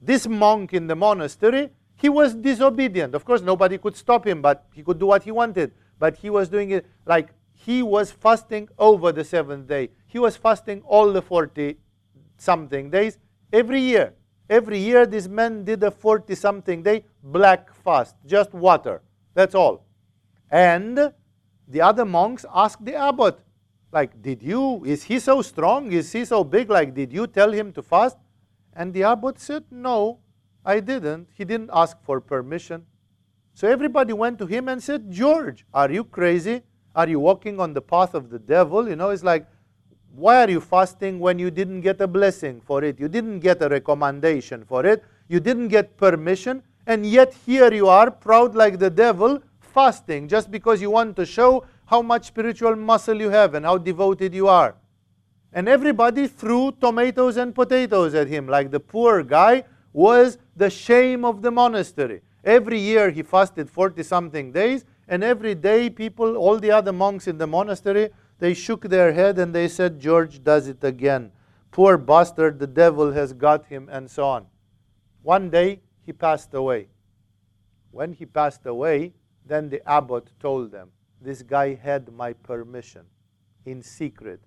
This 0.00 0.26
monk 0.26 0.72
in 0.72 0.86
the 0.86 0.96
monastery, 0.96 1.70
He 2.00 2.08
was 2.08 2.34
disobedient. 2.34 3.14
Of 3.14 3.26
course, 3.26 3.42
nobody 3.42 3.76
could 3.76 3.94
stop 3.94 4.26
him, 4.26 4.40
but 4.40 4.64
he 4.72 4.82
could 4.82 4.98
do 4.98 5.06
what 5.06 5.22
he 5.22 5.30
wanted. 5.30 5.72
But 6.00 6.16
he 6.16 6.30
was 6.30 6.48
doing 6.48 6.72
it 6.72 6.86
like 7.06 7.28
he 7.52 7.82
was 7.84 8.10
fasting 8.10 8.68
over 8.78 9.12
the 9.12 9.22
seventh 9.22 9.68
day. 9.68 9.90
He 10.06 10.18
was 10.18 10.36
fasting 10.36 10.82
all 10.84 11.12
the 11.12 11.22
40 11.22 11.76
something 12.36 12.90
days 12.90 13.18
every 13.52 13.80
year. 13.80 14.14
Every 14.48 14.78
year, 14.78 15.06
this 15.06 15.28
man 15.28 15.62
did 15.64 15.84
a 15.84 15.92
40 15.92 16.34
something 16.34 16.82
day 16.82 17.04
black 17.22 17.72
fast, 17.72 18.16
just 18.26 18.52
water. 18.52 19.00
That's 19.32 19.54
all. 19.54 19.84
And 20.50 21.12
the 21.68 21.80
other 21.80 22.04
monks 22.04 22.44
asked 22.52 22.84
the 22.84 22.96
abbot, 22.96 23.38
like, 23.92 24.20
did 24.20 24.42
you, 24.42 24.84
is 24.84 25.04
he 25.04 25.20
so 25.20 25.42
strong? 25.42 25.92
Is 25.92 26.10
he 26.10 26.24
so 26.24 26.42
big? 26.42 26.68
Like, 26.68 26.94
did 26.94 27.12
you 27.12 27.28
tell 27.28 27.52
him 27.52 27.72
to 27.74 27.82
fast? 27.82 28.16
And 28.72 28.92
the 28.92 29.04
abbot 29.04 29.38
said, 29.38 29.64
no, 29.70 30.18
I 30.64 30.80
didn't. 30.80 31.28
He 31.34 31.44
didn't 31.44 31.70
ask 31.72 31.96
for 32.02 32.20
permission. 32.20 32.86
So 33.54 33.68
everybody 33.68 34.12
went 34.12 34.38
to 34.38 34.46
him 34.46 34.68
and 34.68 34.82
said, 34.82 35.10
George, 35.10 35.66
are 35.74 35.90
you 35.90 36.04
crazy? 36.04 36.62
Are 36.94 37.08
you 37.08 37.20
walking 37.20 37.60
on 37.60 37.72
the 37.72 37.82
path 37.82 38.14
of 38.14 38.30
the 38.30 38.38
devil? 38.38 38.88
You 38.88 38.96
know, 38.96 39.10
it's 39.10 39.22
like, 39.22 39.46
why 40.14 40.42
are 40.42 40.50
you 40.50 40.60
fasting 40.60 41.20
when 41.20 41.38
you 41.38 41.50
didn't 41.50 41.82
get 41.82 42.00
a 42.00 42.06
blessing 42.06 42.60
for 42.60 42.82
it? 42.82 42.98
You 42.98 43.08
didn't 43.08 43.40
get 43.40 43.62
a 43.62 43.68
recommendation 43.68 44.64
for 44.64 44.84
it. 44.84 45.04
You 45.28 45.40
didn't 45.40 45.68
get 45.68 45.96
permission. 45.96 46.62
And 46.86 47.06
yet 47.06 47.34
here 47.46 47.72
you 47.72 47.88
are, 47.88 48.10
proud 48.10 48.54
like 48.54 48.78
the 48.78 48.90
devil, 48.90 49.40
fasting 49.60 50.26
just 50.26 50.50
because 50.50 50.82
you 50.82 50.90
want 50.90 51.14
to 51.16 51.24
show 51.24 51.64
how 51.86 52.02
much 52.02 52.26
spiritual 52.26 52.74
muscle 52.76 53.20
you 53.20 53.30
have 53.30 53.54
and 53.54 53.64
how 53.64 53.78
devoted 53.78 54.34
you 54.34 54.48
are. 54.48 54.74
And 55.52 55.68
everybody 55.68 56.26
threw 56.26 56.72
tomatoes 56.80 57.36
and 57.36 57.54
potatoes 57.54 58.14
at 58.14 58.28
him, 58.28 58.46
like 58.46 58.70
the 58.70 58.80
poor 58.80 59.22
guy 59.22 59.64
was 59.92 60.38
the 60.56 60.70
shame 60.70 61.24
of 61.24 61.42
the 61.42 61.50
monastery. 61.50 62.22
Every 62.44 62.78
year 62.78 63.10
he 63.10 63.22
fasted 63.22 63.68
40 63.68 64.02
something 64.02 64.52
days, 64.52 64.84
and 65.06 65.22
every 65.22 65.54
day 65.54 65.90
people, 65.90 66.36
all 66.36 66.58
the 66.58 66.70
other 66.70 66.92
monks 66.92 67.26
in 67.26 67.38
the 67.38 67.46
monastery, 67.46 68.10
they 68.38 68.54
shook 68.54 68.82
their 68.82 69.12
head 69.12 69.38
and 69.38 69.54
they 69.54 69.68
said, 69.68 70.00
George 70.00 70.42
does 70.42 70.66
it 70.66 70.82
again. 70.82 71.32
Poor 71.70 71.98
bastard, 71.98 72.58
the 72.58 72.66
devil 72.66 73.12
has 73.12 73.32
got 73.32 73.66
him, 73.66 73.88
and 73.90 74.10
so 74.10 74.24
on. 74.24 74.46
One 75.22 75.50
day 75.50 75.80
he 76.04 76.12
passed 76.12 76.54
away. 76.54 76.88
When 77.90 78.12
he 78.12 78.24
passed 78.24 78.64
away, 78.66 79.12
then 79.44 79.68
the 79.68 79.86
abbot 79.88 80.30
told 80.40 80.72
them, 80.72 80.90
This 81.20 81.42
guy 81.42 81.74
had 81.74 82.12
my 82.12 82.32
permission 82.32 83.04
in 83.66 83.82
secret, 83.82 84.40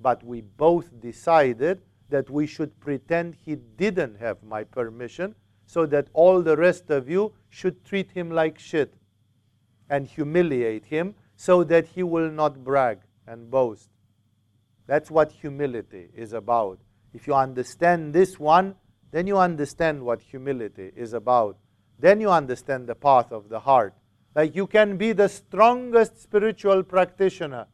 but 0.00 0.22
we 0.22 0.42
both 0.42 1.00
decided 1.00 1.82
that 2.08 2.30
we 2.30 2.46
should 2.46 2.78
pretend 2.80 3.34
he 3.34 3.56
didn't 3.56 4.18
have 4.18 4.42
my 4.42 4.64
permission 4.64 5.34
so 5.70 5.86
that 5.86 6.08
all 6.14 6.42
the 6.42 6.56
rest 6.56 6.90
of 6.90 7.08
you 7.08 7.32
should 7.48 7.84
treat 7.84 8.10
him 8.10 8.28
like 8.28 8.58
shit 8.58 8.92
and 9.88 10.04
humiliate 10.04 10.86
him 10.86 11.14
so 11.36 11.62
that 11.62 11.86
he 11.86 12.02
will 12.02 12.28
not 12.28 12.64
brag 12.64 12.98
and 13.24 13.48
boast. 13.48 13.88
That's 14.88 15.12
what 15.12 15.30
humility 15.30 16.08
is 16.12 16.32
about. 16.32 16.80
If 17.14 17.28
you 17.28 17.34
understand 17.34 18.12
this 18.12 18.36
one, 18.40 18.74
then 19.12 19.28
you 19.28 19.38
understand 19.38 20.02
what 20.02 20.20
humility 20.20 20.90
is 20.96 21.12
about. 21.12 21.56
Then 22.00 22.20
you 22.20 22.32
understand 22.32 22.88
the 22.88 22.96
path 22.96 23.30
of 23.30 23.48
the 23.48 23.60
heart. 23.60 23.94
Like 24.34 24.56
you 24.56 24.66
can 24.66 24.96
be 24.96 25.12
the 25.12 25.28
strongest 25.28 26.20
spiritual 26.20 26.82
practitioner 26.82 27.66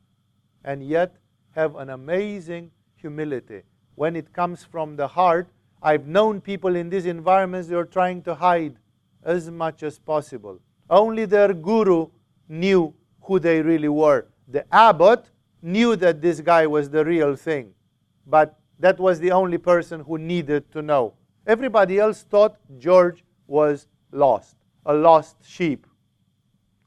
and 0.62 0.86
yet 0.86 1.16
have 1.52 1.76
an 1.76 1.88
amazing 1.88 2.72
humility 2.96 3.62
when 3.94 4.16
it 4.16 4.34
comes 4.34 4.64
from 4.64 4.96
the 4.96 5.08
heart, 5.08 5.48
I've 5.82 6.06
known 6.06 6.40
people 6.40 6.76
in 6.76 6.90
these 6.90 7.06
environments 7.06 7.68
they 7.68 7.74
are 7.74 7.84
trying 7.84 8.22
to 8.22 8.34
hide 8.34 8.76
as 9.22 9.50
much 9.50 9.82
as 9.82 9.98
possible. 9.98 10.58
Only 10.88 11.24
their 11.24 11.52
guru 11.52 12.08
knew 12.48 12.94
who 13.22 13.38
they 13.38 13.60
really 13.62 13.88
were. 13.88 14.26
The 14.48 14.64
abbot 14.72 15.30
knew 15.62 15.96
that 15.96 16.22
this 16.22 16.40
guy 16.40 16.66
was 16.66 16.88
the 16.90 17.04
real 17.04 17.34
thing, 17.34 17.74
but 18.26 18.58
that 18.78 18.98
was 18.98 19.18
the 19.18 19.32
only 19.32 19.58
person 19.58 20.00
who 20.00 20.18
needed 20.18 20.70
to 20.72 20.82
know. 20.82 21.14
Everybody 21.46 21.98
else 21.98 22.22
thought 22.22 22.56
George 22.78 23.24
was 23.46 23.86
lost, 24.12 24.56
a 24.84 24.94
lost 24.94 25.36
sheep. 25.44 25.86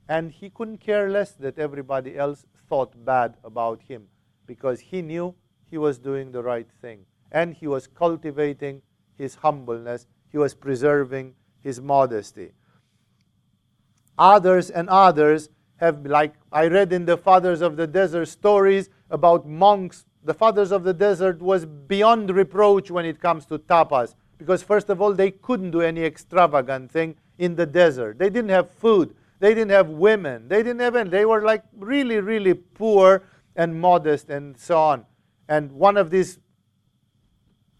And 0.07 0.31
he 0.31 0.49
couldn't 0.49 0.79
care 0.79 1.09
less 1.09 1.31
that 1.33 1.59
everybody 1.59 2.17
else 2.17 2.45
thought 2.67 2.93
bad 3.05 3.35
about 3.43 3.81
him 3.81 4.07
because 4.45 4.79
he 4.79 5.01
knew 5.01 5.35
he 5.69 5.77
was 5.77 5.99
doing 5.99 6.31
the 6.31 6.41
right 6.41 6.67
thing. 6.81 7.05
And 7.31 7.53
he 7.53 7.67
was 7.67 7.87
cultivating 7.87 8.81
his 9.17 9.35
humbleness, 9.35 10.07
he 10.31 10.37
was 10.37 10.53
preserving 10.53 11.35
his 11.61 11.81
modesty. 11.81 12.51
Others 14.17 14.69
and 14.69 14.89
others 14.89 15.49
have, 15.77 16.05
like 16.05 16.33
I 16.51 16.67
read 16.67 16.93
in 16.93 17.05
the 17.05 17.17
Fathers 17.17 17.61
of 17.61 17.77
the 17.77 17.87
Desert 17.87 18.27
stories 18.27 18.89
about 19.09 19.47
monks. 19.47 20.05
The 20.23 20.33
Fathers 20.33 20.71
of 20.71 20.83
the 20.83 20.93
Desert 20.93 21.41
was 21.41 21.65
beyond 21.65 22.29
reproach 22.29 22.91
when 22.91 23.05
it 23.05 23.19
comes 23.19 23.45
to 23.47 23.59
tapas. 23.59 24.15
Because, 24.37 24.63
first 24.63 24.89
of 24.89 25.01
all, 25.01 25.13
they 25.13 25.31
couldn't 25.31 25.71
do 25.71 25.81
any 25.81 26.03
extravagant 26.03 26.91
thing 26.91 27.15
in 27.37 27.55
the 27.55 27.65
desert. 27.65 28.19
They 28.19 28.29
didn't 28.29 28.49
have 28.49 28.69
food. 28.69 29.15
They 29.39 29.53
didn't 29.53 29.71
have 29.71 29.89
women. 29.89 30.47
They 30.47 30.63
didn't 30.63 30.81
have 30.81 30.95
any. 30.95 31.09
They 31.09 31.25
were 31.25 31.41
like 31.41 31.63
really, 31.77 32.19
really 32.19 32.53
poor 32.53 33.23
and 33.55 33.79
modest 33.79 34.29
and 34.29 34.57
so 34.57 34.77
on. 34.77 35.05
And 35.47 35.71
one 35.71 35.97
of 35.97 36.09
these 36.09 36.39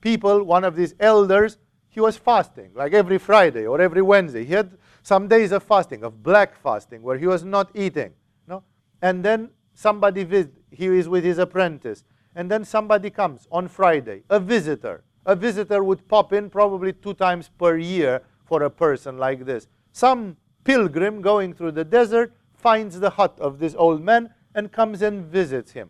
people, 0.02 0.44
one 0.44 0.64
of 0.64 0.76
these 0.76 0.96
elders, 1.00 1.58
he 1.90 2.00
was 2.00 2.18
fasting, 2.18 2.72
like 2.76 2.94
every 2.94 3.18
Friday 3.18 3.66
or 3.66 3.82
every 3.82 4.02
Wednesday. 4.02 4.46
He 4.46 4.54
had 4.54 4.78
some 5.02 5.28
days 5.28 5.52
of 5.52 5.64
fasting, 5.64 6.04
of 6.04 6.24
black 6.24 6.56
fasting, 6.56 7.02
where 7.02 7.18
he 7.18 7.28
was 7.28 7.44
not 7.44 7.72
eating. 7.74 8.14
No? 8.48 8.64
And 9.02 9.24
then 9.26 9.50
somebody 9.74 10.24
visit, 10.24 10.54
he 10.72 10.86
is 10.86 11.10
with 11.10 11.24
his 11.24 11.38
apprentice. 11.38 12.04
And 12.36 12.50
then 12.50 12.64
somebody 12.64 13.10
comes 13.10 13.48
on 13.52 13.68
Friday, 13.68 14.24
a 14.30 14.40
visitor. 14.40 15.04
A 15.26 15.36
visitor 15.36 15.84
would 15.84 16.08
pop 16.08 16.32
in 16.32 16.50
probably 16.50 16.94
two 16.94 17.14
times 17.14 17.50
per 17.58 17.78
year 17.78 18.22
for 18.46 18.64
a 18.64 18.70
person 18.70 19.18
like 19.18 19.46
this. 19.46 19.68
Some 19.92 20.38
pilgrim 20.64 21.22
going 21.22 21.54
through 21.54 21.72
the 21.72 21.84
desert 21.84 22.34
finds 22.54 23.00
the 23.00 23.10
hut 23.10 23.38
of 23.40 23.60
this 23.60 23.76
old 23.76 24.02
man 24.04 24.30
and 24.54 24.72
comes 24.72 25.02
and 25.02 25.26
visits 25.26 25.72
him. 25.72 25.90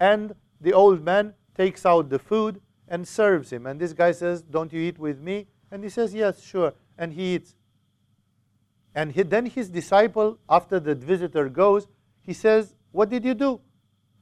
And 0.00 0.34
the 0.60 0.72
old 0.72 1.04
man 1.04 1.34
takes 1.54 1.86
out 1.86 2.08
the 2.10 2.18
food 2.18 2.60
and 2.88 3.06
serves 3.06 3.52
him. 3.52 3.66
And 3.66 3.80
this 3.80 3.92
guy 3.92 4.12
says, 4.12 4.42
Don't 4.42 4.72
you 4.72 4.80
eat 4.80 4.98
with 4.98 5.20
me? 5.20 5.46
And 5.70 5.82
he 5.82 5.90
says, 5.90 6.14
Yes, 6.14 6.42
sure. 6.42 6.74
And 6.98 7.12
he 7.12 7.34
eats. 7.34 7.54
And 8.94 9.12
he, 9.12 9.22
then 9.22 9.46
his 9.46 9.68
disciple, 9.68 10.38
after 10.48 10.80
the 10.80 10.94
visitor 10.94 11.48
goes, 11.48 11.86
he 12.22 12.32
says, 12.32 12.74
What 12.92 13.10
did 13.10 13.24
you 13.24 13.34
do? 13.34 13.60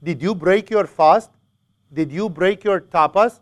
Did 0.02 0.20
you 0.22 0.34
break 0.34 0.70
your 0.70 0.86
fast? 0.86 1.30
Did 1.92 2.10
you 2.10 2.28
break 2.28 2.64
your 2.64 2.80
tapas? 2.80 3.40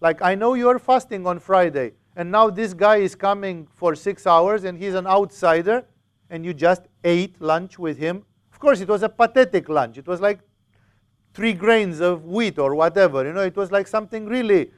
Like, 0.00 0.22
I 0.22 0.34
know 0.34 0.54
you're 0.54 0.78
fasting 0.78 1.26
on 1.26 1.40
Friday, 1.40 1.92
and 2.14 2.30
now 2.30 2.48
this 2.48 2.72
guy 2.72 2.96
is 2.96 3.14
coming 3.14 3.66
for 3.74 3.94
six 3.96 4.26
hours 4.26 4.64
and 4.64 4.78
he's 4.78 4.94
an 4.94 5.06
outsider, 5.06 5.84
and 6.30 6.44
you 6.44 6.54
just 6.54 6.82
ate 7.02 7.40
lunch 7.40 7.78
with 7.78 7.98
him. 7.98 8.24
Of 8.52 8.60
course, 8.60 8.80
it 8.80 8.88
was 8.88 9.02
a 9.02 9.08
pathetic 9.08 9.68
lunch. 9.68 9.98
It 9.98 10.06
was 10.06 10.20
like 10.20 10.40
three 11.38 11.52
grains 11.52 12.00
of 12.00 12.24
wheat 12.24 12.58
or 12.58 12.74
whatever. 12.74 13.24
You 13.24 13.32
know, 13.32 13.42
it 13.42 13.54
was 13.54 13.70
like 13.70 13.86
something 13.86 14.26
really 14.26 14.72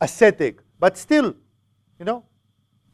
ascetic. 0.00 0.58
But 0.80 0.98
still, 0.98 1.36
you 2.00 2.04
know. 2.04 2.24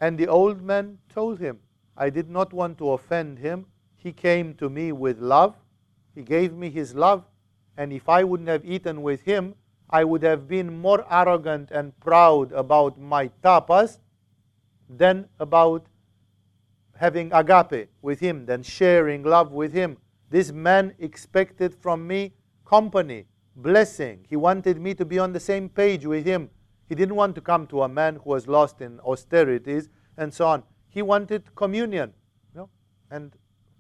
And 0.02 0.19
the 0.19 0.28
old 0.28 0.61
man 0.61 0.98
told 1.09 1.40
him, 1.40 1.61
I 1.97 2.11
did 2.11 2.28
not 2.28 2.52
want 2.52 2.77
to 2.78 2.90
offend 2.90 3.39
him. 3.39 3.65
He 3.97 4.12
came 4.12 4.52
to 4.56 4.69
me 4.69 4.93
with 4.93 5.19
love. 5.19 5.55
He 6.15 6.20
gave 6.23 6.52
me 6.52 6.69
his 6.69 6.94
love. 6.94 7.24
And 7.78 7.90
if 7.90 8.06
I 8.06 8.23
wouldn't 8.23 8.51
have 8.51 8.66
eaten 8.66 9.01
with 9.01 9.23
him, 9.23 9.55
I 9.89 10.05
would 10.05 10.23
have 10.23 10.47
been 10.47 10.78
more 10.78 11.06
arrogant 11.11 11.70
and 11.70 11.98
proud 12.01 12.52
about 12.52 13.01
my 13.01 13.28
tapas 13.43 13.97
than 14.90 15.27
about 15.40 15.86
having 16.97 17.32
agape 17.32 17.89
with 18.02 18.20
him, 18.20 18.44
than 18.44 18.62
sharing 18.62 19.23
love 19.23 19.52
with 19.52 19.73
him. 19.73 19.97
This 20.28 20.52
man 20.52 20.94
expected 20.98 21.74
from 21.74 22.06
me 22.06 22.35
company, 22.74 23.24
blessing. 23.55 24.26
He 24.28 24.36
wanted 24.36 24.80
me 24.80 24.94
to 24.94 25.05
be 25.05 25.18
on 25.24 25.32
the 25.32 25.38
same 25.40 25.68
page 25.68 26.05
with 26.06 26.24
him. 26.26 26.51
He 26.88 26.94
didn't 26.96 27.14
want 27.14 27.34
to 27.36 27.40
come 27.40 27.66
to 27.68 27.82
a 27.82 27.88
man 27.88 28.16
who 28.16 28.30
was 28.30 28.48
lost 28.48 28.80
in 28.80 28.98
austerities 29.01 29.88
and 30.16 30.34
so 30.34 30.46
on. 30.46 30.64
He 30.88 31.01
wanted 31.01 31.42
communion. 31.55 32.12
You 32.52 32.60
know? 32.60 32.70
And 33.10 33.32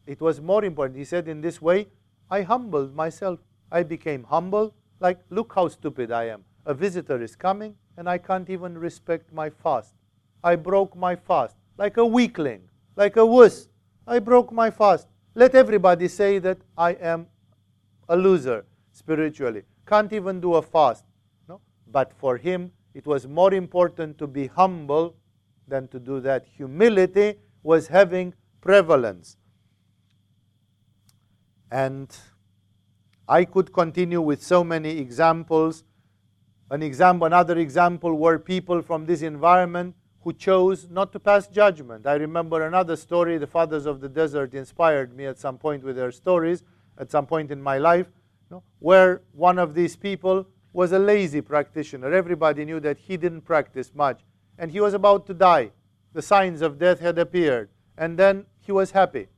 it 0.06 0.20
was 0.20 0.40
more 0.40 0.64
important. 0.64 0.96
He 0.98 1.04
said, 1.04 1.26
in 1.26 1.40
this 1.40 1.60
way, 1.60 1.88
I 2.30 2.42
humbled 2.42 2.94
myself. 2.94 3.40
I 3.72 3.82
became 3.82 4.22
humble. 4.22 4.74
Like, 5.00 5.18
look 5.28 5.52
how 5.54 5.66
stupid 5.68 6.12
I 6.12 6.24
am. 6.34 6.44
A 6.66 6.74
visitor 6.74 7.20
is 7.20 7.34
coming, 7.34 7.74
and 7.96 8.08
I 8.08 8.18
can't 8.18 8.48
even 8.48 8.78
respect 8.78 9.32
my 9.32 9.50
fast. 9.50 9.94
I 10.44 10.54
broke 10.56 10.96
my 10.96 11.16
fast 11.16 11.56
like 11.78 11.96
a 11.96 12.06
weakling, 12.06 12.62
like 12.94 13.16
a 13.16 13.26
wuss. 13.26 13.68
I 14.06 14.20
broke 14.20 14.52
my 14.52 14.70
fast. 14.70 15.08
Let 15.34 15.54
everybody 15.54 16.06
say 16.06 16.38
that 16.38 16.58
I 16.78 16.92
am 16.92 17.26
a 18.08 18.16
loser 18.16 18.64
spiritually. 18.94 19.62
Can't 19.86 20.12
even 20.12 20.40
do 20.40 20.54
a 20.54 20.62
fast. 20.62 21.04
No? 21.48 21.60
But 21.90 22.12
for 22.14 22.38
him, 22.38 22.72
it 22.94 23.06
was 23.06 23.26
more 23.26 23.52
important 23.52 24.16
to 24.18 24.26
be 24.26 24.46
humble 24.46 25.16
than 25.68 25.88
to 25.88 25.98
do 25.98 26.20
that. 26.20 26.46
Humility 26.56 27.34
was 27.62 27.88
having 27.88 28.32
prevalence. 28.60 29.36
And 31.70 32.16
I 33.28 33.44
could 33.44 33.72
continue 33.72 34.20
with 34.20 34.42
so 34.42 34.62
many 34.62 34.98
examples. 34.98 35.82
An 36.70 36.82
example, 36.82 37.26
another 37.26 37.58
example 37.58 38.14
were 38.14 38.38
people 38.38 38.80
from 38.80 39.06
this 39.06 39.22
environment 39.22 39.96
who 40.20 40.32
chose 40.32 40.88
not 40.88 41.12
to 41.12 41.18
pass 41.18 41.48
judgment. 41.48 42.06
I 42.06 42.14
remember 42.14 42.66
another 42.66 42.96
story. 42.96 43.38
The 43.38 43.46
fathers 43.46 43.86
of 43.86 44.00
the 44.00 44.08
desert 44.08 44.54
inspired 44.54 45.14
me 45.16 45.26
at 45.26 45.38
some 45.38 45.58
point 45.58 45.82
with 45.82 45.96
their 45.96 46.12
stories, 46.12 46.62
at 46.96 47.10
some 47.10 47.26
point 47.26 47.50
in 47.50 47.60
my 47.60 47.78
life, 47.78 48.06
know, 48.50 48.62
where 48.78 49.22
one 49.32 49.58
of 49.58 49.74
these 49.74 49.96
people 49.96 50.46
was 50.72 50.92
a 50.92 50.98
lazy 50.98 51.40
practitioner. 51.40 52.12
Everybody 52.12 52.64
knew 52.64 52.80
that 52.80 52.98
he 52.98 53.16
didn't 53.16 53.42
practice 53.42 53.92
much. 53.94 54.22
And 54.58 54.70
he 54.70 54.80
was 54.80 54.94
about 54.94 55.26
to 55.26 55.34
die. 55.34 55.70
The 56.12 56.22
signs 56.22 56.62
of 56.62 56.78
death 56.78 57.00
had 57.00 57.18
appeared. 57.18 57.70
And 57.96 58.18
then 58.18 58.46
he 58.60 58.72
was 58.72 58.90
happy. 58.90 59.28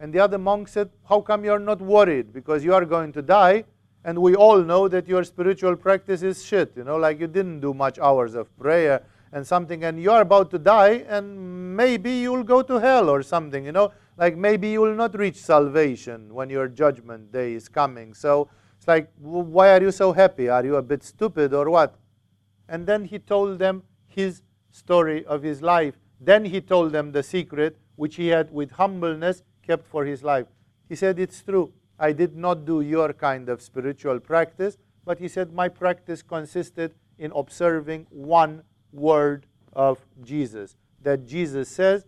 And 0.00 0.12
the 0.12 0.20
other 0.20 0.38
monk 0.38 0.68
said, 0.68 0.90
How 1.08 1.20
come 1.20 1.44
you're 1.44 1.58
not 1.58 1.80
worried? 1.80 2.32
Because 2.32 2.64
you 2.64 2.74
are 2.74 2.84
going 2.84 3.12
to 3.12 3.22
die, 3.22 3.64
and 4.04 4.18
we 4.18 4.34
all 4.34 4.62
know 4.62 4.88
that 4.88 5.08
your 5.08 5.24
spiritual 5.24 5.76
practice 5.76 6.22
is 6.22 6.44
shit. 6.44 6.72
You 6.76 6.84
know, 6.84 6.96
like 6.96 7.20
you 7.20 7.26
didn't 7.26 7.60
do 7.60 7.72
much 7.72 7.98
hours 7.98 8.34
of 8.34 8.54
prayer 8.58 9.02
and 9.32 9.46
something, 9.46 9.84
and 9.84 10.00
you're 10.00 10.20
about 10.20 10.50
to 10.50 10.58
die, 10.58 11.04
and 11.08 11.76
maybe 11.76 12.10
you'll 12.10 12.44
go 12.44 12.62
to 12.62 12.74
hell 12.78 13.08
or 13.08 13.22
something. 13.22 13.64
You 13.64 13.72
know, 13.72 13.92
like 14.16 14.36
maybe 14.36 14.68
you 14.68 14.80
will 14.80 14.94
not 14.94 15.18
reach 15.18 15.36
salvation 15.36 16.32
when 16.32 16.50
your 16.50 16.68
judgment 16.68 17.32
day 17.32 17.54
is 17.54 17.68
coming. 17.68 18.14
So 18.14 18.48
it's 18.76 18.86
like, 18.86 19.10
why 19.18 19.70
are 19.70 19.82
you 19.82 19.90
so 19.90 20.12
happy? 20.12 20.48
Are 20.48 20.64
you 20.64 20.76
a 20.76 20.82
bit 20.82 21.02
stupid 21.02 21.52
or 21.52 21.68
what? 21.70 21.96
And 22.68 22.86
then 22.86 23.04
he 23.04 23.18
told 23.18 23.58
them 23.58 23.82
his 24.06 24.42
story 24.70 25.24
of 25.24 25.42
his 25.42 25.62
life. 25.62 25.94
Then 26.20 26.44
he 26.44 26.60
told 26.60 26.92
them 26.92 27.12
the 27.12 27.22
secret 27.22 27.78
which 27.96 28.16
he 28.16 28.28
had 28.28 28.52
with 28.52 28.72
humbleness 28.72 29.42
kept 29.62 29.86
for 29.86 30.04
his 30.04 30.22
life. 30.22 30.46
He 30.88 30.96
said, 30.96 31.18
It's 31.18 31.42
true. 31.42 31.72
I 31.98 32.12
did 32.12 32.36
not 32.36 32.64
do 32.64 32.80
your 32.80 33.12
kind 33.12 33.48
of 33.48 33.62
spiritual 33.62 34.18
practice, 34.20 34.76
but 35.04 35.18
he 35.18 35.28
said, 35.28 35.52
My 35.52 35.68
practice 35.68 36.22
consisted 36.22 36.94
in 37.18 37.32
observing 37.34 38.06
one 38.10 38.62
word 38.92 39.46
of 39.72 40.04
Jesus. 40.22 40.76
That 41.02 41.26
Jesus 41.26 41.68
says 41.68 42.06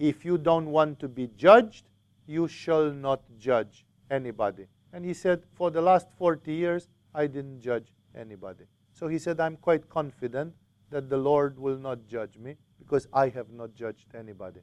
if 0.00 0.24
you 0.24 0.38
don't 0.38 0.66
want 0.70 0.98
to 1.00 1.08
be 1.08 1.28
judged, 1.36 1.84
you 2.26 2.48
shall 2.48 2.90
not 2.90 3.20
judge 3.38 3.84
anybody. 4.10 4.66
And 4.92 5.04
he 5.04 5.14
said, 5.14 5.42
For 5.54 5.70
the 5.70 5.82
last 5.82 6.08
40 6.18 6.52
years, 6.52 6.88
I 7.14 7.26
didn't 7.26 7.60
judge 7.60 7.92
anybody. 8.18 8.64
So 8.94 9.06
he 9.08 9.18
said, 9.18 9.38
I'm 9.38 9.56
quite 9.56 9.88
confident 9.88 10.54
that 10.90 11.10
the 11.10 11.18
Lord 11.18 11.58
will 11.58 11.76
not 11.76 12.06
judge 12.06 12.38
me 12.38 12.56
because 12.78 13.06
I 13.12 13.28
have 13.28 13.50
not 13.50 13.74
judged 13.74 14.06
anybody. 14.18 14.60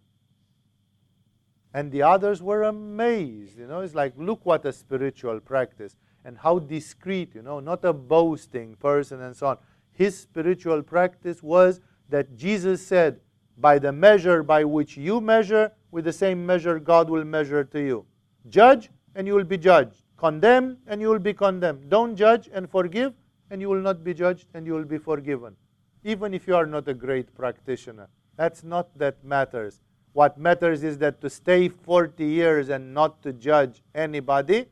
And 1.73 1.91
the 1.91 2.01
others 2.01 2.41
were 2.41 2.63
amazed. 2.63 3.59
You 3.59 3.67
know, 3.67 3.81
it's 3.81 3.93
like, 3.93 4.13
look 4.17 4.43
what 4.43 4.65
a 4.65 4.73
spiritual 4.73 5.39
practice 5.39 5.95
and 6.25 6.37
how 6.37 6.59
discreet, 6.59 7.35
you 7.35 7.43
know, 7.43 7.59
not 7.59 7.85
a 7.85 7.93
boasting 7.93 8.75
person 8.75 9.21
and 9.21 9.35
so 9.35 9.47
on. 9.47 9.57
His 9.91 10.17
spiritual 10.17 10.81
practice 10.81 11.43
was 11.43 11.79
that 12.09 12.35
Jesus 12.35 12.85
said, 12.85 13.19
by 13.57 13.79
the 13.79 13.91
measure 13.91 14.43
by 14.43 14.63
which 14.63 14.97
you 14.97 15.19
measure, 15.19 15.71
with 15.91 16.05
the 16.05 16.13
same 16.13 16.45
measure 16.45 16.79
God 16.79 17.09
will 17.09 17.25
measure 17.25 17.63
to 17.63 17.79
you. 17.79 18.05
Judge, 18.49 18.89
and 19.15 19.25
you 19.25 19.33
will 19.33 19.43
be 19.43 19.57
judged. 19.57 20.03
Condemn, 20.17 20.77
and 20.87 21.01
you 21.01 21.09
will 21.09 21.19
be 21.19 21.33
condemned. 21.33 21.89
Don't 21.89 22.15
judge 22.15 22.49
and 22.53 22.69
forgive, 22.69 23.13
and 23.49 23.61
you 23.61 23.69
will 23.69 23.81
not 23.81 24.03
be 24.03 24.13
judged, 24.13 24.47
and 24.53 24.65
you 24.65 24.73
will 24.73 24.85
be 24.85 24.97
forgiven. 24.97 25.55
Even 26.03 26.33
if 26.33 26.47
you 26.47 26.55
are 26.55 26.65
not 26.65 26.87
a 26.87 26.93
great 26.93 27.33
practitioner. 27.35 28.07
That's 28.35 28.63
not 28.63 28.95
that 28.97 29.23
matters. 29.23 29.81
What 30.13 30.37
matters 30.37 30.83
is 30.83 30.97
that 30.99 31.21
to 31.21 31.29
stay 31.29 31.69
40 31.69 32.25
years 32.25 32.69
and 32.69 32.93
not 32.93 33.21
to 33.23 33.33
judge 33.33 33.83
anybody, 33.93 34.65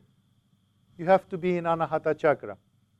you 0.97 1.05
have 1.05 1.27
to 1.29 1.37
be 1.37 1.57
in 1.57 1.65
Anahata 1.65 2.17
Chakra. 2.17 2.57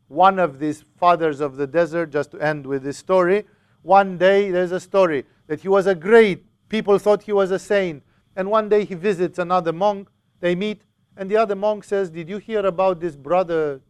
One 0.08 0.38
of 0.38 0.60
these 0.60 0.84
fathers 1.00 1.40
of 1.40 1.56
the 1.56 1.66
desert, 1.66 2.12
just 2.12 2.32
to 2.32 2.40
end 2.40 2.66
with 2.66 2.84
this 2.84 2.98
story, 2.98 3.46
one 3.86 4.18
day 4.18 4.50
there's 4.50 4.72
a 4.72 4.80
story 4.80 5.26
that 5.46 5.60
he 5.60 5.68
was 5.68 5.86
a 5.86 5.94
great, 5.94 6.44
people 6.70 6.98
thought 6.98 7.22
he 7.22 7.32
was 7.32 7.52
a 7.52 7.60
saint. 7.60 8.02
And 8.36 8.50
one 8.50 8.68
day 8.68 8.84
he 8.84 8.96
visits 8.96 9.38
another 9.38 9.72
monk, 9.72 10.10
they 10.40 10.56
meet, 10.56 10.82
and 11.16 11.30
the 11.30 11.38
other 11.38 11.56
monk 11.56 11.84
says, 11.84 12.10
Did 12.10 12.28
you 12.28 12.40
hear 12.40 12.66
about 12.66 13.00
this 13.00 13.16
brother 13.16 13.82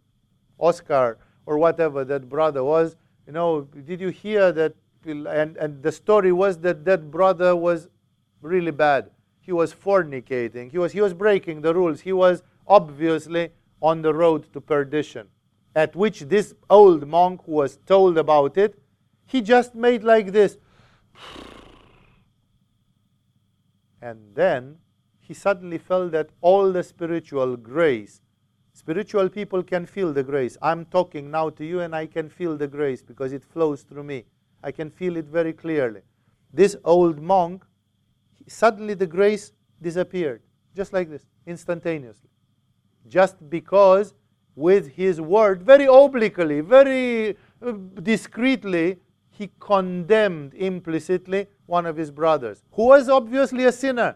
Oscar 0.60 1.18
or 1.46 1.58
whatever 1.58 2.04
that 2.04 2.28
brother 2.28 2.62
was? 2.62 2.98
You 3.26 3.34
know, 3.34 3.62
did 3.62 4.02
you 4.02 4.10
hear 4.10 4.52
that? 4.52 4.76
And, 5.06 5.56
and 5.56 5.82
the 5.82 5.92
story 5.92 6.34
was 6.34 6.58
that 6.60 6.84
that 6.86 7.10
brother 7.10 7.56
was 7.56 7.88
really 8.42 8.72
bad. 8.72 9.12
He 9.40 9.54
was 9.54 9.74
fornicating. 9.74 10.72
He 10.72 10.78
was, 10.78 10.92
he 10.92 11.00
was 11.00 11.14
breaking 11.14 11.62
the 11.62 11.74
rules. 11.74 12.02
He 12.02 12.12
was 12.12 12.44
obviously 12.68 13.50
on 13.82 14.02
the 14.02 14.14
road 14.14 14.52
to 14.52 14.60
perdition. 14.60 15.28
At 15.74 15.96
which 15.96 16.22
this 16.22 16.54
old 16.70 17.08
monk 17.08 17.48
was 17.48 17.78
told 17.86 18.18
about 18.18 18.58
it, 18.58 18.78
he 19.26 19.42
just 19.42 19.76
made 19.76 20.04
like 20.04 20.32
this. 20.32 20.58
And 24.02 24.36
then 24.36 24.78
he 25.20 25.34
suddenly 25.34 25.78
felt 25.78 26.12
that 26.12 26.30
all 26.42 26.72
the 26.72 26.84
spiritual 26.84 27.58
grace, 27.58 28.22
spiritual 28.74 29.30
people 29.30 29.64
can 29.64 29.86
feel 29.86 30.14
the 30.14 30.24
grace. 30.24 30.58
I'm 30.62 30.86
talking 30.86 31.32
now 31.32 31.50
to 31.52 31.66
you 31.66 31.80
and 31.80 31.96
I 31.96 32.06
can 32.06 32.30
feel 32.30 32.56
the 32.56 32.68
grace 32.68 33.02
because 33.02 33.34
it 33.34 33.44
flows 33.44 33.82
through 33.82 34.04
me. 34.04 34.26
I 34.64 34.72
can 34.72 34.92
feel 34.92 35.18
it 35.18 35.26
very 35.26 35.54
clearly. 35.54 36.02
This 36.54 36.76
old 36.84 37.22
monk 37.22 37.66
suddenly 38.48 38.94
the 38.94 39.08
grace 39.08 39.52
disappeared, 39.82 40.42
just 40.76 40.94
like 40.94 41.10
this, 41.10 41.26
instantaneously. 41.46 42.30
Just 43.08 43.50
because 43.50 44.14
with 44.56 44.92
his 44.92 45.20
word, 45.20 45.64
very 45.64 45.86
obliquely, 45.86 46.62
very 46.62 47.36
uh, 47.66 47.72
discreetly, 48.02 48.98
he 49.38 49.52
condemned 49.60 50.54
implicitly 50.54 51.48
one 51.66 51.86
of 51.86 51.98
his 51.98 52.12
brothers, 52.12 52.64
who 52.72 52.88
was 52.88 53.10
obviously 53.10 53.66
a 53.66 53.72
sinner, 53.72 54.16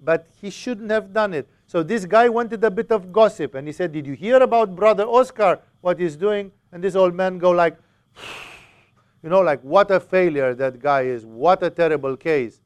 but 0.00 0.26
he 0.40 0.50
shouldn't 0.50 0.90
have 0.90 1.12
done 1.12 1.32
it. 1.32 1.48
So 1.66 1.82
this 1.82 2.04
guy 2.04 2.28
wanted 2.28 2.62
a 2.64 2.70
bit 2.70 2.90
of 2.90 3.12
gossip, 3.12 3.54
and 3.54 3.66
he 3.66 3.72
said, 3.72 3.92
Did 3.92 4.06
you 4.06 4.14
hear 4.14 4.42
about 4.42 4.76
brother 4.76 5.04
Oscar, 5.04 5.60
what 5.80 5.98
he's 5.98 6.16
doing? 6.16 6.52
And 6.70 6.84
this 6.84 6.94
old 6.94 7.14
man 7.14 7.38
go 7.38 7.50
like, 7.50 7.78
you 9.22 9.30
know, 9.30 9.40
like, 9.40 9.62
what 9.62 9.90
a 9.90 10.00
failure 10.00 10.54
that 10.54 10.80
guy 10.80 11.02
is, 11.02 11.24
what 11.24 11.62
a 11.62 11.70
terrible 11.70 12.16
case. 12.16 12.60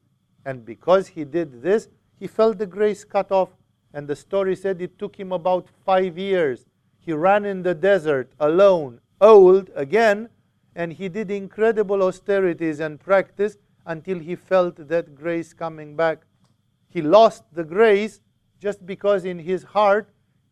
And 0.45 0.65
because 0.65 1.07
he 1.07 1.23
did 1.23 1.61
this, 1.61 1.87
he 2.19 2.27
felt 2.27 2.57
the 2.57 2.65
grace 2.65 3.03
cut 3.05 3.31
off. 3.31 3.49
And 3.93 4.07
the 4.07 4.15
story 4.15 4.55
said 4.55 4.81
it 4.81 4.99
took 4.99 5.15
him 5.17 5.31
about 5.31 5.67
five 5.85 6.17
years. 6.17 6.65
He 6.99 7.13
ran 7.13 7.45
in 7.45 7.63
the 7.63 7.73
desert 7.73 8.31
alone, 8.39 8.99
old 9.21 9.69
again, 9.75 10.29
and 10.77 10.93
he 10.93 11.09
did 11.09 11.29
incredible 11.29 12.01
austerities 12.01 12.79
and 12.79 13.01
practice 13.01 13.57
until 13.85 14.19
he 14.19 14.35
felt 14.35 14.87
that 14.87 15.13
grace 15.13 15.51
coming 15.51 15.97
back. 15.97 16.19
He 16.87 17.01
lost 17.01 17.43
the 17.51 17.65
grace 17.65 18.21
just 18.61 18.85
because 18.85 19.25
in 19.25 19.39
his 19.39 19.63
heart 19.63 20.09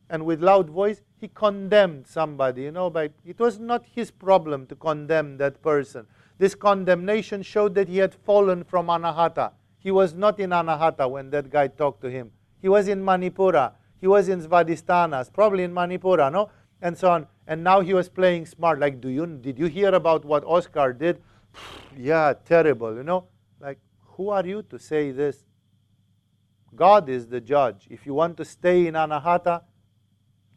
and 0.10 0.26
with 0.26 0.44
loud 0.44 0.70
voice 0.70 1.02
he 1.18 1.30
condemned 1.30 2.06
somebody 2.06 2.64
you 2.64 2.72
know 2.72 2.92
by 2.92 3.10
it 3.26 3.40
was 3.40 3.58
not 3.58 3.84
his 3.96 4.12
problem 4.12 4.68
to 4.68 4.76
condemn 4.76 5.38
that 5.38 5.60
person 5.64 6.06
this 6.38 6.54
condemnation 6.54 7.42
showed 7.42 7.74
that 7.74 7.88
he 7.88 7.98
had 7.98 8.14
fallen 8.14 8.64
from 8.64 8.86
anahata 8.86 9.52
he 9.86 9.92
was 9.92 10.16
not 10.16 10.40
in 10.40 10.50
Anahata 10.50 11.08
when 11.08 11.30
that 11.30 11.52
guy 11.52 11.68
talked 11.68 12.02
to 12.02 12.10
him. 12.10 12.32
He 12.60 12.68
was 12.68 12.88
in 12.88 13.04
Manipura. 13.04 13.74
He 14.02 14.08
was 14.08 14.30
in 14.30 14.42
Svadhisthana, 14.42 15.32
probably 15.32 15.64
in 15.64 15.72
Manipura, 15.72 16.32
no? 16.32 16.50
And 16.86 16.96
so 16.96 17.10
on. 17.10 17.26
And 17.48 17.64
now 17.64 17.82
he 17.82 17.96
was 17.96 18.10
playing 18.10 18.46
smart. 18.46 18.80
Like, 18.80 19.02
do 19.02 19.10
you 19.10 19.26
did 19.26 19.58
you 19.58 19.66
hear 19.66 19.96
about 19.96 20.24
what 20.24 20.44
Oscar 20.46 20.94
did? 20.94 21.20
yeah, 21.98 22.34
terrible, 22.46 22.96
you 22.96 23.02
know? 23.02 23.26
Like, 23.60 23.80
who 24.18 24.30
are 24.30 24.46
you 24.46 24.62
to 24.70 24.78
say 24.78 25.10
this? 25.10 25.46
God 26.76 27.10
is 27.10 27.28
the 27.28 27.42
judge. 27.42 27.88
If 27.90 28.06
you 28.06 28.14
want 28.14 28.38
to 28.38 28.46
stay 28.46 28.86
in 28.86 28.94
Anahata, 28.94 29.64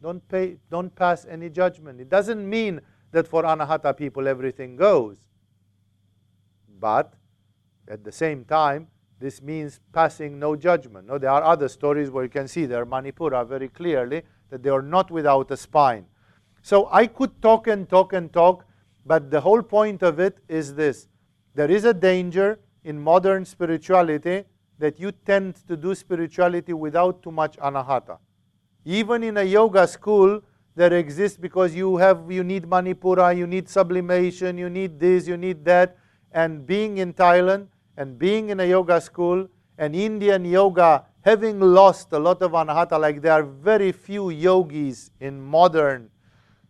don't 0.03 0.27
pay, 0.27 0.57
don't 0.69 0.93
pass 0.95 1.25
any 1.25 1.49
judgment. 1.49 1.99
It 1.99 2.09
doesn't 2.09 2.47
mean 2.47 2.79
that 3.11 3.27
for 3.27 3.41
Anahata 3.41 3.97
people 3.97 4.27
everything 4.27 4.75
goes. 4.75 5.17
But 6.79 7.15
at 7.87 8.03
the 8.03 8.11
same 8.11 8.45
time, 8.45 8.87
this 9.19 9.41
means 9.41 9.79
passing 9.93 10.37
no 10.37 10.55
judgment. 10.55 11.07
No, 11.07 11.17
there 11.17 11.31
are 11.31 11.41
other 11.41 11.67
stories 11.67 12.11
where 12.11 12.23
you 12.23 12.29
can 12.29 12.47
see 12.47 12.67
there, 12.67 12.85
Manipura, 12.85 13.47
very 13.47 13.67
clearly, 13.67 14.21
that 14.51 14.61
they 14.61 14.69
are 14.69 14.83
not 14.83 15.09
without 15.09 15.49
a 15.49 15.57
spine. 15.57 16.05
So 16.61 16.89
I 16.91 17.07
could 17.07 17.41
talk 17.41 17.67
and 17.67 17.87
talk 17.89 18.13
and 18.13 18.31
talk, 18.31 18.65
but 19.05 19.31
the 19.31 19.41
whole 19.41 19.61
point 19.61 20.03
of 20.03 20.19
it 20.19 20.37
is 20.47 20.75
this. 20.75 21.07
There 21.55 21.71
is 21.71 21.85
a 21.85 21.93
danger 21.93 22.59
in 22.83 22.99
modern 22.99 23.45
spirituality 23.45 24.43
that 24.77 24.99
you 24.99 25.11
tend 25.11 25.55
to 25.67 25.75
do 25.75 25.93
spirituality 25.95 26.73
without 26.73 27.21
too 27.21 27.31
much 27.31 27.57
anahata. 27.57 28.17
Even 28.85 29.23
in 29.23 29.37
a 29.37 29.43
yoga 29.43 29.87
school, 29.87 30.41
there 30.75 30.93
exists 30.93 31.37
because 31.37 31.75
you 31.75 31.97
have 31.97 32.31
you 32.31 32.43
need 32.43 32.63
manipura, 32.63 33.35
you 33.35 33.45
need 33.45 33.67
sublimation, 33.67 34.57
you 34.57 34.69
need 34.69 34.99
this, 34.99 35.27
you 35.27 35.35
need 35.35 35.65
that. 35.65 35.97
And 36.31 36.65
being 36.65 36.99
in 36.99 37.13
Thailand, 37.13 37.67
and 37.99 38.17
being 38.17 38.49
in 38.49 38.61
a 38.61 38.65
yoga 38.65 39.01
school 39.01 39.47
and 39.77 39.93
Indian 39.93 40.45
yoga 40.45 41.03
having 41.21 41.59
lost 41.59 42.13
a 42.13 42.17
lot 42.17 42.41
of 42.41 42.51
anahata, 42.51 42.97
like 42.97 43.21
there 43.21 43.33
are 43.33 43.43
very 43.43 43.91
few 43.91 44.29
yogis 44.29 45.11
in 45.19 45.41
modern 45.41 46.09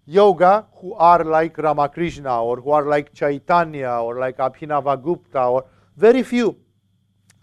yoga 0.10 0.66
who 0.78 0.96
are 0.96 1.24
like 1.24 1.56
Ramakrishna 1.58 2.44
or 2.44 2.60
who 2.62 2.72
are 2.72 2.86
like 2.86 3.14
Chaitanya 3.14 3.92
or 4.02 4.20
like 4.20 4.38
Abhinavagupta 4.38 5.52
or 5.52 5.66
very 5.96 6.24
few. 6.24 6.58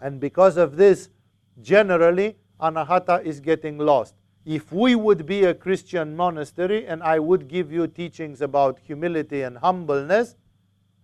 And 0.01 0.19
because 0.19 0.57
of 0.57 0.75
this, 0.75 1.09
generally, 1.61 2.35
anahata 2.59 3.23
is 3.23 3.39
getting 3.39 3.77
lost. 3.77 4.15
If 4.45 4.73
we 4.73 4.95
would 4.95 5.25
be 5.25 5.45
a 5.45 5.53
Christian 5.53 6.15
monastery 6.15 6.85
and 6.85 7.01
I 7.03 7.19
would 7.19 7.47
give 7.47 7.71
you 7.71 7.87
teachings 7.87 8.41
about 8.41 8.79
humility 8.83 9.43
and 9.43 9.57
humbleness, 9.57 10.35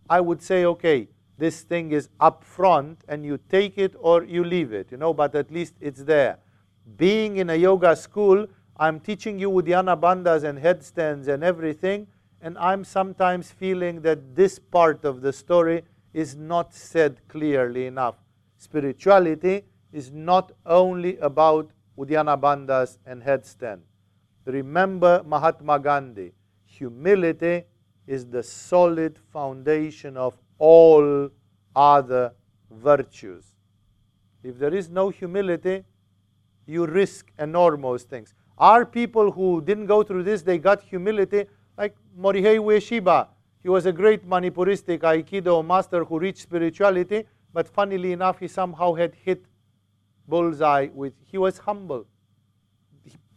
I 0.09 0.19
would 0.19 0.41
say, 0.41 0.65
okay, 0.65 1.07
this 1.37 1.61
thing 1.61 1.93
is 1.93 2.09
up 2.19 2.43
front 2.43 3.05
and 3.07 3.25
you 3.25 3.39
take 3.49 3.77
it 3.77 3.95
or 3.99 4.23
you 4.25 4.43
leave 4.43 4.73
it, 4.73 4.91
you 4.91 4.97
know, 4.97 5.13
but 5.13 5.33
at 5.33 5.49
least 5.49 5.75
it's 5.79 6.03
there. 6.03 6.39
Being 6.97 7.37
in 7.37 7.49
a 7.49 7.55
yoga 7.55 7.95
school, 7.95 8.47
I'm 8.77 8.99
teaching 8.99 9.37
you 9.39 9.51
Uddiyana 9.51 9.99
bandhas 9.99 10.43
and 10.43 10.57
headstands 10.57 11.27
and 11.27 11.43
everything, 11.43 12.07
and 12.41 12.57
I'm 12.57 12.83
sometimes 12.83 13.51
feeling 13.51 14.01
that 14.01 14.35
this 14.35 14.59
part 14.59 15.05
of 15.05 15.21
the 15.21 15.31
story 15.31 15.83
is 16.13 16.35
not 16.35 16.73
said 16.73 17.21
clearly 17.27 17.85
enough. 17.85 18.15
Spirituality 18.57 19.63
is 19.91 20.11
not 20.11 20.51
only 20.65 21.17
about 21.17 21.71
Uddiyana 21.97 22.39
bandhas 22.39 22.97
and 23.05 23.21
headstand. 23.21 23.81
Remember 24.45 25.21
Mahatma 25.25 25.79
Gandhi. 25.79 26.33
Humility 26.65 27.63
is 28.07 28.25
the 28.25 28.43
solid 28.43 29.17
foundation 29.31 30.17
of 30.17 30.37
all 30.57 31.29
other 31.75 32.33
virtues. 32.71 33.45
If 34.43 34.57
there 34.57 34.73
is 34.73 34.89
no 34.89 35.09
humility, 35.09 35.83
you 36.65 36.85
risk 36.85 37.31
enormous 37.37 38.03
things. 38.03 38.33
Are 38.57 38.85
people 38.85 39.31
who 39.31 39.61
didn't 39.61 39.87
go 39.87 40.03
through 40.03 40.23
this, 40.23 40.41
they 40.41 40.57
got 40.57 40.83
humility, 40.83 41.45
like 41.77 41.95
Morihei 42.19 42.59
Ueshiba. 42.59 43.27
He 43.61 43.69
was 43.69 43.85
a 43.85 43.91
great 43.91 44.27
Manipuristic 44.27 44.99
Aikido 44.99 45.65
master 45.65 46.03
who 46.03 46.19
reached 46.19 46.39
spirituality, 46.39 47.25
but 47.53 47.67
funnily 47.67 48.11
enough, 48.11 48.39
he 48.39 48.47
somehow 48.47 48.93
had 48.93 49.15
hit 49.15 49.45
bullseye 50.27 50.89
with, 50.93 51.13
he 51.25 51.37
was 51.37 51.57
humble. 51.57 52.05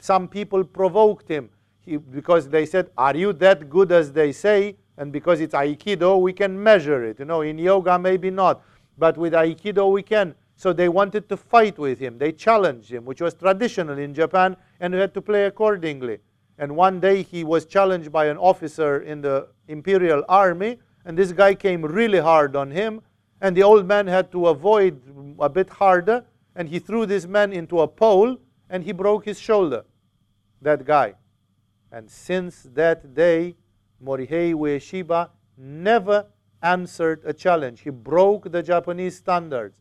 Some 0.00 0.28
people 0.28 0.64
provoked 0.64 1.28
him 1.28 1.50
he, 1.80 1.96
because 1.96 2.48
they 2.48 2.66
said, 2.66 2.90
Are 2.98 3.16
you 3.16 3.32
that 3.34 3.70
good 3.70 3.92
as 3.92 4.12
they 4.12 4.32
say? 4.32 4.76
And 4.98 5.12
because 5.12 5.40
it's 5.40 5.54
Aikido, 5.54 6.20
we 6.20 6.32
can 6.32 6.60
measure 6.60 7.04
it. 7.04 7.18
You 7.18 7.24
know, 7.26 7.42
in 7.42 7.58
yoga, 7.58 7.98
maybe 7.98 8.30
not. 8.30 8.62
But 8.98 9.16
with 9.16 9.34
Aikido, 9.34 9.90
we 9.92 10.02
can. 10.02 10.34
So 10.56 10.72
they 10.72 10.88
wanted 10.88 11.28
to 11.28 11.36
fight 11.36 11.78
with 11.78 11.98
him. 11.98 12.18
They 12.18 12.32
challenged 12.32 12.90
him, 12.90 13.04
which 13.04 13.20
was 13.20 13.34
traditional 13.34 13.98
in 13.98 14.14
Japan, 14.14 14.56
and 14.80 14.94
we 14.94 15.00
had 15.00 15.14
to 15.14 15.22
play 15.22 15.44
accordingly. 15.46 16.18
And 16.58 16.74
one 16.74 17.00
day 17.00 17.22
he 17.22 17.44
was 17.44 17.66
challenged 17.66 18.10
by 18.10 18.26
an 18.26 18.38
officer 18.38 19.00
in 19.02 19.20
the 19.20 19.48
imperial 19.68 20.24
army, 20.28 20.78
and 21.04 21.16
this 21.16 21.32
guy 21.32 21.54
came 21.54 21.82
really 21.82 22.18
hard 22.18 22.56
on 22.56 22.70
him, 22.70 23.00
and 23.40 23.56
the 23.56 23.62
old 23.62 23.86
man 23.86 24.06
had 24.06 24.32
to 24.32 24.48
avoid 24.48 25.00
a 25.38 25.48
bit 25.48 25.68
harder, 25.68 26.24
and 26.54 26.68
he 26.68 26.78
threw 26.78 27.04
this 27.04 27.26
man 27.26 27.52
into 27.52 27.80
a 27.80 27.88
pole, 27.88 28.38
and 28.70 28.84
he 28.84 28.92
broke 28.92 29.24
his 29.26 29.38
shoulder, 29.38 29.84
that 30.62 30.84
guy. 30.84 31.14
And 31.92 32.10
since 32.10 32.66
that 32.74 33.14
day, 33.14 33.56
Morihei 34.02 34.54
Ueshiba 34.54 35.30
never 35.56 36.26
answered 36.62 37.22
a 37.24 37.32
challenge. 37.32 37.80
He 37.80 37.90
broke 37.90 38.50
the 38.50 38.62
Japanese 38.62 39.16
standards. 39.16 39.78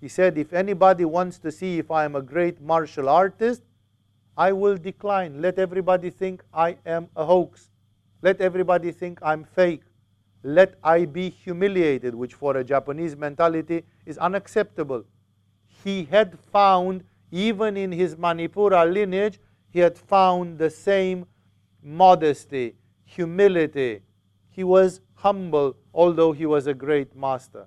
He 0.00 0.08
said, 0.08 0.36
if 0.36 0.52
anybody 0.52 1.04
wants 1.04 1.38
to 1.38 1.50
see 1.50 1.78
if 1.78 1.90
I 1.90 2.04
am 2.04 2.14
a 2.14 2.22
great 2.22 2.60
martial 2.60 3.08
artist, 3.08 3.62
I 4.38 4.52
will 4.52 4.76
decline. 4.76 5.42
Let 5.42 5.58
everybody 5.58 6.10
think 6.10 6.44
I 6.54 6.76
am 6.86 7.08
a 7.16 7.24
hoax. 7.24 7.70
Let 8.22 8.40
everybody 8.40 8.92
think 8.92 9.18
I'm 9.20 9.42
fake. 9.42 9.82
Let 10.44 10.76
I 10.84 11.06
be 11.06 11.28
humiliated, 11.28 12.14
which 12.14 12.34
for 12.34 12.56
a 12.56 12.62
Japanese 12.62 13.16
mentality 13.16 13.82
is 14.06 14.16
unacceptable. 14.16 15.04
He 15.82 16.04
had 16.04 16.38
found, 16.38 17.02
even 17.32 17.76
in 17.76 17.90
his 17.90 18.14
Manipura 18.14 18.90
lineage, 18.90 19.40
he 19.70 19.80
had 19.80 19.98
found 19.98 20.58
the 20.58 20.70
same 20.70 21.26
modesty, 21.82 22.76
humility. 23.04 24.02
He 24.50 24.62
was 24.62 25.00
humble, 25.14 25.76
although 25.92 26.30
he 26.30 26.46
was 26.46 26.68
a 26.68 26.74
great 26.74 27.16
master. 27.16 27.66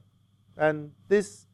And 0.55 0.91
this 1.09 1.47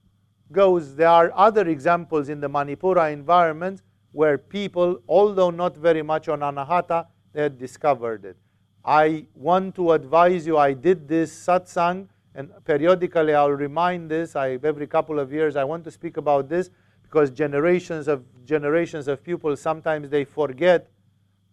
goes, 0.52 0.95
there 0.95 1.10
are 1.10 1.31
other 1.35 1.68
examples 1.68 2.30
in 2.30 2.39
the 2.39 2.49
Manipura 2.49 3.11
environment 3.11 3.81
where 4.11 4.38
people, 4.38 4.99
although 5.07 5.49
not 5.49 5.75
very 5.75 6.01
much 6.01 6.27
on 6.27 6.39
Anahata, 6.39 7.07
they 7.34 7.43
had 7.43 7.57
discovered 7.57 8.25
it. 8.25 8.38
I 8.84 9.25
want 9.35 9.75
to 9.75 9.91
advise 9.91 10.47
you, 10.47 10.57
I 10.57 10.73
did 10.73 11.07
this 11.07 11.31
satsang, 11.31 12.07
and 12.34 12.51
periodically 12.65 13.34
I'll 13.34 13.51
remind 13.51 14.09
this. 14.09 14.35
I, 14.35 14.59
every 14.63 14.88
couple 14.88 15.19
of 15.19 15.34
years 15.34 15.55
I 15.55 15.63
want 15.63 15.84
to 15.85 15.91
speak 15.91 16.17
about 16.17 16.47
this 16.47 16.69
because 17.03 17.31
generations 17.31 18.07
of 18.07 18.23
generations 18.45 19.07
of 19.07 19.23
people 19.23 19.55
sometimes 19.57 20.09
they 20.09 20.23
forget 20.23 20.89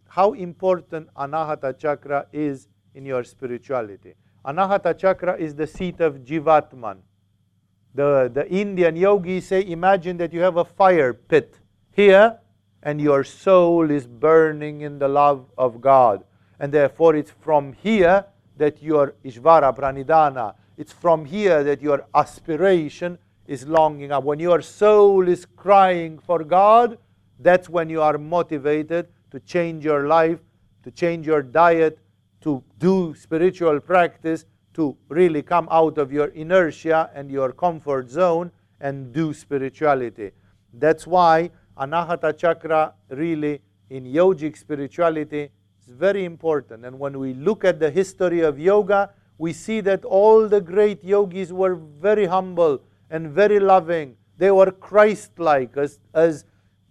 how 0.09 0.33
important 0.35 1.13
Anahata 1.15 1.77
Chakra 1.77 2.27
is 2.33 2.69
in 2.95 3.05
your 3.05 3.25
spirituality. 3.25 4.15
Anahata 4.45 4.97
Chakra 4.97 5.37
is 5.37 5.55
the 5.55 5.67
seat 5.67 6.01
of 6.01 6.19
Jivatman. 6.19 6.99
The, 7.95 8.31
the 8.33 8.49
Indian 8.49 8.95
yogis 8.95 9.47
say, 9.49 9.67
imagine 9.67 10.17
that 10.19 10.33
you 10.33 10.41
have 10.41 10.57
a 10.57 10.65
fire 10.65 11.13
pit 11.13 11.59
here 11.91 12.39
and 12.85 13.01
your 13.01 13.25
soul 13.25 13.91
is 13.91 14.07
burning 14.07 14.83
in 14.83 14.99
the 14.99 15.09
love 15.09 15.47
of 15.59 15.81
God. 15.81 16.23
And 16.61 16.73
therefore, 16.73 17.17
it's 17.17 17.33
from 17.41 17.73
here 17.73 18.25
that 18.57 18.83
your 18.83 19.15
Ishvara 19.25 19.77
Pranidhana, 19.77 20.55
it's 20.77 20.93
from 20.93 21.25
here 21.25 21.65
that 21.65 21.83
your 21.83 22.07
aspiration 22.15 23.19
is 23.47 23.67
longing 23.67 24.13
up. 24.13 24.25
When 24.25 24.39
your 24.39 24.61
soul 24.61 25.27
is 25.29 25.47
crying 25.57 26.19
for 26.19 26.45
God, 26.45 26.99
that's 27.41 27.69
when 27.69 27.89
you 27.89 28.03
are 28.03 28.19
motivated 28.19 29.09
to 29.31 29.41
change 29.41 29.85
your 29.85 30.07
life, 30.07 30.39
to 30.85 30.91
change 30.91 31.27
your 31.27 31.43
diet, 31.43 31.99
to 32.43 32.63
do 32.79 33.15
spiritual 33.19 33.81
practice, 33.81 34.45
to 34.75 34.97
really 35.09 35.43
come 35.43 35.69
out 35.71 35.99
of 35.99 36.13
your 36.13 36.27
inertia 36.29 37.11
and 37.15 37.31
your 37.31 37.53
comfort 37.53 38.11
zone 38.11 38.51
and 38.81 39.13
do 39.13 39.33
spirituality. 39.33 40.33
That's 40.75 41.07
why 41.07 41.51
Anahata 41.79 42.37
Chakra 42.37 42.95
really 43.09 43.61
in 43.91 44.05
yogic 44.05 44.57
spirituality 44.57 45.51
is 45.81 45.89
very 45.89 46.25
important. 46.25 46.85
And 46.85 46.99
when 46.99 47.19
we 47.19 47.35
look 47.35 47.65
at 47.65 47.81
the 47.81 47.91
history 47.91 48.41
of 48.41 48.59
yoga, 48.59 49.11
we 49.39 49.53
see 49.53 49.81
that 49.81 50.05
all 50.05 50.49
the 50.49 50.61
great 50.61 51.03
yogis 51.05 51.53
were 51.53 51.75
very 51.75 52.27
humble 52.27 52.81
and 53.11 53.31
very 53.31 53.59
loving. 53.59 54.17
They 54.39 54.51
were 54.51 54.71
Christ 54.71 55.39
like, 55.39 55.77
as, 55.77 56.01
as 56.13 56.45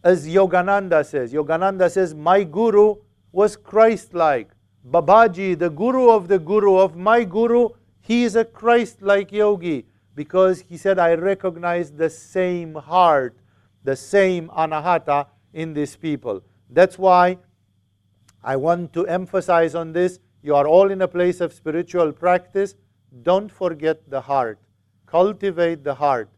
as 0.03 0.27
Yogananda 0.27 1.05
says. 1.05 1.33
Yogananda 1.33 1.89
says, 1.89 2.13
My 2.13 2.43
guru 2.43 2.95
was 3.31 3.55
Christ 3.55 4.13
like. 4.13 4.49
Babaji, 4.89 5.57
the 5.57 5.69
guru 5.69 6.09
of 6.09 6.27
the 6.27 6.37
guru 6.37 6.75
of 6.75 6.97
my 6.97 7.23
guru, 7.23 7.69
he 8.01 8.23
is 8.23 8.35
a 8.35 8.43
Christ 8.43 9.01
like 9.01 9.31
yogi 9.31 9.85
because 10.13 10.61
he 10.61 10.75
said, 10.75 10.99
I 10.99 11.13
recognize 11.13 11.89
the 11.91 12.09
same 12.09 12.75
heart, 12.75 13.37
the 13.83 13.95
same 13.95 14.49
anahata 14.49 15.27
in 15.53 15.73
these 15.73 15.95
people. 15.95 16.41
That's 16.69 16.97
why 16.97 17.37
I 18.43 18.55
want 18.55 18.93
to 18.93 19.07
emphasize 19.07 19.75
on 19.75 19.93
this. 19.93 20.19
You 20.41 20.55
are 20.55 20.67
all 20.67 20.91
in 20.91 21.01
a 21.01 21.07
place 21.07 21.41
of 21.41 21.53
spiritual 21.53 22.11
practice. 22.11 22.75
Don't 23.21 23.51
forget 23.51 24.09
the 24.09 24.21
heart. 24.21 24.59
Cultivate 25.05 25.83
the 25.83 25.95
heart 25.95 26.29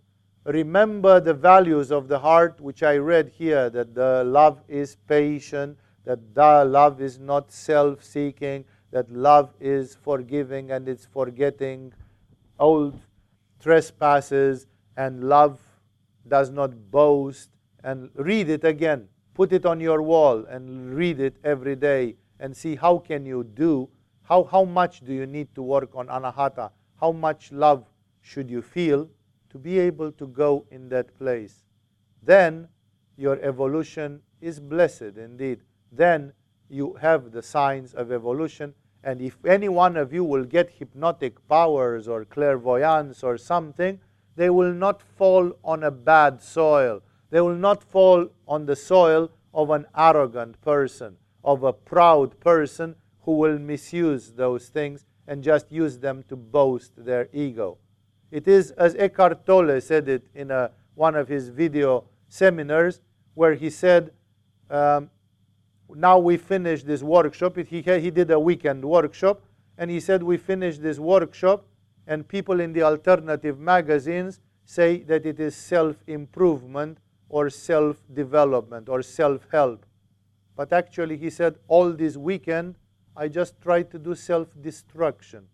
remember 0.45 1.19
the 1.19 1.33
values 1.33 1.91
of 1.91 2.07
the 2.07 2.19
heart, 2.19 2.61
which 2.61 2.83
I 2.83 2.97
read 2.97 3.29
here 3.29 3.69
that 3.71 3.95
the 3.95 4.23
love 4.23 4.61
is 4.67 4.95
patient, 5.07 5.77
that 6.05 6.35
the 6.35 6.63
love 6.65 7.01
is 7.01 7.19
not 7.19 7.51
self 7.51 8.03
seeking, 8.03 8.63
that 8.91 9.11
love 9.11 9.53
is 9.59 9.95
forgiving 9.95 10.71
and 10.71 10.87
it's 10.87 11.05
forgetting 11.05 11.93
old 12.59 12.97
trespasses, 13.59 14.67
and 14.97 15.27
love 15.27 15.59
does 16.27 16.49
not 16.49 16.91
boast. 16.91 17.49
And 17.83 18.09
read 18.15 18.49
it 18.49 18.63
again. 18.63 19.07
Put 19.33 19.53
it 19.53 19.65
on 19.65 19.79
your 19.79 20.01
wall 20.01 20.45
and 20.45 20.95
read 20.95 21.19
it 21.19 21.35
every 21.43 21.75
day 21.75 22.15
and 22.39 22.55
see 22.55 22.75
how 22.75 22.97
can 22.97 23.25
you 23.25 23.43
do, 23.43 23.89
how, 24.23 24.43
how 24.43 24.63
much 24.63 25.01
do 25.01 25.13
you 25.13 25.25
need 25.25 25.53
to 25.55 25.61
work 25.61 25.89
on 25.93 26.07
anahata, 26.07 26.71
how 26.99 27.11
much 27.11 27.51
love 27.51 27.85
should 28.21 28.49
you 28.49 28.61
feel 28.61 29.09
to 29.49 29.59
be 29.59 29.79
able 29.79 30.11
to 30.11 30.27
go 30.27 30.65
in 30.71 30.89
that 30.89 31.17
place. 31.17 31.63
Then 32.23 32.67
your 33.17 33.39
evolution 33.41 34.21
is 34.41 34.59
blessed 34.59 35.17
indeed. 35.17 35.61
Then 35.91 36.33
you 36.69 36.93
have 36.95 37.31
the 37.31 37.41
signs 37.41 37.93
of 37.93 38.11
evolution. 38.11 38.73
And 39.03 39.21
if 39.21 39.37
any 39.45 39.69
one 39.69 39.95
of 39.95 40.11
you 40.11 40.23
will 40.23 40.43
get 40.43 40.71
hypnotic 40.71 41.47
powers 41.47 42.07
or 42.07 42.25
clairvoyance 42.25 43.23
or 43.23 43.37
something, 43.37 43.99
they 44.35 44.49
will 44.49 44.73
not 44.73 45.01
fall 45.01 45.53
on 45.63 45.83
a 45.83 45.91
bad 45.91 46.41
soil. 46.41 47.01
They 47.29 47.41
will 47.41 47.55
not 47.55 47.83
fall 47.83 48.29
on 48.47 48.65
the 48.65 48.75
soil 48.75 49.31
of 49.53 49.69
an 49.69 49.85
arrogant 49.97 50.61
person, 50.61 51.17
of 51.43 51.63
a 51.63 51.73
proud 51.73 52.39
person 52.39 52.95
who 53.21 53.37
will 53.37 53.57
misuse 53.57 54.31
those 54.33 54.67
things 54.69 55.05
and 55.27 55.43
just 55.43 55.71
use 55.71 55.97
them 55.97 56.23
to 56.29 56.35
boast 56.35 56.91
their 56.97 57.29
ego. 57.33 57.77
It 58.31 58.47
is 58.47 58.71
as 58.71 58.95
Eckhart 58.95 59.45
Tolle 59.45 59.79
said 59.81 60.07
it 60.09 60.27
in 60.35 60.51
a, 60.51 60.71
one 60.93 61.15
of 61.15 61.27
his 61.27 61.49
video 61.49 62.05
seminars, 62.27 63.01
where 63.33 63.53
he 63.53 63.69
said, 63.69 64.11
um, 64.69 65.09
Now 65.89 66.19
we 66.19 66.37
finished 66.37 66.85
this 66.85 67.01
workshop. 67.01 67.57
He, 67.57 67.81
he 67.81 68.11
did 68.11 68.31
a 68.31 68.39
weekend 68.39 68.83
workshop, 68.83 69.41
and 69.77 69.89
he 69.89 69.99
said, 69.99 70.21
We 70.21 70.37
finished 70.37 70.81
this 70.81 70.99
workshop, 70.99 71.65
and 72.07 72.27
people 72.27 72.59
in 72.59 72.73
the 72.73 72.83
alternative 72.83 73.59
magazines 73.59 74.39
say 74.65 74.99
that 75.03 75.25
it 75.25 75.39
is 75.39 75.55
self 75.55 75.97
improvement 76.07 76.99
or 77.29 77.49
self 77.49 77.97
development 78.13 78.89
or 78.89 79.01
self 79.01 79.47
help. 79.51 79.85
But 80.55 80.71
actually, 80.71 81.17
he 81.17 81.29
said, 81.29 81.55
All 81.67 81.91
this 81.91 82.17
weekend, 82.17 82.75
I 83.15 83.27
just 83.27 83.59
tried 83.61 83.91
to 83.91 83.99
do 83.99 84.15
self 84.15 84.47
destruction. 84.61 85.47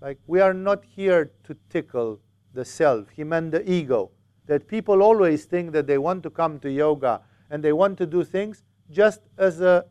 Like, 0.00 0.18
we 0.26 0.40
are 0.40 0.54
not 0.54 0.84
here 0.84 1.30
to 1.44 1.56
tickle 1.70 2.20
the 2.52 2.64
self. 2.64 3.08
He 3.10 3.24
meant 3.24 3.52
the 3.52 3.70
ego. 3.70 4.10
That 4.46 4.68
people 4.68 5.02
always 5.02 5.44
think 5.44 5.72
that 5.72 5.86
they 5.86 5.98
want 5.98 6.22
to 6.22 6.30
come 6.30 6.58
to 6.60 6.70
yoga 6.70 7.22
and 7.50 7.62
they 7.62 7.72
want 7.72 7.98
to 7.98 8.06
do 8.06 8.22
things 8.22 8.62
just 8.90 9.20
as 9.38 9.60
a 9.60 9.86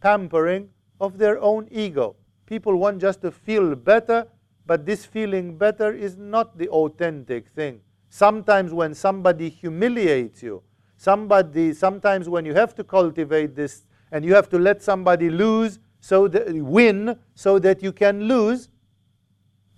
pampering 0.00 0.70
of 1.00 1.18
their 1.18 1.38
own 1.40 1.68
ego. 1.70 2.16
People 2.46 2.76
want 2.76 3.00
just 3.00 3.20
to 3.22 3.30
feel 3.30 3.74
better, 3.74 4.26
but 4.68 4.84
this 4.84 5.06
feeling 5.06 5.56
better 5.56 5.94
is 5.94 6.18
not 6.18 6.58
the 6.58 6.68
authentic 6.68 7.48
thing. 7.48 7.80
Sometimes 8.10 8.70
when 8.70 8.94
somebody 8.94 9.48
humiliates 9.48 10.42
you, 10.42 10.62
somebody 10.98 11.72
sometimes 11.72 12.28
when 12.28 12.44
you 12.44 12.52
have 12.52 12.74
to 12.74 12.84
cultivate 12.84 13.56
this 13.56 13.86
and 14.12 14.26
you 14.26 14.34
have 14.34 14.50
to 14.50 14.58
let 14.58 14.82
somebody 14.82 15.30
lose 15.30 15.78
so 16.00 16.28
that 16.28 16.52
win 16.52 17.18
so 17.34 17.58
that 17.58 17.82
you 17.82 17.92
can 17.92 18.24
lose, 18.24 18.68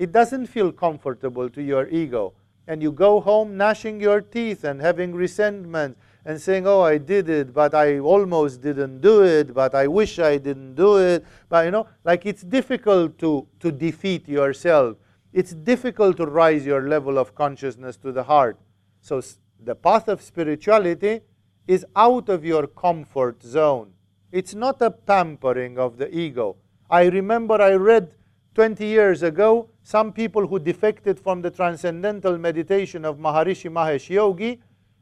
it 0.01 0.11
doesn't 0.11 0.47
feel 0.47 0.73
comfortable 0.73 1.49
to 1.49 1.63
your 1.63 1.87
ego. 1.89 2.35
And 2.67 2.83
you 2.83 2.91
go 2.91 3.21
home 3.21 3.57
gnashing 3.57 4.01
your 4.01 4.21
teeth 4.21 4.65
and 4.65 4.81
having 4.81 5.15
resentment 5.15 5.97
and 6.25 6.41
saying, 6.41 6.67
Oh, 6.67 6.83
I 6.83 6.99
did 6.99 7.29
it, 7.29 7.53
but 7.53 7.75
I 7.75 7.99
almost 7.99 8.61
didn't 8.61 9.01
do 9.01 9.23
it, 9.23 9.55
but 9.55 9.75
I 9.75 9.87
wish 9.87 10.19
I 10.19 10.39
didn't 10.39 10.75
do 10.75 10.99
it. 10.99 11.25
But 11.49 11.65
you 11.65 11.71
know, 11.71 11.87
like 12.05 12.27
it's 12.27 12.43
difficult 12.43 13.19
to, 13.19 13.47
to 13.61 13.73
defeat 13.73 14.29
yourself. 14.29 14.97
It's 15.33 15.53
difficult 15.53 16.17
to 16.17 16.27
rise 16.27 16.67
your 16.67 16.89
level 16.89 17.19
of 17.19 17.35
consciousness 17.35 17.97
to 17.99 18.13
the 18.13 18.23
heart. 18.23 18.59
So 19.01 19.23
the 19.63 19.75
path 19.75 20.09
of 20.09 20.21
spirituality 20.21 21.21
is 21.67 21.87
out 21.95 22.29
of 22.29 22.45
your 22.45 22.67
comfort 22.67 23.43
zone. 23.43 23.93
It's 24.33 24.55
not 24.55 24.83
a 24.83 24.91
pampering 24.91 25.79
of 25.79 25.99
the 25.99 26.15
ego. 26.15 26.57
I 26.89 27.05
remember 27.05 27.61
I 27.61 27.75
read 27.75 28.13
20 28.55 28.85
years 28.85 29.23
ago 29.23 29.69
some 29.83 30.13
people 30.13 30.47
who 30.47 30.59
defected 30.59 31.19
from 31.19 31.43
the 31.43 31.51
transcendental 31.51 32.37
meditation 32.39 33.05
of 33.05 33.19
Maharishi 33.19 33.71
Mahesh 33.71 34.09
Yogi, 34.09 34.61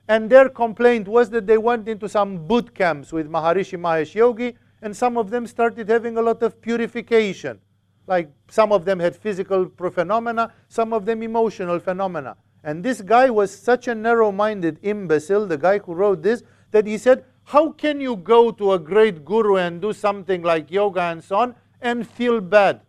and 0.09 0.30
their 0.30 0.48
complaint 0.48 1.06
was 1.06 1.28
that 1.30 1.47
they 1.47 1.59
went 1.59 1.86
into 1.86 2.09
some 2.09 2.47
boot 2.47 2.74
camps 2.74 3.12
with 3.12 3.30
Maharishi 3.30 3.78
Mahesh 3.78 4.14
Yogi, 4.14 4.56
and 4.80 4.97
some 4.97 5.18
of 5.18 5.28
them 5.28 5.47
started 5.47 5.89
having 5.89 6.16
a 6.16 6.22
lot 6.22 6.43
of 6.43 6.60
purification. 6.62 7.60
Like 8.06 8.30
some 8.48 8.72
of 8.72 8.86
them 8.86 8.98
had 8.98 9.14
physical 9.14 9.70
phenomena, 9.93 10.52
some 10.68 10.94
of 10.94 11.05
them 11.05 11.22
emotional 11.22 11.78
phenomena. 11.78 12.36
And 12.64 12.82
this 12.82 13.02
guy 13.02 13.28
was 13.28 13.55
such 13.55 13.86
a 13.86 13.94
narrow 13.94 14.32
minded 14.32 14.78
imbecile, 14.82 15.47
the 15.47 15.59
guy 15.59 15.78
who 15.78 15.94
wrote 15.94 16.22
this, 16.22 16.43
that 16.70 16.86
he 16.86 16.97
said, 16.97 17.24
How 17.44 17.70
can 17.72 18.01
you 18.01 18.16
go 18.16 18.51
to 18.51 18.72
a 18.72 18.78
great 18.78 19.26
guru 19.26 19.56
and 19.56 19.80
do 19.80 19.93
something 19.93 20.43
like 20.43 20.70
yoga 20.70 21.02
and 21.02 21.22
so 21.22 21.36
on 21.36 21.55
and 21.82 22.09
feel 22.09 22.40
bad? 22.40 22.80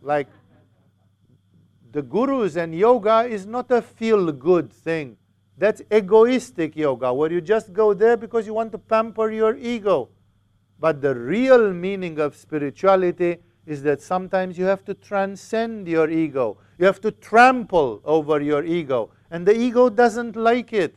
Like 0.00 0.28
the 1.92 2.02
gurus 2.02 2.56
and 2.56 2.74
yoga 2.74 3.24
is 3.24 3.44
not 3.44 3.70
a 3.70 3.82
feel 3.82 4.32
good 4.32 4.72
thing. 4.72 5.18
That's 5.62 5.80
egoistic 5.92 6.74
yoga, 6.74 7.14
where 7.14 7.30
you 7.30 7.40
just 7.40 7.72
go 7.72 7.94
there 7.94 8.16
because 8.16 8.48
you 8.48 8.52
want 8.52 8.72
to 8.72 8.78
pamper 8.78 9.30
your 9.30 9.56
ego. 9.56 10.08
But 10.80 11.00
the 11.00 11.14
real 11.14 11.72
meaning 11.72 12.18
of 12.18 12.34
spirituality 12.34 13.36
is 13.64 13.80
that 13.84 14.02
sometimes 14.02 14.58
you 14.58 14.64
have 14.64 14.84
to 14.86 14.94
transcend 14.94 15.86
your 15.86 16.10
ego. 16.10 16.58
You 16.78 16.86
have 16.86 17.00
to 17.02 17.12
trample 17.12 18.00
over 18.04 18.40
your 18.40 18.64
ego. 18.64 19.10
And 19.30 19.46
the 19.46 19.56
ego 19.56 19.88
doesn't 19.88 20.34
like 20.34 20.72
it. 20.72 20.96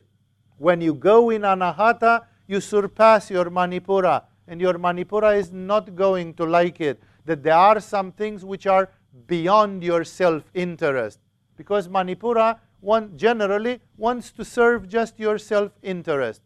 When 0.58 0.82
you 0.82 0.96
go 0.96 1.30
in 1.30 1.44
anahata, 1.44 2.26
you 2.48 2.60
surpass 2.60 3.30
your 3.30 3.52
manipura. 3.52 4.24
And 4.48 4.60
your 4.60 4.80
manipura 4.80 5.38
is 5.38 5.52
not 5.52 5.94
going 5.94 6.34
to 6.34 6.44
like 6.44 6.82
it. 6.82 7.00
That 7.26 7.44
there 7.44 7.54
are 7.54 7.80
some 7.80 8.14
things 8.14 8.44
which 8.44 8.66
are 8.66 8.90
beyond 9.28 9.84
your 9.84 10.04
self 10.04 10.44
interest. 10.56 11.20
Because 11.56 11.88
Manipura 11.88 12.60
one 12.86 13.18
generally 13.18 13.82
wants 13.98 14.32
to 14.32 14.46
serve 14.46 14.88
just 14.88 15.20
your 15.20 15.38
self 15.40 15.72
interest. 15.82 16.42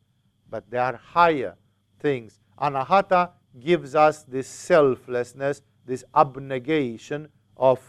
But 0.49 0.69
there 0.71 0.81
are 0.81 0.95
higher 0.95 1.55
things. 1.99 2.39
Anahata 2.59 3.31
gives 3.59 3.93
us 3.93 4.23
this 4.23 4.47
selflessness, 4.47 5.61
this 5.85 6.03
abnegation 6.15 7.27
of 7.57 7.79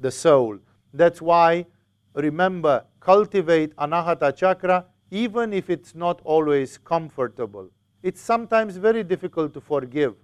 the 0.00 0.10
soul. 0.10 0.58
That's 0.92 1.22
why, 1.22 1.66
remember, 2.14 2.84
cultivate 2.98 3.76
Anahata 3.76 4.34
chakra 4.36 4.86
even 5.10 5.52
if 5.52 5.70
it's 5.70 5.94
not 5.94 6.20
always 6.24 6.78
comfortable. 6.78 7.68
It's 8.02 8.20
sometimes 8.20 8.76
very 8.76 9.04
difficult 9.04 9.54
to 9.54 9.60
forgive. 9.60 10.14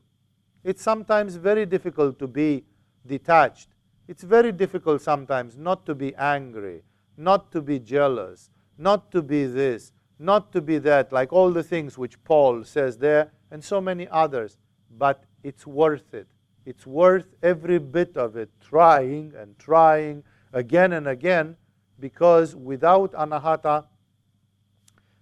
It's 0.64 0.82
sometimes 0.82 1.36
very 1.36 1.66
difficult 1.66 2.18
to 2.18 2.26
be 2.26 2.64
detached. 3.06 3.68
It's 4.08 4.22
very 4.22 4.52
difficult 4.52 5.02
sometimes 5.02 5.56
not 5.56 5.84
to 5.86 5.94
be 5.94 6.14
angry, 6.16 6.82
not 7.16 7.50
to 7.52 7.60
be 7.62 7.78
jealous, 7.78 8.50
not 8.78 9.10
to 9.12 9.22
be 9.22 9.44
this, 9.46 9.92
not 10.18 10.52
to 10.52 10.60
be 10.60 10.78
that, 10.78 11.12
like 11.12 11.32
all 11.32 11.50
the 11.50 11.62
things 11.62 11.98
which 11.98 12.22
Paul 12.24 12.64
says 12.64 12.98
there, 12.98 13.32
and 13.50 13.62
so 13.62 13.80
many 13.80 14.08
others. 14.08 14.58
But 14.98 15.24
it's 15.42 15.66
worth 15.66 16.14
it. 16.14 16.26
It's 16.64 16.86
worth 16.86 17.34
every 17.42 17.78
bit 17.78 18.16
of 18.16 18.36
it, 18.36 18.50
trying 18.60 19.32
and 19.36 19.58
trying 19.58 20.24
again 20.52 20.92
and 20.92 21.06
again, 21.06 21.56
because 22.00 22.56
without 22.56 23.12
anahata, 23.12 23.86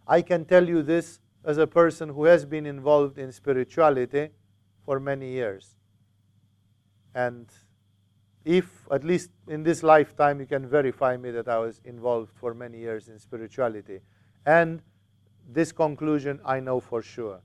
I 0.06 0.22
can 0.22 0.44
tell 0.44 0.66
you 0.68 0.82
this 0.82 1.20
as 1.44 1.58
a 1.58 1.66
person 1.66 2.08
who 2.08 2.24
has 2.24 2.44
been 2.44 2.66
involved 2.66 3.18
in 3.18 3.30
spirituality 3.32 4.30
for 4.84 4.98
many 5.00 5.30
years. 5.32 5.76
And 7.14 7.46
if 8.44 8.86
at 8.90 9.04
least 9.04 9.30
in 9.48 9.62
this 9.62 9.82
lifetime 9.82 10.40
you 10.40 10.46
can 10.46 10.66
verify 10.66 11.16
me 11.16 11.30
that 11.30 11.48
I 11.48 11.58
was 11.58 11.80
involved 11.84 12.30
for 12.34 12.54
many 12.54 12.78
years 12.78 13.08
in 13.08 13.18
spirituality. 13.18 14.00
And 14.44 14.82
this 15.48 15.72
conclusion 15.72 16.40
I 16.44 16.60
know 16.60 16.80
for 16.80 17.02
sure. 17.02 17.40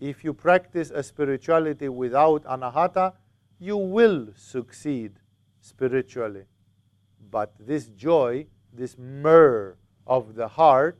If 0.00 0.24
you 0.24 0.32
practice 0.32 0.90
a 0.90 1.02
spirituality 1.02 1.88
without 1.88 2.44
anahata, 2.44 3.14
you 3.58 3.76
will 3.76 4.28
succeed 4.34 5.12
spiritually. 5.60 6.44
But 7.30 7.52
this 7.60 7.86
joy, 7.88 8.46
this 8.72 8.96
myrrh 8.98 9.76
of 10.06 10.34
the 10.34 10.48
heart, 10.48 10.98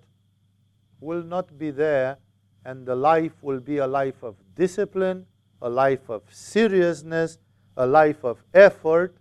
will 1.01 1.23
not 1.23 1.59
be 1.59 1.71
there, 1.71 2.19
and 2.65 2.87
the 2.87 2.95
life 2.95 3.33
will 3.43 3.59
be 3.59 3.79
a 3.79 3.87
life 3.87 4.23
of 4.23 4.37
discipline, 4.55 5.25
a 5.63 5.69
life 5.69 6.11
of 6.11 6.23
seriousness, 6.31 7.39
a 7.77 7.87
life 7.87 8.23
of 8.23 8.45
effort, 8.53 9.17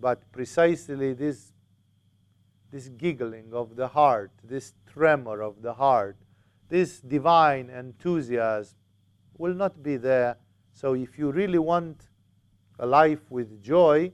but 0.00 0.30
precisely 0.32 1.12
this, 1.12 1.52
this 2.70 2.88
giggling 2.88 3.52
of 3.52 3.76
the 3.76 3.88
heart, 3.88 4.30
this 4.42 4.74
tremor 4.86 5.42
of 5.42 5.62
the 5.62 5.74
heart, 5.74 6.16
this 6.68 7.00
divine 7.00 7.68
enthusiasm 7.70 8.76
will 9.36 9.54
not 9.54 9.82
be 9.82 9.96
there. 9.96 10.36
So 10.72 10.94
if 10.94 11.18
you 11.18 11.32
really 11.32 11.58
want 11.58 12.08
a 12.78 12.86
life 12.86 13.30
with 13.30 13.62
joy, 13.62 14.12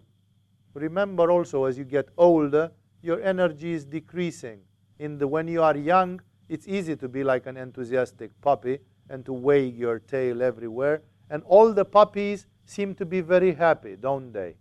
remember 0.74 1.30
also 1.30 1.64
as 1.64 1.78
you 1.78 1.84
get 1.84 2.08
older, 2.16 2.70
your 3.02 3.20
energy 3.22 3.72
is 3.72 3.84
decreasing. 3.84 4.60
In 4.98 5.18
the 5.18 5.28
when 5.28 5.48
you 5.48 5.62
are 5.62 5.76
young, 5.76 6.20
it's 6.48 6.66
easy 6.66 6.96
to 6.96 7.08
be 7.08 7.22
like 7.22 7.46
an 7.46 7.56
enthusiastic 7.56 8.30
puppy 8.40 8.78
and 9.10 9.24
to 9.26 9.32
wag 9.32 9.76
your 9.76 9.98
tail 9.98 10.42
everywhere. 10.42 11.02
And 11.30 11.42
all 11.44 11.72
the 11.72 11.84
puppies 11.84 12.46
seem 12.64 12.94
to 12.96 13.04
be 13.04 13.20
very 13.20 13.52
happy, 13.52 13.96
don't 13.96 14.32
they? 14.32 14.56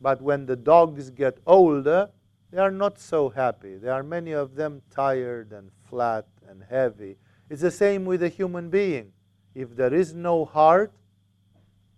But 0.00 0.22
when 0.22 0.46
the 0.46 0.56
dogs 0.56 1.10
get 1.10 1.38
older, 1.46 2.10
they 2.50 2.58
are 2.58 2.70
not 2.70 2.98
so 2.98 3.28
happy. 3.28 3.76
There 3.76 3.92
are 3.92 4.02
many 4.02 4.32
of 4.32 4.54
them 4.54 4.82
tired 4.90 5.52
and 5.52 5.70
flat 5.88 6.26
and 6.48 6.62
heavy. 6.68 7.16
It's 7.50 7.62
the 7.62 7.70
same 7.70 8.04
with 8.04 8.22
a 8.22 8.28
human 8.28 8.70
being. 8.70 9.12
If 9.54 9.74
there 9.74 9.92
is 9.92 10.14
no 10.14 10.44
heart, 10.44 10.92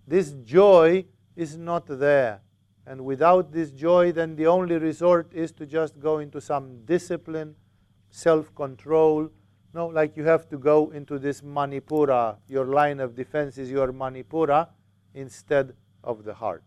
this 0.07 0.33
joy 0.45 1.05
is 1.37 1.57
not 1.57 1.87
there. 1.87 2.41
And 2.87 3.05
without 3.05 3.53
this 3.53 3.71
joy, 3.71 4.13
then 4.13 4.35
the 4.35 4.47
only 4.47 4.77
resort 4.77 5.33
is 5.33 5.53
to 5.53 5.67
just 5.67 6.01
go 6.01 6.19
into 6.19 6.41
some 6.41 6.85
discipline, 6.85 7.55
self 8.11 8.53
control. 8.55 9.29
No, 9.73 9.87
like 9.87 10.17
you 10.17 10.25
have 10.25 10.49
to 10.49 10.59
go 10.59 10.91
into 10.91 11.19
this 11.19 11.43
Manipura. 11.43 12.37
Your 12.49 12.65
line 12.65 12.99
of 12.99 13.15
defense 13.15 13.59
is 13.59 13.71
your 13.71 13.93
Manipura 13.93 14.69
instead 15.15 15.75
of 16.03 16.25
the 16.25 16.35
heart. 16.35 16.65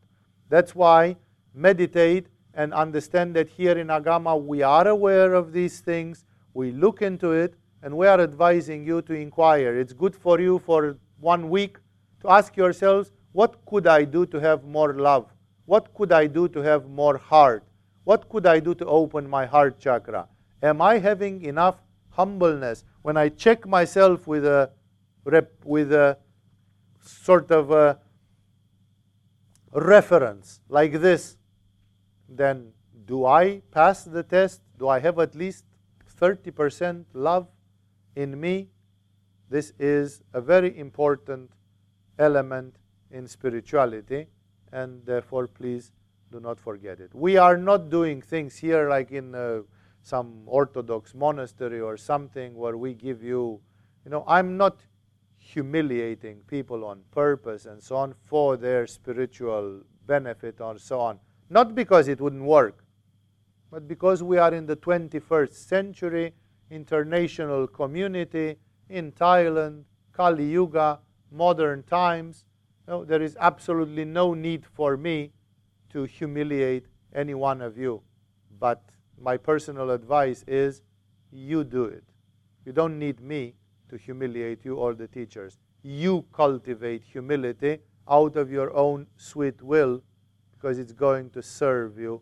That's 0.53 0.75
why 0.75 1.15
meditate 1.55 2.27
and 2.53 2.75
understand 2.75 3.35
that 3.37 3.49
here 3.49 3.75
in 3.75 3.87
Agama 3.87 4.39
we 4.39 4.61
are 4.61 4.87
aware 4.87 5.33
of 5.33 5.51
these 5.51 5.79
things, 5.79 6.25
we 6.53 6.71
look 6.71 7.01
into 7.01 7.31
it, 7.31 7.55
and 7.81 7.97
we 7.97 8.05
are 8.05 8.21
advising 8.21 8.85
you 8.85 9.01
to 9.01 9.13
inquire. 9.13 9.79
It's 9.79 9.93
good 9.93 10.15
for 10.15 10.39
you 10.39 10.59
for 10.59 10.95
one 11.19 11.49
week 11.49 11.79
to 12.21 12.29
ask 12.29 12.55
yourselves, 12.55 13.11
what 13.31 13.65
could 13.65 13.87
I 13.87 14.03
do 14.03 14.27
to 14.27 14.39
have 14.39 14.63
more 14.63 14.93
love? 14.93 15.33
What 15.65 15.91
could 15.95 16.11
I 16.11 16.27
do 16.27 16.47
to 16.49 16.59
have 16.59 16.87
more 16.87 17.17
heart? 17.17 17.63
What 18.03 18.29
could 18.29 18.45
I 18.45 18.59
do 18.59 18.75
to 18.75 18.85
open 18.85 19.27
my 19.27 19.47
heart 19.47 19.79
chakra? 19.79 20.27
Am 20.61 20.83
I 20.83 20.99
having 20.99 21.41
enough 21.41 21.81
humbleness? 22.09 22.83
When 23.01 23.17
I 23.17 23.29
check 23.29 23.65
myself 23.65 24.27
with 24.27 24.45
a, 24.45 24.69
rep, 25.25 25.51
with 25.65 25.91
a 25.91 26.19
sort 27.01 27.49
of 27.49 27.71
a 27.71 27.97
reference 29.73 30.61
like 30.69 30.93
this, 31.01 31.37
then 32.29 32.71
do 33.05 33.25
I 33.25 33.61
pass 33.71 34.03
the 34.03 34.23
test? 34.23 34.61
Do 34.77 34.87
I 34.87 34.99
have 34.99 35.19
at 35.19 35.35
least 35.35 35.65
30% 36.19 37.05
love 37.13 37.47
in 38.15 38.39
me? 38.39 38.69
This 39.49 39.73
is 39.77 40.23
a 40.33 40.41
very 40.41 40.77
important 40.77 41.51
element 42.17 42.75
in 43.11 43.27
spirituality, 43.27 44.27
and 44.71 45.05
therefore, 45.05 45.47
please 45.47 45.91
do 46.31 46.39
not 46.39 46.59
forget 46.59 46.99
it. 46.99 47.11
We 47.13 47.37
are 47.37 47.57
not 47.57 47.89
doing 47.89 48.21
things 48.21 48.57
here 48.57 48.89
like 48.89 49.11
in 49.11 49.35
uh, 49.35 49.61
some 50.01 50.41
Orthodox 50.45 51.13
monastery 51.13 51.79
or 51.79 51.97
something 51.97 52.55
where 52.55 52.77
we 52.77 52.93
give 52.93 53.23
you, 53.23 53.61
you 54.03 54.11
know, 54.11 54.23
I'm 54.27 54.57
not 54.57 54.79
humiliating 55.43 56.37
people 56.47 56.85
on 56.85 57.01
purpose 57.11 57.65
and 57.65 57.83
so 57.83 57.97
on 57.97 58.15
for 58.25 58.55
their 58.55 58.87
spiritual 58.87 59.81
benefit 60.07 60.61
or 60.61 60.77
so 60.77 60.99
on. 60.99 61.19
Not 61.49 61.75
because 61.75 62.07
it 62.07 62.21
wouldn't 62.21 62.43
work, 62.43 62.85
but 63.69 63.87
because 63.87 64.23
we 64.23 64.37
are 64.37 64.53
in 64.53 64.65
the 64.65 64.77
21st 64.77 65.53
century, 65.53 66.33
international 66.71 67.67
community 67.67 68.55
in 68.89 69.11
Thailand, 69.11 69.83
Kali 70.13 70.49
Yuga, 70.49 70.99
modern 71.29 71.83
times. 71.83 72.45
No, 72.87 73.03
there 73.03 73.21
is 73.21 73.35
absolutely 73.39 74.05
no 74.05 74.33
need 74.33 74.65
for 74.65 74.95
me 74.95 75.31
to 75.89 76.03
humiliate 76.03 76.85
any 77.13 77.33
one 77.33 77.61
of 77.61 77.77
you. 77.77 78.01
But 78.59 78.81
my 79.19 79.37
personal 79.37 79.91
advice 79.91 80.43
is 80.47 80.81
you 81.31 81.63
do 81.63 81.85
it. 81.85 82.03
You 82.65 82.71
don't 82.71 82.97
need 82.97 83.19
me 83.19 83.55
to 83.93 83.97
humiliate 83.97 84.65
you 84.65 84.75
or 84.75 84.95
the 84.95 85.07
teachers. 85.07 85.59
You 85.83 86.25
cultivate 86.33 87.03
humility 87.03 87.77
out 88.09 88.35
of 88.35 88.51
your 88.51 88.75
own 88.75 89.05
sweet 89.17 89.61
will 89.61 90.01
because 90.53 90.79
it's 90.79 90.93
going 90.93 91.29
to 91.31 91.41
serve 91.43 91.99
you 91.99 92.21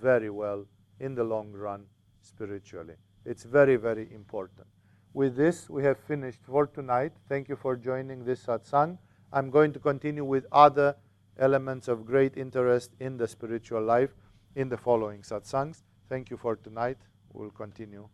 very 0.00 0.30
well 0.30 0.66
in 0.98 1.14
the 1.14 1.22
long 1.22 1.52
run 1.52 1.86
spiritually. 2.20 2.94
It's 3.24 3.44
very, 3.44 3.76
very 3.76 4.08
important. 4.12 4.66
With 5.12 5.36
this, 5.36 5.70
we 5.70 5.84
have 5.84 5.98
finished 5.98 6.40
for 6.42 6.66
tonight. 6.66 7.12
Thank 7.28 7.48
you 7.48 7.56
for 7.56 7.76
joining 7.76 8.24
this 8.24 8.44
satsang. 8.44 8.98
I'm 9.32 9.50
going 9.50 9.72
to 9.74 9.78
continue 9.78 10.24
with 10.24 10.46
other 10.50 10.96
elements 11.38 11.86
of 11.88 12.04
great 12.04 12.36
interest 12.36 12.90
in 12.98 13.16
the 13.16 13.28
spiritual 13.28 13.82
life 13.82 14.10
in 14.56 14.68
the 14.68 14.76
following 14.76 15.22
satsangs. 15.22 15.82
Thank 16.08 16.30
you 16.30 16.36
for 16.36 16.56
tonight. 16.56 16.98
We'll 17.32 17.50
continue 17.50 18.08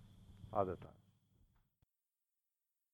other 0.53 0.77
time. 0.77 1.00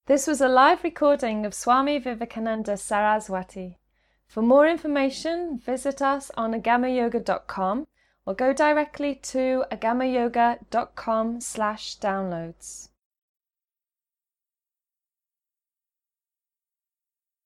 This 0.06 0.28
was 0.28 0.40
a 0.40 0.46
live 0.46 0.84
recording 0.84 1.44
of 1.44 1.52
Swami 1.52 1.98
Vivekananda 1.98 2.76
Saraswati. 2.76 3.80
For 4.28 4.40
more 4.40 4.68
information, 4.68 5.58
visit 5.58 6.00
us 6.00 6.30
on 6.36 6.52
agamayoga.com 6.52 7.88
or 8.24 8.34
go 8.34 8.52
directly 8.52 9.16
to 9.16 9.64
agamayoga.com 9.72 11.40
slash 11.40 11.98
downloads. 11.98 12.90